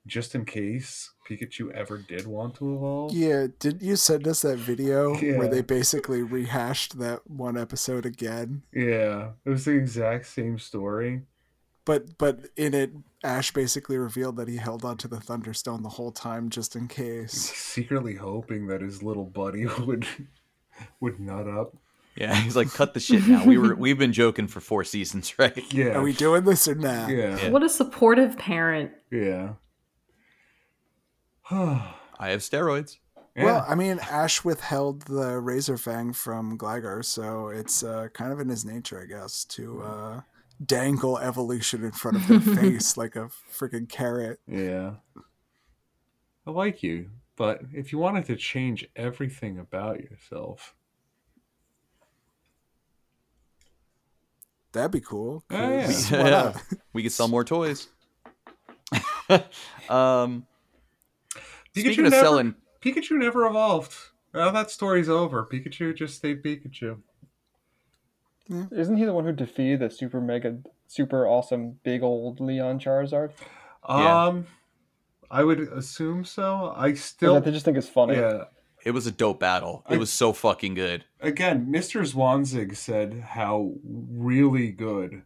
just 0.06 0.34
in 0.34 0.44
case 0.44 1.10
Pikachu 1.28 1.70
ever 1.72 1.98
did 1.98 2.26
want 2.26 2.56
to 2.56 2.74
evolve. 2.74 3.12
Yeah, 3.12 3.46
did 3.58 3.82
you 3.82 3.96
send 3.96 4.26
us 4.26 4.42
that 4.42 4.58
video 4.58 5.14
Yeah. 5.20 5.38
where 5.38 5.48
they 5.48 5.62
basically 5.62 6.22
rehashed 6.22 6.98
that 6.98 7.28
one 7.30 7.56
episode 7.56 8.04
again? 8.04 8.62
Yeah, 8.72 9.30
it 9.44 9.50
was 9.50 9.64
the 9.64 9.72
exact 9.72 10.26
same 10.26 10.58
story. 10.58 11.22
But 11.84 12.16
but 12.18 12.48
in 12.56 12.74
it, 12.74 12.92
Ash 13.24 13.52
basically 13.52 13.98
revealed 13.98 14.36
that 14.36 14.48
he 14.48 14.56
held 14.56 14.84
onto 14.84 15.08
the 15.08 15.18
Thunderstone 15.20 15.82
the 15.82 15.88
whole 15.88 16.12
time 16.12 16.48
just 16.48 16.76
in 16.76 16.86
case. 16.88 17.32
secretly 17.32 18.14
hoping 18.14 18.66
that 18.68 18.80
his 18.82 19.02
little 19.02 19.24
buddy 19.24 19.66
would 19.80 20.06
would 21.00 21.18
nut 21.20 21.48
up. 21.48 21.76
Yeah, 22.14 22.34
he's 22.34 22.54
like, 22.56 22.70
cut 22.70 22.92
the 22.94 23.00
shit 23.00 23.26
now. 23.26 23.44
We 23.44 23.56
were 23.58 23.74
we've 23.74 23.98
been 23.98 24.12
joking 24.12 24.46
for 24.46 24.60
four 24.60 24.84
seasons, 24.84 25.34
right? 25.38 25.64
Yeah. 25.72 25.94
Are 25.98 26.02
we 26.02 26.12
doing 26.12 26.44
this 26.44 26.68
or 26.68 26.74
not? 26.74 27.08
yeah. 27.10 27.38
Yeah. 27.38 27.48
What 27.50 27.62
a 27.62 27.68
supportive 27.68 28.36
parent. 28.38 28.92
Yeah. 29.10 29.54
Yeah. 31.52 31.92
I 32.18 32.30
have 32.30 32.40
steroids. 32.40 32.98
Well, 33.36 33.64
I 33.66 33.74
mean, 33.74 33.98
Ash 33.98 34.44
withheld 34.44 35.02
the 35.02 35.38
Razor 35.40 35.78
Fang 35.78 36.12
from 36.12 36.58
Gligar, 36.58 37.02
so 37.02 37.48
it's 37.48 37.82
uh, 37.82 38.08
kind 38.12 38.30
of 38.30 38.40
in 38.40 38.48
his 38.48 38.64
nature, 38.66 39.00
I 39.02 39.06
guess, 39.06 39.44
to 39.46 39.82
uh, 39.82 40.20
dangle 40.66 41.18
evolution 41.18 41.82
in 41.82 41.92
front 41.92 42.18
of 42.18 42.26
their 42.28 42.40
face 42.56 42.96
like 42.98 43.16
a 43.16 43.30
freaking 43.50 43.88
carrot. 43.88 44.38
yeah. 44.46 44.92
I 46.46 46.50
like 46.50 46.82
you, 46.82 47.08
but 47.36 47.62
if 47.72 47.90
you 47.92 47.98
wanted 47.98 48.26
to 48.26 48.36
change 48.36 48.86
everything 48.96 49.58
about 49.58 50.00
yourself, 50.00 50.74
That'd 54.72 54.90
be 54.90 55.00
cool. 55.00 55.44
Oh, 55.50 55.56
yeah. 55.70 55.84
'cause 55.86 56.10
Yeah. 56.10 56.22
why 56.22 56.30
not? 56.30 56.62
We 56.94 57.02
could 57.02 57.12
sell 57.12 57.28
more 57.28 57.44
toys. 57.44 57.88
um, 59.88 60.46
speaking 61.72 61.92
Pikachu 61.92 62.06
of 62.06 62.10
never, 62.12 62.24
selling, 62.24 62.54
Pikachu 62.80 63.12
never 63.18 63.46
evolved. 63.46 63.94
Well, 64.32 64.52
that 64.52 64.70
story's 64.70 65.08
over. 65.08 65.44
Pikachu 65.50 65.94
just 65.94 66.14
stayed 66.16 66.42
Pikachu. 66.42 66.98
Isn't 68.70 68.96
he 68.96 69.04
the 69.04 69.12
one 69.14 69.24
who 69.24 69.32
defeated 69.32 69.80
the 69.80 69.90
super 69.90 70.20
mega, 70.20 70.58
super 70.86 71.26
awesome 71.26 71.78
big 71.84 72.02
old 72.02 72.40
Leon 72.40 72.80
Charizard? 72.80 73.30
Yeah. 73.88 74.24
Um, 74.26 74.46
I 75.30 75.42
would 75.44 75.60
assume 75.60 76.24
so. 76.24 76.74
I 76.76 76.92
still, 76.94 77.34
that 77.34 77.44
they 77.44 77.50
just 77.50 77.64
think 77.64 77.78
it's 77.78 77.88
funny. 77.88 78.16
yeah. 78.16 78.44
it 78.84 78.90
was 78.90 79.06
a 79.06 79.10
dope 79.10 79.40
battle. 79.40 79.84
It 79.88 79.94
I- 79.94 79.98
was 79.98 80.12
so 80.12 80.32
fucking 80.32 80.74
good. 80.74 81.04
again, 81.20 81.66
Mr. 81.72 82.00
Zwanzig 82.02 82.76
said 82.76 83.24
how 83.30 83.72
really 83.84 84.70
good 84.72 85.22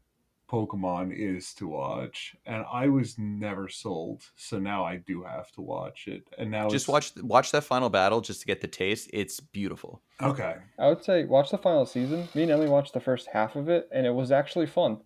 Pokemon 0.51 1.13
is 1.13 1.53
to 1.55 1.67
watch, 1.69 2.37
and 2.47 2.65
I 2.73 2.87
was 2.89 3.19
never 3.19 3.69
sold. 3.69 4.23
So 4.37 4.59
now 4.59 4.85
I 4.85 4.97
do 4.97 5.25
have 5.25 5.51
to 5.53 5.61
watch 5.61 6.07
it. 6.09 6.29
And 6.39 6.51
now 6.51 6.69
Just 6.69 6.89
it's- 6.89 7.13
watch 7.17 7.23
watch 7.25 7.51
that 7.53 7.65
final 7.65 7.91
battle 7.91 8.21
just 8.21 8.41
to 8.41 8.47
get 8.47 8.61
the 8.61 8.69
taste. 8.69 9.11
It's 9.13 9.41
beautiful. 9.41 10.03
Okay, 10.23 10.57
I 10.79 10.89
would 10.89 11.03
say 11.05 11.25
watch 11.25 11.51
the 11.51 11.59
final 11.59 11.85
season. 11.87 12.29
Me 12.35 12.43
and 12.43 12.53
Emily 12.53 12.69
watched 12.69 12.93
the 12.95 13.01
first 13.01 13.29
half 13.33 13.57
of 13.57 13.69
it, 13.69 13.89
and 13.93 14.07
it 14.07 14.15
was 14.15 14.31
actually 14.31 14.67
fun 14.67 15.01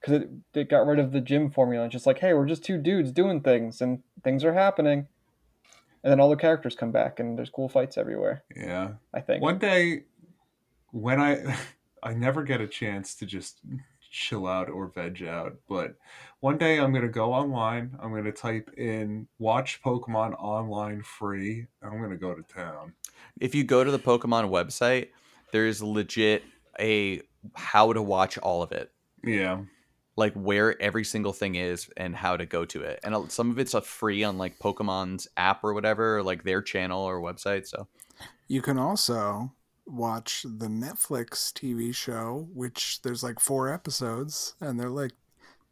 because 0.00 0.22
it, 0.22 0.30
it 0.54 0.70
got 0.70 0.86
rid 0.86 0.98
of 1.00 1.10
the 1.12 1.20
gym 1.20 1.50
formula. 1.50 1.86
It's 1.86 1.92
just 1.92 2.06
like, 2.06 2.20
hey, 2.20 2.32
we're 2.34 2.46
just 2.46 2.64
two 2.64 2.78
dudes 2.78 3.10
doing 3.10 3.40
things, 3.40 3.80
and 3.80 4.02
things 4.22 4.44
are 4.44 4.54
happening. 4.54 5.08
And 6.04 6.12
then 6.12 6.20
all 6.20 6.30
the 6.30 6.36
characters 6.36 6.76
come 6.76 6.92
back, 6.92 7.18
and 7.18 7.36
there's 7.36 7.50
cool 7.50 7.68
fights 7.68 7.98
everywhere. 7.98 8.44
yeah. 8.54 8.90
I 9.12 9.20
think. 9.20 9.42
One 9.42 9.58
day, 9.58 10.04
when 10.92 11.20
I 11.20 11.56
I 12.02 12.14
never 12.14 12.44
get 12.44 12.60
a 12.60 12.68
chance 12.68 13.16
to 13.16 13.26
just 13.26 13.58
chill 14.10 14.46
out 14.46 14.68
or 14.68 14.88
veg 14.88 15.22
out, 15.22 15.56
but 15.68 15.96
one 16.40 16.58
day 16.58 16.78
I'm 16.78 16.92
gonna 16.92 17.08
go 17.08 17.32
online. 17.32 17.96
I'm 18.00 18.14
gonna 18.14 18.32
type 18.32 18.70
in 18.76 19.28
"watch 19.38 19.82
Pokemon 19.82 20.34
online 20.38 21.02
free." 21.02 21.66
and 21.82 21.92
I'm 21.92 22.00
gonna 22.00 22.16
go 22.16 22.34
to 22.34 22.42
town. 22.42 22.94
If 23.40 23.54
you 23.54 23.64
go 23.64 23.84
to 23.84 23.90
the 23.90 23.98
Pokemon 23.98 24.50
website, 24.50 25.08
there's 25.52 25.82
legit 25.82 26.42
a 26.78 27.22
how 27.54 27.92
to 27.92 28.02
watch 28.02 28.38
all 28.38 28.62
of 28.62 28.72
it. 28.72 28.92
Yeah, 29.24 29.62
like 30.16 30.34
where 30.34 30.80
every 30.82 31.04
single 31.04 31.32
thing 31.32 31.54
is 31.54 31.88
and 31.96 32.14
how 32.14 32.36
to 32.36 32.44
go 32.44 32.64
to 32.64 32.82
it. 32.82 32.98
And 33.04 33.30
some 33.30 33.50
of 33.50 33.58
it's 33.58 33.74
a 33.74 33.80
free 33.80 34.24
on 34.24 34.36
like 34.36 34.58
Pokemon's 34.58 35.28
app 35.36 35.62
or 35.62 35.72
whatever, 35.72 36.18
or 36.18 36.22
like 36.22 36.42
their 36.42 36.60
channel 36.60 37.02
or 37.02 37.20
website. 37.20 37.66
So 37.66 37.86
You 38.48 38.60
can 38.60 38.78
also 38.78 39.52
watch 39.88 40.42
the 40.44 40.66
Netflix 40.68 41.52
TV 41.52 41.94
show, 41.94 42.48
which 42.52 43.02
there's 43.02 43.22
like 43.22 43.40
four 43.40 43.72
episodes, 43.72 44.54
and 44.60 44.78
they're 44.78 44.88
like 44.90 45.12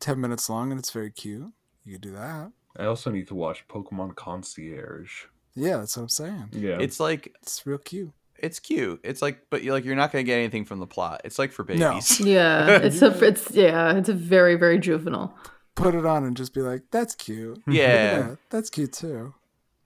10 0.00 0.20
minutes 0.20 0.48
long, 0.50 0.70
and 0.70 0.78
it's 0.78 0.90
very 0.90 1.10
cute. 1.10 1.52
You 1.84 1.92
could 1.94 2.00
do 2.02 2.12
that. 2.12 2.52
I 2.78 2.84
also 2.86 3.10
need 3.10 3.28
to 3.28 3.34
watch 3.34 3.66
Pokemon 3.68 4.16
Concierge. 4.16 5.24
Yeah, 5.54 5.78
that's 5.78 5.96
what 5.96 6.02
I'm 6.04 6.08
saying. 6.08 6.48
Yeah, 6.52 6.78
it's 6.80 7.00
like 7.00 7.34
It's 7.42 7.66
real 7.66 7.78
cute. 7.78 8.12
it's 8.38 8.58
cute. 8.60 9.00
It's 9.02 9.22
like, 9.22 9.46
but 9.48 9.62
you're 9.62 9.72
like 9.72 9.84
you're 9.84 9.96
not 9.96 10.12
gonna 10.12 10.24
get 10.24 10.36
anything 10.36 10.64
from 10.66 10.78
the 10.80 10.86
plot. 10.86 11.22
It's 11.24 11.38
like 11.38 11.52
for 11.52 11.64
No. 11.64 11.90
babies. 11.92 12.20
Yeah, 12.24 12.68
it's 12.82 13.00
a 13.00 13.24
it's 13.24 13.50
yeah, 13.52 13.96
it's 13.96 14.08
a 14.10 14.12
very 14.14 14.56
very 14.56 14.78
juvenile. 14.78 15.34
Put 15.74 15.94
it 15.94 16.04
on 16.04 16.24
and 16.24 16.36
just 16.36 16.52
be 16.54 16.60
like, 16.60 16.82
that's 16.90 17.14
cute. 17.14 17.56
Look 17.66 17.68
at 17.68 17.72
Yeah. 17.74 18.34
That's 18.50 18.68
cute 18.68 18.92
too. 18.92 19.34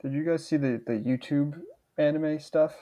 Did 0.01 0.13
you 0.13 0.23
guys 0.25 0.45
see 0.45 0.57
the, 0.57 0.81
the 0.85 0.93
YouTube 0.93 1.61
anime 1.97 2.39
stuff? 2.39 2.73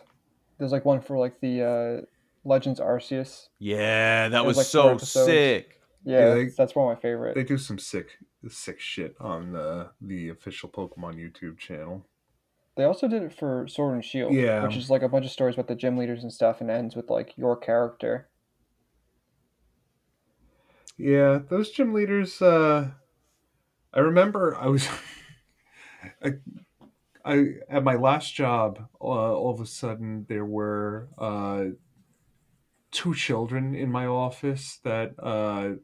There's 0.59 0.71
like 0.71 0.85
one 0.85 1.01
for 1.01 1.17
like 1.17 1.39
the 1.39 1.63
uh, 1.63 2.05
Legends 2.43 2.79
Arceus. 2.79 3.47
Yeah, 3.59 4.27
that 4.29 4.43
It 4.43 4.45
was 4.45 4.57
was, 4.57 4.57
like 4.57 4.65
so 4.67 4.97
sick. 4.97 5.81
Yeah, 6.03 6.19
Yeah, 6.19 6.33
they- 6.35 6.49
that's 6.49 6.75
one 6.75 6.91
of 6.91 6.97
my 6.97 7.01
favorite. 7.01 7.33
they 7.35 7.43
do 7.43 7.57
some 7.57 7.79
sick 7.79 8.17
sick 8.47 8.79
shit 8.79 9.15
on 9.19 9.51
the 9.51 9.89
the 10.01 10.29
official 10.29 10.69
Pokemon 10.69 11.15
YouTube 11.15 11.57
channel. 11.57 12.05
They 12.77 12.83
also 12.85 13.07
did 13.09 13.23
it 13.23 13.33
for 13.33 13.67
Sword 13.67 13.95
and 13.95 14.05
Shield, 14.05 14.33
Yeah. 14.33 14.63
which 14.65 14.77
is 14.77 14.89
like 14.89 15.01
a 15.01 15.09
bunch 15.09 15.25
of 15.25 15.31
stories 15.31 15.55
about 15.55 15.67
the 15.67 15.75
gym 15.75 15.97
leaders 15.97 16.23
and 16.23 16.31
stuff, 16.31 16.61
and 16.61 16.69
ends 16.71 16.95
with 16.95 17.09
like 17.09 17.37
your 17.37 17.57
character. 17.57 18.29
Yeah, 20.97 21.39
those 21.49 21.71
gym 21.71 21.93
leaders. 21.93 22.41
Uh, 22.41 22.91
I 23.93 23.99
remember 23.99 24.55
I 24.55 24.67
was, 24.67 24.87
I, 26.23 26.33
I 27.25 27.45
at 27.69 27.83
my 27.83 27.95
last 27.95 28.33
job. 28.33 28.87
Uh, 29.01 29.05
all 29.05 29.53
of 29.53 29.61
a 29.61 29.65
sudden, 29.65 30.25
there 30.27 30.45
were 30.45 31.09
uh, 31.17 31.65
two 32.91 33.13
children 33.13 33.75
in 33.75 33.91
my 33.91 34.05
office 34.05 34.79
that 34.83 35.13
uh, 35.19 35.75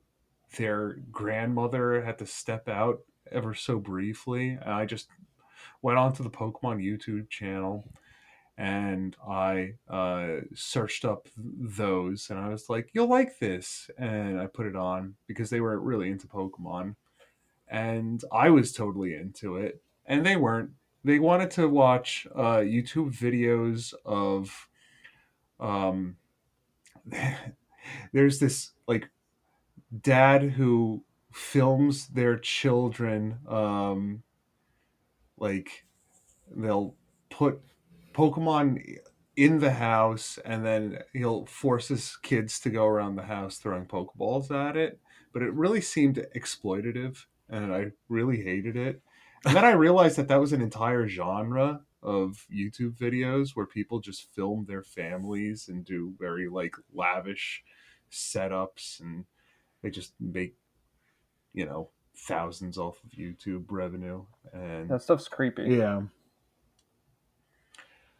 their 0.57 0.97
grandmother 1.11 2.01
had 2.03 2.17
to 2.19 2.25
step 2.25 2.67
out 2.69 2.99
ever 3.31 3.53
so 3.53 3.79
briefly, 3.79 4.57
and 4.61 4.73
I 4.73 4.85
just 4.85 5.07
went 5.81 5.97
onto 5.97 6.23
the 6.23 6.29
Pokemon 6.29 6.83
YouTube 6.83 7.29
channel 7.29 7.87
and 8.57 9.15
I 9.27 9.73
uh, 9.89 10.41
searched 10.53 11.03
up 11.03 11.27
those, 11.37 12.29
and 12.29 12.39
I 12.39 12.49
was 12.49 12.69
like, 12.69 12.89
"You'll 12.93 13.09
like 13.09 13.39
this," 13.39 13.89
and 13.97 14.39
I 14.39 14.47
put 14.47 14.65
it 14.65 14.75
on 14.75 15.15
because 15.27 15.49
they 15.49 15.59
were 15.59 15.77
really 15.79 16.09
into 16.09 16.27
Pokemon, 16.27 16.95
and 17.67 18.23
I 18.31 18.49
was 18.49 18.71
totally 18.71 19.13
into 19.13 19.57
it, 19.57 19.81
and 20.05 20.25
they 20.25 20.35
weren't. 20.37 20.71
They 21.05 21.19
wanted 21.19 21.51
to 21.51 21.69
watch 21.69 22.25
uh, 22.33 22.57
YouTube 22.65 23.15
videos 23.15 23.93
of, 24.03 24.67
um, 25.59 26.15
there's 28.11 28.39
this 28.39 28.71
like 28.87 29.07
dad 30.01 30.41
who 30.41 31.03
films 31.31 32.07
their 32.07 32.39
children, 32.39 33.37
um, 33.47 34.23
like 35.37 35.85
they'll 36.55 36.95
put 37.29 37.61
Pokemon 38.11 38.97
in 39.35 39.59
the 39.59 39.73
house, 39.73 40.39
and 40.43 40.65
then 40.65 41.03
he'll 41.13 41.45
force 41.45 41.87
his 41.89 42.17
kids 42.23 42.59
to 42.61 42.71
go 42.71 42.87
around 42.87 43.15
the 43.15 43.21
house 43.21 43.57
throwing 43.59 43.85
Pokeballs 43.85 44.49
at 44.49 44.75
it. 44.75 44.99
But 45.33 45.43
it 45.43 45.53
really 45.53 45.81
seemed 45.81 46.25
exploitative, 46.35 47.25
and 47.47 47.71
I 47.71 47.91
really 48.09 48.41
hated 48.41 48.75
it. 48.75 49.03
And 49.45 49.55
then 49.55 49.65
I 49.65 49.71
realized 49.71 50.17
that 50.17 50.27
that 50.29 50.39
was 50.39 50.53
an 50.53 50.61
entire 50.61 51.07
genre 51.07 51.81
of 52.01 52.45
YouTube 52.53 52.97
videos 52.97 53.51
where 53.55 53.65
people 53.65 53.99
just 53.99 54.33
film 54.33 54.65
their 54.67 54.83
families 54.83 55.67
and 55.69 55.85
do 55.85 56.13
very 56.19 56.47
like 56.47 56.75
lavish 56.93 57.63
setups, 58.11 58.99
and 58.99 59.25
they 59.81 59.89
just 59.89 60.13
make 60.19 60.55
you 61.53 61.65
know 61.65 61.89
thousands 62.17 62.77
off 62.77 62.97
of 63.03 63.11
YouTube 63.11 63.65
revenue. 63.69 64.25
And 64.53 64.89
That 64.89 65.01
stuff's 65.01 65.27
creepy. 65.27 65.63
yeah. 65.63 66.01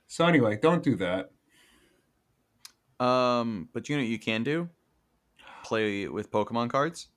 So 0.08 0.26
anyway, 0.26 0.58
don't 0.62 0.84
do 0.84 0.96
that. 0.98 1.32
Um, 3.04 3.70
but 3.74 3.90
you 3.90 3.98
know 3.98 4.04
what 4.04 4.10
you 4.10 4.20
can 4.20 4.44
do? 4.44 4.70
Play 5.64 6.08
with 6.08 6.32
Pokemon 6.32 6.70
cards. 6.70 7.08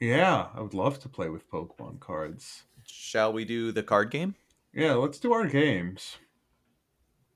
Yeah, 0.00 0.48
I 0.54 0.60
would 0.62 0.72
love 0.74 0.98
to 1.00 1.08
play 1.08 1.28
with 1.28 1.48
Pokemon 1.50 2.00
cards. 2.00 2.64
Shall 2.92 3.32
we 3.32 3.44
do 3.44 3.72
the 3.72 3.82
card 3.82 4.10
game? 4.10 4.34
Yeah, 4.72 4.94
let's 4.94 5.18
do 5.18 5.32
our 5.32 5.46
games. 5.46 6.18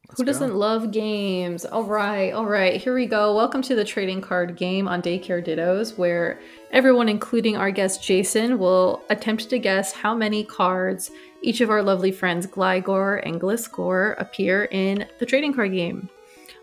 Let's 0.09 0.21
Who 0.21 0.25
doesn't 0.25 0.55
love 0.55 0.93
games? 0.93 1.65
All 1.65 1.85
right, 1.85 2.33
all 2.33 2.45
right, 2.45 2.81
here 2.81 2.95
we 2.95 3.07
go. 3.07 3.35
Welcome 3.35 3.63
to 3.63 3.75
the 3.75 3.85
trading 3.85 4.21
card 4.21 4.55
game 4.57 4.87
on 4.87 5.01
Daycare 5.01 5.45
Dittos, 5.45 5.97
where 5.97 6.39
everyone, 6.71 7.09
including 7.09 7.57
our 7.57 7.71
guest 7.71 8.05
Jason, 8.05 8.59
will 8.59 9.03
attempt 9.11 9.49
to 9.51 9.59
guess 9.59 9.93
how 9.93 10.15
many 10.15 10.45
cards 10.45 11.11
each 11.43 11.61
of 11.61 11.71
our 11.71 11.83
lovely 11.83 12.13
friends 12.13 12.47
Gligar 12.47 13.27
and 13.27 13.41
Gliscor 13.41 14.15
appear 14.21 14.65
in 14.67 15.07
the 15.19 15.27
trading 15.27 15.53
card 15.55 15.73
game. 15.73 16.09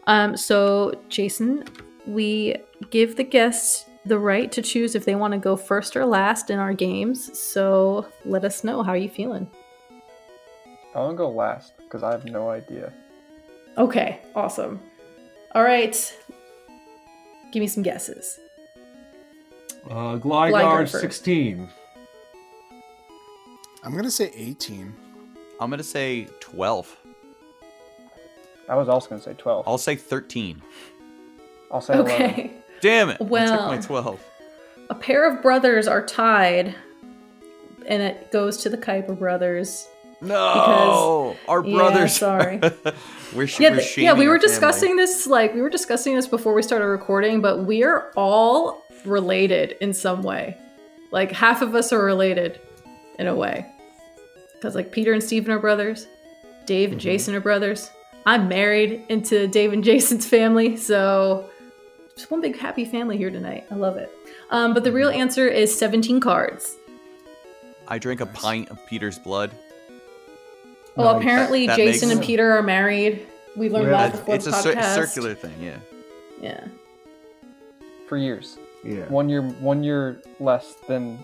Um, 0.07 0.37
so, 0.37 0.93
Jason, 1.09 1.65
we 2.05 2.55
give 2.91 3.15
the 3.15 3.23
guests 3.23 3.85
the 4.05 4.19
right 4.19 4.51
to 4.51 4.61
choose 4.61 4.95
if 4.95 5.05
they 5.05 5.15
want 5.15 5.33
to 5.33 5.39
go 5.39 5.55
first 5.55 5.95
or 5.95 6.05
last 6.05 6.49
in 6.49 6.59
our 6.59 6.73
games. 6.73 7.37
So, 7.39 8.05
let 8.25 8.43
us 8.43 8.63
know 8.63 8.83
how 8.83 8.93
you 8.93 9.09
feeling. 9.09 9.49
I 10.95 10.99
want 10.99 11.13
to 11.13 11.17
go 11.17 11.29
last 11.29 11.73
because 11.77 12.03
I 12.03 12.11
have 12.11 12.25
no 12.25 12.49
idea. 12.49 12.91
Okay, 13.77 14.19
awesome. 14.35 14.79
All 15.53 15.63
right. 15.63 16.17
Give 17.51 17.61
me 17.61 17.67
some 17.67 17.83
guesses. 17.83 18.39
Uh, 19.89 20.17
Gligar 20.17 20.51
Gligar 20.51 20.89
first. 20.89 21.01
16. 21.01 21.69
I'm 23.83 23.95
gonna 23.95 24.11
say 24.11 24.31
18. 24.35 24.93
I'm 25.59 25.69
gonna 25.69 25.83
say 25.83 26.27
twelve. 26.39 26.95
I 28.67 28.75
was 28.75 28.89
also 28.89 29.09
gonna 29.09 29.21
say 29.21 29.33
twelve. 29.33 29.67
I'll 29.67 29.77
say 29.77 29.95
thirteen. 29.95 30.61
I'll 31.71 31.81
say 31.81 31.93
eleven. 31.93 32.13
Okay. 32.13 32.51
Damn 32.81 33.09
it! 33.09 33.17
I 33.19 33.23
Well- 33.23 33.57
took 33.57 33.67
my 33.67 33.77
twelve. 33.77 34.19
A 34.89 34.95
pair 34.95 35.25
of 35.31 35.41
brothers 35.41 35.87
are 35.87 36.05
tied, 36.05 36.75
and 37.85 38.01
it 38.03 38.31
goes 38.31 38.57
to 38.57 38.69
the 38.69 38.77
Kuiper 38.77 39.17
brothers. 39.17 39.87
No, 40.23 40.35
Oh 40.37 41.37
our 41.47 41.65
Yeah, 41.65 41.75
brothers. 41.77 42.15
sorry. 42.15 42.59
we're, 43.33 43.47
sh- 43.47 43.59
Yeah, 43.59 43.71
we're 43.71 43.81
yeah, 43.97 44.13
we 44.13 44.27
were 44.27 44.33
our 44.33 44.39
family. 44.39 44.47
discussing 44.47 44.95
this 44.97 45.25
like 45.27 45.53
we 45.55 45.61
were 45.61 45.69
discussing 45.69 46.15
this 46.15 46.27
before 46.27 46.53
we 46.53 46.61
started 46.61 46.85
recording, 46.87 47.41
but 47.41 47.65
we 47.65 47.83
are 47.83 48.11
all 48.15 48.83
related 49.05 49.77
in 49.81 49.93
some 49.93 50.21
way. 50.21 50.57
Like 51.11 51.31
half 51.31 51.61
of 51.63 51.73
us 51.73 51.91
are 51.91 52.03
related 52.03 52.59
in 53.17 53.25
a 53.27 53.33
way. 53.35 53.65
Cuz 54.61 54.75
like 54.75 54.91
Peter 54.91 55.11
and 55.13 55.23
Stephen 55.23 55.51
are 55.51 55.57
brothers, 55.59 56.05
Dave 56.67 56.91
and 56.91 56.99
mm-hmm. 56.99 57.05
Jason 57.09 57.33
are 57.33 57.39
brothers. 57.41 57.89
I'm 58.25 58.47
married 58.47 59.03
into 59.09 59.47
Dave 59.47 59.73
and 59.73 59.83
Jason's 59.83 60.27
family, 60.27 60.75
so 60.77 61.49
just 62.21 62.31
one 62.31 62.41
big 62.41 62.57
happy 62.57 62.85
family 62.85 63.17
here 63.17 63.31
tonight. 63.31 63.65
I 63.71 63.75
love 63.75 63.97
it. 63.97 64.11
Um, 64.51 64.73
but 64.73 64.83
the 64.83 64.91
real 64.91 65.09
answer 65.09 65.47
is 65.47 65.77
17 65.77 66.19
cards. 66.19 66.75
I 67.87 67.97
drank 67.97 68.21
a 68.21 68.25
pint 68.27 68.69
of 68.69 68.77
Peter's 68.85 69.17
blood. 69.19 69.51
Well, 70.95 71.13
Nice. 71.13 71.21
apparently 71.23 71.67
That 71.67 71.77
Jason 71.77 72.09
makes- 72.09 72.17
and 72.19 72.25
Peter 72.25 72.51
are 72.51 72.61
married. 72.63 73.25
We 73.55 73.69
learned 73.69 73.87
Yeah, 73.87 74.07
that 74.07 74.11
before 74.13 74.35
it's 74.35 74.45
the 74.45 74.51
a 74.51 74.61
cir- 74.61 75.05
circular 75.05 75.33
thing, 75.33 75.53
yeah. 75.61 75.77
Yeah. 76.41 76.63
For 78.07 78.17
years, 78.17 78.57
Yeah. 78.83 79.05
one 79.07 79.27
year, 79.29 79.41
one 79.41 79.83
year 79.83 80.21
less 80.39 80.75
than 80.87 81.17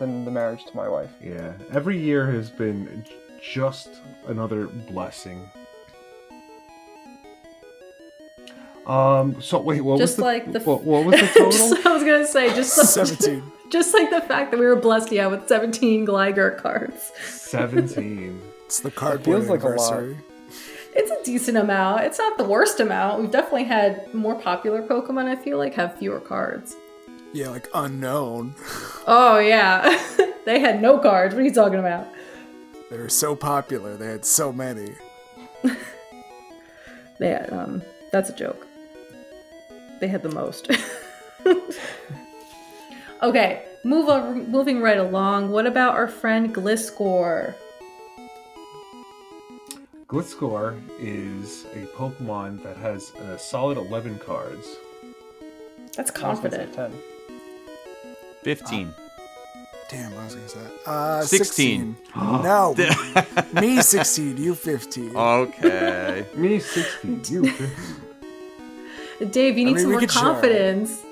than 0.00 0.24
the 0.24 0.30
marriage 0.30 0.64
to 0.66 0.76
my 0.76 0.88
wife. 0.88 1.10
Yeah. 1.22 1.52
Every 1.72 1.96
year 1.96 2.26
has 2.32 2.50
been 2.50 3.04
just 3.40 3.88
another 4.26 4.66
blessing. 4.66 5.48
Um. 8.86 9.40
So 9.40 9.58
wait, 9.60 9.80
what 9.80 9.98
Just 9.98 10.12
was 10.12 10.16
the 10.18 10.22
like 10.24 10.52
the 10.52 10.60
what, 10.60 10.82
what 10.82 11.04
was 11.06 11.20
the 11.20 11.26
total? 11.38 11.50
just, 11.50 11.86
I 11.86 11.92
was 11.92 12.02
gonna 12.04 12.26
say 12.26 12.54
just 12.54 12.76
like, 12.76 13.06
17. 13.06 13.42
just 13.70 13.94
like 13.94 14.10
the 14.10 14.20
fact 14.20 14.50
that 14.50 14.60
we 14.60 14.66
were 14.66 14.76
blessed, 14.76 15.10
yeah, 15.12 15.26
with 15.26 15.48
17 15.48 16.06
Gligar 16.06 16.56
cards. 16.58 17.12
Seventeen. 17.26 18.40
It's 18.66 18.80
the 18.80 18.90
cardboard 18.90 19.24
feels 19.44 19.48
like 19.48 19.62
a 19.62 19.68
lot. 19.68 19.92
anniversary. 19.92 20.16
It's 20.96 21.10
a 21.10 21.22
decent 21.22 21.56
amount. 21.58 22.00
It's 22.04 22.18
not 22.18 22.38
the 22.38 22.44
worst 22.44 22.80
amount. 22.80 23.20
We've 23.20 23.30
definitely 23.30 23.64
had 23.64 24.12
more 24.14 24.34
popular 24.34 24.82
Pokemon. 24.82 25.26
I 25.26 25.36
feel 25.36 25.58
like 25.58 25.74
have 25.74 25.96
fewer 25.98 26.18
cards. 26.18 26.74
Yeah, 27.32 27.50
like 27.50 27.68
Unown. 27.72 28.54
Oh 29.06 29.38
yeah, 29.38 30.00
they 30.44 30.60
had 30.60 30.80
no 30.80 30.98
cards. 30.98 31.34
What 31.34 31.42
are 31.42 31.44
you 31.44 31.52
talking 31.52 31.78
about? 31.78 32.06
They 32.90 32.96
were 32.96 33.08
so 33.08 33.36
popular. 33.36 33.96
They 33.96 34.06
had 34.06 34.24
so 34.24 34.52
many. 34.52 34.94
They 37.18 37.28
had, 37.28 37.52
um, 37.52 37.82
that's 38.12 38.30
a 38.30 38.34
joke. 38.34 38.63
They 40.04 40.08
had 40.08 40.22
the 40.22 40.28
most. 40.28 40.70
okay, 43.22 43.62
move 43.84 44.10
on, 44.10 44.50
moving 44.50 44.82
right 44.82 44.98
along. 44.98 45.50
What 45.50 45.66
about 45.66 45.94
our 45.94 46.08
friend 46.08 46.54
Gliscor? 46.54 47.54
Gliscor 50.06 50.78
is 51.00 51.64
a 51.72 51.86
Pokemon 51.96 52.62
that 52.64 52.76
has 52.76 53.14
a 53.14 53.38
solid 53.38 53.78
eleven 53.78 54.18
cards. 54.18 54.76
That's 55.96 56.10
I 56.20 56.28
was 56.28 56.38
gonna 56.38 56.50
say 56.50 56.66
confident. 56.66 56.74
Ten. 56.74 56.92
Fifteen. 58.42 58.92
Damn, 59.88 60.12
I 60.18 60.24
was 60.24 60.34
gonna 60.34 60.48
say. 60.48 60.60
Uh, 60.84 61.22
16. 61.22 61.96
16. 62.04 62.06
no, 62.42 62.74
me 63.54 63.80
16. 63.80 64.36
You 64.36 64.54
15. 64.54 65.16
okay. 65.16 66.26
Me 66.34 66.58
sixteen. 66.58 67.22
You. 67.26 67.70
Dave, 69.30 69.56
you 69.58 69.62
I 69.66 69.70
need 69.70 69.74
mean, 69.74 69.78
some 69.78 69.90
more 69.92 70.00
could 70.00 70.10
share 70.10 70.22
confidence. 70.22 71.02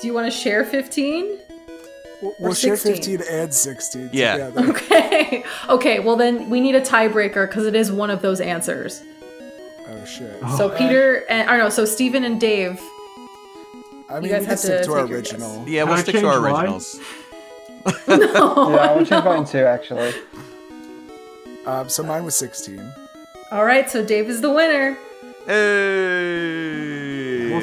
Do 0.00 0.06
you 0.06 0.14
want 0.14 0.26
to 0.32 0.36
share 0.36 0.64
15? 0.64 1.38
we'll 2.22 2.34
we'll 2.40 2.54
share 2.54 2.76
15 2.76 3.20
and 3.30 3.52
16 3.52 4.10
Yeah. 4.12 4.50
together. 4.50 4.60
Okay. 4.70 5.44
Okay, 5.68 6.00
well 6.00 6.16
then 6.16 6.48
we 6.50 6.60
need 6.60 6.74
a 6.74 6.80
tiebreaker 6.80 7.46
because 7.48 7.66
it 7.66 7.74
is 7.74 7.90
one 7.92 8.10
of 8.10 8.22
those 8.22 8.40
answers. 8.40 9.02
Oh 9.88 10.04
shit. 10.04 10.40
So 10.56 10.70
Peter 10.70 11.24
and 11.28 11.48
I 11.48 11.56
don't 11.56 11.64
know, 11.66 11.70
so 11.70 11.84
Steven 11.84 12.24
and 12.24 12.40
Dave. 12.40 12.80
I 14.08 14.20
mean, 14.20 14.30
guys 14.30 14.40
we 14.40 14.40
can 14.40 14.44
have 14.46 14.58
stick 14.58 14.78
to 14.80 14.84
to 14.86 14.92
our 14.92 15.00
take 15.02 15.08
your 15.10 15.18
original. 15.18 15.68
Yeah, 15.68 15.84
we'll 15.84 15.96
stick 15.98 16.16
to 16.16 16.26
our 16.26 16.38
originals. 16.44 17.00
No. 18.08 18.70
Yeah, 18.70 18.76
I 18.76 18.96
would 18.96 19.06
change 19.06 19.24
mine 19.24 19.44
too. 19.44 19.58
Actually, 19.64 20.12
Um, 21.66 21.88
so 21.88 22.02
mine 22.02 22.24
was 22.24 22.34
16. 22.34 22.80
All 23.50 23.64
right, 23.66 23.90
so 23.90 24.02
Dave 24.04 24.28
is 24.30 24.40
the 24.40 24.50
winner. 24.50 24.96
Hey, 25.46 26.93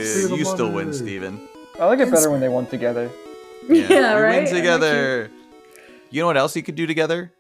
We'll 0.04 0.28
see 0.30 0.36
you 0.38 0.46
still 0.46 0.72
win, 0.72 0.94
Steven. 0.94 1.48
I 1.80 1.86
like 1.86 2.00
it 2.00 2.12
better 2.12 2.30
when 2.30 2.40
they 2.42 2.50
won 2.50 2.66
together. 2.68 3.10
Yeah, 3.68 3.88
we 4.16 4.22
right? 4.22 4.44
Win 4.44 4.54
together. 4.54 5.32
You 6.10 6.22
know 6.22 6.28
what 6.28 6.38
else 6.38 6.56
you 6.56 6.64
could 6.64 6.76
do 6.76 6.86
together? 6.86 7.34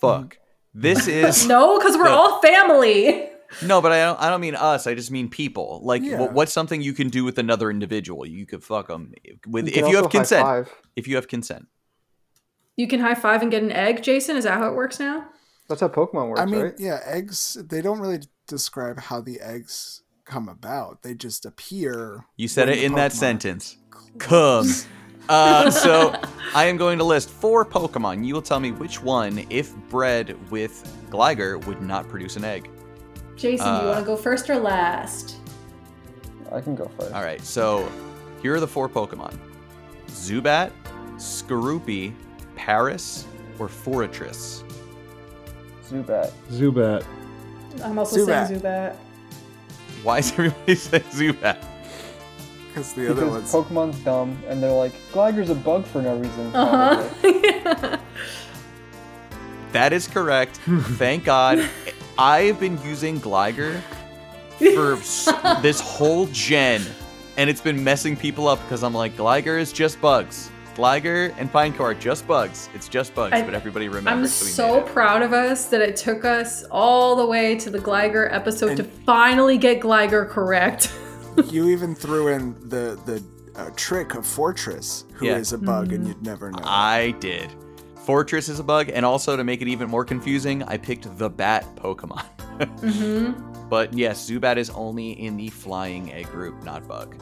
Fuck. 0.00 0.34
Mm. 0.36 0.38
This 0.74 1.06
is 1.22 1.46
No, 1.46 1.78
because 1.78 1.96
we're 1.96 2.04
The- 2.04 2.10
all 2.10 2.40
family. 2.42 3.28
no, 3.64 3.80
but 3.80 3.92
I 3.92 4.04
don't. 4.04 4.20
I 4.20 4.28
don't 4.28 4.40
mean 4.40 4.56
us. 4.56 4.86
I 4.86 4.94
just 4.94 5.10
mean 5.10 5.28
people. 5.28 5.80
Like, 5.84 6.02
Yeah. 6.02 6.18
wh- 6.18 6.34
what's 6.34 6.52
something 6.52 6.82
you 6.82 6.92
can 6.92 7.08
do 7.08 7.24
with 7.24 7.38
another 7.38 7.70
individual? 7.70 8.26
You 8.26 8.44
could 8.44 8.62
fuck 8.64 8.88
them 8.88 9.12
with 9.46 9.68
You 9.68 9.82
if 9.84 9.88
you 9.88 9.96
have 9.96 10.10
consent. 10.10 10.44
high-five. 10.44 10.74
If 10.96 11.06
you 11.08 11.14
have 11.16 11.28
consent. 11.28 11.68
You 12.76 12.86
can 12.88 13.00
high 13.00 13.14
five 13.14 13.40
and 13.42 13.50
get 13.50 13.62
an 13.62 13.72
egg, 13.72 14.02
Jason. 14.02 14.36
Is 14.36 14.44
that 14.44 14.58
how 14.58 14.68
it 14.68 14.74
works 14.74 14.98
now? 15.00 15.28
That's 15.68 15.80
how 15.80 15.88
Pokemon 15.88 16.28
works, 16.28 16.40
I 16.40 16.44
mean, 16.44 16.60
right? 16.60 16.74
yeah, 16.78 17.00
eggs. 17.06 17.56
They 17.68 17.80
don't 17.80 17.98
really 18.00 18.20
describe 18.46 19.00
how 19.00 19.20
the 19.20 19.40
eggs 19.40 20.02
come 20.26 20.48
about. 20.48 21.02
They 21.02 21.14
just 21.14 21.46
appear. 21.46 22.26
You 22.36 22.48
said 22.48 22.68
it 22.68 22.76
the 22.76 22.84
in 22.84 22.94
that 22.94 23.12
sentence. 23.12 23.78
Come. 24.18 24.68
Uh, 25.28 25.68
so 25.68 26.14
I 26.54 26.66
am 26.66 26.76
going 26.76 26.98
to 26.98 27.04
list 27.04 27.30
four 27.30 27.64
Pokemon. 27.64 28.24
You 28.24 28.32
will 28.32 28.42
tell 28.42 28.60
me 28.60 28.70
which 28.70 29.02
one, 29.02 29.44
if 29.50 29.74
bred 29.88 30.36
with 30.52 30.88
Gligar, 31.10 31.66
would 31.66 31.82
not 31.82 32.08
produce 32.08 32.36
an 32.36 32.44
egg. 32.44 32.70
Jason, 33.34 33.66
Uh, 33.66 33.80
you 33.80 33.88
want 33.88 33.98
to 33.98 34.06
go 34.06 34.14
first 34.16 34.48
or 34.48 34.56
last? 34.56 35.38
I 36.52 36.60
can 36.60 36.76
go 36.76 36.88
first. 36.96 37.12
All 37.12 37.24
right. 37.24 37.40
So 37.44 37.90
here 38.40 38.54
are 38.54 38.60
the 38.60 38.68
four 38.68 38.88
Pokemon: 38.88 39.36
Zubat, 40.10 40.70
Skorupi, 41.16 42.14
Paras, 42.54 43.24
or 43.58 43.66
Forretress. 43.66 44.62
Zubat. 45.90 46.30
Zubat. 46.52 47.04
I'm 47.82 47.98
also 47.98 48.18
Zubat. 48.18 48.46
saying 48.46 48.60
Zubat. 48.60 48.96
Why 50.06 50.18
is 50.18 50.30
everybody 50.30 50.74
saying 50.76 51.02
Zubat? 51.10 51.58
Because 52.68 52.92
the 52.92 53.10
other 53.10 53.24
Because 53.24 53.52
ones. 53.52 53.52
Pokemon's 53.52 53.98
dumb, 54.04 54.38
and 54.46 54.62
they're 54.62 54.70
like, 54.70 54.92
Gligar's 55.12 55.50
a 55.50 55.54
bug 55.56 55.84
for 55.84 56.00
no 56.00 56.16
reason. 56.16 56.54
Uh 56.54 57.10
probably." 57.20 57.60
huh. 57.62 57.96
That 59.72 59.92
is 59.92 60.06
correct. 60.06 60.58
Thank 60.96 61.24
God. 61.24 61.68
I've 62.16 62.58
been 62.60 62.80
using 62.82 63.20
Gligar 63.20 63.80
for 64.58 64.92
s- 64.98 65.28
this 65.60 65.80
whole 65.80 66.26
gen, 66.28 66.82
and 67.36 67.50
it's 67.50 67.60
been 67.60 67.82
messing 67.82 68.16
people 68.16 68.46
up 68.48 68.62
because 68.62 68.82
I'm 68.84 68.94
like, 68.94 69.16
Gligar 69.16 69.58
is 69.58 69.72
just 69.72 70.00
bugs. 70.00 70.50
Gligar 70.76 71.34
and 71.38 71.50
Pineco 71.50 71.80
are 71.80 71.94
just 71.94 72.26
bugs. 72.26 72.68
It's 72.74 72.88
just 72.88 73.14
bugs, 73.14 73.32
I- 73.34 73.42
but 73.42 73.54
everybody 73.54 73.88
remembers. 73.88 74.40
I'm 74.42 74.48
so 74.48 74.80
so 74.80 74.82
proud 74.82 75.22
of 75.22 75.32
us 75.32 75.66
that 75.70 75.80
it 75.80 75.96
took 75.96 76.24
us 76.24 76.64
all 76.70 77.16
the 77.16 77.26
way 77.26 77.56
to 77.56 77.70
the 77.70 77.78
Gligar 77.78 78.28
episode 78.32 78.76
to 78.76 78.84
finally 78.84 79.56
get 79.58 79.80
Gligar 79.80 80.28
correct. 80.28 80.92
you 81.46 81.68
even 81.70 81.94
threw 81.94 82.28
in 82.28 82.54
the 82.68 82.98
the 83.06 83.22
uh, 83.58 83.70
trick 83.74 84.14
of 84.14 84.24
Forretress, 84.24 85.10
who 85.14 85.26
is 85.26 85.52
Yeah. 85.52 85.56
a 85.56 85.60
bug, 85.60 85.86
Mm-hmm. 85.86 85.94
and 85.94 86.08
you'd 86.08 86.22
never 86.22 86.50
know. 86.50 86.58
I 86.62 87.14
did. 87.20 87.50
Forretress 88.06 88.48
is 88.50 88.60
a 88.60 88.64
bug, 88.64 88.90
and 88.92 89.04
also 89.04 89.34
to 89.36 89.42
make 89.44 89.62
it 89.62 89.68
even 89.68 89.88
more 89.88 90.04
confusing, 90.04 90.62
I 90.64 90.76
picked 90.76 91.16
the 91.18 91.28
bat 91.30 91.64
Pokemon. 91.76 92.24
mm-hmm. 92.58 93.68
But 93.68 93.92
yes, 93.94 94.30
Zubat 94.30 94.58
is 94.58 94.70
only 94.70 95.10
in 95.12 95.36
the 95.36 95.48
flying 95.48 96.12
egg 96.12 96.26
group, 96.26 96.62
not 96.62 96.86
bug. 96.86 97.16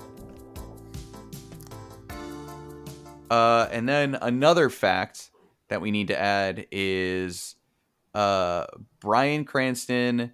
Uh, 3.35 3.69
and 3.73 3.89
then 3.89 4.16
another 4.23 4.70
fact 4.70 5.31
that 5.69 5.81
we 5.81 5.90
need 5.90 6.06
to 6.06 6.16
add 6.16 6.66
is 6.70 7.56
uh, 8.15 8.65
Bryan 9.01 9.44
Cranston 9.44 10.32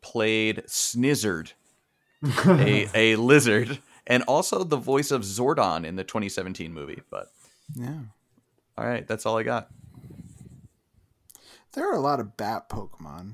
played 0.00 0.62
Snizzard, 0.68 1.54
a, 2.46 2.88
a 2.94 3.16
lizard, 3.16 3.80
and 4.06 4.22
also 4.28 4.62
the 4.62 4.76
voice 4.76 5.10
of 5.10 5.22
Zordon 5.22 5.84
in 5.84 5.96
the 5.96 6.04
2017 6.04 6.72
movie. 6.72 7.02
But 7.10 7.26
yeah, 7.74 7.98
all 8.78 8.86
right, 8.86 9.04
that's 9.08 9.26
all 9.26 9.36
I 9.36 9.42
got. 9.42 9.68
there 11.72 11.90
are 11.90 11.96
a 11.96 12.00
lot 12.00 12.20
of 12.20 12.36
bat 12.36 12.68
Pokemon. 12.68 13.32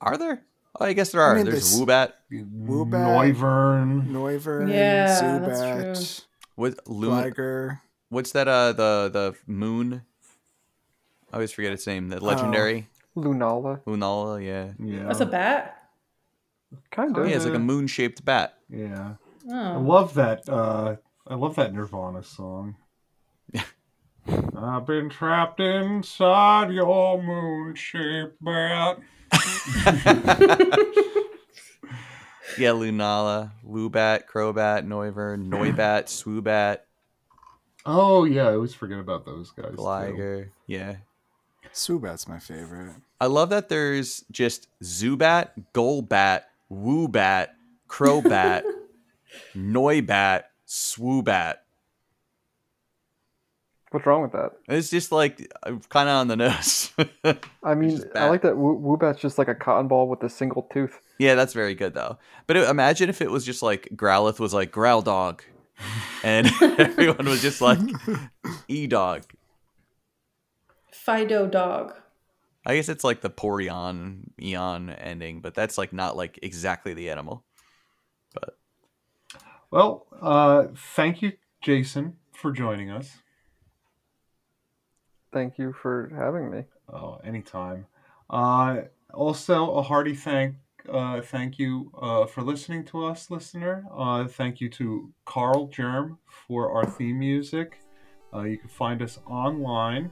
Are 0.00 0.16
there? 0.16 0.44
Oh, 0.78 0.84
I 0.84 0.92
guess 0.92 1.10
there 1.10 1.22
are. 1.22 1.34
mean, 1.34 1.46
There's 1.46 1.72
this- 1.72 1.80
Woobat 1.80 2.12
Woobat. 2.30 3.34
Noivern. 3.34 4.06
Noivern, 4.08 4.70
Yeah, 4.72 5.06
that's 5.40 5.60
Zubat, 5.60 6.24
with 6.56 6.78
Luna. 6.86 7.30
Gligar. 7.30 7.80
What's 8.08 8.32
that? 8.32 8.48
Uh, 8.48 8.72
the 8.72 9.10
the 9.12 9.34
moon. 9.46 10.02
I 11.32 11.36
always 11.36 11.52
forget 11.52 11.72
its 11.72 11.86
name. 11.86 12.08
The 12.08 12.22
legendary 12.24 12.88
Lunala. 13.16 13.82
Lunala. 13.84 14.44
Yeah. 14.44 14.72
Yeah. 14.78 15.04
That's 15.04 15.20
a 15.20 15.26
bat. 15.26 15.78
Kind 16.90 17.16
Oh, 17.16 17.22
of. 17.22 17.28
yeah, 17.28 17.36
it's 17.36 17.44
like 17.44 17.54
a 17.54 17.58
moon 17.58 17.86
shaped 17.86 18.24
bat. 18.24 18.58
Yeah. 18.68 19.14
I 19.52 19.74
Oh. 19.74 19.80
love 19.80 20.14
that. 20.14 20.48
Uh, 20.48 20.96
I 21.26 21.34
love 21.34 21.56
that 21.56 21.72
Nirvana 21.72 22.22
song. 22.22 22.76
I've 24.56 24.86
been 24.86 25.10
trapped 25.10 25.60
inside 25.60 26.72
your 26.72 27.22
moon-shaped 27.22 28.42
bat. 28.42 28.98
Yeah, 32.58 32.70
Lunala, 32.70 33.50
Woobat, 33.66 34.26
Crobat, 34.26 34.86
Noivern, 34.86 35.48
Noibat, 35.48 36.04
Swoobat, 36.04 36.78
Oh 37.86 38.24
yeah, 38.24 38.48
I 38.48 38.54
always 38.54 38.74
forget 38.74 38.98
about 38.98 39.26
those 39.26 39.50
guys. 39.50 39.72
too. 39.72 39.76
Gligar. 39.76 40.48
Yeah. 40.66 40.96
Zubat's 41.74 42.26
my 42.28 42.38
favorite. 42.38 42.94
I 43.20 43.26
love 43.26 43.50
that 43.50 43.68
there's 43.68 44.24
just 44.30 44.68
Zubat, 44.82 45.50
Golbat, 45.74 46.42
Woobat, 46.72 47.48
Crobat, 47.88 48.62
Noibat, 49.56 50.44
Swoobat. 50.66 51.56
What's 53.90 54.06
wrong 54.06 54.22
with 54.22 54.32
that? 54.32 54.52
It's 54.68 54.90
just 54.90 55.12
like 55.12 55.52
uh, 55.62 55.76
kind 55.88 56.08
of 56.08 56.16
on 56.16 56.28
the 56.28 56.36
nose. 56.36 56.90
I 57.62 57.74
mean, 57.74 58.02
I 58.14 58.28
like 58.28 58.42
that 58.42 58.56
Woo- 58.56 58.80
Woobat's 58.80 59.20
just 59.20 59.38
like 59.38 59.48
a 59.48 59.54
cotton 59.54 59.88
ball 59.88 60.08
with 60.08 60.22
a 60.22 60.28
single 60.30 60.62
tooth. 60.72 61.00
Yeah, 61.18 61.34
that's 61.34 61.52
very 61.52 61.74
good 61.74 61.94
though. 61.94 62.18
But 62.46 62.56
it- 62.56 62.68
imagine 62.68 63.08
if 63.08 63.20
it 63.22 63.30
was 63.30 63.44
just 63.44 63.62
like 63.62 63.88
Growlithe 63.94 64.40
was 64.40 64.52
like 64.54 64.70
Growl 64.72 65.02
Dog, 65.02 65.42
and 66.22 66.50
everyone 66.62 67.26
was 67.26 67.42
just 67.42 67.60
like 67.60 67.78
E 68.68 68.86
Dog. 68.86 69.24
Fido 70.92 71.46
dog. 71.46 71.92
I 72.66 72.76
guess 72.76 72.88
it's 72.88 73.04
like 73.04 73.20
the 73.20 73.28
Porygon 73.28 74.30
Eon 74.40 74.88
ending, 74.88 75.40
but 75.40 75.54
that's 75.54 75.76
like 75.76 75.92
not 75.92 76.16
like 76.16 76.38
exactly 76.42 76.94
the 76.94 77.10
animal. 77.10 77.44
But 78.32 78.56
Well, 79.70 80.06
uh, 80.22 80.68
thank 80.96 81.20
you, 81.20 81.32
Jason, 81.60 82.16
for 82.32 82.52
joining 82.52 82.90
us. 82.90 83.18
Thank 85.32 85.58
you 85.58 85.72
for 85.74 86.10
having 86.16 86.50
me. 86.50 86.64
Oh, 86.90 87.20
anytime. 87.24 87.86
Uh, 88.30 88.82
also, 89.12 89.72
a 89.74 89.82
hearty 89.82 90.14
thank 90.14 90.54
uh, 90.92 91.20
thank 91.20 91.58
you 91.58 91.90
uh, 92.00 92.26
for 92.26 92.42
listening 92.42 92.84
to 92.86 93.04
us, 93.04 93.30
listener. 93.30 93.84
Uh, 93.96 94.26
thank 94.26 94.60
you 94.60 94.68
to 94.70 95.12
Carl 95.24 95.68
Germ 95.68 96.18
for 96.26 96.72
our 96.72 96.86
theme 96.86 97.18
music. 97.18 97.80
Uh, 98.32 98.42
you 98.42 98.58
can 98.58 98.68
find 98.68 99.02
us 99.02 99.18
online. 99.26 100.10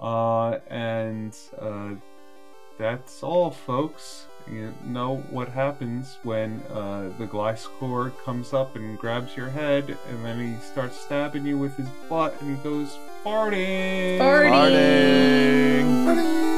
Uh, 0.00 0.58
and 0.68 1.36
uh, 1.60 1.90
that's 2.78 3.22
all, 3.22 3.50
folks. 3.50 4.26
You 4.50 4.74
know 4.84 5.16
what 5.30 5.48
happens 5.48 6.18
when 6.22 6.60
uh, 6.70 7.10
the 7.18 7.26
Gliscor 7.26 8.12
comes 8.24 8.52
up 8.52 8.76
and 8.76 8.98
grabs 8.98 9.36
your 9.36 9.48
head, 9.48 9.96
and 10.10 10.24
then 10.24 10.38
he 10.38 10.60
starts 10.62 11.00
stabbing 11.00 11.46
you 11.46 11.56
with 11.56 11.76
his 11.76 11.88
butt, 12.08 12.38
and 12.42 12.56
he 12.56 12.62
goes 12.62 12.98
farting. 13.24 14.18
Farting. 14.18 14.50
farting. 14.50 16.04
Buddy! 16.04 16.53